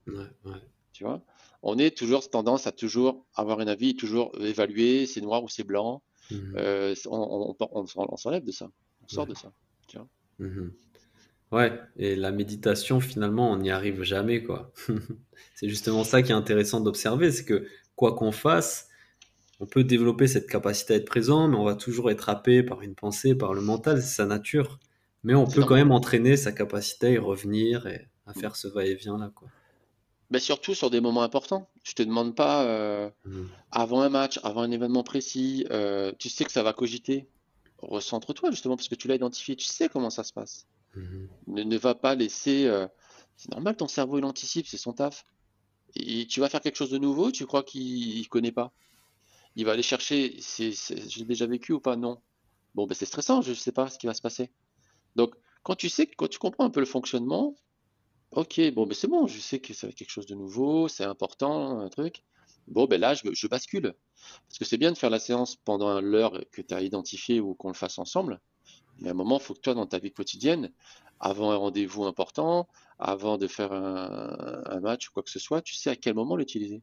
Tu 0.93 1.03
vois 1.03 1.21
On 1.61 1.77
est 1.77 1.95
toujours 1.95 2.29
tendance 2.29 2.67
à 2.67 2.71
toujours 2.71 3.25
avoir 3.35 3.59
un 3.59 3.67
avis, 3.67 3.95
toujours 3.95 4.31
évaluer, 4.39 5.05
c'est 5.05 5.21
noir 5.21 5.43
ou 5.43 5.49
c'est 5.49 5.63
blanc. 5.63 6.01
Mmh. 6.29 6.35
Euh, 6.57 6.95
on, 7.09 8.17
s'enlève 8.17 8.43
de 8.43 8.51
ça, 8.51 8.69
on 9.03 9.07
sort 9.07 9.27
de 9.27 9.33
ça. 9.33 9.51
Tu 9.87 9.97
vois 9.97 10.07
mmh 10.39 10.71
Ouais, 11.51 11.77
et 11.97 12.15
la 12.15 12.31
méditation, 12.31 13.01
finalement, 13.01 13.51
on 13.51 13.57
n'y 13.57 13.71
arrive 13.71 14.03
jamais, 14.03 14.41
quoi. 14.41 14.71
c'est 15.55 15.67
justement 15.67 16.05
ça 16.05 16.21
qui 16.21 16.31
est 16.31 16.35
intéressant 16.35 16.79
d'observer, 16.79 17.29
c'est 17.29 17.43
que 17.43 17.67
quoi 17.97 18.15
qu'on 18.15 18.31
fasse, 18.31 18.87
on 19.59 19.65
peut 19.65 19.83
développer 19.83 20.27
cette 20.27 20.47
capacité 20.47 20.93
à 20.93 20.97
être 20.97 21.05
présent, 21.05 21.49
mais 21.49 21.57
on 21.57 21.65
va 21.65 21.75
toujours 21.75 22.09
être 22.09 22.29
happé 22.29 22.63
par 22.63 22.81
une 22.81 22.95
pensée, 22.95 23.35
par 23.35 23.53
le 23.53 23.59
mental, 23.59 24.01
c'est 24.01 24.15
sa 24.15 24.25
nature. 24.25 24.79
Mais 25.23 25.35
on 25.35 25.45
peut 25.45 25.63
quand 25.63 25.75
même 25.75 25.91
entraîner 25.91 26.37
sa 26.37 26.53
capacité 26.53 27.07
à 27.07 27.09
y 27.11 27.17
revenir 27.17 27.85
et 27.85 28.07
à 28.25 28.33
faire 28.33 28.55
ce 28.55 28.67
va-et-vient 28.69 29.17
là, 29.17 29.31
quoi. 29.35 29.49
Mais 30.31 30.39
surtout 30.39 30.73
sur 30.73 30.89
des 30.89 31.01
moments 31.01 31.23
importants. 31.23 31.69
Je 31.83 31.93
te 31.93 32.01
demande 32.01 32.35
pas 32.35 32.63
euh, 32.63 33.09
mmh. 33.25 33.43
avant 33.71 34.01
un 34.01 34.09
match, 34.09 34.39
avant 34.43 34.61
un 34.61 34.71
événement 34.71 35.03
précis, 35.03 35.67
euh, 35.71 36.13
tu 36.17 36.29
sais 36.29 36.45
que 36.45 36.51
ça 36.51 36.63
va 36.63 36.73
cogiter. 36.73 37.27
Recentre-toi 37.79 38.51
justement 38.51 38.77
parce 38.77 38.87
que 38.87 38.95
tu 38.95 39.07
l'as 39.07 39.15
identifié, 39.15 39.55
tu 39.55 39.65
sais 39.65 39.89
comment 39.89 40.09
ça 40.09 40.23
se 40.23 40.31
passe. 40.31 40.67
Mmh. 40.95 41.25
Ne, 41.47 41.77
va 41.77 41.95
pas 41.95 42.15
laisser. 42.15 42.65
Euh, 42.65 42.87
c'est 43.35 43.51
normal, 43.51 43.75
ton 43.75 43.89
cerveau 43.89 44.19
il 44.19 44.25
anticipe, 44.25 44.67
c'est 44.67 44.77
son 44.77 44.93
taf. 44.93 45.25
Et 45.95 46.25
tu 46.27 46.39
vas 46.39 46.47
faire 46.47 46.61
quelque 46.61 46.77
chose 46.77 46.91
de 46.91 46.97
nouveau, 46.97 47.31
tu 47.31 47.45
crois 47.45 47.63
qu'il 47.63 48.27
connaît 48.29 48.53
pas. 48.53 48.71
Il 49.57 49.65
va 49.65 49.73
aller 49.73 49.83
chercher. 49.83 50.37
C'est, 50.39 50.71
j'ai 51.09 51.25
déjà 51.25 51.45
vécu 51.45 51.73
ou 51.73 51.81
pas? 51.81 51.97
Non. 51.97 52.21
Bon, 52.73 52.87
ben 52.87 52.95
c'est 52.95 53.05
stressant, 53.05 53.41
je 53.41 53.49
ne 53.49 53.55
sais 53.55 53.73
pas 53.73 53.89
ce 53.89 53.99
qui 53.99 54.07
va 54.07 54.13
se 54.13 54.21
passer. 54.21 54.49
Donc, 55.17 55.35
quand 55.63 55.75
tu 55.75 55.89
sais, 55.89 56.07
quand 56.07 56.29
tu 56.29 56.39
comprends 56.39 56.63
un 56.63 56.69
peu 56.69 56.79
le 56.79 56.85
fonctionnement, 56.85 57.57
ok, 58.31 58.71
bon, 58.73 58.85
mais 58.85 58.93
c'est 58.93 59.07
bon, 59.07 59.27
je 59.27 59.39
sais 59.39 59.59
que 59.59 59.73
c'est 59.73 59.93
quelque 59.93 60.09
chose 60.09 60.25
de 60.25 60.35
nouveau, 60.35 60.87
c'est 60.87 61.03
important, 61.03 61.79
un 61.79 61.89
truc. 61.89 62.23
Bon, 62.67 62.85
ben 62.85 62.99
là, 62.99 63.13
je, 63.13 63.47
bascule. 63.47 63.93
Parce 64.47 64.59
que 64.59 64.65
c'est 64.65 64.77
bien 64.77 64.91
de 64.91 64.97
faire 64.97 65.09
la 65.09 65.19
séance 65.19 65.55
pendant 65.55 65.99
l'heure 65.99 66.39
que 66.51 66.61
tu 66.61 66.73
as 66.73 66.81
identifiée 66.81 67.39
ou 67.39 67.53
qu'on 67.53 67.69
le 67.69 67.73
fasse 67.73 67.99
ensemble. 67.99 68.39
Mais 68.99 69.09
à 69.09 69.11
un 69.11 69.15
moment, 69.15 69.39
il 69.39 69.43
faut 69.43 69.53
que 69.53 69.59
toi, 69.59 69.73
dans 69.73 69.87
ta 69.87 69.99
vie 69.99 70.11
quotidienne, 70.11 70.71
avant 71.19 71.51
un 71.51 71.55
rendez-vous 71.55 72.05
important, 72.05 72.67
avant 72.99 73.37
de 73.37 73.47
faire 73.47 73.73
un, 73.73 74.79
match 74.79 75.09
ou 75.09 75.11
quoi 75.11 75.23
que 75.23 75.29
ce 75.29 75.39
soit, 75.39 75.61
tu 75.61 75.75
sais 75.75 75.89
à 75.89 75.95
quel 75.95 76.13
moment 76.13 76.35
l'utiliser. 76.35 76.81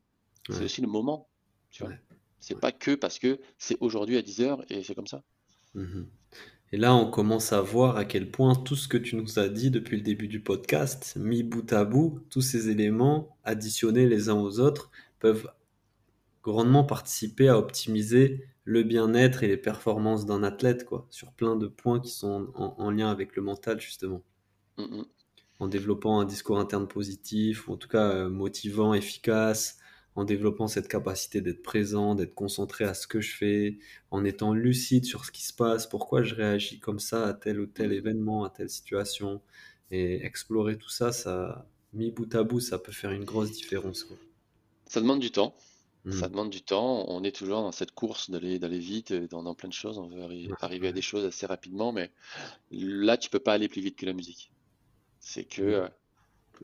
C'est 0.50 0.64
aussi 0.64 0.80
le 0.80 0.88
moment. 0.88 1.28
Tu 1.70 1.84
vois. 1.84 1.92
C'est 2.40 2.58
pas 2.58 2.72
que 2.72 2.94
parce 2.94 3.18
que 3.18 3.40
c'est 3.58 3.76
aujourd'hui 3.80 4.16
à 4.16 4.22
10h 4.22 4.64
et 4.70 4.82
c'est 4.82 4.94
comme 4.94 5.06
ça. 5.06 5.22
Mmh 5.74 6.04
et 6.70 6.76
là, 6.76 6.94
on 6.94 7.10
commence 7.10 7.52
à 7.52 7.62
voir 7.62 7.96
à 7.96 8.04
quel 8.04 8.30
point 8.30 8.54
tout 8.54 8.76
ce 8.76 8.88
que 8.88 8.98
tu 8.98 9.16
nous 9.16 9.38
as 9.38 9.48
dit 9.48 9.70
depuis 9.70 9.96
le 9.96 10.02
début 10.02 10.28
du 10.28 10.40
podcast, 10.40 11.16
mis 11.16 11.42
bout 11.42 11.72
à 11.72 11.84
bout, 11.84 12.20
tous 12.28 12.42
ces 12.42 12.68
éléments 12.68 13.36
additionnés 13.44 14.06
les 14.06 14.28
uns 14.28 14.38
aux 14.38 14.60
autres, 14.60 14.90
peuvent 15.18 15.50
grandement 16.42 16.84
participer 16.84 17.48
à 17.48 17.58
optimiser 17.58 18.46
le 18.64 18.82
bien-être 18.82 19.42
et 19.42 19.48
les 19.48 19.56
performances 19.56 20.26
d'un 20.26 20.42
athlète, 20.42 20.84
quoi, 20.84 21.06
sur 21.08 21.32
plein 21.32 21.56
de 21.56 21.68
points 21.68 22.00
qui 22.00 22.10
sont 22.10 22.52
en, 22.54 22.90
lien 22.90 23.10
avec 23.10 23.34
le 23.34 23.40
mental, 23.40 23.80
justement. 23.80 24.22
Mm. 24.76 25.02
En 25.60 25.68
développant 25.68 26.20
un 26.20 26.26
discours 26.26 26.58
interne 26.58 26.86
positif, 26.86 27.66
ou 27.66 27.72
en 27.72 27.76
tout 27.78 27.88
cas 27.88 28.10
euh, 28.10 28.28
motivant, 28.28 28.92
efficace, 28.92 29.77
en 30.18 30.24
développant 30.24 30.66
cette 30.66 30.88
capacité 30.88 31.40
d'être 31.40 31.62
présent, 31.62 32.16
d'être 32.16 32.34
concentré 32.34 32.84
à 32.84 32.92
ce 32.92 33.06
que 33.06 33.20
je 33.20 33.36
fais, 33.36 33.78
en 34.10 34.24
étant 34.24 34.52
lucide 34.52 35.04
sur 35.04 35.24
ce 35.24 35.30
qui 35.30 35.44
se 35.44 35.52
passe, 35.52 35.86
pourquoi 35.86 36.24
je 36.24 36.34
réagis 36.34 36.80
comme 36.80 36.98
ça 36.98 37.28
à 37.28 37.34
tel 37.34 37.60
ou 37.60 37.66
tel 37.66 37.92
événement, 37.92 38.42
à 38.42 38.50
telle 38.50 38.68
situation, 38.68 39.40
et 39.92 40.24
explorer 40.26 40.76
tout 40.76 40.88
ça, 40.88 41.12
ça, 41.12 41.70
mis 41.92 42.10
bout 42.10 42.34
à 42.34 42.42
bout, 42.42 42.58
ça 42.58 42.80
peut 42.80 42.90
faire 42.90 43.12
une 43.12 43.22
grosse 43.22 43.52
différence. 43.52 44.08
Ça 44.86 45.00
demande 45.00 45.20
du 45.20 45.30
temps. 45.30 45.54
Mmh. 46.04 46.10
Ça 46.10 46.28
demande 46.28 46.50
du 46.50 46.62
temps. 46.62 47.04
On 47.08 47.22
est 47.22 47.36
toujours 47.36 47.62
dans 47.62 47.70
cette 47.70 47.92
course 47.92 48.28
d'aller 48.28 48.58
d'aller 48.58 48.80
vite, 48.80 49.12
dans, 49.12 49.44
dans, 49.44 49.54
plein 49.54 49.68
de 49.68 49.74
choses. 49.74 49.98
On 49.98 50.08
veut 50.08 50.22
arriver 50.60 50.88
à 50.88 50.92
des 50.92 51.00
choses 51.00 51.26
assez 51.26 51.46
rapidement, 51.46 51.92
mais 51.92 52.10
là, 52.72 53.16
tu 53.18 53.30
peux 53.30 53.38
pas 53.38 53.52
aller 53.52 53.68
plus 53.68 53.82
vite 53.82 53.94
que 53.94 54.06
la 54.06 54.14
musique. 54.14 54.50
C'est 55.20 55.44
que 55.44 55.84
mmh. 55.84 55.90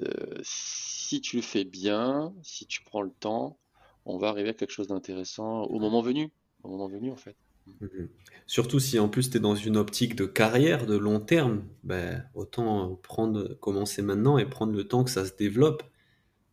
Euh, 0.03 0.40
si 0.42 1.20
tu 1.20 1.36
le 1.36 1.42
fais 1.42 1.64
bien, 1.64 2.34
si 2.42 2.66
tu 2.66 2.82
prends 2.82 3.03
le 3.03 3.11
temps, 3.11 3.59
on 4.05 4.18
va 4.18 4.28
arriver 4.28 4.51
à 4.51 4.55
quelque 4.55 4.72
chose 4.72 4.88
d'intéressant 4.88 5.62
au 5.64 5.78
moment 5.78 6.03
venu. 6.03 6.30
Au 6.62 6.68
moment 6.68 6.88
venu, 6.88 7.11
en 7.11 7.16
fait. 7.16 7.36
Mhm. 7.80 8.09
Surtout 8.47 8.78
si 8.78 8.99
en 8.99 9.09
plus 9.09 9.30
tu 9.30 9.38
es 9.38 9.40
dans 9.40 9.55
une 9.55 9.76
optique 9.76 10.16
de 10.16 10.26
carrière, 10.26 10.86
de 10.86 10.97
long 10.97 11.20
terme, 11.20 11.64
ben, 11.82 12.24
autant 12.34 12.97
prendre, 12.97 13.55
commencer 13.55 14.03
maintenant 14.03 14.38
et 14.38 14.47
prendre 14.47 14.74
le 14.74 14.86
temps 14.86 15.05
que 15.05 15.11
ça 15.11 15.24
se 15.24 15.34
développe. 15.34 15.82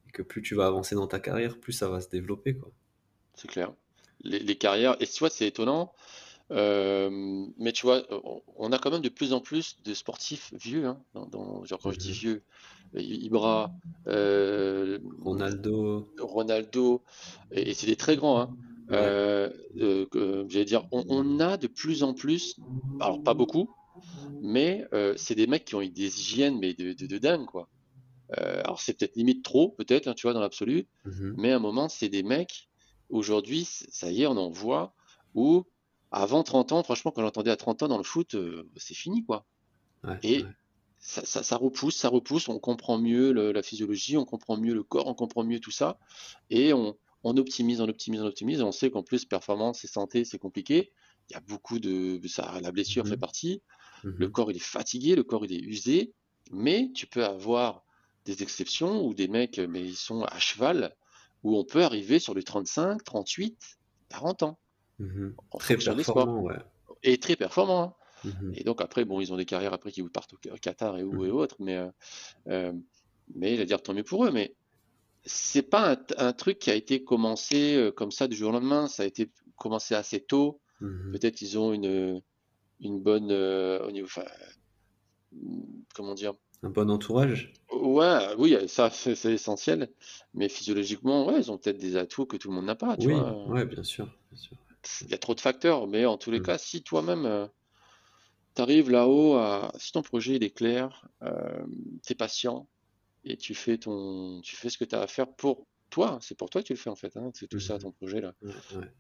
Et 0.07 0.11
que 0.11 0.21
plus 0.21 0.41
tu 0.41 0.55
vas 0.55 0.67
avancer 0.67 0.95
dans 0.95 1.07
ta 1.07 1.19
carrière, 1.19 1.59
plus 1.59 1.73
ça 1.73 1.89
va 1.89 2.01
se 2.01 2.09
développer. 2.09 2.57
C'est 3.35 3.49
clair. 3.49 3.73
Les, 4.23 4.55
carrières, 4.55 4.95
et 4.99 5.07
tu 5.07 5.17
vois, 5.19 5.31
c'est 5.31 5.47
étonnant, 5.47 5.93
euh, 6.51 7.45
mais 7.57 7.71
tu 7.71 7.85
vois, 7.85 8.03
on 8.57 8.71
a 8.71 8.77
quand 8.77 8.91
même 8.91 9.01
de 9.01 9.09
plus 9.09 9.31
en 9.31 9.39
plus 9.39 9.77
de 9.85 9.93
sportifs 9.93 10.53
vieux, 10.53 10.85
hein, 10.85 11.01
dans, 11.13 11.63
genre 11.63 11.79
quand 11.79 11.91
je 11.91 11.99
dis 11.99 12.09
mhm. 12.09 12.13
vieux, 12.13 12.43
Ibra, 12.95 13.71
euh, 14.07 14.99
Ronaldo, 15.21 16.09
Ronaldo, 16.19 17.03
et, 17.51 17.73
c'est 17.73 17.87
des 17.87 17.95
très 17.95 18.17
grands. 18.17 18.41
Hein. 18.41 18.57
Euh, 18.91 19.49
j'allais 20.49 20.65
dire, 20.65 20.85
on, 20.91 21.39
a 21.39 21.55
de 21.55 21.67
plus 21.67 22.03
en 22.03 22.13
plus, 22.13 22.57
alors 22.99 23.23
pas 23.23 23.33
beaucoup, 23.33 23.69
mais 24.41 24.85
c'est 25.15 25.35
des 25.35 25.47
mecs 25.47 25.63
qui 25.63 25.75
ont 25.75 25.81
eu 25.81 25.89
des 25.89 26.19
hygiènes 26.19 26.59
mais 26.59 26.73
de, 26.73 26.91
de, 26.91 27.17
dingue 27.17 27.45
quoi. 27.45 27.69
alors 28.35 28.81
c'est 28.81 28.97
peut-être 28.97 29.15
limite 29.15 29.43
trop, 29.45 29.69
peut-être, 29.69 30.07
hein, 30.09 30.13
tu 30.13 30.23
vois, 30.23 30.33
dans 30.33 30.41
l'absolu, 30.41 30.87
mhm. 31.05 31.35
mais 31.37 31.51
à 31.53 31.55
un 31.55 31.59
moment 31.59 31.87
c'est 31.87 32.09
des 32.09 32.23
mecs. 32.23 32.67
Aujourd'hui, 33.09 33.65
ça 33.65 34.09
y 34.11 34.23
est, 34.23 34.27
on 34.27 34.37
en 34.37 34.49
voit 34.49 34.93
où 35.35 35.65
avant 36.11 36.43
30 36.43 36.73
ans, 36.73 36.83
franchement, 36.83 37.11
quand 37.11 37.21
j'entendais 37.21 37.51
à 37.51 37.55
30 37.55 37.83
ans 37.83 37.87
dans 37.87 37.97
le 37.97 38.03
foot, 38.03 38.35
euh, 38.35 38.69
c'est 38.75 38.93
fini, 38.93 39.23
quoi. 39.23 39.45
et 40.23 40.43
Ça, 40.99 41.25
ça, 41.25 41.57
repousse, 41.57 41.95
ça 41.95 42.09
repousse, 42.09 42.47
on 42.47 42.59
comprend 42.59 42.99
mieux 42.99 43.31
la 43.31 43.63
physiologie, 43.63 44.17
on 44.17 44.25
comprend 44.25 44.57
mieux 44.57 44.73
le 44.73 44.83
corps, 44.83 45.07
on 45.07 45.15
comprend 45.15 45.43
mieux 45.43 45.59
tout 45.59 45.71
ça, 45.71 45.97
et 46.49 46.73
on, 46.73 46.95
optimise, 47.23 47.81
on 47.81 47.87
optimise, 47.87 48.21
on 48.21 48.25
optimise, 48.25 48.59
et 48.59 48.63
on 48.63 48.71
sait 48.71 48.91
qu'en 48.91 49.01
plus, 49.01 49.25
performance 49.25 49.83
et 49.83 49.87
santé, 49.87 50.25
c'est 50.25 50.37
compliqué. 50.37 50.91
Il 51.29 51.33
y 51.33 51.35
a 51.37 51.39
beaucoup 51.39 51.79
de... 51.79 52.19
Ça, 52.27 52.59
la 52.61 52.71
blessure 52.71 53.07
fait 53.07 53.15
mmh 53.15 53.19
partie. 53.19 53.61
Mmh 54.03 54.09
le 54.17 54.29
corps, 54.29 54.51
il 54.51 54.57
est 54.57 54.59
fatigué, 54.59 55.15
le 55.15 55.23
corps, 55.23 55.45
il 55.45 55.53
est 55.53 55.63
usé, 55.63 56.13
mais 56.51 56.91
tu 56.93 57.07
peux 57.07 57.25
avoir 57.25 57.83
des 58.25 58.43
exceptions 58.43 59.03
où 59.03 59.13
des 59.13 59.27
mecs, 59.27 59.59
mais 59.59 59.81
ils 59.81 59.95
sont 59.95 60.23
à 60.23 60.39
cheval, 60.39 60.95
où 61.43 61.57
on 61.57 61.63
peut 61.63 61.83
arriver 61.83 62.19
sur 62.19 62.35
les 62.35 62.43
35, 62.43 63.03
38, 63.03 63.79
40 64.09 64.43
ans. 64.43 64.59
Mmh 65.01 65.33
très 65.59 65.77
performant, 65.77 66.41
ouais. 66.41 66.55
Et 67.03 67.17
très 67.17 67.35
performant. 67.35 67.83
Hein. 67.83 67.93
Mmh 68.23 68.51
et 68.55 68.63
donc 68.63 68.81
après, 68.81 69.03
bon, 69.03 69.19
ils 69.19 69.33
ont 69.33 69.37
des 69.37 69.45
carrières 69.45 69.73
après 69.73 69.91
qui 69.91 70.03
partent 70.03 70.33
au 70.33 70.57
Qatar 70.61 70.97
et, 70.99 71.03
où, 71.03 71.25
et 71.25 71.29
mmh 71.29 71.35
autres, 71.35 71.55
mais, 71.59 71.77
euh, 71.77 71.89
euh, 72.47 72.73
mais 73.35 73.55
il 73.55 73.65
dire 73.65 73.81
tant 73.81 73.93
mieux 73.93 74.03
pour 74.03 74.25
eux. 74.25 74.31
Mais 74.31 74.53
c'est 75.25 75.63
pas 75.63 75.97
un, 76.17 76.33
truc 76.33 76.59
qui 76.59 76.69
a 76.69 76.75
été 76.75 77.03
commencé 77.03 77.75
euh, 77.75 77.91
comme 77.91 78.11
ça 78.11 78.27
du 78.27 78.35
jour 78.35 78.49
au 78.49 78.53
lendemain. 78.53 78.87
Ça 78.87 79.03
a 79.03 79.05
été 79.07 79.31
commencé 79.57 79.95
assez 79.95 80.19
tôt. 80.19 80.59
Peut-être 81.11 81.43
ils 81.43 81.59
ont 81.59 81.73
une, 81.73 82.23
une 82.79 82.99
bonne 82.99 83.31
au 83.31 83.91
niveau, 83.91 84.07
comment 85.93 86.15
dire, 86.15 86.33
un 86.63 86.71
bon 86.71 86.89
entourage? 86.89 87.53
Ouais, 87.71 88.33
oui, 88.39 88.55
ça 88.67 88.89
c'est 88.89 89.31
essentiel. 89.31 89.89
Mais 90.33 90.49
physiologiquement, 90.49 91.27
ouais, 91.27 91.35
ils 91.37 91.51
ont 91.51 91.59
peut-être 91.59 91.77
des 91.77 91.97
atouts 91.97 92.25
que 92.25 92.37
tout 92.37 92.49
le 92.49 92.55
monde 92.55 92.65
n'a 92.65 92.73
pas. 92.73 92.97
Tu 92.97 93.07
oui, 93.07 93.13
vois. 93.13 93.47
ouais, 93.47 93.65
bien 93.65 93.83
sûr, 93.83 94.07
bien 94.31 94.41
sûr 94.41 94.57
y 95.09 95.13
a 95.13 95.17
trop 95.17 95.35
de 95.35 95.41
facteurs, 95.41 95.87
mais 95.87 96.05
en 96.05 96.17
tous 96.17 96.31
les 96.31 96.39
mm. 96.39 96.43
cas, 96.43 96.57
si 96.57 96.83
toi-même 96.83 97.25
euh, 97.25 97.47
tu 98.55 98.61
arrives 98.61 98.89
là-haut, 98.89 99.35
à, 99.35 99.71
si 99.77 99.91
ton 99.91 100.01
projet 100.01 100.35
il 100.35 100.43
est 100.43 100.55
clair, 100.55 101.07
euh, 101.23 101.65
tu 102.05 102.13
es 102.13 102.15
patient 102.15 102.67
et 103.23 103.37
tu 103.37 103.53
fais, 103.53 103.77
ton, 103.77 104.41
tu 104.41 104.55
fais 104.55 104.69
ce 104.69 104.77
que 104.77 104.85
tu 104.85 104.95
as 104.95 105.01
à 105.01 105.07
faire 105.07 105.27
pour 105.27 105.67
toi, 105.89 106.17
c'est 106.21 106.37
pour 106.37 106.49
toi 106.49 106.61
que 106.61 106.67
tu 106.67 106.73
le 106.73 106.79
fais 106.79 106.89
en 106.89 106.95
fait, 106.95 107.15
hein, 107.17 107.31
c'est 107.33 107.47
tout 107.47 107.59
ça 107.59 107.75
mm. 107.75 107.79
ton 107.79 107.91
projet 107.91 108.21
là. 108.21 108.33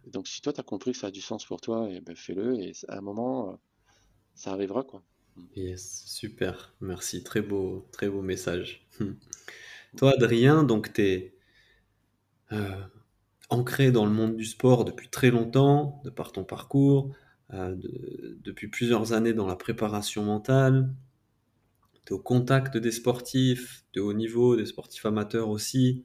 Donc 0.07 0.27
si 0.27 0.41
toi 0.41 0.53
tu 0.53 0.59
as 0.59 0.63
compris 0.63 0.91
que 0.91 0.97
ça 0.97 1.07
a 1.07 1.11
du 1.11 1.21
sens 1.21 1.45
pour 1.45 1.61
toi, 1.61 1.89
et 1.89 1.95
eh 1.95 2.01
ben 2.01 2.15
fais-le 2.15 2.59
et 2.59 2.73
à 2.87 2.97
un 2.97 3.01
moment, 3.01 3.51
euh, 3.51 3.55
ça 4.35 4.51
arrivera 4.51 4.83
quoi. 4.83 5.01
Mm. 5.35 5.43
Yes, 5.55 6.03
super, 6.05 6.73
merci, 6.81 7.23
très 7.23 7.41
beau, 7.41 7.87
très 7.91 8.09
beau 8.09 8.21
message. 8.21 8.87
toi 9.97 10.11
Adrien, 10.11 10.63
donc 10.63 10.93
tu 10.93 11.01
es 11.01 11.35
ancré 13.51 13.91
dans 13.91 14.05
le 14.05 14.11
monde 14.11 14.35
du 14.35 14.45
sport 14.45 14.85
depuis 14.85 15.09
très 15.09 15.29
longtemps, 15.29 16.01
de 16.03 16.09
par 16.09 16.31
ton 16.31 16.43
parcours, 16.43 17.15
depuis 17.51 18.69
plusieurs 18.69 19.13
années 19.13 19.33
dans 19.33 19.45
la 19.45 19.55
préparation 19.55 20.23
mentale, 20.23 20.89
au 22.09 22.19
contact 22.19 22.75
des 22.77 22.91
sportifs 22.91 23.85
de 23.93 24.01
haut 24.01 24.13
niveau, 24.13 24.55
des 24.57 24.65
sportifs 24.65 25.05
amateurs 25.05 25.49
aussi. 25.49 26.03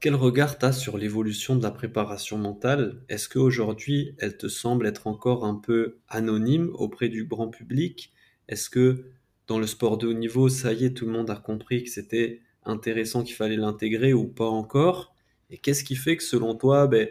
Quel 0.00 0.14
regard 0.16 0.58
tu 0.58 0.66
as 0.66 0.72
sur 0.72 0.98
l'évolution 0.98 1.56
de 1.56 1.62
la 1.62 1.70
préparation 1.70 2.38
mentale? 2.38 3.02
Est-ce 3.08 3.28
qu'aujourd'hui, 3.28 4.14
elle 4.18 4.36
te 4.36 4.48
semble 4.48 4.86
être 4.86 5.06
encore 5.06 5.44
un 5.44 5.54
peu 5.54 5.98
anonyme 6.08 6.70
auprès 6.74 7.08
du 7.08 7.24
grand 7.24 7.48
public? 7.48 8.12
Est-ce 8.48 8.68
que 8.68 9.06
dans 9.46 9.58
le 9.58 9.66
sport 9.66 9.96
de 9.96 10.08
haut 10.08 10.12
niveau, 10.12 10.48
ça 10.48 10.72
y 10.72 10.84
est, 10.84 10.94
tout 10.94 11.06
le 11.06 11.12
monde 11.12 11.30
a 11.30 11.36
compris 11.36 11.84
que 11.84 11.90
c'était 11.90 12.40
intéressant, 12.64 13.22
qu'il 13.22 13.36
fallait 13.36 13.56
l'intégrer 13.56 14.12
ou 14.12 14.26
pas 14.26 14.48
encore? 14.48 15.13
Et 15.50 15.58
qu'est-ce 15.58 15.84
qui 15.84 15.96
fait 15.96 16.16
que 16.16 16.22
selon 16.22 16.54
toi, 16.54 16.86
ben, 16.86 17.08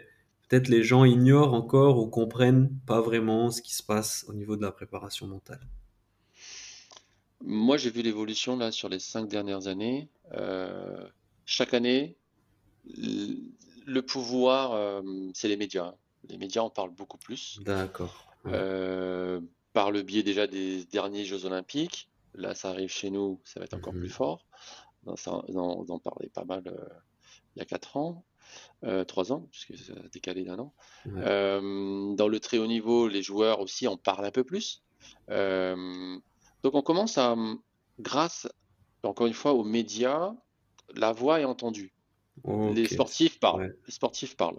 peut-être 0.48 0.68
les 0.68 0.82
gens 0.82 1.04
ignorent 1.04 1.54
encore 1.54 1.98
ou 1.98 2.08
comprennent 2.08 2.70
pas 2.86 3.00
vraiment 3.00 3.50
ce 3.50 3.62
qui 3.62 3.74
se 3.74 3.82
passe 3.82 4.24
au 4.28 4.34
niveau 4.34 4.56
de 4.56 4.62
la 4.62 4.72
préparation 4.72 5.26
mentale? 5.26 5.60
Moi, 7.42 7.76
j'ai 7.76 7.90
vu 7.90 8.02
l'évolution 8.02 8.56
là 8.56 8.72
sur 8.72 8.88
les 8.88 8.98
cinq 8.98 9.28
dernières 9.28 9.66
années. 9.66 10.08
Euh, 10.32 11.06
chaque 11.44 11.74
année, 11.74 12.16
le 12.86 14.00
pouvoir, 14.00 14.72
euh, 14.72 15.02
c'est 15.34 15.48
les 15.48 15.56
médias. 15.56 15.94
Les 16.28 16.38
médias 16.38 16.62
en 16.62 16.70
parlent 16.70 16.94
beaucoup 16.94 17.18
plus. 17.18 17.60
D'accord. 17.62 18.32
Euh, 18.46 19.40
par 19.72 19.90
le 19.90 20.02
biais 20.02 20.22
déjà 20.22 20.46
des 20.46 20.84
derniers 20.86 21.24
Jeux 21.24 21.44
Olympiques. 21.44 22.08
Là, 22.34 22.54
ça 22.54 22.70
arrive 22.70 22.90
chez 22.90 23.10
nous, 23.10 23.40
ça 23.44 23.60
va 23.60 23.64
être 23.64 23.74
encore 23.74 23.92
plus 23.92 24.02
mhm. 24.02 24.08
fort. 24.08 24.46
On, 25.06 25.86
en 25.88 25.98
parlait 25.98 26.30
pas 26.30 26.44
mal 26.44 26.64
il 27.56 27.60
y 27.60 27.62
a 27.62 27.64
quatre 27.64 27.96
ans, 27.96 28.24
trois 29.06 29.32
ans, 29.32 29.48
puisque 29.50 29.76
ça 29.76 29.92
a 29.92 30.08
décalé 30.08 30.44
d'un 30.44 30.58
an. 30.58 30.74
dans 31.06 32.28
le 32.28 32.38
très 32.40 32.58
haut 32.58 32.66
niveau, 32.66 33.08
les 33.08 33.22
joueurs 33.22 33.60
aussi 33.60 33.86
en 33.86 33.96
parlent 33.96 34.24
un 34.24 34.30
peu 34.30 34.44
plus. 34.44 34.82
Donc 35.28 36.74
on 36.74 36.82
commence 36.82 37.18
à, 37.18 37.36
grâce, 38.00 38.48
encore 39.02 39.26
une 39.26 39.34
fois, 39.34 39.52
aux 39.52 39.64
médias, 39.64 40.34
la 40.94 41.12
voix 41.12 41.40
est 41.40 41.44
entendue. 41.44 41.94
Les 42.44 42.88
sportifs 42.88 43.38
parlent. 43.38 43.76
Les 43.86 43.92
sportifs 43.92 44.36
parlent. 44.36 44.58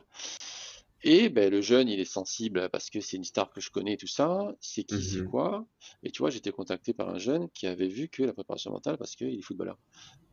Et 1.08 1.30
ben, 1.30 1.52
le 1.52 1.62
jeune, 1.62 1.88
il 1.88 2.00
est 2.00 2.04
sensible 2.04 2.68
parce 2.72 2.90
que 2.90 3.00
c'est 3.00 3.16
une 3.16 3.24
star 3.24 3.52
que 3.52 3.62
je 3.62 3.70
connais, 3.70 3.96
tout 3.96 4.08
ça. 4.08 4.56
C'est 4.60 4.84
qui, 4.84 5.04
c'est 5.04 5.22
mhm. 5.22 5.30
quoi? 5.30 5.68
Et 6.02 6.10
tu 6.10 6.24
vois, 6.24 6.32
j'étais 6.32 6.52
contacté 6.52 6.96
par 6.96 7.10
un 7.10 7.20
jeune 7.20 7.48
qui 7.50 7.68
avait 7.68 7.88
vu 7.88 8.10
que 8.10 8.24
la 8.24 8.34
préparation 8.34 8.72
mentale, 8.72 8.98
parce 8.98 9.16
qu'il 9.16 9.28
est 9.28 9.42
footballeur, 9.44 9.78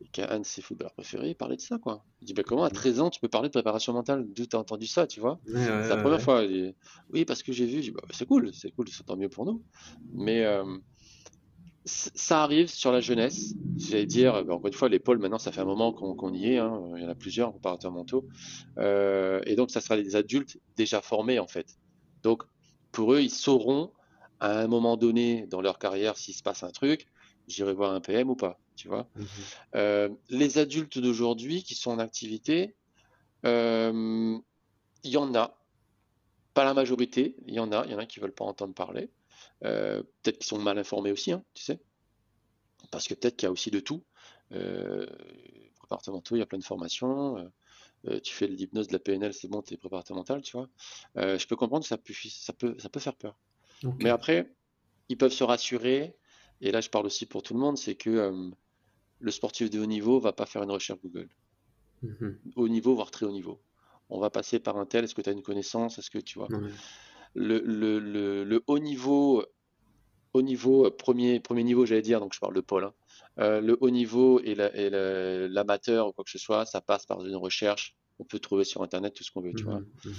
et 0.00 0.08
qu'un 0.08 0.40
de 0.40 0.46
ses 0.46 0.62
footballeurs 0.62 0.94
préférés, 0.94 1.28
il 1.28 1.34
parlait 1.34 1.56
de 1.56 1.60
ça, 1.60 1.76
quoi. 1.76 2.06
Il 2.22 2.24
dit, 2.24 2.32
ben, 2.32 2.42
comment 2.42 2.64
à 2.64 2.70
13 2.70 3.00
ans, 3.00 3.10
tu 3.10 3.20
peux 3.20 3.28
parler 3.28 3.50
de 3.50 3.52
préparation 3.52 3.92
mentale 3.92 4.26
D'où 4.32 4.46
tu 4.46 4.56
as 4.56 4.58
entendu 4.58 4.86
ça, 4.86 5.06
tu 5.06 5.20
vois? 5.20 5.38
C'est 5.46 5.88
la 5.88 5.98
première 5.98 6.22
fois. 6.22 6.42
oui, 7.10 7.26
parce 7.26 7.42
que 7.42 7.52
j'ai 7.52 7.66
vu. 7.66 7.92
Bah, 7.92 8.00
c'est 8.10 8.26
cool, 8.26 8.54
c'est 8.54 8.70
cool, 8.70 8.88
c'est 8.88 9.04
tant 9.04 9.18
mieux 9.18 9.28
pour 9.28 9.44
nous. 9.44 9.62
Mais. 10.10 10.46
Euh, 10.46 10.64
ça 11.84 12.42
arrive 12.42 12.68
sur 12.68 12.92
la 12.92 13.00
jeunesse. 13.00 13.54
J'allais 13.76 14.06
dire, 14.06 14.44
ben, 14.44 14.54
encore 14.54 14.68
une 14.68 14.72
fois, 14.72 14.88
pôles, 15.04 15.18
maintenant, 15.18 15.38
ça 15.38 15.52
fait 15.52 15.60
un 15.60 15.66
moment 15.66 15.92
qu'on 15.92 16.32
y 16.32 16.52
est. 16.52 16.58
Hein. 16.58 16.80
Il 16.96 17.02
y 17.02 17.06
en 17.06 17.08
a 17.08 17.14
plusieurs, 17.14 17.52
préparateurs 17.52 17.92
mentaux. 17.92 18.26
Euh, 18.78 19.40
et 19.46 19.56
donc, 19.56 19.70
ça 19.70 19.80
sera 19.80 19.96
des 19.96 20.16
adultes 20.16 20.58
déjà 20.76 21.00
formés, 21.00 21.38
en 21.38 21.48
fait. 21.48 21.76
Donc, 22.22 22.44
pour 22.92 23.14
eux, 23.14 23.20
ils 23.20 23.30
sauront 23.30 23.92
à 24.38 24.58
un 24.58 24.66
moment 24.66 24.96
donné 24.96 25.46
dans 25.46 25.60
leur 25.60 25.78
carrière 25.78 26.16
s'il 26.16 26.34
se 26.34 26.42
passe 26.42 26.62
un 26.62 26.70
truc, 26.70 27.06
j'irai 27.46 27.72
voir 27.72 27.92
un 27.92 28.00
PM 28.00 28.28
ou 28.30 28.36
pas, 28.36 28.58
tu 28.76 28.88
vois. 28.88 29.08
Mhm. 29.14 29.26
Euh, 29.76 30.08
les 30.30 30.58
adultes 30.58 30.98
d'aujourd'hui 30.98 31.62
qui 31.62 31.74
sont 31.74 31.92
en 31.92 31.98
activité, 31.98 32.74
euh, 33.46 34.36
il 35.04 35.10
y 35.10 35.16
en 35.16 35.34
a, 35.34 35.56
pas 36.54 36.64
la 36.64 36.74
majorité, 36.74 37.36
il 37.46 37.54
y 37.54 37.60
en 37.60 37.72
a, 37.72 37.84
il 37.86 37.92
y 37.92 37.94
en 37.94 37.98
a 37.98 38.06
qui 38.06 38.20
veulent 38.20 38.34
pas 38.34 38.44
entendre 38.44 38.74
parler. 38.74 39.10
Euh, 39.64 40.02
peut-être 40.22 40.38
qu'ils 40.38 40.46
sont 40.46 40.58
mal 40.58 40.78
informés 40.78 41.12
aussi, 41.12 41.32
hein, 41.32 41.44
tu 41.54 41.62
sais. 41.62 41.80
Parce 42.90 43.06
que 43.06 43.14
peut-être 43.14 43.36
qu'il 43.36 43.46
y 43.46 43.48
a 43.48 43.52
aussi 43.52 43.70
de 43.70 43.80
tout. 43.80 44.04
Euh, 44.52 45.06
il 46.30 46.38
y 46.38 46.42
a 46.42 46.46
plein 46.46 46.58
de 46.58 46.64
formations. 46.64 47.50
Euh, 48.06 48.18
tu 48.20 48.32
fais 48.32 48.48
de 48.48 48.54
l'hypnose, 48.54 48.88
de 48.88 48.92
la 48.94 48.98
PNL, 48.98 49.32
c'est 49.32 49.48
bon, 49.48 49.62
tu 49.62 49.74
es 49.74 49.76
préparateur 49.76 50.16
mental, 50.16 50.42
tu 50.42 50.56
vois. 50.56 50.68
je 51.14 51.46
peux 51.46 51.56
comprendre 51.56 51.84
que 51.84 51.88
ça 51.88 51.98
peut, 51.98 52.12
ça 52.12 52.52
peut, 52.52 52.74
ça 52.78 52.88
peut 52.88 53.00
faire 53.00 53.14
peur. 53.14 53.38
Mais 54.00 54.10
après, 54.10 54.52
ils 55.08 55.16
peuvent 55.16 55.32
se 55.32 55.44
rassurer. 55.44 56.16
Et 56.60 56.72
là, 56.72 56.80
je 56.80 56.88
parle 56.88 57.06
aussi 57.06 57.26
pour 57.26 57.42
tout 57.42 57.54
le 57.54 57.60
monde, 57.60 57.78
c'est 57.78 57.94
que 57.94 58.50
le 59.20 59.30
sportif 59.30 59.70
de 59.70 59.78
haut 59.78 59.86
niveau 59.86 60.18
va 60.18 60.32
pas 60.32 60.46
faire 60.46 60.62
une 60.62 60.70
recherche 60.70 61.00
Google. 61.00 61.28
Mhm. 62.02 62.38
Haut 62.56 62.68
niveau, 62.68 62.94
voire 62.94 63.10
très 63.10 63.26
haut 63.26 63.32
niveau. 63.32 63.60
On 64.08 64.18
va 64.18 64.30
passer 64.30 64.58
par 64.58 64.76
un 64.76 64.86
tel, 64.86 65.04
est-ce 65.04 65.14
que 65.14 65.22
tu 65.22 65.30
as 65.30 65.32
une 65.32 65.42
connaissance, 65.42 65.98
est-ce 65.98 66.10
que 66.10 66.18
tu 66.18 66.38
vois? 66.38 66.48
Le, 67.34 68.62
haut 68.66 68.78
niveau, 68.78 69.44
haut 70.34 70.42
niveau 70.42 70.90
premier, 70.90 71.40
premier 71.40 71.64
niveau, 71.64 71.86
j'allais 71.86 72.02
dire, 72.02 72.20
donc 72.20 72.34
je 72.34 72.40
parle 72.40 72.54
de 72.54 72.60
Paul, 72.60 72.84
hein. 72.84 72.94
euh, 73.38 73.60
le 73.60 73.76
haut 73.80 73.90
niveau 73.90 74.40
et 74.40 74.54
l'amateur 74.54 76.08
ou 76.08 76.12
quoi 76.12 76.24
que 76.24 76.30
ce 76.30 76.38
soit, 76.38 76.66
ça 76.66 76.80
passe 76.80 77.06
par 77.06 77.24
une 77.24 77.36
recherche. 77.36 77.94
On 78.18 78.24
peut 78.24 78.38
trouver 78.38 78.64
sur 78.64 78.82
Internet 78.82 79.14
tout 79.14 79.24
ce 79.24 79.32
qu'on 79.32 79.40
veut, 79.40 79.54
tu 79.54 79.64
vois. 79.64 79.80
Mmh 79.80 79.86
mmh 80.04 80.12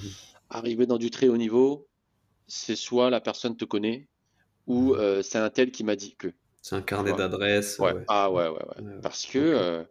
Arriver 0.50 0.86
dans 0.86 0.98
du 0.98 1.10
très 1.10 1.30
haut 1.30 1.38
niveau, 1.38 1.88
c'est 2.48 2.76
soit 2.76 3.10
la 3.10 3.22
personne 3.22 3.56
te 3.56 3.66
connaît 3.66 4.08
ou 4.68 4.94
mmh 4.94 4.98
euh, 4.98 5.22
c'est 5.22 5.38
un 5.38 5.50
tel 5.50 5.72
qui 5.72 5.84
m'a 5.84 5.96
dit 5.96 6.16
que. 6.16 6.34
C'est 6.62 6.76
un 6.76 6.82
carnet 6.82 7.14
d'adresses. 7.14 7.80
Ah 8.08 8.32
ouais, 8.32 8.48
ouais, 8.48 8.54
ouais. 8.54 9.00
Parce 9.02 9.26
que 9.26 9.40
euh, 9.40 9.84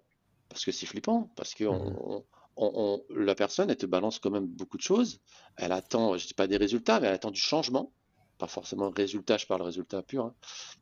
parce 0.49 0.64
que 0.64 0.73
c'est 0.73 0.87
flippant, 0.87 1.31
parce 1.35 1.55
que 1.55 1.64
on, 1.64 2.25
la 2.57 3.34
personne, 3.34 3.70
elle 3.70 3.76
te 3.76 3.86
balance 3.86 4.18
quand 4.18 4.30
même 4.30 4.46
beaucoup 4.46 4.76
de 4.76 4.82
choses. 4.82 5.20
Elle 5.57 5.72
attend, 5.72 6.16
je 6.16 6.26
dis 6.26 6.34
pas 6.34 6.46
des 6.46 6.57
résultats, 6.57 7.00
mais 7.00 7.09
elle 7.09 7.14
attend 7.14 7.30
du 7.30 7.40
changement. 7.40 7.92
Pas 8.38 8.46
forcément 8.46 8.90
résultat, 8.90 9.38
je 9.38 9.46
parle 9.46 9.62
résultat 9.62 10.03
pur, 10.03 10.24
hein. 10.24 10.34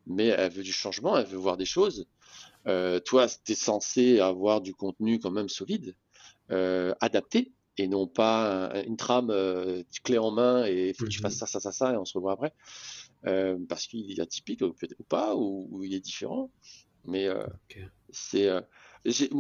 mais 0.07 0.29
elle 0.29 0.51
veut 0.51 0.63
du 0.63 0.73
changement, 0.73 1.19
elle 1.19 1.27
veut 1.27 1.37
voir 1.37 1.57
des 1.57 1.67
choses. 1.67 2.07
Euh, 2.67 3.01
toi, 3.01 3.27
tu 3.29 3.53
es 3.53 3.55
censé 3.55 4.21
avoir 4.21 4.61
du 4.61 4.75
contenu 4.75 5.19
quand 5.19 5.31
même 5.31 5.49
solide, 5.49 5.95
euh, 6.51 6.95
adapté, 7.01 7.53
et 7.77 7.87
non 7.87 8.07
pas 8.07 8.73
une 8.87 8.97
trame 8.97 9.31
euh, 9.31 9.83
clé 10.05 10.19
en 10.19 10.31
main 10.31 10.67
et 10.67 10.91
il 10.91 10.95
faut 10.95 11.05
que 11.05 11.11
tu 11.11 11.21
fasses 11.21 11.35
mhm. 11.35 11.47
ça, 11.47 11.47
ça, 11.47 11.61
ça, 11.61 11.73
ça, 11.73 11.93
et 11.93 11.97
on 11.97 12.05
se 12.05 12.15
revoit 12.17 12.33
après. 12.33 12.55
parce 13.69 13.87
qu'il 13.87 14.11
est 14.11 14.23
atypique 14.23 14.63
ou, 14.63 14.75
ou 14.99 15.05
pas, 15.05 15.37
ou, 15.37 15.83
il 15.83 15.95
est 15.95 16.01
différent. 16.01 16.51
Mais 17.05 17.29
c'est 18.11 18.49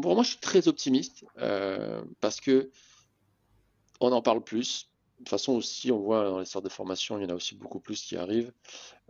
pour 0.00 0.14
moi, 0.14 0.22
je 0.22 0.30
suis 0.30 0.38
très 0.38 0.68
optimiste 0.68 1.24
euh, 1.38 2.02
parce 2.20 2.40
que 2.40 2.70
on 4.00 4.12
en 4.12 4.22
parle 4.22 4.42
plus. 4.42 4.88
De 5.18 5.24
toute 5.24 5.28
façon, 5.28 5.52
aussi, 5.52 5.92
on 5.92 5.98
voit 5.98 6.24
dans 6.24 6.38
les 6.38 6.46
sortes 6.46 6.64
de 6.64 6.70
formations, 6.70 7.18
il 7.18 7.24
y 7.24 7.26
en 7.26 7.30
a 7.30 7.34
aussi 7.34 7.54
beaucoup 7.54 7.80
plus 7.80 8.02
qui 8.02 8.16
arrivent. 8.16 8.52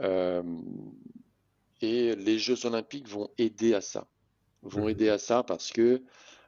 Euh, 0.01 0.43
et 1.81 2.17
les 2.17 2.39
Jeux 2.39 2.67
Olympiques 2.67 3.09
vont 3.09 3.31
aider 3.39 3.75
à 3.75 3.81
ça. 3.81 4.09
Vont 4.63 4.85
mhm. 4.85 4.91
aider 4.91 5.09
à 5.09 5.19
ça 5.19 5.45
parce 5.45 5.71
que 5.71 6.03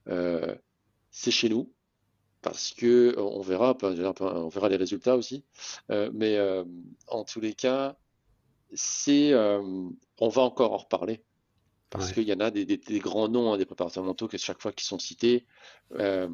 euh, 0.09 0.57
c'est 1.11 1.31
chez 1.31 1.49
nous. 1.49 1.73
Parce 2.41 2.73
que 2.73 3.15
on 3.19 3.41
verra, 3.41 3.77
on 3.83 4.49
verra 4.49 4.69
les 4.69 4.77
résultats 4.77 5.17
aussi. 5.17 5.45
mais 5.89 6.37
en 7.07 7.23
tous 7.23 7.39
les 7.39 7.55
cas, 7.55 7.97
c'est, 8.75 9.33
on 9.33 10.29
va 10.29 10.43
encore 10.43 10.73
en 10.73 10.79
reparler 10.79 11.23
parce 11.99 12.13
qu'il 12.13 12.25
y 12.25 12.33
en 12.33 12.41
a 12.41 12.51
des, 12.51 12.79
grands 12.99 13.29
noms, 13.29 13.53
hein, 13.53 13.59
des 13.59 13.67
préparateurs 13.67 14.05
mentaux, 14.05 14.29
que 14.29 14.39
chaque 14.39 14.61
fois 14.61 14.73
qu'ils 14.73 14.87
sont 14.87 14.99
cités, 14.99 15.47
euh, 15.95 16.29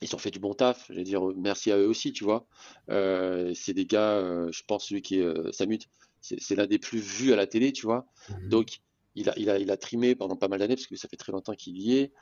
ils 0.00 0.14
ont 0.14 0.18
fait 0.18 0.30
du 0.30 0.38
bon 0.38 0.54
taf. 0.54 0.86
Je 0.88 0.94
vais 0.94 1.04
dire 1.04 1.22
merci 1.36 1.72
à 1.72 1.78
eux 1.78 1.86
aussi, 1.86 2.12
tu 2.12 2.24
vois. 2.24 2.46
Euh, 2.90 3.52
c'est 3.54 3.74
des 3.74 3.86
gars, 3.86 4.12
euh, 4.12 4.50
je 4.52 4.62
pense 4.66 4.86
celui 4.86 5.02
qui 5.02 5.18
est 5.18 5.52
Samut, 5.52 5.88
c'est 6.20 6.54
l'un 6.54 6.66
des 6.66 6.78
plus 6.78 7.00
vus 7.00 7.32
à 7.32 7.36
la 7.36 7.46
télé, 7.46 7.72
tu 7.72 7.86
vois. 7.86 8.06
Mhm. 8.28 8.48
Donc 8.48 8.80
il 9.14 9.28
a, 9.28 9.34
il, 9.36 9.50
a, 9.50 9.58
il 9.58 9.70
a 9.70 9.76
trimé 9.76 10.14
pendant 10.14 10.36
pas 10.36 10.48
mal 10.48 10.60
d'années, 10.60 10.76
parce 10.76 10.86
que 10.86 10.96
ça 10.96 11.08
fait 11.08 11.16
très 11.16 11.32
longtemps 11.32 11.54
qu'il 11.54 11.76
y 11.76 11.98
est. 11.98 12.12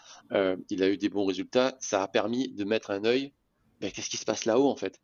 il 0.70 0.82
a 0.82 0.88
eu 0.88 0.96
des 0.96 1.08
bons 1.08 1.24
résultats. 1.24 1.76
Ça 1.80 2.02
a 2.02 2.08
permis 2.08 2.48
de 2.48 2.64
mettre 2.64 2.90
un 2.90 3.04
œil. 3.04 3.32
Ben, 3.80 3.90
qu'est-ce 3.90 4.10
qui 4.10 4.18
se 4.18 4.26
passe 4.26 4.44
là-haut, 4.44 4.68
en 4.68 4.76
fait? 4.76 5.00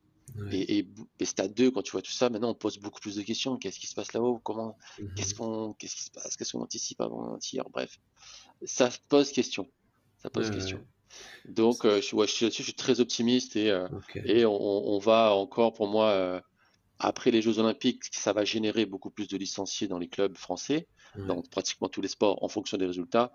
Et, 0.50 0.86
et, 1.18 1.24
Stade 1.24 1.54
2, 1.54 1.70
quand 1.70 1.82
tu 1.82 1.92
vois 1.92 2.02
tout 2.02 2.12
ça, 2.12 2.28
maintenant 2.28 2.50
on 2.50 2.54
pose 2.54 2.78
beaucoup 2.78 3.00
plus 3.00 3.16
de 3.16 3.22
questions. 3.22 3.56
Qu'est-ce 3.56 3.78
qui 3.78 3.86
se 3.86 3.94
passe 3.94 4.12
là-haut? 4.12 4.38
Comment 4.38 4.76
Qu'est-ce 5.16 5.34
mhm. 5.34 5.38
qu'on 5.38 5.72
Qu'est-ce 5.74 5.96
qui 5.96 6.02
se 6.02 6.10
passe? 6.10 6.36
Qu'est-ce 6.36 6.52
qu'on 6.52 6.62
anticipe 6.62 7.00
avant 7.00 7.34
un 7.34 7.38
tir? 7.38 7.64
Bref, 7.70 7.98
ça 8.64 8.90
pose 9.08 9.32
question. 9.32 9.68
Ça 10.18 10.30
pose 10.30 10.50
question. 10.50 10.84
Donc, 11.46 11.84
euh, 11.84 12.00
je, 12.00 12.14
ouais, 12.16 12.26
je, 12.26 12.48
suis 12.50 12.74
très 12.74 13.00
optimiste 13.00 13.56
et, 13.56 13.70
euh, 13.70 13.88
et 14.24 14.44
on, 14.44 14.98
va 14.98 15.34
encore, 15.34 15.72
pour 15.72 15.86
moi, 15.86 16.10
euh, 16.10 16.40
après 16.98 17.30
les 17.30 17.42
Jeux 17.42 17.58
Olympiques, 17.58 18.02
ça 18.10 18.32
va 18.32 18.44
générer 18.44 18.86
beaucoup 18.86 19.10
plus 19.10 19.28
de 19.28 19.36
licenciés 19.36 19.88
dans 19.88 19.98
les 19.98 20.08
clubs 20.08 20.36
français, 20.36 20.88
dans 21.16 21.40
pratiquement 21.40 21.88
tous 21.88 22.02
les 22.02 22.08
sports, 22.08 22.42
en 22.42 22.48
fonction 22.48 22.76
des 22.76 22.86
résultats. 22.86 23.32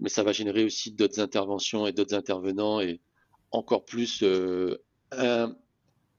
Mais 0.00 0.10
ça 0.10 0.22
va 0.22 0.32
générer 0.32 0.64
aussi 0.64 0.92
d'autres 0.92 1.20
interventions 1.20 1.86
et 1.86 1.92
d'autres 1.92 2.14
intervenants 2.14 2.80
et 2.80 3.00
encore 3.50 3.84
plus 3.84 4.22
un, 5.12 5.56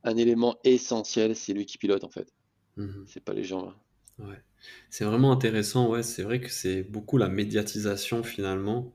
un 0.05 0.15
élément 0.15 0.57
essentiel, 0.63 1.35
c'est 1.35 1.53
lui 1.53 1.65
qui 1.65 1.77
pilote 1.77 2.03
en 2.05 2.09
fait. 2.09 2.33
Mhm. 2.77 3.03
C'est 3.07 3.23
pas 3.23 3.33
les 3.33 3.43
gens 3.43 3.65
là. 3.65 3.75
Ouais. 4.19 4.41
C'est 4.89 5.03
vraiment 5.03 5.31
intéressant, 5.31 5.89
ouais, 5.89 6.03
c'est 6.03 6.23
vrai 6.23 6.39
que 6.39 6.49
c'est 6.49 6.83
beaucoup 6.83 7.17
la 7.17 7.27
médiatisation 7.27 8.23
finalement 8.23 8.93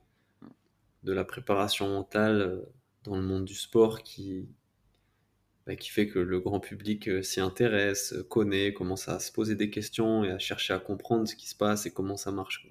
de 1.02 1.12
la 1.12 1.24
préparation 1.24 1.88
mentale 1.88 2.40
euh, 2.40 2.60
dans 3.04 3.16
le 3.16 3.22
monde 3.22 3.44
du 3.44 3.54
sport 3.54 4.02
qui, 4.02 4.48
bah, 5.66 5.76
qui 5.76 5.90
fait 5.90 6.08
que 6.08 6.18
le 6.18 6.40
grand 6.40 6.60
public 6.60 7.08
euh, 7.08 7.22
s'y 7.22 7.40
intéresse, 7.40 8.14
connaît, 8.28 8.72
commence 8.72 9.08
à 9.08 9.20
se 9.20 9.30
poser 9.30 9.54
des 9.54 9.70
questions 9.70 10.24
et 10.24 10.30
à 10.30 10.38
chercher 10.38 10.72
à 10.72 10.78
comprendre 10.78 11.28
ce 11.28 11.36
qui 11.36 11.48
se 11.48 11.54
passe 11.54 11.86
et 11.86 11.92
comment 11.92 12.16
ça 12.16 12.32
marche. 12.32 12.66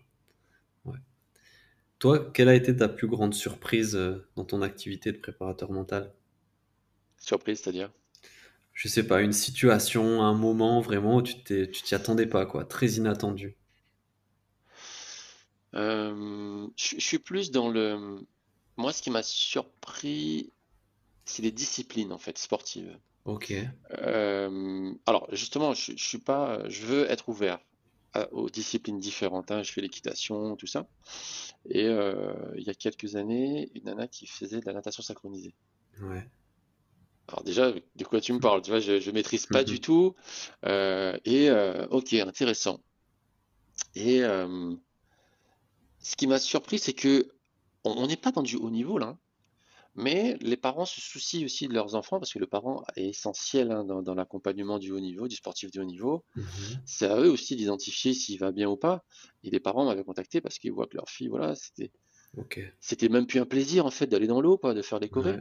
Toi, 2.00 2.32
quelle 2.34 2.48
a 2.48 2.56
été 2.56 2.74
ta 2.76 2.88
plus 2.88 3.08
grande 3.08 3.34
surprise 3.34 3.96
euh, 3.96 4.26
dans 4.38 4.46
ton 4.46 4.62
activité 4.62 5.12
de 5.12 5.18
préparateur 5.18 5.72
mental? 5.72 6.14
Surprise, 7.18 7.60
c'est-à-dire? 7.60 7.92
Je 8.80 8.88
sais 8.88 9.06
pas, 9.06 9.22
une 9.22 9.34
situation, 9.34 10.24
un 10.24 10.34
moment 10.34 10.80
vraiment 10.80 11.18
où 11.18 11.22
tu 11.22 11.36
t'y 11.44 11.96
attendais 11.96 12.28
pas, 12.28 12.46
quoi, 12.46 12.64
très 12.64 12.92
inattendu. 12.92 13.58
Euh, 15.74 16.66
je 16.78 16.98
suis 16.98 17.20
plus 17.20 17.52
dans 17.52 17.68
le. 17.68 18.26
Moi, 18.78 18.94
ce 18.94 19.02
qui 19.02 19.12
m'a 19.12 19.22
surpris, 19.22 20.54
c'est 21.26 21.42
les 21.42 21.52
disciplines 21.52 22.14
en 22.14 22.18
fait 22.18 22.38
sportives. 22.38 22.98
Ok. 23.26 23.54
Euh, 23.98 24.94
alors 25.06 25.28
justement, 25.34 25.74
je, 25.74 25.92
je 25.98 26.04
suis 26.08 26.18
pas, 26.18 26.62
je 26.70 26.86
veux 26.86 27.12
être 27.12 27.28
ouvert 27.28 27.60
aux 28.32 28.50
disciplines 28.50 29.02
différentes. 29.02 29.52
Hein. 29.52 29.62
Je 29.62 29.74
fais 29.74 29.82
l'équitation, 29.82 30.56
tout 30.56 30.68
ça. 30.68 30.88
Et 31.70 31.86
euh, 31.86 32.34
il 32.56 32.64
y 32.64 32.70
a 32.70 32.74
quelques 32.74 33.18
années, 33.18 33.70
une 33.76 33.84
nana 33.84 34.08
qui 34.08 34.26
faisait 34.26 34.62
de 34.62 34.66
la 34.66 34.72
natation 34.72 35.04
synchronisée. 35.04 35.54
Ouais. 36.02 36.26
Alors 37.30 37.44
déjà, 37.44 37.72
de 37.72 38.04
quoi 38.04 38.20
tu 38.22 38.34
me 38.34 38.40
parles 38.40 38.62
Tu 38.64 38.72
vois, 38.72 38.80
je, 38.80 39.00
je 39.00 39.12
maîtrise 39.12 39.46
pas 39.46 39.64
du 39.64 39.80
tout. 39.80 40.16
Euh, 40.66 41.16
et 41.26 41.50
ok, 41.92 42.14
intéressant. 42.14 42.82
Et 43.96 44.22
ce 46.00 46.16
qui 46.16 46.28
m'a 46.28 46.40
surpris, 46.40 46.80
c'est 46.80 46.94
que 46.94 47.30
on 47.84 48.08
n'est 48.08 48.18
pas 48.18 48.32
dans 48.32 48.44
du 48.44 48.56
haut 48.56 48.70
niveau 48.70 48.98
là, 48.98 49.08
hein. 49.08 49.20
mais 49.96 50.38
les 50.42 50.58
parents 50.58 50.86
se 50.86 51.00
soucient 51.00 51.46
aussi 51.46 51.68
de 51.68 51.74
leurs 51.74 51.96
enfants 51.96 52.20
parce 52.20 52.34
que 52.34 52.40
le 52.40 52.48
parent 52.48 52.84
est 52.96 53.08
essentiel 53.08 53.72
hein, 53.72 53.86
dans, 53.86 54.16
l'accompagnement 54.16 54.80
du 54.80 54.92
haut 54.92 55.00
niveau, 55.00 55.28
du 55.28 55.36
sportif 55.36 55.72
du 55.72 55.80
haut 55.80 55.86
niveau. 55.86 56.26
Mmh 56.36 56.42
c'est 56.86 57.06
à 57.06 57.18
eux 57.20 57.30
aussi 57.30 57.56
d'identifier 57.56 58.14
s'il 58.14 58.40
va 58.40 58.52
bien 58.52 58.70
ou 58.70 58.76
pas. 58.76 59.06
Et 59.44 59.50
les 59.50 59.60
parents 59.60 59.86
m'avaient 59.86 60.04
contacté 60.04 60.42
parce 60.42 60.60
qu'ils 60.60 60.74
voient 60.74 60.88
que 60.88 60.98
leur 60.98 61.10
fille, 61.10 61.30
voilà, 61.30 61.56
c'était, 61.56 61.92
c'était 62.80 63.10
même 63.10 63.28
plus 63.28 63.40
un 63.40 63.46
plaisir 63.46 63.86
en 63.86 63.92
fait 63.92 64.08
d'aller 64.08 64.28
dans 64.28 64.42
l'eau, 64.42 64.60
de 64.62 64.82
faire 64.82 65.00
des 65.00 65.10
chorés. 65.10 65.40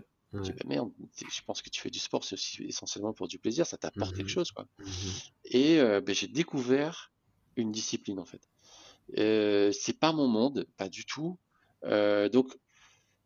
Merde, 0.66 0.91
je 1.16 1.41
pense 1.47 1.62
que 1.62 1.70
tu 1.70 1.81
fais 1.81 1.91
du 1.91 1.99
sport, 1.99 2.24
c'est 2.24 2.35
aussi 2.35 2.64
essentiellement 2.64 3.12
pour 3.12 3.29
du 3.29 3.39
plaisir, 3.39 3.66
ça 3.66 3.79
t'apporte 3.79 4.14
quelque 4.14 4.26
mmh 4.26 4.29
chose, 4.29 4.53
quoi. 4.53 4.66
Mmh 4.79 4.85
Et 5.47 5.81
euh, 5.81 6.01
ben, 6.01 6.14
j'ai 6.14 6.29
découvert 6.29 7.12
une 7.57 7.72
discipline 7.72 8.18
en 8.18 8.26
fait. 8.26 8.43
Euh, 9.16 9.72
c'est 9.72 9.99
pas 9.99 10.12
mon 10.12 10.29
monde, 10.29 10.66
pas 10.76 10.89
du 10.89 11.07
tout. 11.07 11.39
Euh, 11.85 12.29
donc 12.29 12.57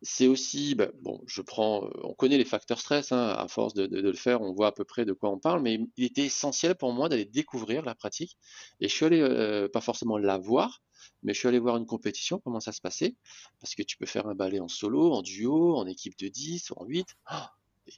c'est 0.02 0.26
aussi, 0.26 0.74
bah, 0.74 0.88
bon, 1.00 1.22
je 1.26 1.42
prends, 1.42 1.84
euh, 1.84 1.90
on 2.02 2.14
connaît 2.14 2.38
les 2.38 2.44
facteurs 2.44 2.80
stress, 2.80 3.12
hein, 3.12 3.28
à 3.38 3.48
force 3.48 3.74
de, 3.74 3.86
le 3.86 4.12
faire, 4.12 4.42
on 4.42 4.52
voit 4.52 4.68
à 4.68 4.72
peu 4.72 4.84
près 4.84 5.04
de 5.04 5.12
quoi 5.12 5.30
on 5.30 5.38
parle, 5.38 5.62
mais 5.62 5.80
il 5.96 6.04
était 6.04 6.26
essentiel 6.26 6.74
pour 6.74 6.92
moi 6.92 7.08
d'aller 7.08 7.24
découvrir 7.24 7.84
la 7.84 7.94
pratique. 7.94 8.36
Et 8.80 8.88
je 8.88 8.94
suis 8.94 9.06
allé, 9.06 9.68
pas 9.72 9.80
forcément 9.80 10.18
la 10.18 10.38
voir, 10.38 10.82
mais 11.22 11.34
je 11.34 11.38
suis 11.38 11.48
allé 11.48 11.58
voir 11.58 11.76
une 11.76 11.86
compétition, 11.86 12.40
comment 12.40 12.60
ça 12.60 12.72
se 12.72 12.80
passait, 12.80 13.16
parce 13.60 13.74
que 13.74 13.82
tu 13.82 13.96
peux 13.96 14.06
faire 14.06 14.26
un 14.26 14.34
ballet 14.34 14.60
en 14.60 14.68
solo, 14.68 15.12
en 15.12 15.22
duo, 15.22 15.76
en 15.76 15.86
équipe 15.86 16.18
de 16.18 16.28
10, 16.28 16.72
en 16.76 16.84
8, 16.84 17.06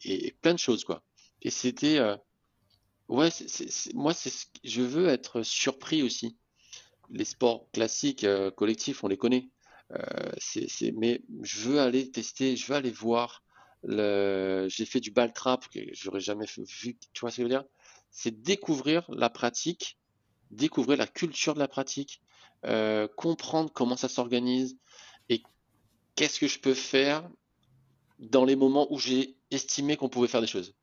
et, 0.04 0.32
plein 0.42 0.54
de 0.54 0.58
choses, 0.58 0.84
quoi. 0.84 1.02
Et 1.42 1.50
c'était, 1.50 2.00
ouais, 3.08 3.30
moi, 3.94 4.12
je 4.64 4.82
veux 4.82 5.08
être 5.08 5.42
surpris 5.42 6.02
aussi 6.02 6.36
les 7.10 7.24
sports 7.24 7.68
classiques 7.72 8.24
euh, 8.24 8.50
collectifs, 8.50 9.04
on 9.04 9.08
les 9.08 9.16
connaît. 9.16 9.48
Euh, 9.94 10.32
mais 10.96 11.22
je 11.42 11.60
veux 11.60 11.80
aller 11.80 12.10
tester, 12.10 12.56
je 12.56 12.66
veux 12.66 12.74
aller 12.74 12.90
voir. 12.90 13.42
J'ai 13.84 14.86
fait 14.86 15.00
du 15.00 15.10
ball 15.10 15.32
trap 15.32 15.68
que 15.68 15.80
j'aurais 15.92 16.20
jamais 16.20 16.46
vu. 16.56 16.96
Tu 17.12 17.20
vois 17.20 17.30
ce 17.30 17.36
que 17.36 17.42
je 17.42 17.44
veux 17.44 17.48
dire? 17.48 17.64
C'est 18.10 18.42
découvrir 18.42 19.04
la 19.10 19.30
pratique, 19.30 19.98
découvrir 20.50 20.98
la 20.98 21.06
culture 21.06 21.54
de 21.54 21.58
la 21.58 21.68
pratique, 21.68 22.22
euh, 22.64 23.08
comprendre 23.16 23.70
comment 23.72 23.96
ça 23.96 24.08
s'organise 24.08 24.78
et 25.28 25.42
qu'est-ce 26.14 26.40
que 26.40 26.46
je 26.46 26.58
peux 26.58 26.74
faire 26.74 27.28
dans 28.18 28.44
les 28.44 28.56
moments 28.56 28.90
où 28.90 28.98
j'ai 28.98 29.36
estimé 29.50 29.96
qu'on 29.96 30.08
pouvait 30.08 30.28
faire 30.28 30.40
des 30.40 30.46
choses. 30.46 30.74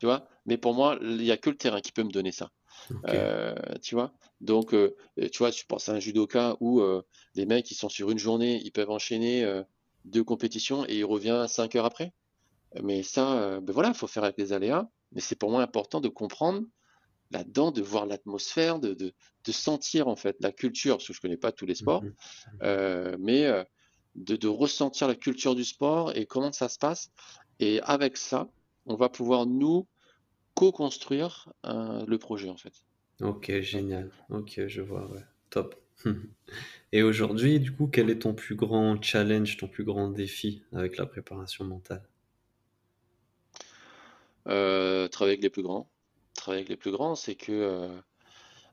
Tu 0.00 0.06
Mais 0.46 0.58
pour 0.58 0.74
moi, 0.74 0.98
il 1.00 1.16
n'y 1.16 1.30
a 1.30 1.36
que 1.36 1.50
le 1.50 1.56
terrain 1.56 1.80
qui 1.80 1.92
peut 1.92 2.02
me 2.02 2.10
donner 2.10 2.32
ça. 2.32 2.50
Euh, 3.08 3.54
tu 3.82 3.94
vois 3.94 4.12
Donc, 4.40 4.74
euh, 4.74 4.94
tu 5.32 5.38
vois, 5.38 5.50
tu 5.50 5.66
penses 5.66 5.88
à 5.88 5.92
un 5.92 6.00
judoka 6.00 6.56
où 6.60 6.80
euh, 6.80 7.02
les 7.34 7.46
mecs, 7.46 7.70
ils 7.70 7.74
sont 7.74 7.88
sur 7.88 8.10
une 8.10 8.18
journée, 8.18 8.60
ils 8.64 8.72
peuvent 8.72 8.90
enchaîner 8.90 9.46
deux 10.04 10.24
compétitions 10.24 10.84
et 10.86 10.98
ils 10.98 11.04
reviennent 11.04 11.46
cinq 11.48 11.76
heures 11.76 11.84
après. 11.84 12.12
Mais 12.82 13.02
ça, 13.02 13.60
ben 13.60 13.72
voilà, 13.72 13.88
il 13.88 13.94
faut 13.94 14.06
faire 14.06 14.24
avec 14.24 14.38
les 14.38 14.52
aléas. 14.52 14.88
Mais 15.12 15.20
c'est 15.20 15.34
pour 15.34 15.50
moi 15.50 15.62
important 15.62 16.00
de 16.00 16.08
comprendre 16.08 16.62
là-dedans, 17.32 17.72
de 17.72 17.82
voir 17.82 18.06
l'atmosphère, 18.06 18.78
de, 18.78 18.94
de, 18.94 19.12
de, 19.44 19.52
sentir 19.52 20.08
en 20.08 20.16
fait 20.16 20.36
la 20.40 20.52
culture, 20.52 20.96
parce 20.96 21.06
que 21.06 21.12
je 21.12 21.20
connais 21.20 21.36
pas 21.36 21.52
tous 21.52 21.66
les 21.66 21.74
sports, 21.74 22.02
mmh 22.02 23.16
mais 23.18 23.66
de, 24.16 24.34
de, 24.34 24.48
ressentir 24.48 25.06
la 25.06 25.14
culture 25.14 25.54
du 25.54 25.64
sport 25.64 26.16
et 26.16 26.26
comment 26.26 26.50
ça 26.52 26.68
se 26.68 26.78
passe. 26.78 27.10
Et 27.60 27.80
avec 27.82 28.16
ça, 28.16 28.48
on 28.86 28.96
va 28.96 29.08
pouvoir 29.08 29.46
nous 29.46 29.86
co-construire 30.60 31.50
euh, 31.64 32.04
le 32.06 32.18
projet 32.18 32.50
en 32.50 32.56
fait. 32.58 32.84
Ok, 33.22 33.50
génial. 33.62 34.10
Ok, 34.28 34.60
je 34.66 34.82
vois, 34.82 35.10
ouais. 35.10 35.24
Top. 35.48 35.74
Et 36.92 37.02
aujourd'hui, 37.02 37.60
du 37.60 37.74
coup, 37.74 37.86
quel 37.86 38.10
est 38.10 38.18
ton 38.18 38.34
plus 38.34 38.56
grand 38.56 39.02
challenge, 39.02 39.56
ton 39.56 39.68
plus 39.68 39.84
grand 39.84 40.10
défi 40.10 40.62
avec 40.74 40.98
la 40.98 41.06
préparation 41.06 41.64
mentale? 41.64 42.02
Euh, 44.48 45.08
Travailler 45.08 45.34
avec 45.34 45.42
les 45.42 45.48
plus 45.48 45.62
grands. 45.62 45.88
Travailler 46.34 46.60
avec 46.60 46.68
les 46.68 46.76
plus 46.76 46.90
grands, 46.90 47.14
c'est 47.14 47.36
que 47.36 47.52
euh, 47.52 47.88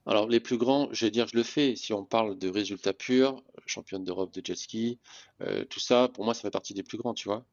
alors, 0.08 0.30
les 0.30 0.39
plus 0.39 0.58
grands, 0.58 0.88
je 0.93 1.05
vais 1.05 1.12
dire, 1.12 1.28
je 1.28 1.36
le 1.36 1.43
fais. 1.43 1.76
Si 1.76 1.91
on 1.91 2.05
parle 2.05 2.38
de 2.38 2.47
résultats 2.47 2.93
purs, 2.93 3.43
championne 3.66 4.05
d'Europe 4.05 4.34
de 4.34 4.41
jet 4.43 4.55
ski, 4.55 4.99
euh, 5.41 5.66
tout 5.66 5.82
ça, 5.82 6.08
pour 6.08 6.24
moi, 6.24 6.34
ça 6.34 6.41
fait 6.41 6.49
partie 6.49 6.74
des 6.74 6.82
plus 6.82 6.97
grands, 6.97 7.14
tu 7.14 7.28
vois. 7.28 7.45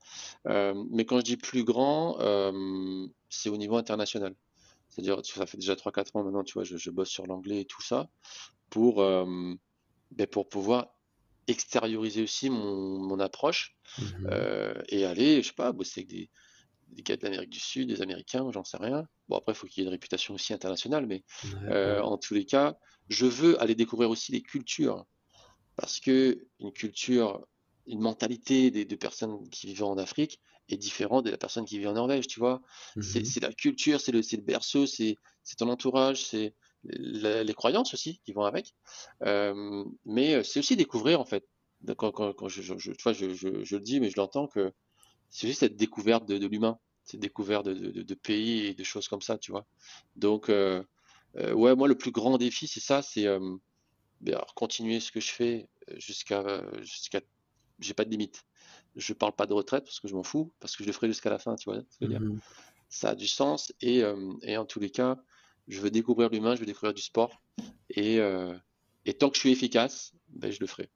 Euh, 0.47 0.73
mais 0.91 1.05
quand 1.05 1.19
je 1.19 1.25
dis 1.25 1.37
plus 1.37 1.65
grand, 1.65 2.17
euh, 2.21 3.07
c'est 3.29 3.49
au 3.49 3.57
niveau 3.57 3.77
international. 3.77 4.37
C'est-à-dire, 4.89 5.21
ça 5.25 5.47
fait 5.47 5.59
déjà 5.59 5.75
3-4 5.75 6.17
ans 6.17 6.23
maintenant, 6.23 6.45
tu 6.45 6.55
vois, 6.55 6.63
je, 6.63 6.91
bosse 6.91 7.09
sur 7.09 7.27
l'anglais 7.27 7.63
et 7.63 7.65
tout 7.65 7.83
ça, 7.83 8.09
pour, 8.71 8.99
ben, 8.99 10.27
pour 10.31 10.49
pouvoir 10.49 10.95
extérioriser 11.49 12.23
aussi 12.23 12.51
mon, 12.51 13.19
approche 13.19 13.77
mmh 13.99 14.29
et 14.91 15.05
aller, 15.05 15.43
je 15.43 15.49
sais 15.49 15.55
pas, 15.55 15.73
bosser 15.73 16.03
avec 16.03 16.09
des, 16.09 16.31
des 16.89 17.03
gars 17.03 17.17
de 17.17 17.23
l'Amérique 17.23 17.51
du 17.51 17.61
Sud, 17.61 17.89
des 17.89 18.03
Américains, 18.03 18.51
j'en 18.53 18.65
sais 18.65 18.77
rien. 18.77 19.07
Bon, 19.29 19.37
après, 19.37 19.53
il 19.53 19.55
faut 19.55 19.67
qu'il 19.67 19.83
y 19.83 19.85
ait 19.85 19.89
une 19.89 19.93
réputation 19.93 20.35
aussi 20.35 20.53
internationale, 20.53 21.07
mais 21.07 21.25
euh, 21.65 22.01
en 22.01 22.19
tous 22.19 22.35
les 22.35 22.45
cas, 22.45 22.77
je 23.09 23.27
veux 23.27 23.61
aller 23.61 23.75
découvrir 23.75 24.11
aussi 24.11 24.33
les 24.33 24.43
cultures. 24.43 25.07
Parce 25.77 26.01
que 26.01 26.47
une 26.61 26.73
culture, 26.73 27.45
une 27.87 28.01
mentalité 28.01 28.71
des, 28.71 28.85
deux 28.85 28.97
personnes 28.97 29.49
qui 29.51 29.67
vivent 29.67 29.85
en 29.85 29.99
Afrique 29.99 30.41
est 30.69 30.77
différente 30.77 31.25
de 31.25 31.31
la 31.31 31.37
personne 31.37 31.65
qui 31.65 31.79
vit 31.79 31.87
en 31.87 31.95
Norvège, 31.95 32.27
tu 32.27 32.41
vois. 32.41 32.63
C'est 33.01 33.21
mhm. 33.21 33.43
la 33.43 33.53
culture, 33.53 34.01
c'est 34.01 34.13
le, 34.13 34.21
le, 34.21 34.43
berceau, 34.43 34.87
c'est 34.87 35.17
ton 35.59 35.69
entourage, 35.69 36.25
c'est 36.25 36.55
les 36.85 37.55
croyances 37.55 37.93
aussi 37.95 38.21
qui 38.25 38.33
vont 38.33 38.45
avec. 38.45 38.75
Euh, 39.23 39.85
mais 40.05 40.43
c'est 40.45 40.61
aussi 40.61 40.77
découvrir, 40.77 41.21
en 41.21 41.25
fait. 41.25 41.45
Quand, 41.99 42.13
quand, 42.13 42.49
je, 42.49 42.63
je, 42.63 42.79
je, 42.79 42.93
je, 43.13 43.65
je, 43.65 43.77
le 43.77 43.83
dis, 43.83 44.01
mais 44.01 44.09
je 44.09 44.17
l'entends 44.17 44.47
que 44.47 44.73
c'est 45.35 45.49
juste 45.49 45.61
cette 45.61 45.77
découverte 45.77 46.27
de, 46.27 46.47
l'humain, 46.47 46.79
cette 47.03 47.19
découverte 47.19 47.67
de, 47.67 48.15
pays 48.15 48.67
et 48.67 48.75
de 48.75 48.85
choses 48.85 49.09
comme 49.09 49.21
ça, 49.21 49.37
tu 49.37 49.51
vois. 49.51 49.67
Donc, 50.15 50.49
euh, 50.49 50.81
euh, 51.37 51.53
ouais, 51.53 51.75
moi, 51.75 51.89
le 51.89 51.99
plus 51.99 52.13
grand 52.13 52.39
défi, 52.39 52.69
c'est 52.69 52.79
ça, 52.79 53.03
c'est 53.03 53.27
euh, 53.27 53.57
ben, 54.21 54.41
continuer 54.55 55.01
ce 55.01 55.11
que 55.11 55.19
je 55.19 55.33
fais 55.33 55.69
jusqu'à, 55.97 56.63
jusqu'à, 56.83 57.21
j'ai 57.81 57.95
pas 57.95 58.05
de 58.05 58.11
limite. 58.11 58.45
Je 58.95 59.13
parle 59.13 59.33
pas 59.33 59.47
de 59.47 59.55
retraite 59.55 59.83
parce 59.83 59.99
que 59.99 60.07
je 60.07 60.15
m'en 60.15 60.23
fous, 60.23 60.53
parce 60.61 60.77
que 60.77 60.85
je 60.85 60.89
le 60.89 60.93
ferai 60.93 61.09
jusqu'à 61.09 61.31
la 61.31 61.41
fin, 61.41 61.57
tu 61.57 61.69
vois. 61.69 61.83
Mmh 62.01 62.39
ça 62.91 63.09
a 63.09 63.15
du 63.17 63.27
sens 63.27 63.73
et, 63.81 64.05
en 64.05 64.65
tous 64.67 64.79
les 64.79 64.91
cas, 64.91 65.19
je 65.67 65.81
veux 65.81 65.91
découvrir 65.91 66.29
l'humain, 66.29 66.55
je 66.55 66.61
veux 66.61 66.67
découvrir 66.67 66.95
du 66.95 67.03
sport 67.03 67.43
et, 67.91 68.21
et 69.05 69.15
tant 69.15 69.31
que 69.31 69.35
je 69.35 69.41
suis 69.41 69.51
efficace, 69.51 70.13
ben, 70.29 70.53
je 70.53 70.61
le 70.61 70.69
ferai, 70.69 70.91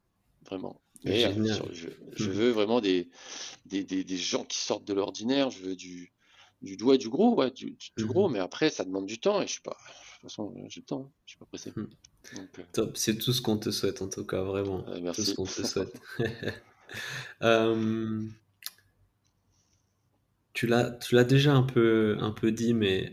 vraiment. 0.44 0.80
Euh, 1.06 1.62
je, 1.72 1.88
je, 2.16 2.28
mmh. 2.28 2.32
veux 2.32 2.50
vraiment 2.50 2.80
des, 2.80 3.08
des, 3.66 3.84
des, 3.84 4.02
des, 4.04 4.16
gens 4.16 4.44
qui 4.44 4.58
sortent 4.58 4.84
de 4.84 4.94
l'ordinaire. 4.94 5.50
Je 5.50 5.62
veux 5.62 5.76
du, 5.76 6.12
du 6.62 6.76
doigt 6.76 6.96
et 6.96 6.98
du 6.98 7.08
gros, 7.08 7.34
ouais, 7.36 7.50
du, 7.50 7.76
du 7.96 8.04
gros. 8.04 8.28
Mmh. 8.28 8.32
Mais 8.32 8.38
après, 8.40 8.70
ça 8.70 8.84
demande 8.84 9.06
du 9.06 9.18
temps 9.18 9.40
et 9.40 9.46
je 9.46 9.52
suis 9.52 9.60
pas. 9.60 9.76
De 9.78 10.22
toute 10.22 10.30
façon, 10.30 10.54
j'ai 10.68 10.80
le 10.80 10.86
temps. 10.86 11.04
Hein, 11.06 11.12
je 11.24 11.30
suis 11.30 11.38
pas 11.38 11.46
pressé. 11.46 11.72
Donc, 11.76 12.58
euh... 12.58 12.62
Top. 12.72 12.96
C'est 12.96 13.16
tout 13.16 13.32
ce 13.32 13.40
qu'on 13.40 13.58
te 13.58 13.70
souhaite 13.70 14.02
en 14.02 14.08
tout 14.08 14.24
cas, 14.24 14.42
vraiment. 14.42 14.84
Euh, 14.88 14.98
merci. 15.00 15.22
Tout 15.22 15.30
ce 15.30 15.34
qu'on 15.34 15.44
te 15.44 15.62
souhaite. 15.66 16.00
euh... 17.42 18.22
Tu 20.52 20.66
l'as, 20.66 20.90
tu 20.90 21.14
l'as 21.14 21.24
déjà 21.24 21.54
un 21.54 21.62
peu, 21.62 22.16
un 22.18 22.32
peu 22.32 22.50
dit, 22.50 22.74
mais 22.74 23.12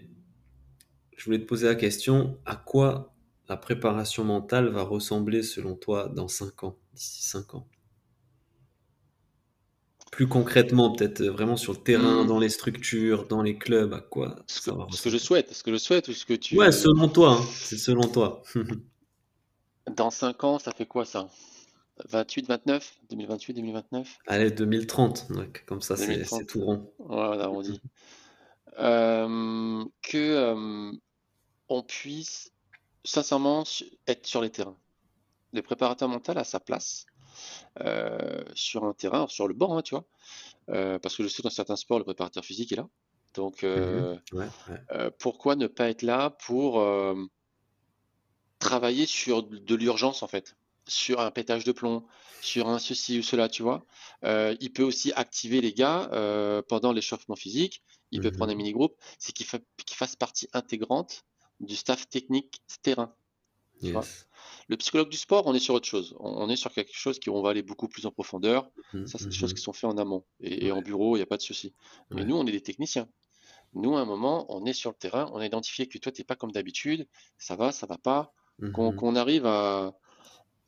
je 1.15 1.25
voulais 1.25 1.39
te 1.39 1.45
poser 1.45 1.67
la 1.67 1.75
question 1.75 2.39
à 2.45 2.55
quoi 2.55 3.13
la 3.47 3.57
préparation 3.57 4.23
mentale 4.23 4.69
va 4.69 4.81
ressembler 4.81 5.43
selon 5.43 5.75
toi 5.75 6.09
dans 6.09 6.27
5 6.27 6.63
ans, 6.63 6.77
d'ici 6.93 7.21
5 7.21 7.53
ans? 7.53 7.67
Plus 10.15 10.27
concrètement, 10.27 10.93
peut-être 10.93 11.21
vraiment 11.25 11.57
sur 11.57 11.73
le 11.73 11.79
terrain, 11.79 12.23
hmm. 12.23 12.27
dans 12.27 12.39
les 12.39 12.47
structures, 12.47 13.27
dans 13.27 13.41
les 13.41 13.57
clubs, 13.57 13.93
à 13.93 13.99
quoi 13.99 14.37
ce 14.47 14.61
que, 14.61 14.71
ce 14.95 15.01
que 15.01 15.09
je 15.09 15.17
souhaite, 15.17 15.53
ce 15.53 15.61
que 15.61 15.73
je 15.73 15.77
souhaite 15.77 16.07
ou 16.07 16.13
ce 16.13 16.25
que 16.25 16.33
tu. 16.33 16.57
Ouais, 16.57 16.71
selon 16.71 17.09
toi, 17.09 17.33
hein. 17.33 17.45
c'est 17.53 17.77
selon 17.77 18.07
toi. 18.07 18.41
dans 19.97 20.09
5 20.09 20.41
ans, 20.45 20.57
ça 20.57 20.71
fait 20.71 20.85
quoi 20.85 21.03
ça? 21.03 21.27
28, 22.09 22.47
29 22.47 22.97
2028, 23.09 23.53
2029 23.55 24.17
Allez, 24.27 24.51
2030, 24.51 25.27
comme 25.65 25.81
ça 25.81 25.97
c'est 25.97 26.45
tout 26.45 26.61
rond. 26.61 26.93
Voilà, 26.99 27.51
on 27.51 27.61
dit. 27.61 27.81
Euh, 28.77 29.85
que 30.01 30.17
euh, 30.17 30.91
on 31.69 31.81
puisse 31.81 32.51
sincèrement 33.05 33.63
être 34.05 34.27
sur 34.27 34.41
les 34.41 34.49
terrains. 34.49 34.75
Le 35.53 35.61
préparateur 35.61 36.09
mental 36.09 36.37
a 36.37 36.43
sa 36.43 36.59
place 36.59 37.05
euh, 37.05 37.14
sur 38.53 38.85
un 38.85 38.93
terrain, 38.93 39.27
sur 39.27 39.47
le 39.47 39.53
banc, 39.53 39.77
hein, 39.77 39.81
tu 39.81 39.95
vois. 39.95 40.06
parce 40.99 41.15
que 41.15 41.23
je 41.23 41.27
sais 41.27 41.43
dans 41.43 41.49
certains 41.49 41.76
sports, 41.76 41.99
le 41.99 42.06
préparateur 42.06 42.43
physique 42.43 42.72
est 42.72 42.77
là. 42.77 42.88
Donc, 43.34 43.64
mmh 43.64 44.19
pourquoi 45.19 45.56
ne 45.56 45.68
pas 45.68 45.89
être 45.89 46.03
là 46.03 46.30
pour 46.30 46.84
travailler 48.60 49.06
sur 49.06 49.43
de 49.43 49.76
l'urgence 49.76 50.23
en 50.23 50.27
fait? 50.27 50.56
Sur 50.88 51.19
un 51.19 51.31
pétage 51.31 51.64
de 51.64 51.72
plomb, 51.72 52.06
sur 52.41 52.68
un 52.69 52.80
ceci 52.80 53.19
ou 53.19 53.23
cela, 53.23 53.49
tu 53.49 53.64
vois? 53.64 53.85
Euh, 54.23 54.56
il 54.61 54.72
peut 54.72 54.84
aussi 54.84 55.11
activer 55.14 55.60
les 55.60 55.73
gars 55.73 56.10
euh, 56.14 56.61
pendant 56.61 56.93
l'échauffement 56.93 57.35
physique. 57.35 57.81
Il 58.11 58.22
peut 58.22 58.31
prendre 58.31 58.52
un 58.52 58.56
mini-groupe. 58.56 58.95
C'est 59.18 59.34
qu'il 59.34 59.45
fasse 59.45 60.15
partie 60.15 60.47
intégrante 60.53 61.23
du 61.60 61.76
staff 61.76 62.07
technique 62.07 62.61
terrain. 62.84 63.14
Le 64.68 64.77
psychologue 64.77 65.10
du 65.10 65.18
sport, 65.18 65.45
on 65.45 65.53
est 65.53 65.60
sur 65.60 65.73
autre 65.73 65.88
chose. 65.88 66.15
On, 66.19 66.49
est 66.49 66.56
sur 66.56 66.72
quelque 66.72 66.93
chose 66.93 67.19
qui 67.19 67.30
on 67.30 67.41
va 67.41 67.52
aller 67.52 67.61
beaucoup 67.61 67.88
plus 67.88 68.06
en 68.06 68.11
profondeur. 68.11 68.69
Mhm, 68.93 69.07
ça, 69.07 69.18
c'est 69.18 69.30
des 69.30 69.35
choses 69.35 69.52
mhm. 69.52 69.57
qui 69.57 69.61
sont 69.61 69.73
faites 69.73 69.89
en 69.89 69.97
amont. 69.97 70.26
Et, 70.39 70.72
en 70.72 70.81
bureau, 70.81 71.15
il 71.15 71.19
n'y 71.19 71.23
a 71.23 71.27
pas 71.27 71.38
de 71.38 71.41
souci. 71.41 71.73
Mais 72.11 72.26
nous, 72.26 72.35
on 72.35 72.45
est 72.45 72.52
des 72.52 72.61
techniciens. 72.61 73.07
Nous, 73.73 73.95
à 73.95 74.02
un 74.02 74.06
moment, 74.06 74.45
on 74.49 74.65
est 74.65 74.73
sur 74.73 74.91
le 74.91 74.95
terrain, 74.95 75.30
on 75.34 75.38
a 75.38 75.45
identifié 75.45 75.88
que 75.88 75.97
toi, 75.97 76.11
tu 76.11 76.22
n'es 76.22 76.26
pas 76.26 76.35
comme 76.35 76.52
d'habitude, 76.52 77.07
ça 77.38 77.56
va, 77.56 77.72
ça 77.72 77.85
va 77.85 77.97
pas. 77.97 78.34
Qu'on 78.73 79.15
arrive 79.18 79.45
à, 79.45 79.93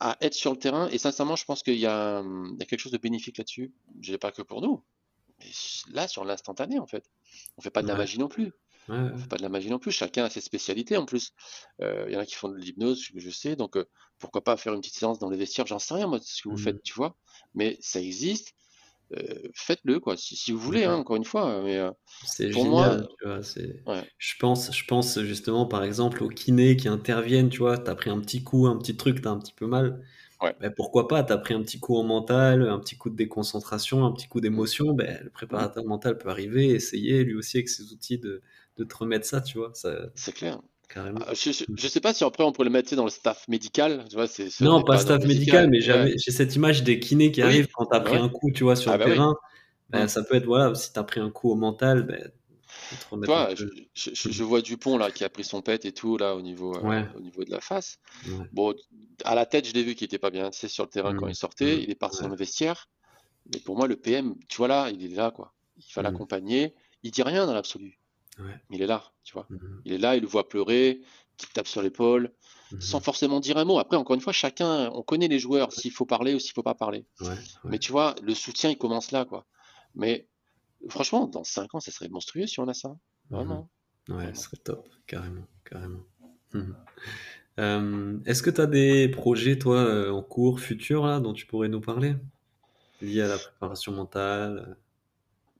à 0.00 0.16
être 0.20 0.34
sur 0.34 0.52
le 0.52 0.58
terrain. 0.58 0.88
Et 0.88 0.98
sincèrement, 0.98 1.36
je 1.36 1.44
pense 1.44 1.62
qu'il 1.62 1.78
y, 1.78 1.86
a 1.86 2.22
quelque 2.68 2.78
chose 2.78 2.92
de 2.92 2.98
bénéfique 2.98 3.38
là-dessus. 3.38 3.72
Je 4.00 4.12
n'ai 4.12 4.18
pas 4.18 4.30
que 4.30 4.42
pour 4.42 4.60
nous. 4.60 4.82
Mais 5.38 5.46
là, 5.92 6.08
sur 6.08 6.24
l'instantané, 6.24 6.78
en 6.78 6.86
fait. 6.86 7.10
On 7.56 7.62
fait 7.62 7.70
pas 7.70 7.82
de 7.82 7.88
la 7.88 7.94
magie 7.94 8.18
non 8.18 8.28
plus. 8.28 8.52
On 8.88 9.18
fait 9.18 9.28
pas 9.28 9.36
de 9.36 9.42
la 9.42 9.48
magie 9.48 9.70
non 9.70 9.78
plus. 9.78 9.90
Chacun 9.90 10.24
a 10.24 10.30
ses 10.30 10.40
spécialités 10.40 10.96
en 10.96 11.04
plus. 11.04 11.32
Euh, 11.82 12.06
il 12.08 12.14
y 12.14 12.16
en 12.16 12.20
a 12.20 12.26
qui 12.26 12.34
font 12.34 12.48
de 12.48 12.56
l'hypnose, 12.56 13.08
je 13.14 13.30
sais. 13.30 13.56
Donc, 13.56 13.76
euh, 13.76 13.84
pourquoi 14.18 14.42
pas 14.42 14.56
faire 14.56 14.74
une 14.74 14.80
petite 14.80 14.96
séance 14.96 15.18
dans 15.18 15.30
les 15.30 15.36
vestiaires 15.36 15.66
J'en 15.66 15.78
sais 15.78 15.94
rien, 15.94 16.06
moi, 16.06 16.18
ce 16.22 16.42
que 16.42 16.48
vous 16.48 16.56
faites, 16.56 16.76
mmh. 16.76 16.84
tu 16.84 16.94
vois. 16.94 17.16
Mais 17.54 17.76
ça 17.80 18.00
existe. 18.00 18.54
Euh, 19.16 19.48
faites-le 19.54 20.00
quoi 20.00 20.18
si, 20.18 20.52
vous 20.52 20.58
voulez 20.58 20.84
hein, 20.84 20.96
encore 20.96 21.16
une 21.16 21.24
fois 21.24 21.62
mais 21.62 21.80
c'est 22.26 22.50
pour 22.50 22.66
moi 22.66 22.98
tu 23.18 23.26
vois, 23.26 23.40
je 24.18 24.34
pense 24.38 24.70
je 24.70 24.84
pense 24.84 25.18
justement 25.20 25.64
par 25.64 25.82
exemple 25.82 26.22
aux 26.22 26.28
kinés 26.28 26.76
qui 26.76 26.88
interviennent 26.88 27.48
tu 27.48 27.60
vois 27.60 27.78
t'as 27.78 27.94
pris 27.94 28.10
un 28.10 28.20
petit 28.20 28.44
coup 28.44 28.66
un 28.66 28.76
petit 28.76 28.98
truc 28.98 29.22
t'as 29.22 29.30
un 29.30 29.38
petit 29.38 29.54
peu 29.54 29.66
mal 29.66 30.04
ouais. 30.42 30.54
Ben, 30.60 30.70
pourquoi 30.76 31.08
pas 31.08 31.22
t'as 31.22 31.38
pris 31.38 31.54
un 31.54 31.62
petit 31.62 31.80
coup 31.80 31.96
en 31.96 32.04
mental 32.04 32.68
un 32.68 32.78
petit 32.78 32.98
coup 32.98 33.08
de 33.08 33.16
déconcentration 33.16 34.04
un 34.04 34.12
petit 34.12 34.28
coup 34.28 34.42
d'émotion 34.42 34.92
ben, 34.92 35.18
le 35.24 35.30
préparateur 35.30 35.86
mental 35.86 36.18
peut 36.18 36.28
arriver 36.28 36.66
essayer 36.66 37.24
lui 37.24 37.34
aussi 37.34 37.56
avec 37.56 37.70
ses 37.70 37.90
outils 37.94 38.18
de, 38.18 38.42
de 38.78 38.84
te 38.84 38.96
remettre 38.96 39.26
ça 39.26 39.40
tu 39.40 39.58
vois 39.58 39.70
ça... 39.74 39.94
c'est 40.14 40.32
clair 40.32 40.60
Carrément. 40.88 41.20
Ah, 41.26 41.34
je, 41.34 41.50
ne 41.68 41.76
sais 41.76 42.00
pas 42.00 42.14
si 42.14 42.24
après 42.24 42.42
on 42.44 42.50
pourrait 42.50 42.64
le 42.64 42.72
mettre 42.72 42.96
dans 42.96 43.04
le 43.04 43.10
staff 43.10 43.46
médical. 43.46 44.06
Tu 44.08 44.16
vois, 44.16 44.24
non, 44.62 44.82
pas, 44.82 44.96
staff 44.96 45.22
médical, 45.22 45.68
mais 45.68 45.82
j'ai 45.82 46.16
cette 46.30 46.56
image 46.56 46.82
des 46.82 46.98
kinés 46.98 47.30
qui 47.30 47.42
arrivent 47.42 47.68
quand 47.74 47.84
tu 47.84 47.94
as 47.94 48.00
pris 48.00 48.16
un 48.16 48.30
coup, 48.30 48.50
tu 48.50 48.64
vois, 48.64 48.74
sur 48.74 48.90
ah 48.90 48.96
le 48.96 49.04
bah 49.04 49.10
terrain. 49.10 49.36
Ben, 49.90 50.08
ça 50.08 50.22
peut 50.22 50.36
être, 50.36 50.46
voilà, 50.46 50.74
si 50.74 50.90
tu 50.90 50.98
as 50.98 51.04
pris 51.04 51.20
un 51.20 51.30
coup 51.30 51.50
au 51.50 51.56
mental, 51.56 52.04
ben, 52.04 52.30
toi, 53.22 53.50
je, 53.54 53.66
je, 54.14 54.42
vois 54.42 54.62
Dupont 54.62 54.98
là 54.98 55.10
qui 55.10 55.24
a 55.24 55.28
pris 55.28 55.44
son 55.44 55.62
pet 55.62 55.84
et 55.84 55.92
tout 55.92 56.16
là 56.16 56.34
au 56.34 56.40
niveau, 56.40 56.74
euh, 56.74 57.02
au 57.16 57.20
niveau 57.20 57.44
de 57.44 57.50
la 57.50 57.60
face. 57.60 57.98
Bon, 58.52 58.74
à 59.24 59.34
la 59.34 59.46
tête, 59.46 59.66
je 59.66 59.72
l'ai 59.74 59.82
vu 59.82 59.94
qu'il 59.94 60.06
était 60.06 60.18
pas 60.18 60.30
bien. 60.30 60.50
C'est 60.52 60.68
sur 60.68 60.84
le 60.84 60.90
terrain 60.90 61.14
quand 61.14 61.26
mmh. 61.26 61.30
il 61.30 61.34
sortait, 61.34 61.76
mmh. 61.76 61.80
il 61.80 61.90
est 61.90 61.98
parti 61.98 62.22
dans 62.22 62.28
le 62.28 62.36
vestiaire. 62.36 62.88
Mais 63.52 63.60
pour 63.60 63.76
moi, 63.76 63.88
le 63.88 63.96
PM, 63.96 64.34
tu 64.48 64.58
vois 64.58 64.68
là, 64.68 64.90
il 64.90 65.04
est 65.04 65.14
là 65.14 65.30
quoi. 65.30 65.54
Il 65.76 65.84
va 65.94 66.02
mmh. 66.02 66.04
l'accompagner. 66.04 66.74
Il 67.02 67.10
dit 67.10 67.22
rien 67.22 67.46
dans 67.46 67.54
l'absolu. 67.54 67.97
Il 68.70 68.82
est 68.82 68.86
là, 68.86 69.02
tu 69.24 69.32
vois. 69.34 69.46
Mhm. 69.50 69.82
Il 69.84 69.92
est 69.92 69.98
là, 69.98 70.16
il 70.16 70.22
le 70.22 70.28
voit 70.28 70.48
pleurer, 70.48 71.00
il 71.40 71.48
tape 71.48 71.66
sur 71.66 71.82
l'épaule, 71.82 72.32
mhm. 72.72 72.80
sans 72.80 73.00
forcément 73.00 73.40
dire 73.40 73.56
un 73.56 73.64
mot. 73.64 73.78
Après, 73.78 73.96
encore 73.96 74.14
une 74.14 74.20
fois, 74.20 74.32
chacun, 74.32 74.90
on 74.92 75.02
connaît 75.02 75.28
les 75.28 75.38
joueurs, 75.38 75.72
s'il 75.72 75.92
faut 75.92 76.06
parler 76.06 76.34
ou 76.34 76.38
s'il 76.38 76.52
faut 76.52 76.62
pas 76.62 76.74
parler. 76.74 77.06
Mais 77.64 77.78
tu 77.78 77.92
vois, 77.92 78.14
le 78.22 78.34
soutien, 78.34 78.70
il 78.70 78.78
commence 78.78 79.10
là, 79.10 79.24
quoi. 79.24 79.46
Mais 79.94 80.28
franchement, 80.88 81.26
dans 81.26 81.44
5 81.44 81.74
ans, 81.74 81.80
ça 81.80 81.90
serait 81.90 82.08
monstrueux 82.08 82.46
si 82.46 82.60
on 82.60 82.68
a 82.68 82.74
ça. 82.74 82.96
Vraiment. 83.30 83.68
Mhm. 84.08 84.16
Ouais, 84.16 84.34
ce 84.34 84.44
serait 84.44 84.56
top, 84.58 84.88
carrément, 85.06 85.46
carrément. 85.64 86.04
Euh, 87.58 88.18
est-ce 88.24 88.42
que 88.42 88.50
tu 88.50 88.60
as 88.60 88.66
des 88.66 89.08
projets, 89.08 89.58
toi, 89.58 89.78
euh, 89.78 90.10
en 90.10 90.22
cours, 90.22 90.60
futurs, 90.60 91.06
là, 91.06 91.20
dont 91.20 91.32
tu 91.32 91.44
pourrais 91.44 91.68
nous 91.68 91.80
parler? 91.80 92.14
Liés 93.02 93.22
à 93.22 93.28
la 93.28 93.38
préparation 93.38 93.92
mentale 93.92 94.76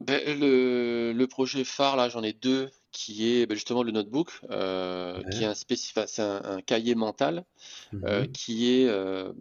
ben, 0.01 0.39
le, 0.39 1.27
projet 1.27 1.65
phare, 1.65 1.97
là, 1.97 2.09
j'en 2.09 2.23
ai 2.23 2.33
deux, 2.33 2.70
qui 2.93 3.31
est 3.31 3.47
ben, 3.47 3.55
justement 3.55 3.83
le 3.83 3.91
notebook, 3.91 4.41
euh, 4.51 5.23
qui 5.31 5.43
est 5.43 5.47
un, 5.47 5.55
c'est 5.55 6.23
un, 6.23 6.61
cahier 6.62 6.95
mental, 6.95 7.45
euh, 7.95 8.23
mhm. 8.23 8.33
qui 8.33 8.73
est 8.73 8.89
euh, 8.89 9.33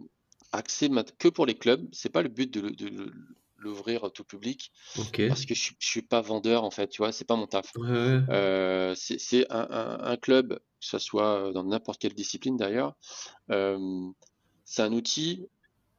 axé 0.52 0.90
que 1.18 1.28
pour 1.28 1.46
les 1.46 1.56
clubs. 1.56 1.86
C'est 1.92 2.08
pas 2.08 2.22
le 2.22 2.28
but 2.28 2.52
de, 2.52 3.12
l'ouvrir 3.60 4.04
au 4.04 4.08
tout 4.08 4.22
public, 4.22 4.70
parce 4.94 5.44
que 5.44 5.54
je, 5.54 5.72
ne 5.72 5.76
suis 5.80 6.02
pas 6.02 6.20
vendeur 6.20 6.62
en 6.62 6.70
fait, 6.70 6.86
tu 6.88 7.02
vois, 7.02 7.10
c'est 7.10 7.24
pas 7.24 7.34
mon 7.34 7.48
taf. 7.48 7.72
c'est 8.96 9.46
un, 9.50 10.16
club, 10.16 10.54
que 10.54 10.86
ce 10.86 10.98
soit 10.98 11.52
dans 11.52 11.64
n'importe 11.64 12.00
quelle 12.00 12.14
discipline 12.14 12.56
d'ailleurs, 12.56 12.94
c'est 13.48 14.82
un 14.82 14.92
outil 14.92 15.46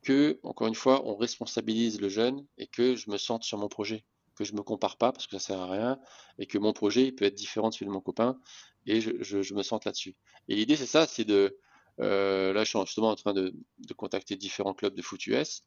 que, 0.04 0.40
encore 0.44 0.68
une 0.68 0.76
fois, 0.76 1.06
on 1.06 1.18
responsabilise 1.18 2.00
le 2.00 2.08
jeune 2.08 2.46
et 2.58 2.68
que 2.68 2.96
je 2.96 3.10
me 3.10 3.18
sente 3.18 3.44
sur 3.44 3.58
mon 3.58 3.68
projet 3.68 4.06
que 4.40 4.46
je 4.46 4.54
me 4.54 4.64
compare 4.64 4.98
pas 4.98 5.12
parce 5.12 5.28
que 5.28 5.38
ça 5.38 5.40
sert 5.40 5.60
à 5.60 5.70
rien 5.70 6.00
et 6.40 6.48
que 6.48 6.58
mon 6.58 6.72
projet 6.72 7.04
il 7.04 7.14
peut 7.14 7.26
être 7.26 7.36
différent 7.36 7.70
de 7.70 7.74
celui 7.74 7.88
de 7.88 7.92
mon 7.92 8.00
copain 8.00 8.40
et 8.86 9.02
je, 9.02 9.54
me 9.54 9.62
sente 9.62 9.86
là-dessus. 9.86 10.16
Et 10.48 10.56
l'idée 10.56 10.78
c'est 10.78 10.86
ça, 10.86 11.06
c'est 11.06 11.26
de 11.26 11.60
euh, 12.00 12.54
là 12.54 12.64
je 12.64 12.70
suis 12.70 12.80
justement 12.86 13.10
en 13.10 13.16
train 13.16 13.34
de, 13.34 13.54
contacter 13.98 14.38
différents 14.38 14.74
clubs 14.74 14.96
de 14.96 15.02
foot 15.02 15.28
US. 15.28 15.64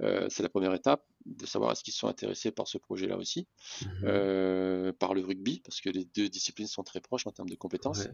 Euh, 0.00 0.26
c'est 0.28 0.42
la 0.42 0.48
première 0.48 0.74
étape 0.74 1.04
de 1.24 1.46
savoir 1.46 1.70
est-ce 1.70 1.84
qu'ils 1.84 1.94
sont 1.94 2.08
intéressés 2.08 2.50
par 2.50 2.66
ce 2.66 2.78
projet-là 2.78 3.16
aussi, 3.16 3.46
mmh 3.80 3.86
euh, 4.04 4.92
par 4.98 5.14
le 5.14 5.20
rugby 5.20 5.60
parce 5.60 5.80
que 5.80 5.88
les 5.88 6.04
deux 6.04 6.28
disciplines 6.28 6.66
sont 6.66 6.82
très 6.82 7.00
proches 7.00 7.28
en 7.28 7.30
termes 7.30 7.48
de 7.48 7.54
compétences 7.54 8.08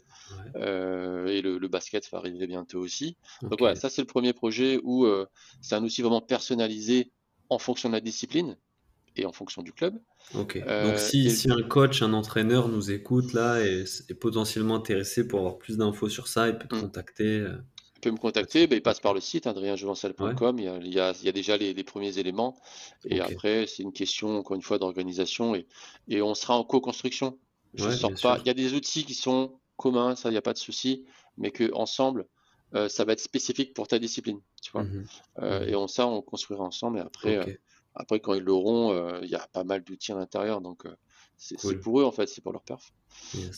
et 0.54 1.40
le, 1.42 1.68
basket 1.68 2.06
va 2.10 2.18
arriver 2.18 2.46
bientôt 2.46 2.80
aussi. 2.80 3.16
Donc 3.40 3.60
voilà, 3.60 3.76
ça 3.76 3.88
c'est 3.88 4.02
le 4.02 4.06
premier 4.06 4.34
projet 4.34 4.78
où 4.82 5.06
c'est 5.62 5.74
un 5.74 5.82
outil 5.82 6.02
vraiment 6.02 6.20
personnalisé 6.20 7.10
en 7.48 7.58
fonction 7.58 7.88
de 7.88 7.94
la 7.94 8.00
discipline 8.00 8.58
et 9.16 9.26
en 9.26 9.32
fonction 9.32 9.62
du 9.62 9.72
club. 9.72 9.98
Ok. 10.34 10.56
Euh, 10.56 10.90
Donc 10.90 10.98
si, 10.98 11.30
si, 11.30 11.50
un 11.50 11.62
coach, 11.62 12.02
un 12.02 12.12
entraîneur 12.12 12.68
nous 12.68 12.90
écoute 12.90 13.32
là 13.32 13.64
et 13.64 13.84
est 14.08 14.14
potentiellement 14.14 14.76
intéressé 14.76 15.26
pour 15.26 15.40
avoir 15.40 15.58
plus 15.58 15.76
d'infos 15.76 16.08
sur 16.08 16.28
ça, 16.28 16.48
il 16.48 16.58
peut 16.58 16.68
te 16.68 16.76
hmm. 16.76 16.80
contacter. 16.80 17.40
Euh. 17.40 17.56
Il 17.96 18.00
peut 18.00 18.10
me 18.10 18.16
contacter, 18.16 18.66
ben, 18.66 18.76
il 18.76 18.82
passe 18.82 18.98
par 18.98 19.14
le 19.14 19.20
site 19.20 19.46
adrienjevancel.com, 19.46 20.58
il, 20.58 20.64
il, 20.84 20.92
y 20.92 20.98
a, 20.98 21.12
il 21.20 21.24
y 21.24 21.28
a 21.28 21.32
déjà 21.32 21.56
les, 21.56 21.84
premiers 21.84 22.18
éléments. 22.18 22.56
Et 23.04 23.20
après, 23.20 23.66
c'est 23.68 23.84
une 23.84 23.92
question, 23.92 24.38
encore 24.38 24.56
une 24.56 24.62
fois, 24.62 24.78
d'organisation 24.78 25.54
et, 25.54 25.68
et 26.08 26.20
on 26.20 26.34
sera 26.34 26.56
en 26.56 26.64
co-construction. 26.64 27.38
Je 27.74 27.90
sors 27.90 28.12
pas. 28.20 28.38
Il 28.40 28.46
y 28.48 28.50
a 28.50 28.54
des 28.54 28.74
outils 28.74 29.04
qui 29.04 29.14
sont 29.14 29.52
communs, 29.76 30.16
ça, 30.16 30.30
il 30.30 30.32
n'y 30.32 30.38
a 30.38 30.42
pas 30.42 30.52
de 30.52 30.58
souci, 30.58 31.04
mais 31.38 31.52
que 31.52 31.72
ensemble, 31.74 32.26
euh, 32.74 32.88
ça 32.88 33.04
va 33.04 33.12
être 33.12 33.20
spécifique 33.20 33.74
pour 33.74 33.86
ta 33.86 33.98
discipline. 33.98 34.40
Tu 34.62 34.72
vois 34.72 34.84
mmh 34.84 35.06
mmh 35.38 35.68
Et 35.68 35.76
on, 35.76 35.86
ça, 35.86 36.06
on 36.06 36.22
construira 36.22 36.64
ensemble. 36.64 36.98
Et 36.98 37.02
après, 37.02 37.60
après, 37.94 38.20
quand 38.20 38.34
ils 38.34 38.42
l'auront, 38.42 38.92
euh, 38.92 39.20
il 39.22 39.28
y 39.28 39.34
a 39.34 39.46
pas 39.52 39.64
mal 39.64 39.84
d'outils 39.84 40.12
à 40.12 40.14
l'intérieur, 40.14 40.60
donc 40.60 40.86
euh, 40.86 40.96
c'est 41.36 41.56
pour 41.80 42.00
eux 42.00 42.04
en 42.04 42.12
fait, 42.12 42.26
c'est 42.26 42.40
pour 42.40 42.52
leur 42.52 42.62
perf. 42.62 42.92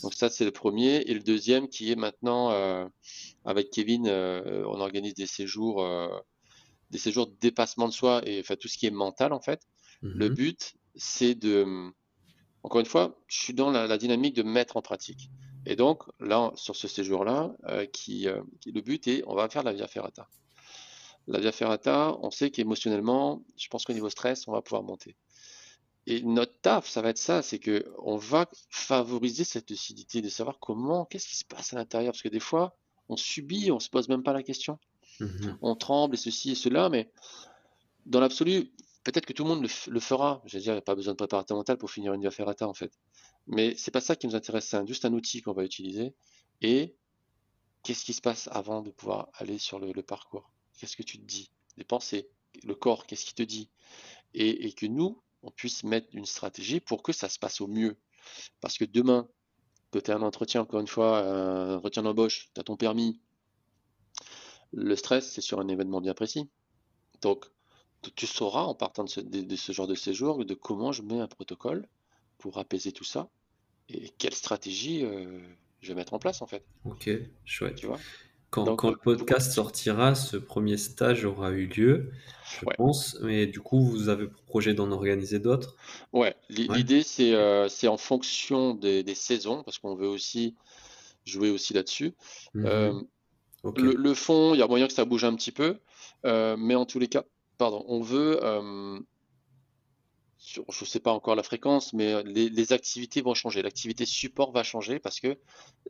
Donc 0.03 0.15
ça, 0.15 0.31
c'est 0.31 0.45
le 0.45 0.51
premier. 0.51 1.03
Et 1.03 1.15
le 1.15 1.21
deuxième 1.21 1.69
qui 1.69 1.93
est 1.93 1.97
maintenant 1.97 2.51
euh, 2.51 2.87
avec 3.45 3.71
Kevin, 3.71 4.09
on 4.09 4.81
organise 4.81 5.15
des 5.15 5.27
séjours, 5.27 5.87
des 6.91 6.99
séjours 6.99 7.27
de 7.27 7.35
dépassement 7.41 7.87
de 7.87 7.93
soi 7.93 8.23
et 8.25 8.41
enfin 8.41 8.57
tout 8.57 8.69
ce 8.69 8.79
qui 8.79 8.87
est 8.87 8.91
mental 8.91 9.33
en 9.35 9.41
fait. 9.41 9.61
Le 10.01 10.29
mm-hmm. 10.29 10.35
but, 10.35 10.75
c'est 10.97 11.35
de, 11.35 11.91
encore 12.63 12.81
une 12.81 12.87
fois, 12.87 13.21
je 13.27 13.39
suis 13.39 13.55
dans 13.55 13.71
la, 13.71 13.99
dynamique 13.99 14.35
de 14.35 14.43
mettre 14.43 14.79
en 14.79 14.83
pratique. 14.83 15.29
Et 15.67 15.77
donc 15.77 16.05
là, 16.21 16.53
sur 16.57 16.77
ce 16.77 16.89
séjour-là, 16.89 17.55
qui, 17.93 18.27
le 18.67 18.81
but 18.81 19.07
est, 19.09 19.23
on 19.27 19.35
va 19.35 19.51
faire 19.51 19.63
la 19.63 19.75
via 19.75 19.87
ferrata. 19.89 20.27
La 21.27 21.41
via 21.41 21.53
ferrata, 21.53 22.17
on 22.23 22.31
sait 22.31 22.51
qu'émotionnellement, 22.51 23.43
je 23.57 23.69
pense 23.69 23.85
qu'au 23.85 23.93
niveau 23.93 24.11
stress, 24.11 24.47
on 24.47 24.53
va 24.53 24.63
pouvoir 24.63 24.83
monter. 24.83 25.17
Et 26.07 26.21
notre 26.23 26.53
taf, 26.61 26.87
ça 26.87 27.01
va 27.01 27.09
être 27.11 27.19
ça, 27.19 27.41
c'est 27.41 27.59
que 27.59 27.91
on 27.99 28.17
va 28.17 28.47
favoriser 28.69 29.45
cette 29.45 29.71
lucidité, 29.71 30.21
de 30.21 30.29
savoir 30.29 30.59
comment, 30.59 31.07
qu'est-ce 31.07 31.29
qui 31.29 31.37
se 31.37 31.45
passe 31.45 31.73
à 31.73 31.77
l'intérieur, 31.77 32.13
parce 32.13 32.23
que 32.23 32.29
des 32.29 32.41
fois, 32.41 32.77
on 33.09 33.17
subit, 33.17 33.71
on 33.71 33.81
se 33.81 33.89
pose 33.89 34.09
même 34.09 34.23
pas 34.23 34.35
la 34.35 34.43
question. 34.43 34.79
Mhm. 35.21 35.59
On 35.63 35.77
tremble 35.77 36.15
et 36.15 36.19
ceci 36.19 36.53
et 36.53 36.55
cela, 36.55 36.89
mais 36.91 37.11
dans 38.05 38.21
l'absolu, 38.21 38.73
peut-être 39.05 39.27
que 39.27 39.33
tout 39.33 39.45
le 39.45 39.51
monde 39.51 39.63
le, 39.63 40.01
fera. 40.01 40.43
Je 40.47 40.57
veux 40.57 40.63
dire, 40.63 40.73
il 40.73 40.77
n'y 40.77 40.79
a 40.79 40.83
pas 40.83 40.95
besoin 40.95 41.13
de 41.13 41.17
préparateur 41.17 41.57
mental 41.57 41.79
pour 41.79 41.91
finir 41.91 42.13
une 42.13 42.21
via 42.21 42.31
ferrata 42.31 42.69
en 42.69 42.75
fait. 42.75 42.93
Mais 43.47 43.75
c'est 43.77 43.91
pas 43.91 44.01
ça 44.01 44.17
qui 44.17 44.27
nous 44.27 44.35
intéresse, 44.35 44.67
c'est 44.67 44.87
juste 44.87 45.05
un 45.05 45.13
outil 45.13 45.43
qu'on 45.43 45.53
va 45.53 45.65
utiliser. 45.65 46.15
Et 46.61 46.97
qu'est-ce 47.83 48.05
qui 48.05 48.15
se 48.15 48.23
passe 48.23 48.49
avant 48.51 48.83
de 48.83 48.91
pouvoir 48.91 49.29
aller 49.35 49.59
sur 49.59 49.79
le, 49.79 49.93
parcours? 50.03 50.51
Qu'est-ce 50.79 50.97
que 50.97 51.03
tu 51.03 51.19
te 51.19 51.25
dis? 51.25 51.51
Les 51.77 51.85
pensées, 51.85 52.29
le 52.63 52.75
corps, 52.75 53.07
qu'est-ce 53.07 53.25
qui 53.25 53.35
te 53.35 53.43
dit? 53.43 53.69
Et, 54.35 54.73
que 54.73 54.87
nous, 54.87 55.23
on 55.43 55.51
puisse 55.51 55.85
mettre 55.85 56.09
une 56.13 56.27
stratégie 56.27 56.81
pour 56.81 57.03
que 57.03 57.13
ça 57.13 57.29
se 57.29 57.39
passe 57.39 57.61
au 57.61 57.67
mieux. 57.67 57.97
Parce 58.61 58.79
que 58.79 58.85
demain, 58.85 59.29
que 59.93 59.99
tu 59.99 60.11
as 60.11 60.17
un 60.17 60.23
entretien, 60.23 60.63
encore 60.63 60.81
une 60.81 60.89
fois, 60.89 61.19
un 61.19 61.77
entretien 61.77 62.03
d'embauche, 62.03 62.49
tu 62.53 62.61
as 62.61 62.65
ton 62.65 62.77
permis, 62.77 63.21
le 64.73 64.97
stress, 64.97 65.31
c'est 65.31 65.41
sur 65.41 65.61
un 65.61 65.69
événement 65.69 66.01
bien 66.01 66.15
précis. 66.15 66.49
Donc, 67.23 67.47
tu 68.17 68.27
sauras 68.27 68.63
en 68.63 68.75
partant 68.75 69.05
de 69.05 69.57
ce, 69.57 69.73
genre 69.73 69.87
de 69.87 69.95
séjour 69.95 70.45
de 70.45 70.55
comment 70.55 70.93
je 70.93 71.03
mets 71.03 71.21
un 71.21 71.29
protocole 71.29 71.89
pour 72.39 72.59
apaiser 72.59 72.93
tout 72.93 73.05
ça 73.05 73.31
et 73.89 74.11
quelle 74.11 74.35
stratégie 74.35 75.05
euh, 75.05 75.41
je 75.81 75.89
vais 75.89 75.95
mettre 75.95 76.15
en 76.15 76.19
place 76.19 76.43
en 76.43 76.47
fait. 76.47 76.65
Ok, 76.85 77.09
chouette. 77.45 77.77
Tu 77.77 77.87
vois? 77.87 77.99
Quand, 78.55 78.77
quand, 78.77 78.91
le 78.91 78.97
podcast 78.97 79.51
sortira, 79.51 80.15
ce 80.15 80.37
premier 80.37 80.77
stage 80.77 81.25
aura 81.25 81.51
eu 81.51 81.67
lieu, 81.67 82.13
je 82.61 82.65
pense. 82.77 83.19
Mais 83.21 83.49
du 83.49 83.59
coup, 83.61 83.81
vous 83.85 84.09
avez 84.09 84.29
pour 84.29 84.43
projet 84.43 84.75
d'en 84.75 84.93
organiser 84.93 85.41
d'autres? 85.41 85.75
Ouais, 86.13 86.37
l'idée 86.49 87.03
euh, 87.21 87.69
c'est 87.69 87.89
en 87.89 87.97
fonction 87.97 88.75
des, 88.75 89.15
saisons, 89.17 89.65
parce 89.65 89.79
qu'on 89.79 89.97
veut 89.97 90.07
aussi 90.07 90.55
jouer 91.25 91.51
aussi 91.51 91.75
là-dessus. 91.75 92.15
Mmh 92.55 92.67
euh, 92.67 92.93
le, 93.77 94.15
fond, 94.15 94.55
il 94.55 94.59
y 94.59 94.63
a 94.63 94.69
moyen 94.69 94.87
que 94.87 94.93
ça 94.93 95.05
bouge 95.05 95.25
un 95.25 95.35
petit 95.35 95.51
peu, 95.51 95.79
euh, 96.25 96.55
mais 96.57 96.77
en 96.77 96.85
tous 96.85 97.01
les 97.01 97.09
cas, 97.09 97.25
pardon, 97.59 97.85
on 97.89 98.03
veut, 98.03 98.39
je 100.39 100.61
ne 100.61 100.87
sais 100.87 101.01
pas 101.01 101.13
encore 101.13 101.35
la 101.35 101.43
fréquence, 101.43 101.93
mais 101.93 102.23
les, 102.23 102.73
activités 102.73 103.21
vont 103.21 103.35
changer. 103.35 103.63
L'activité 103.63 104.07
support 104.07 104.53
va 104.53 104.63
changer 104.63 105.01
parce 105.01 105.19
que 105.19 105.39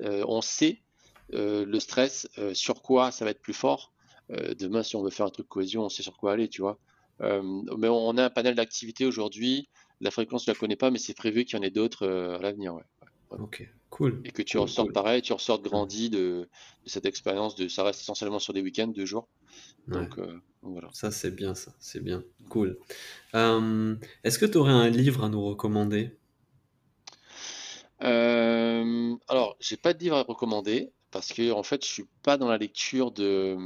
on 0.01 0.41
sait 0.41 0.79
euh, 0.79 0.94
le 1.31 1.79
stress, 1.81 2.29
euh, 2.39 2.55
sur 2.55 2.83
quoi 2.83 3.11
ça 3.11 3.25
va 3.25 3.31
être 3.31 3.41
plus 3.41 3.55
fort. 3.55 3.93
Euh, 4.31 4.55
demain, 4.55 4.83
si 4.83 4.97
on 4.97 5.03
veut 5.03 5.11
faire 5.11 5.27
un 5.27 5.31
truc 5.31 5.49
cohésion, 5.49 5.85
on 5.85 5.89
sait 5.89 6.03
sur 6.03 6.17
quoi 6.17 6.33
aller, 6.33 6.49
tu 6.49 6.63
vois. 6.63 6.79
mais 7.21 7.89
on 7.89 8.17
a 8.17 8.25
un 8.25 8.31
panel 8.31 8.55
d'activités 8.55 9.07
aujourd'hui. 9.07 9.69
La 10.01 10.11
fréquence, 10.11 10.45
je 10.45 10.51
la 10.51 10.57
connais 10.57 10.77
pas, 10.77 10.91
mais 10.91 10.99
c'est 10.99 11.15
prévu 11.15 11.45
qu'il 11.45 11.57
y 11.57 11.61
en 11.61 11.63
ait 11.63 11.71
d'autres 11.71 12.07
à 12.07 12.39
l'avenir. 12.39 12.75
Ouais. 12.75 12.83
Ok, 13.31 13.69
cool. 13.91 14.21
Et 14.25 14.31
que 14.31 14.43
tu 14.43 14.59
ressortes 14.59 14.93
pareil, 14.93 15.23
tu 15.23 15.33
ressortes 15.33 15.63
grandi 15.63 16.09
de, 16.09 16.49
cette 16.87 17.07
expérience. 17.07 17.57
De, 17.57 17.69
ça 17.69 17.83
reste 17.83 18.01
essentiellement 18.01 18.39
sur 18.39 18.53
des 18.53 18.61
week-ends, 18.61 18.89
deux 18.89 19.07
jours. 19.07 19.29
Donc, 19.89 20.19
voilà. 20.63 20.89
Ça, 20.93 21.11
c'est 21.11 21.31
bien, 21.31 21.55
ça. 21.55 21.75
C'est 21.79 22.03
bien. 22.03 22.25
Cool. 22.49 22.79
Est-ce 23.33 24.39
que 24.39 24.47
tu 24.47 24.59
aurais 24.59 24.73
un 24.73 24.89
livre 24.89 25.25
à 25.25 25.29
nous 25.29 25.45
recommander? 25.45 26.17
Alors, 28.01 29.57
j'ai 29.61 29.77
pas 29.77 29.95
de 29.95 29.99
livre 29.99 30.17
à 30.17 30.23
recommander 30.23 30.93
parce 31.15 31.33
que 31.33 31.53
en 31.53 31.63
fait, 31.63 31.85
je 31.85 31.89
suis 31.89 32.07
pas 32.25 32.37
dans 32.37 32.49
la 32.49 32.59
lecture 32.59 33.13
de. 33.13 33.57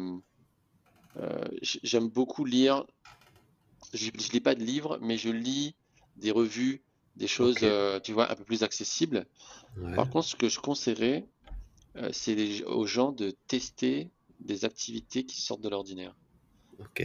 Euh, 1.17 1.49
j'aime 1.63 2.09
beaucoup 2.09 2.45
lire. 2.45 2.85
Je, 3.95 4.11
ne 4.11 4.33
lis 4.33 4.41
pas 4.41 4.55
de 4.55 4.63
livres, 4.63 4.99
mais 5.01 5.17
je 5.17 5.31
lis 5.31 5.75
des 6.17 6.31
revues, 6.31 6.83
des 7.17 7.27
choses, 7.27 7.57
euh, 7.63 8.01
tu 8.01 8.13
vois, 8.13 8.31
un 8.31 8.35
peu 8.35 8.45
plus 8.45 8.65
accessibles. 8.65 9.25
Par 9.97 10.11
contre, 10.11 10.29
ce 10.29 10.37
que 10.37 10.51
je 10.51 10.61
conseillerais, 10.61 11.27
euh, 11.97 12.11
c'est 12.13 12.63
aux 12.65 12.85
gens 12.85 13.13
de 13.13 13.31
tester 13.47 14.11
des 14.41 14.67
activités 14.67 15.25
qui 15.25 15.41
sortent 15.41 15.63
de 15.63 15.71
l'ordinaire, 15.71 16.15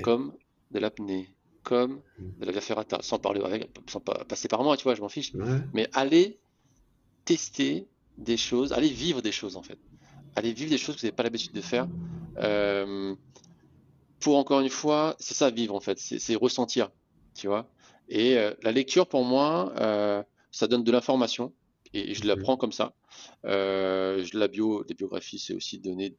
comme 0.03 0.33
de 0.71 0.79
l'apnée, 0.79 1.33
comme 1.63 2.01
hmm. 2.19 2.39
de 2.41 2.45
la 2.45 2.51
via 2.51 2.59
ferrata, 2.59 2.97
sans 3.01 3.17
parler 3.17 3.39
avec, 3.39 3.69
sans 3.87 4.01
passer 4.01 4.49
par 4.49 4.61
moi, 4.61 4.75
tu 4.75 4.83
vois, 4.83 4.95
je 4.95 5.01
m'en 5.01 5.09
fiche. 5.09 5.31
Mais 5.73 5.87
aller 5.93 6.37
tester 7.23 7.87
des 8.17 8.35
choses, 8.35 8.73
aller 8.73 8.89
vivre 8.89 9.21
des 9.21 9.31
choses 9.31 9.55
en 9.55 9.63
fait 9.63 9.79
allez 10.35 10.53
vivre 10.53 10.69
des 10.69 10.77
choses 10.77 10.95
que 10.95 11.01
vous 11.01 11.07
n'avez 11.07 11.15
pas 11.15 11.23
l'habitude 11.23 11.53
de 11.53 11.61
faire. 11.61 11.87
Euh, 12.37 13.15
pour 14.19 14.37
encore 14.37 14.61
une 14.61 14.69
fois, 14.69 15.15
c'est 15.19 15.33
ça 15.33 15.49
vivre 15.49 15.75
en 15.75 15.79
fait, 15.79 15.99
c'est 15.99 16.35
ressentir, 16.35 16.89
tu 17.35 17.47
vois. 17.47 17.69
Et 18.09 18.37
euh, 18.37 18.53
la 18.63 18.71
lecture 18.71 19.07
pour 19.07 19.23
moi, 19.23 19.73
euh, 19.77 20.23
ça 20.51 20.67
donne 20.67 20.83
de 20.83 20.91
l'information 20.91 21.53
et, 21.93 22.13
je 22.15 22.25
la 22.25 22.35
prends 22.37 22.57
comme 22.57 22.71
ça. 22.71 22.93
la 23.43 24.47
bio, 24.47 24.83
les 24.87 24.95
biographies, 24.95 25.39
c'est 25.39 25.53
aussi 25.53 25.77
donner, 25.77 26.15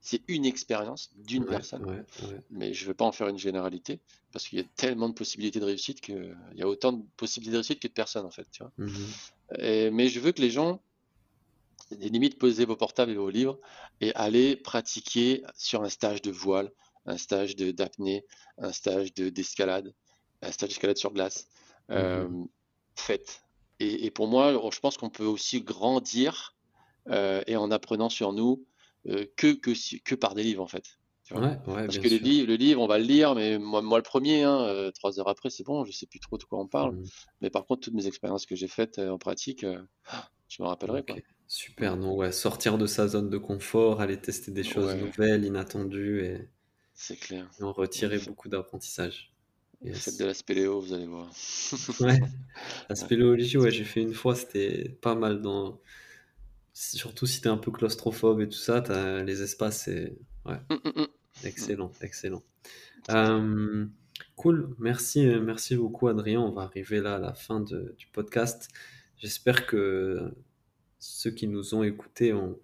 c'est 0.00 0.22
une 0.28 0.44
expérience 0.44 1.10
d'une 1.16 1.46
personne, 1.46 2.04
mais 2.50 2.74
je 2.74 2.84
ne 2.84 2.88
veux 2.88 2.94
pas 2.94 3.04
en 3.04 3.12
faire 3.12 3.28
une 3.28 3.38
généralité 3.38 4.00
parce 4.32 4.46
qu'il 4.46 4.58
y 4.58 4.62
a 4.62 4.66
tellement 4.76 5.08
de 5.08 5.14
possibilités 5.14 5.58
de 5.58 5.64
réussite 5.64 6.00
qu'il 6.00 6.36
y 6.54 6.62
a 6.62 6.68
autant 6.68 6.92
de 6.92 7.02
possibilités 7.16 7.52
de 7.52 7.58
réussite 7.58 7.80
que 7.80 7.88
de 7.88 7.92
personnes 7.92 8.26
en 8.26 8.30
fait, 8.30 8.46
tu 8.52 8.62
vois. 8.62 8.72
Mhm. 8.78 9.90
mais 9.92 10.08
je 10.08 10.20
veux 10.20 10.32
que 10.32 10.42
les 10.42 10.50
gens 10.50 10.80
des 11.90 12.08
limites, 12.08 12.38
posez 12.38 12.64
vos 12.64 12.76
portables 12.76 13.12
et 13.12 13.16
vos 13.16 13.30
livres 13.30 13.58
et 14.00 14.14
allez 14.14 14.56
pratiquer 14.56 15.42
sur 15.56 15.82
un 15.82 15.88
stage 15.88 16.22
de 16.22 16.30
voile, 16.30 16.70
un 17.06 17.16
stage 17.16 17.56
d'apnée, 17.56 18.24
un 18.58 18.72
stage 18.72 19.12
d'escalade, 19.14 19.94
un 20.42 20.52
stage 20.52 20.70
d'escalade 20.70 20.96
sur 20.96 21.12
glace. 21.12 21.48
Mmh 21.88 21.94
euh, 21.94 22.28
faites. 22.94 23.42
Et, 23.82 24.10
pour 24.10 24.28
moi, 24.28 24.52
je 24.70 24.78
pense 24.78 24.98
qu'on 24.98 25.08
peut 25.08 25.24
aussi 25.24 25.62
grandir 25.62 26.54
euh, 27.08 27.42
et 27.46 27.56
en 27.56 27.70
apprenant 27.70 28.10
sur 28.10 28.34
nous 28.34 28.66
euh, 29.08 29.24
que, 29.36 29.54
que, 29.54 29.70
que, 30.04 30.14
par 30.14 30.34
des 30.34 30.42
livres 30.42 30.62
en 30.62 30.66
fait. 30.66 30.98
Parce 31.30 31.98
que 31.98 32.08
le 32.08 32.16
livre, 32.16 32.46
le 32.46 32.56
livre, 32.56 32.82
on 32.82 32.86
va 32.86 32.98
le 32.98 33.04
lire, 33.04 33.34
mais 33.34 33.58
moi, 33.58 33.80
moi 33.80 33.96
le 33.96 34.02
premier, 34.02 34.42
hein, 34.42 34.90
trois 34.94 35.18
heures 35.18 35.28
après, 35.28 35.48
c'est 35.48 35.64
bon, 35.64 35.84
je 35.86 35.92
sais 35.92 36.06
plus 36.06 36.20
trop 36.20 36.36
de 36.36 36.44
quoi 36.44 36.58
on 36.58 36.66
parle. 36.66 36.96
Mmh. 36.96 37.04
Mais 37.40 37.50
par 37.50 37.64
contre, 37.64 37.80
toutes 37.80 37.94
mes 37.94 38.06
expériences 38.06 38.44
que 38.44 38.54
j'ai 38.54 38.68
faites 38.68 38.98
en 38.98 39.16
pratique, 39.16 39.64
je 40.48 40.62
me 40.62 40.68
rappellerai. 40.68 41.02
Quoi. 41.02 41.16
Super, 41.52 41.96
non, 41.96 42.14
ouais, 42.14 42.30
sortir 42.30 42.78
de 42.78 42.86
sa 42.86 43.08
zone 43.08 43.28
de 43.28 43.36
confort, 43.36 44.00
aller 44.00 44.20
tester 44.20 44.52
des 44.52 44.62
choses 44.62 44.94
nouvelles, 44.94 45.44
inattendues 45.44 46.24
et, 46.24 46.48
c'est 46.94 47.16
clair. 47.18 47.50
en 47.60 47.72
retirer 47.72 48.20
beaucoup 48.20 48.48
d'apprentissage. 48.48 49.34
Faites 49.92 50.16
de 50.20 50.26
la 50.26 50.34
spéléo, 50.34 50.80
vous 50.80 50.92
allez 50.92 51.06
voir. 51.06 51.28
ouais, 52.02 52.20
la 52.88 52.94
spéléologie, 52.94 53.58
ouais, 53.58 53.72
j'ai 53.72 53.82
fait 53.82 54.00
une 54.00 54.14
fois, 54.14 54.36
c'était 54.36 54.90
pas 55.02 55.16
mal 55.16 55.42
dans. 55.42 55.80
Surtout 56.72 57.26
si 57.26 57.40
t'es 57.40 57.48
un 57.48 57.56
peu 57.56 57.72
claustrophobe 57.72 58.42
et 58.42 58.48
tout 58.48 58.52
ça, 58.52 58.76
as 58.76 59.24
les 59.24 59.42
espaces, 59.42 59.86
c'est. 59.86 60.16
Ouais. 60.44 60.60
Mmh, 60.70 60.74
mmh, 60.84 61.00
mmh. 61.00 61.06
Excellent, 61.42 61.90
excellent. 62.00 62.44
cool, 64.36 64.76
merci, 64.78 65.26
merci 65.42 65.74
beaucoup 65.74 66.06
Adrien. 66.06 66.42
On 66.42 66.52
va 66.52 66.62
arriver 66.62 67.00
là 67.00 67.16
à 67.16 67.18
la 67.18 67.34
fin 67.34 67.58
du 67.58 68.06
podcast. 68.12 68.68
J'espère 69.18 69.66
que 69.66 70.32
ceux 71.00 71.30
qui 71.30 71.48
nous 71.48 71.74
ont 71.74 71.82
écoutés 71.82 72.32
ont, 72.32 72.58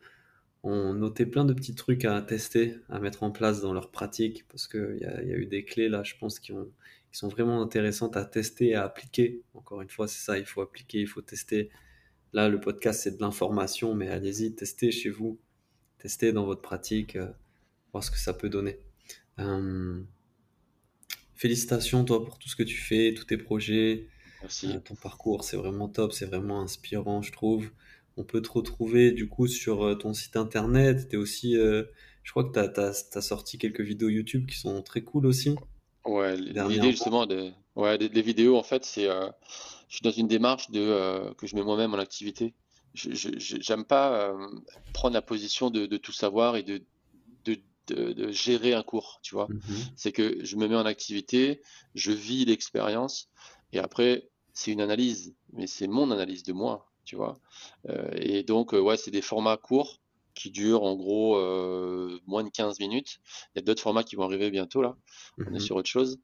noté 0.64 1.26
plein 1.26 1.44
de 1.44 1.52
petits 1.52 1.76
trucs 1.76 2.04
à 2.04 2.20
tester, 2.22 2.76
à 2.88 2.98
mettre 2.98 3.22
en 3.22 3.30
place 3.30 3.60
dans 3.60 3.72
leur 3.72 3.92
pratique, 3.92 4.46
parce 4.48 4.66
qu'il 4.66 4.98
y, 5.00 5.04
a 5.04 5.22
eu 5.22 5.46
des 5.46 5.64
clés 5.64 5.88
là, 5.88 6.02
je 6.02 6.14
pense, 6.18 6.40
qui, 6.40 6.52
ont, 6.52 6.68
qui 7.12 7.18
sont 7.18 7.28
vraiment 7.28 7.62
intéressantes 7.62 8.16
à 8.16 8.24
tester 8.24 8.70
et 8.70 8.74
à 8.74 8.84
appliquer. 8.84 9.42
Encore 9.54 9.80
une 9.80 9.88
fois, 9.88 10.08
c'est 10.08 10.18
ça, 10.18 10.38
il 10.38 10.44
faut 10.44 10.62
appliquer, 10.62 11.00
il 11.00 11.06
faut 11.06 11.22
tester. 11.22 11.70
Là, 12.32 12.48
le 12.48 12.58
podcast, 12.58 13.02
c'est 13.02 13.16
de 13.16 13.20
l'information, 13.20 13.94
mais 13.94 14.08
allez-y, 14.08 14.56
testez 14.56 14.90
chez 14.90 15.08
vous, 15.08 15.38
testez 15.98 16.32
dans 16.32 16.44
votre 16.44 16.62
pratique, 16.62 17.14
euh, 17.14 17.30
voir 17.92 18.02
ce 18.02 18.10
que 18.10 18.18
ça 18.18 18.34
peut 18.34 18.48
donner. 18.48 18.80
Euh, 19.38 20.02
félicitations, 21.36 22.04
toi, 22.04 22.24
pour 22.24 22.40
tout 22.40 22.48
ce 22.48 22.56
que 22.56 22.64
tu 22.64 22.76
fais, 22.76 23.14
tous 23.14 23.26
tes 23.26 23.36
projets. 23.36 24.08
Merci. 24.42 24.72
Euh, 24.74 24.80
ton 24.80 24.96
parcours, 24.96 25.44
c'est 25.44 25.56
vraiment 25.56 25.88
top, 25.88 26.12
c'est 26.12 26.26
vraiment 26.26 26.60
inspirant, 26.60 27.22
je 27.22 27.30
trouve 27.30 27.70
on 28.16 28.24
peut 28.24 28.40
te 28.40 28.51
retrouver 28.51 29.12
du 29.12 29.28
coup 29.28 29.47
sur 29.47 29.84
euh, 29.84 29.94
ton 29.94 30.14
site 30.14 30.36
internet. 30.36 31.12
Es 31.12 31.16
aussi, 31.16 31.56
euh, 31.56 31.84
je 32.22 32.30
crois 32.30 32.44
que 32.44 32.52
tu 32.52 32.80
as, 32.80 33.20
sorti 33.20 33.59
quelques 33.59 33.80
vidéos 33.80 34.09
YouTube 34.09 34.47
qui 34.47 34.59
sont 34.59 34.82
très 34.82 35.02
cool 35.02 35.26
aussi. 35.26 35.55
Ouais, 36.05 36.36
l'idée 36.36 36.93
justement 36.93 37.26
de, 37.26 37.51
ouais, 37.74 37.98
des, 37.98 38.22
vidéos 38.22 38.56
en 38.56 38.62
fait, 38.62 38.84
c'est, 38.84 39.09
euh, 39.09 39.28
je 39.88 39.97
suis 39.97 40.05
dans 40.05 40.12
une 40.12 40.28
démarche 40.28 40.70
de 40.70 41.32
que 41.34 41.47
je 41.47 41.56
mets 41.56 41.64
moi-même 41.64 41.94
en 41.94 41.98
activité. 41.98 42.55
J'aime 42.94 43.84
pas 43.84 44.34
prendre 44.94 45.14
la 45.14 45.20
position 45.20 45.68
de, 45.70 45.97
tout 45.97 46.12
savoir 46.12 46.56
et 46.56 46.62
de, 46.62 46.82
de, 47.44 48.30
gérer 48.30 48.72
un 48.72 48.82
cours, 48.82 49.20
tu 49.22 49.34
vois. 49.34 49.48
Mm-hmm. 49.48 49.93
C'est 49.97 50.12
que 50.12 50.44
je 50.44 50.56
me 50.56 50.66
mets 50.66 50.76
en 50.76 50.86
activité, 50.86 51.60
je 51.94 52.12
vis 52.12 52.44
l'expérience 52.44 53.28
et 53.72 53.78
après 53.78 54.28
c'est 54.55 54.72
une 54.72 54.80
analyse, 54.80 55.34
mais 55.52 55.66
c'est 55.66 55.86
mon 55.86 56.10
analyse 56.10 56.43
de 56.43 56.52
moi 56.52 56.88
tu 57.06 57.16
vois. 57.16 57.38
Euh, 57.88 58.10
et 58.16 58.42
donc, 58.42 58.74
euh, 58.74 58.80
ouais, 58.80 58.98
c'est 58.98 59.10
des 59.10 59.22
formats 59.22 59.56
courts 59.56 60.00
qui 60.34 60.50
durent 60.50 60.82
en 60.82 60.94
gros 60.94 61.36
euh, 61.36 62.20
moins 62.26 62.44
de 62.44 62.50
15 62.50 62.78
minutes. 62.80 63.20
Il 63.54 63.58
y 63.58 63.60
a 63.60 63.62
d'autres 63.62 63.80
formats 63.80 64.04
qui 64.04 64.16
vont 64.16 64.24
arriver 64.24 64.50
bientôt 64.50 64.82
là. 64.82 64.94
On 65.38 65.54
est 65.54 65.56
mmh 65.56 65.60
sur 65.60 65.76
autre 65.76 65.88
chose. 65.88 66.18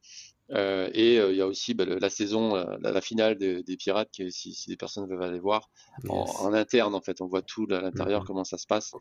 et 0.50 1.16
il 1.16 1.36
y 1.36 1.40
a 1.40 1.46
aussi 1.46 1.72
bah, 1.72 1.86
la 1.86 2.10
saison, 2.10 2.54
la, 2.54 3.00
finale 3.00 3.38
des 3.38 3.76
Pirates, 3.78 4.10
que 4.14 4.28
si, 4.28 4.54
des 4.68 4.76
personnes 4.76 5.08
veulent 5.08 5.22
aller 5.22 5.40
voir, 5.40 5.70
en, 6.10 6.52
interne 6.52 6.94
en 6.94 7.00
fait, 7.00 7.22
on 7.22 7.26
voit 7.26 7.40
tout 7.40 7.66
à 7.70 7.80
l'intérieur, 7.80 8.22
mmh 8.22 8.26
comment 8.26 8.44
ça 8.44 8.58
se 8.58 8.66
passe, 8.66 8.92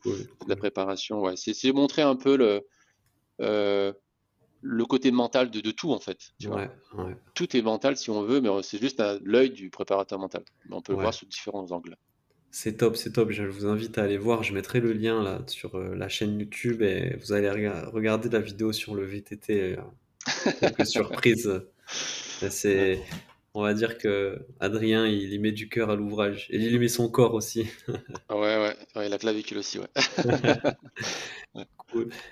la 0.48 0.56
préparation. 0.56 1.20
Ouais. 1.20 1.34
C'est 1.36 1.74
montrer 1.74 2.04
un 2.04 2.16
peu 2.16 2.38
le, 2.38 2.64
le 4.62 4.86
côté 4.86 5.12
mental 5.12 5.50
de, 5.52 5.60
de 5.60 5.72
tout 5.72 5.92
en 5.92 6.00
fait. 6.00 6.34
Tu 6.40 6.48
vois. 6.48 6.68
Tout 7.34 7.56
est 7.56 7.62
mental 7.62 7.98
si 7.98 8.10
on 8.10 8.24
veut, 8.24 8.42
mais 8.42 8.50
c'est 8.64 8.80
juste 8.80 9.00
à 9.00 9.18
l'œil 9.24 9.50
du 9.52 9.70
préparateur 9.70 10.20
mental. 10.20 10.44
Mais 10.70 10.76
on 10.76 10.82
peut 10.82 10.94
le 10.94 11.00
voir 11.00 11.14
sous 11.14 11.26
différents 11.26 11.72
angles. 11.72 11.98
C'est 12.52 12.78
top, 12.78 12.98
c'est 12.98 13.14
top. 13.14 13.32
Je 13.32 13.44
vous 13.44 13.66
invite 13.66 13.98
à 13.98 14.04
aller 14.04 14.18
voir. 14.18 14.44
Je 14.44 14.54
mettrai 14.54 14.82
le 14.82 14.92
lien 14.92 15.24
là 15.24 15.40
sur 15.48 15.76
euh, 15.76 15.96
la 15.96 16.10
chaîne 16.10 16.38
YouTube 16.38 16.82
et 16.82 17.16
vous 17.22 17.32
allez 17.32 17.50
regarder 17.50 18.30
la 18.30 18.42
vidéo 18.42 18.74
sur 18.74 18.94
le 18.94 19.06
VTT. 19.06 19.78
Euh, 19.78 20.52
quelques 20.60 20.86
surprises. 20.86 21.62
C'est, 22.50 23.02
on 23.54 23.62
va 23.62 23.74
dire 23.74 23.98
que 23.98 24.46
Adrien, 24.60 25.08
il 25.08 25.32
y 25.34 25.40
met 25.40 25.52
du 25.52 25.70
cœur 25.70 25.90
à 25.90 25.96
l'ouvrage 25.96 26.48
et 26.50 26.58
il 26.58 26.74
y 26.74 26.80
met 26.80 26.88
son 26.88 27.10
corps 27.10 27.34
aussi. 27.34 27.68
ouais, 28.30 28.38
ouais, 28.38 28.61
ouais, 28.96 29.10
la 29.10 29.18
clavicule 29.18 29.58
aussi, 29.60 29.80
ouais. 29.80 29.88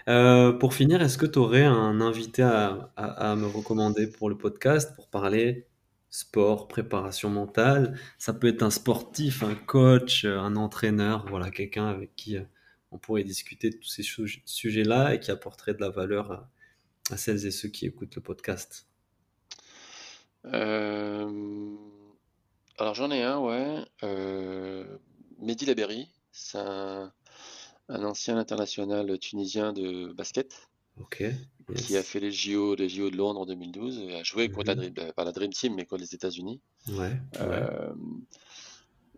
Euh, 0.08 0.54
pour 0.54 0.74
finir, 0.74 1.02
est-ce 1.02 1.18
que 1.18 1.26
tu 1.26 1.40
aurais 1.40 1.64
un 1.64 2.02
invité 2.02 2.44
à, 2.44 3.36
me 3.36 3.46
recommander 3.46 4.08
pour 4.08 4.30
le 4.30 4.38
podcast 4.38 4.96
pour 4.96 5.10
parler 5.10 5.68
sport, 6.10 6.68
préparation 6.68 7.30
mentale? 7.30 8.00
Ça 8.18 8.34
peut 8.34 8.48
être 8.48 8.64
un 8.64 8.70
sportif, 8.70 9.44
un 9.44 9.56
coach, 9.56 10.26
un 10.26 10.56
entraîneur, 10.56 11.26
voilà, 11.28 11.52
quelqu'un 11.52 11.88
avec 11.88 12.16
qui 12.16 12.38
euh, 12.38 12.44
on 12.92 12.98
pourrait 12.98 13.24
discuter 13.24 13.70
de 13.70 13.78
tous 13.78 13.90
ces 13.90 14.04
sujets-là 14.46 15.16
et 15.16 15.20
qui 15.20 15.32
apporterait 15.32 15.74
de 15.74 15.82
la 15.82 15.90
valeur 15.90 16.50
à, 17.12 17.18
celles 17.18 17.46
et 17.46 17.52
ceux 17.52 17.70
qui 17.70 17.86
écoutent 17.86 18.16
le 18.16 18.22
podcast. 18.22 18.88
Euh, 20.46 21.76
alors 22.78 22.96
j'en 22.96 23.12
ai 23.12 23.24
un, 23.24 23.40
ouais. 23.40 23.84
Mehdi 25.42 25.66
Laberry, 25.66 26.10
c'est 26.14 26.19
un 26.56 27.12
un 27.90 28.04
ancien 28.04 28.38
international 28.38 29.18
tunisien 29.20 29.74
de 29.74 30.14
basket. 30.14 30.70
Qui 31.76 31.96
a 31.96 32.04
fait 32.04 32.20
les 32.20 32.32
JO, 32.32 32.76
les 32.76 32.90
JO 32.90 33.10
de 33.10 33.16
Londres 33.16 33.42
en 33.42 33.46
2012 33.46 34.00
et 34.00 34.16
a 34.16 34.24
joué 34.24 34.50
contre 34.50 34.68
la, 34.68 34.76
mhm. 34.76 34.90
Dream, 34.90 35.14
pas 35.14 35.24
la 35.24 35.32
Dream 35.32 35.52
Team, 35.52 35.76
mais 35.76 35.86
contre 35.86 36.02
les 36.02 36.16
États-Unis. 36.16 36.60
Euh, 36.90 37.94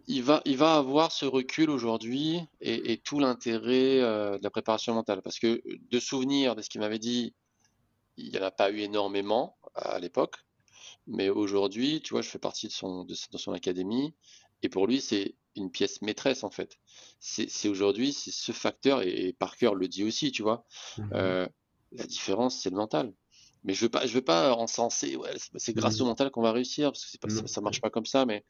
il, 0.08 0.22
va, 0.22 0.42
il 0.46 0.58
va 0.58 0.76
avoir 0.76 1.12
ce 1.12 1.26
recul 1.26 1.70
aujourd'hui 1.70 2.40
et, 2.60 2.98
tout 2.98 3.20
l'intérêt 3.20 4.02
euh, 4.02 4.38
de 4.38 4.44
la 4.44 4.50
préparation 4.50 4.94
mentale. 4.94 5.22
Parce 5.22 5.40
que 5.40 5.62
de 5.66 6.00
souvenirs 6.00 6.56
de 6.56 6.62
ce 6.62 6.70
qu'il 6.70 6.82
m'avait 6.82 7.00
dit, 7.00 7.34
il 8.18 8.32
n'y 8.32 8.38
en 8.38 8.44
a 8.44 8.52
pas 8.52 8.70
eu 8.70 8.80
énormément 8.80 9.58
à 9.74 9.98
l'époque. 10.00 10.36
Mais 11.08 11.30
aujourd'hui, 11.30 12.02
tu 12.02 12.14
vois, 12.14 12.22
je 12.22 12.30
fais 12.30 12.40
partie 12.40 12.68
de 12.68 12.74
son, 12.74 13.06
de 13.06 13.16
son 13.16 13.54
académie. 13.54 14.14
Et 14.62 14.70
pour 14.70 14.88
lui, 14.88 15.02
c'est 15.02 15.36
une 15.56 15.72
pièce 15.72 16.02
maîtresse 16.02 16.44
en 16.44 16.50
fait. 16.50 16.78
C'est 17.20 17.68
aujourd'hui, 17.68 18.14
c'est 18.14 18.32
ce 18.32 18.52
facteur, 18.52 19.02
et, 19.02 19.36
Parker 19.38 19.72
le 19.76 19.88
dit 19.88 20.04
aussi, 20.04 20.32
tu 20.32 20.42
vois. 20.42 20.66
Mmh 20.98 21.04
euh, 21.14 21.48
la 21.94 22.06
différence, 22.06 22.62
c'est 22.62 22.70
le 22.70 22.78
mental. 22.78 23.14
Mais 23.64 23.74
je 23.74 23.82
veux 23.82 23.90
pas, 23.90 24.08
je 24.08 24.14
veux 24.14 24.24
pas 24.24 24.54
encenser, 24.54 25.18
ouais, 25.18 25.34
c'est 25.56 25.74
grâce 25.74 26.00
mmh 26.00 26.04
au 26.04 26.06
mental 26.06 26.32
qu'on 26.32 26.42
va 26.42 26.52
réussir, 26.52 26.92
parce 26.92 27.06
que 27.06 27.18
pas, 27.18 27.30
ça, 27.30 27.48
ça, 27.48 27.62
marche 27.62 27.82
pas 27.82 27.90
comme 27.90 28.06
ça, 28.06 28.26
mais 28.26 28.46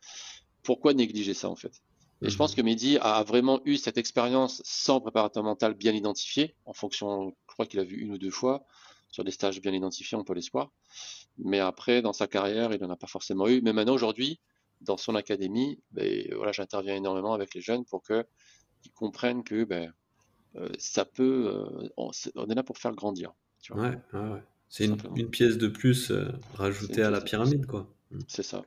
pourquoi 0.64 0.94
négliger 0.94 1.34
ça 1.34 1.50
en 1.50 1.56
fait? 1.56 1.82
Et 2.22 2.30
je 2.30 2.38
pense 2.38 2.54
mmh 2.54 2.56
que 2.56 2.62
Mehdi 2.62 2.98
a 3.00 3.24
vraiment 3.24 3.62
eu 3.66 3.78
cette 3.78 3.98
expérience 3.98 4.62
sans 4.64 5.02
préparateur 5.02 5.44
mental 5.44 5.74
bien 5.74 5.94
identifié, 5.94 6.56
en 6.66 6.74
fonction, 6.74 7.30
je 7.30 7.54
crois 7.54 7.66
qu'il 7.66 7.80
a 7.80 7.84
vu 7.84 7.98
une 7.98 8.12
ou 8.12 8.18
deux 8.20 8.30
fois, 8.30 8.64
sur 9.12 9.24
des 9.24 9.32
stages 9.32 9.62
bien 9.62 9.74
identifiés 9.74 10.18
en 10.18 10.24
Pôle 10.24 10.38
Espoir. 10.38 10.72
Mais 11.38 11.60
après, 11.60 12.02
dans 12.02 12.14
sa 12.14 12.28
carrière, 12.28 12.74
il 12.74 12.82
n'en 12.82 12.90
a 12.90 12.96
pas 12.96 13.08
forcément 13.08 13.48
eu. 13.48 13.62
Mais 13.62 13.74
maintenant, 13.74 13.94
aujourd'hui, 13.94 14.40
dans 14.82 14.98
son 14.98 15.16
académie, 15.16 15.80
ben, 15.92 16.28
voilà, 16.36 16.52
j'interviens 16.52 16.96
énormément 16.96 17.34
avec 17.34 17.54
les 17.54 17.62
jeunes 17.62 17.86
pour 17.86 18.04
qu'ils 18.04 18.92
comprennent 18.94 19.44
que 19.44 19.64
ben, 19.64 19.94
euh, 20.56 20.70
ça 20.78 21.06
peut, 21.06 21.48
euh, 21.48 21.90
on, 21.98 22.12
est 22.50 22.56
là 22.56 22.64
pour 22.64 22.78
faire 22.78 22.94
grandir. 22.94 23.34
Ouais, 23.70 23.98
ouais, 24.14 24.44
C'est 24.70 24.86
une, 24.86 24.98
pièce 25.30 25.58
de 25.58 25.68
plus 25.68 26.12
euh, 26.12 26.28
rajoutée 26.56 27.04
à 27.04 27.10
la 27.10 27.22
pyramide, 27.22 27.66
quoi. 27.66 27.88
Mm. 28.12 28.20
C'est 28.28 28.44
ça. 28.44 28.64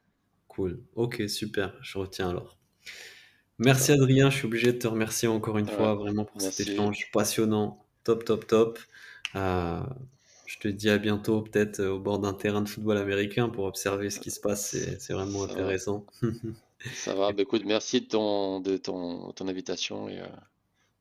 Cool. 0.49 0.81
Ok, 0.95 1.23
super. 1.29 1.75
Je 1.83 1.99
retiens 1.99 2.31
alors. 2.31 2.57
Merci 3.59 3.93
Adrien, 3.93 4.31
je 4.31 4.39
suis 4.39 4.47
obligé 4.47 4.73
de 4.73 4.79
te 4.79 4.89
remercier 4.89 5.29
encore 5.29 5.59
une 5.59 5.69
fois 5.69 5.95
vraiment 5.95 6.25
pour 6.25 6.41
cet 6.41 6.67
échange 6.67 7.11
passionnant. 7.13 7.85
Top, 8.03 8.25
top, 8.25 8.47
top. 8.47 8.79
Je 10.55 10.61
te 10.61 10.69
dis 10.69 10.89
à 10.89 10.99
bientôt, 10.99 11.43
peut-être 11.43 11.81
euh, 11.81 11.95
au 11.95 11.99
bord 11.99 12.21
d'un 12.21 12.33
terrain 12.33 12.63
de 12.63 12.69
football 12.69 12.97
américain 12.97 13.49
pour 13.49 13.65
observer 13.65 14.09
ce 14.09 14.21
qui 14.21 14.31
se 14.31 14.41
passe. 14.41 14.77
C'est 14.99 15.13
vraiment 15.13 15.45
intéressant. 15.45 16.07
Ça 16.95 17.15
va. 17.15 17.33
Bah, 17.33 17.43
écoute, 17.43 17.63
merci 17.65 18.03
de 18.03 18.07
ton, 18.07 18.61
de 18.61 18.77
ton, 18.77 19.33
ton 19.33 19.49
invitation 19.49 20.09
et, 20.09 20.21
euh, 20.21 20.27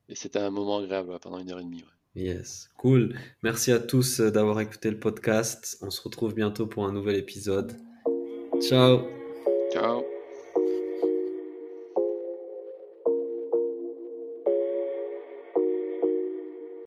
et 0.08 0.16
c'était 0.16 0.40
un 0.40 0.50
moment 0.50 0.78
agréable 0.78 1.16
pendant 1.20 1.38
une 1.38 1.50
heure 1.52 1.60
et 1.60 1.64
demie. 1.64 1.84
Yes, 2.16 2.68
cool. 2.78 3.14
Merci 3.42 3.70
à 3.70 3.78
tous 3.78 4.20
euh, 4.20 4.30
d'avoir 4.30 4.60
écouté 4.60 4.90
le 4.90 4.98
podcast. 4.98 5.78
On 5.82 5.90
se 5.90 6.02
retrouve 6.02 6.34
bientôt 6.34 6.66
pour 6.66 6.86
un 6.86 6.92
nouvel 6.92 7.16
épisode. 7.16 7.76
Ciao. 8.60 9.02
Ciao. 9.72 10.13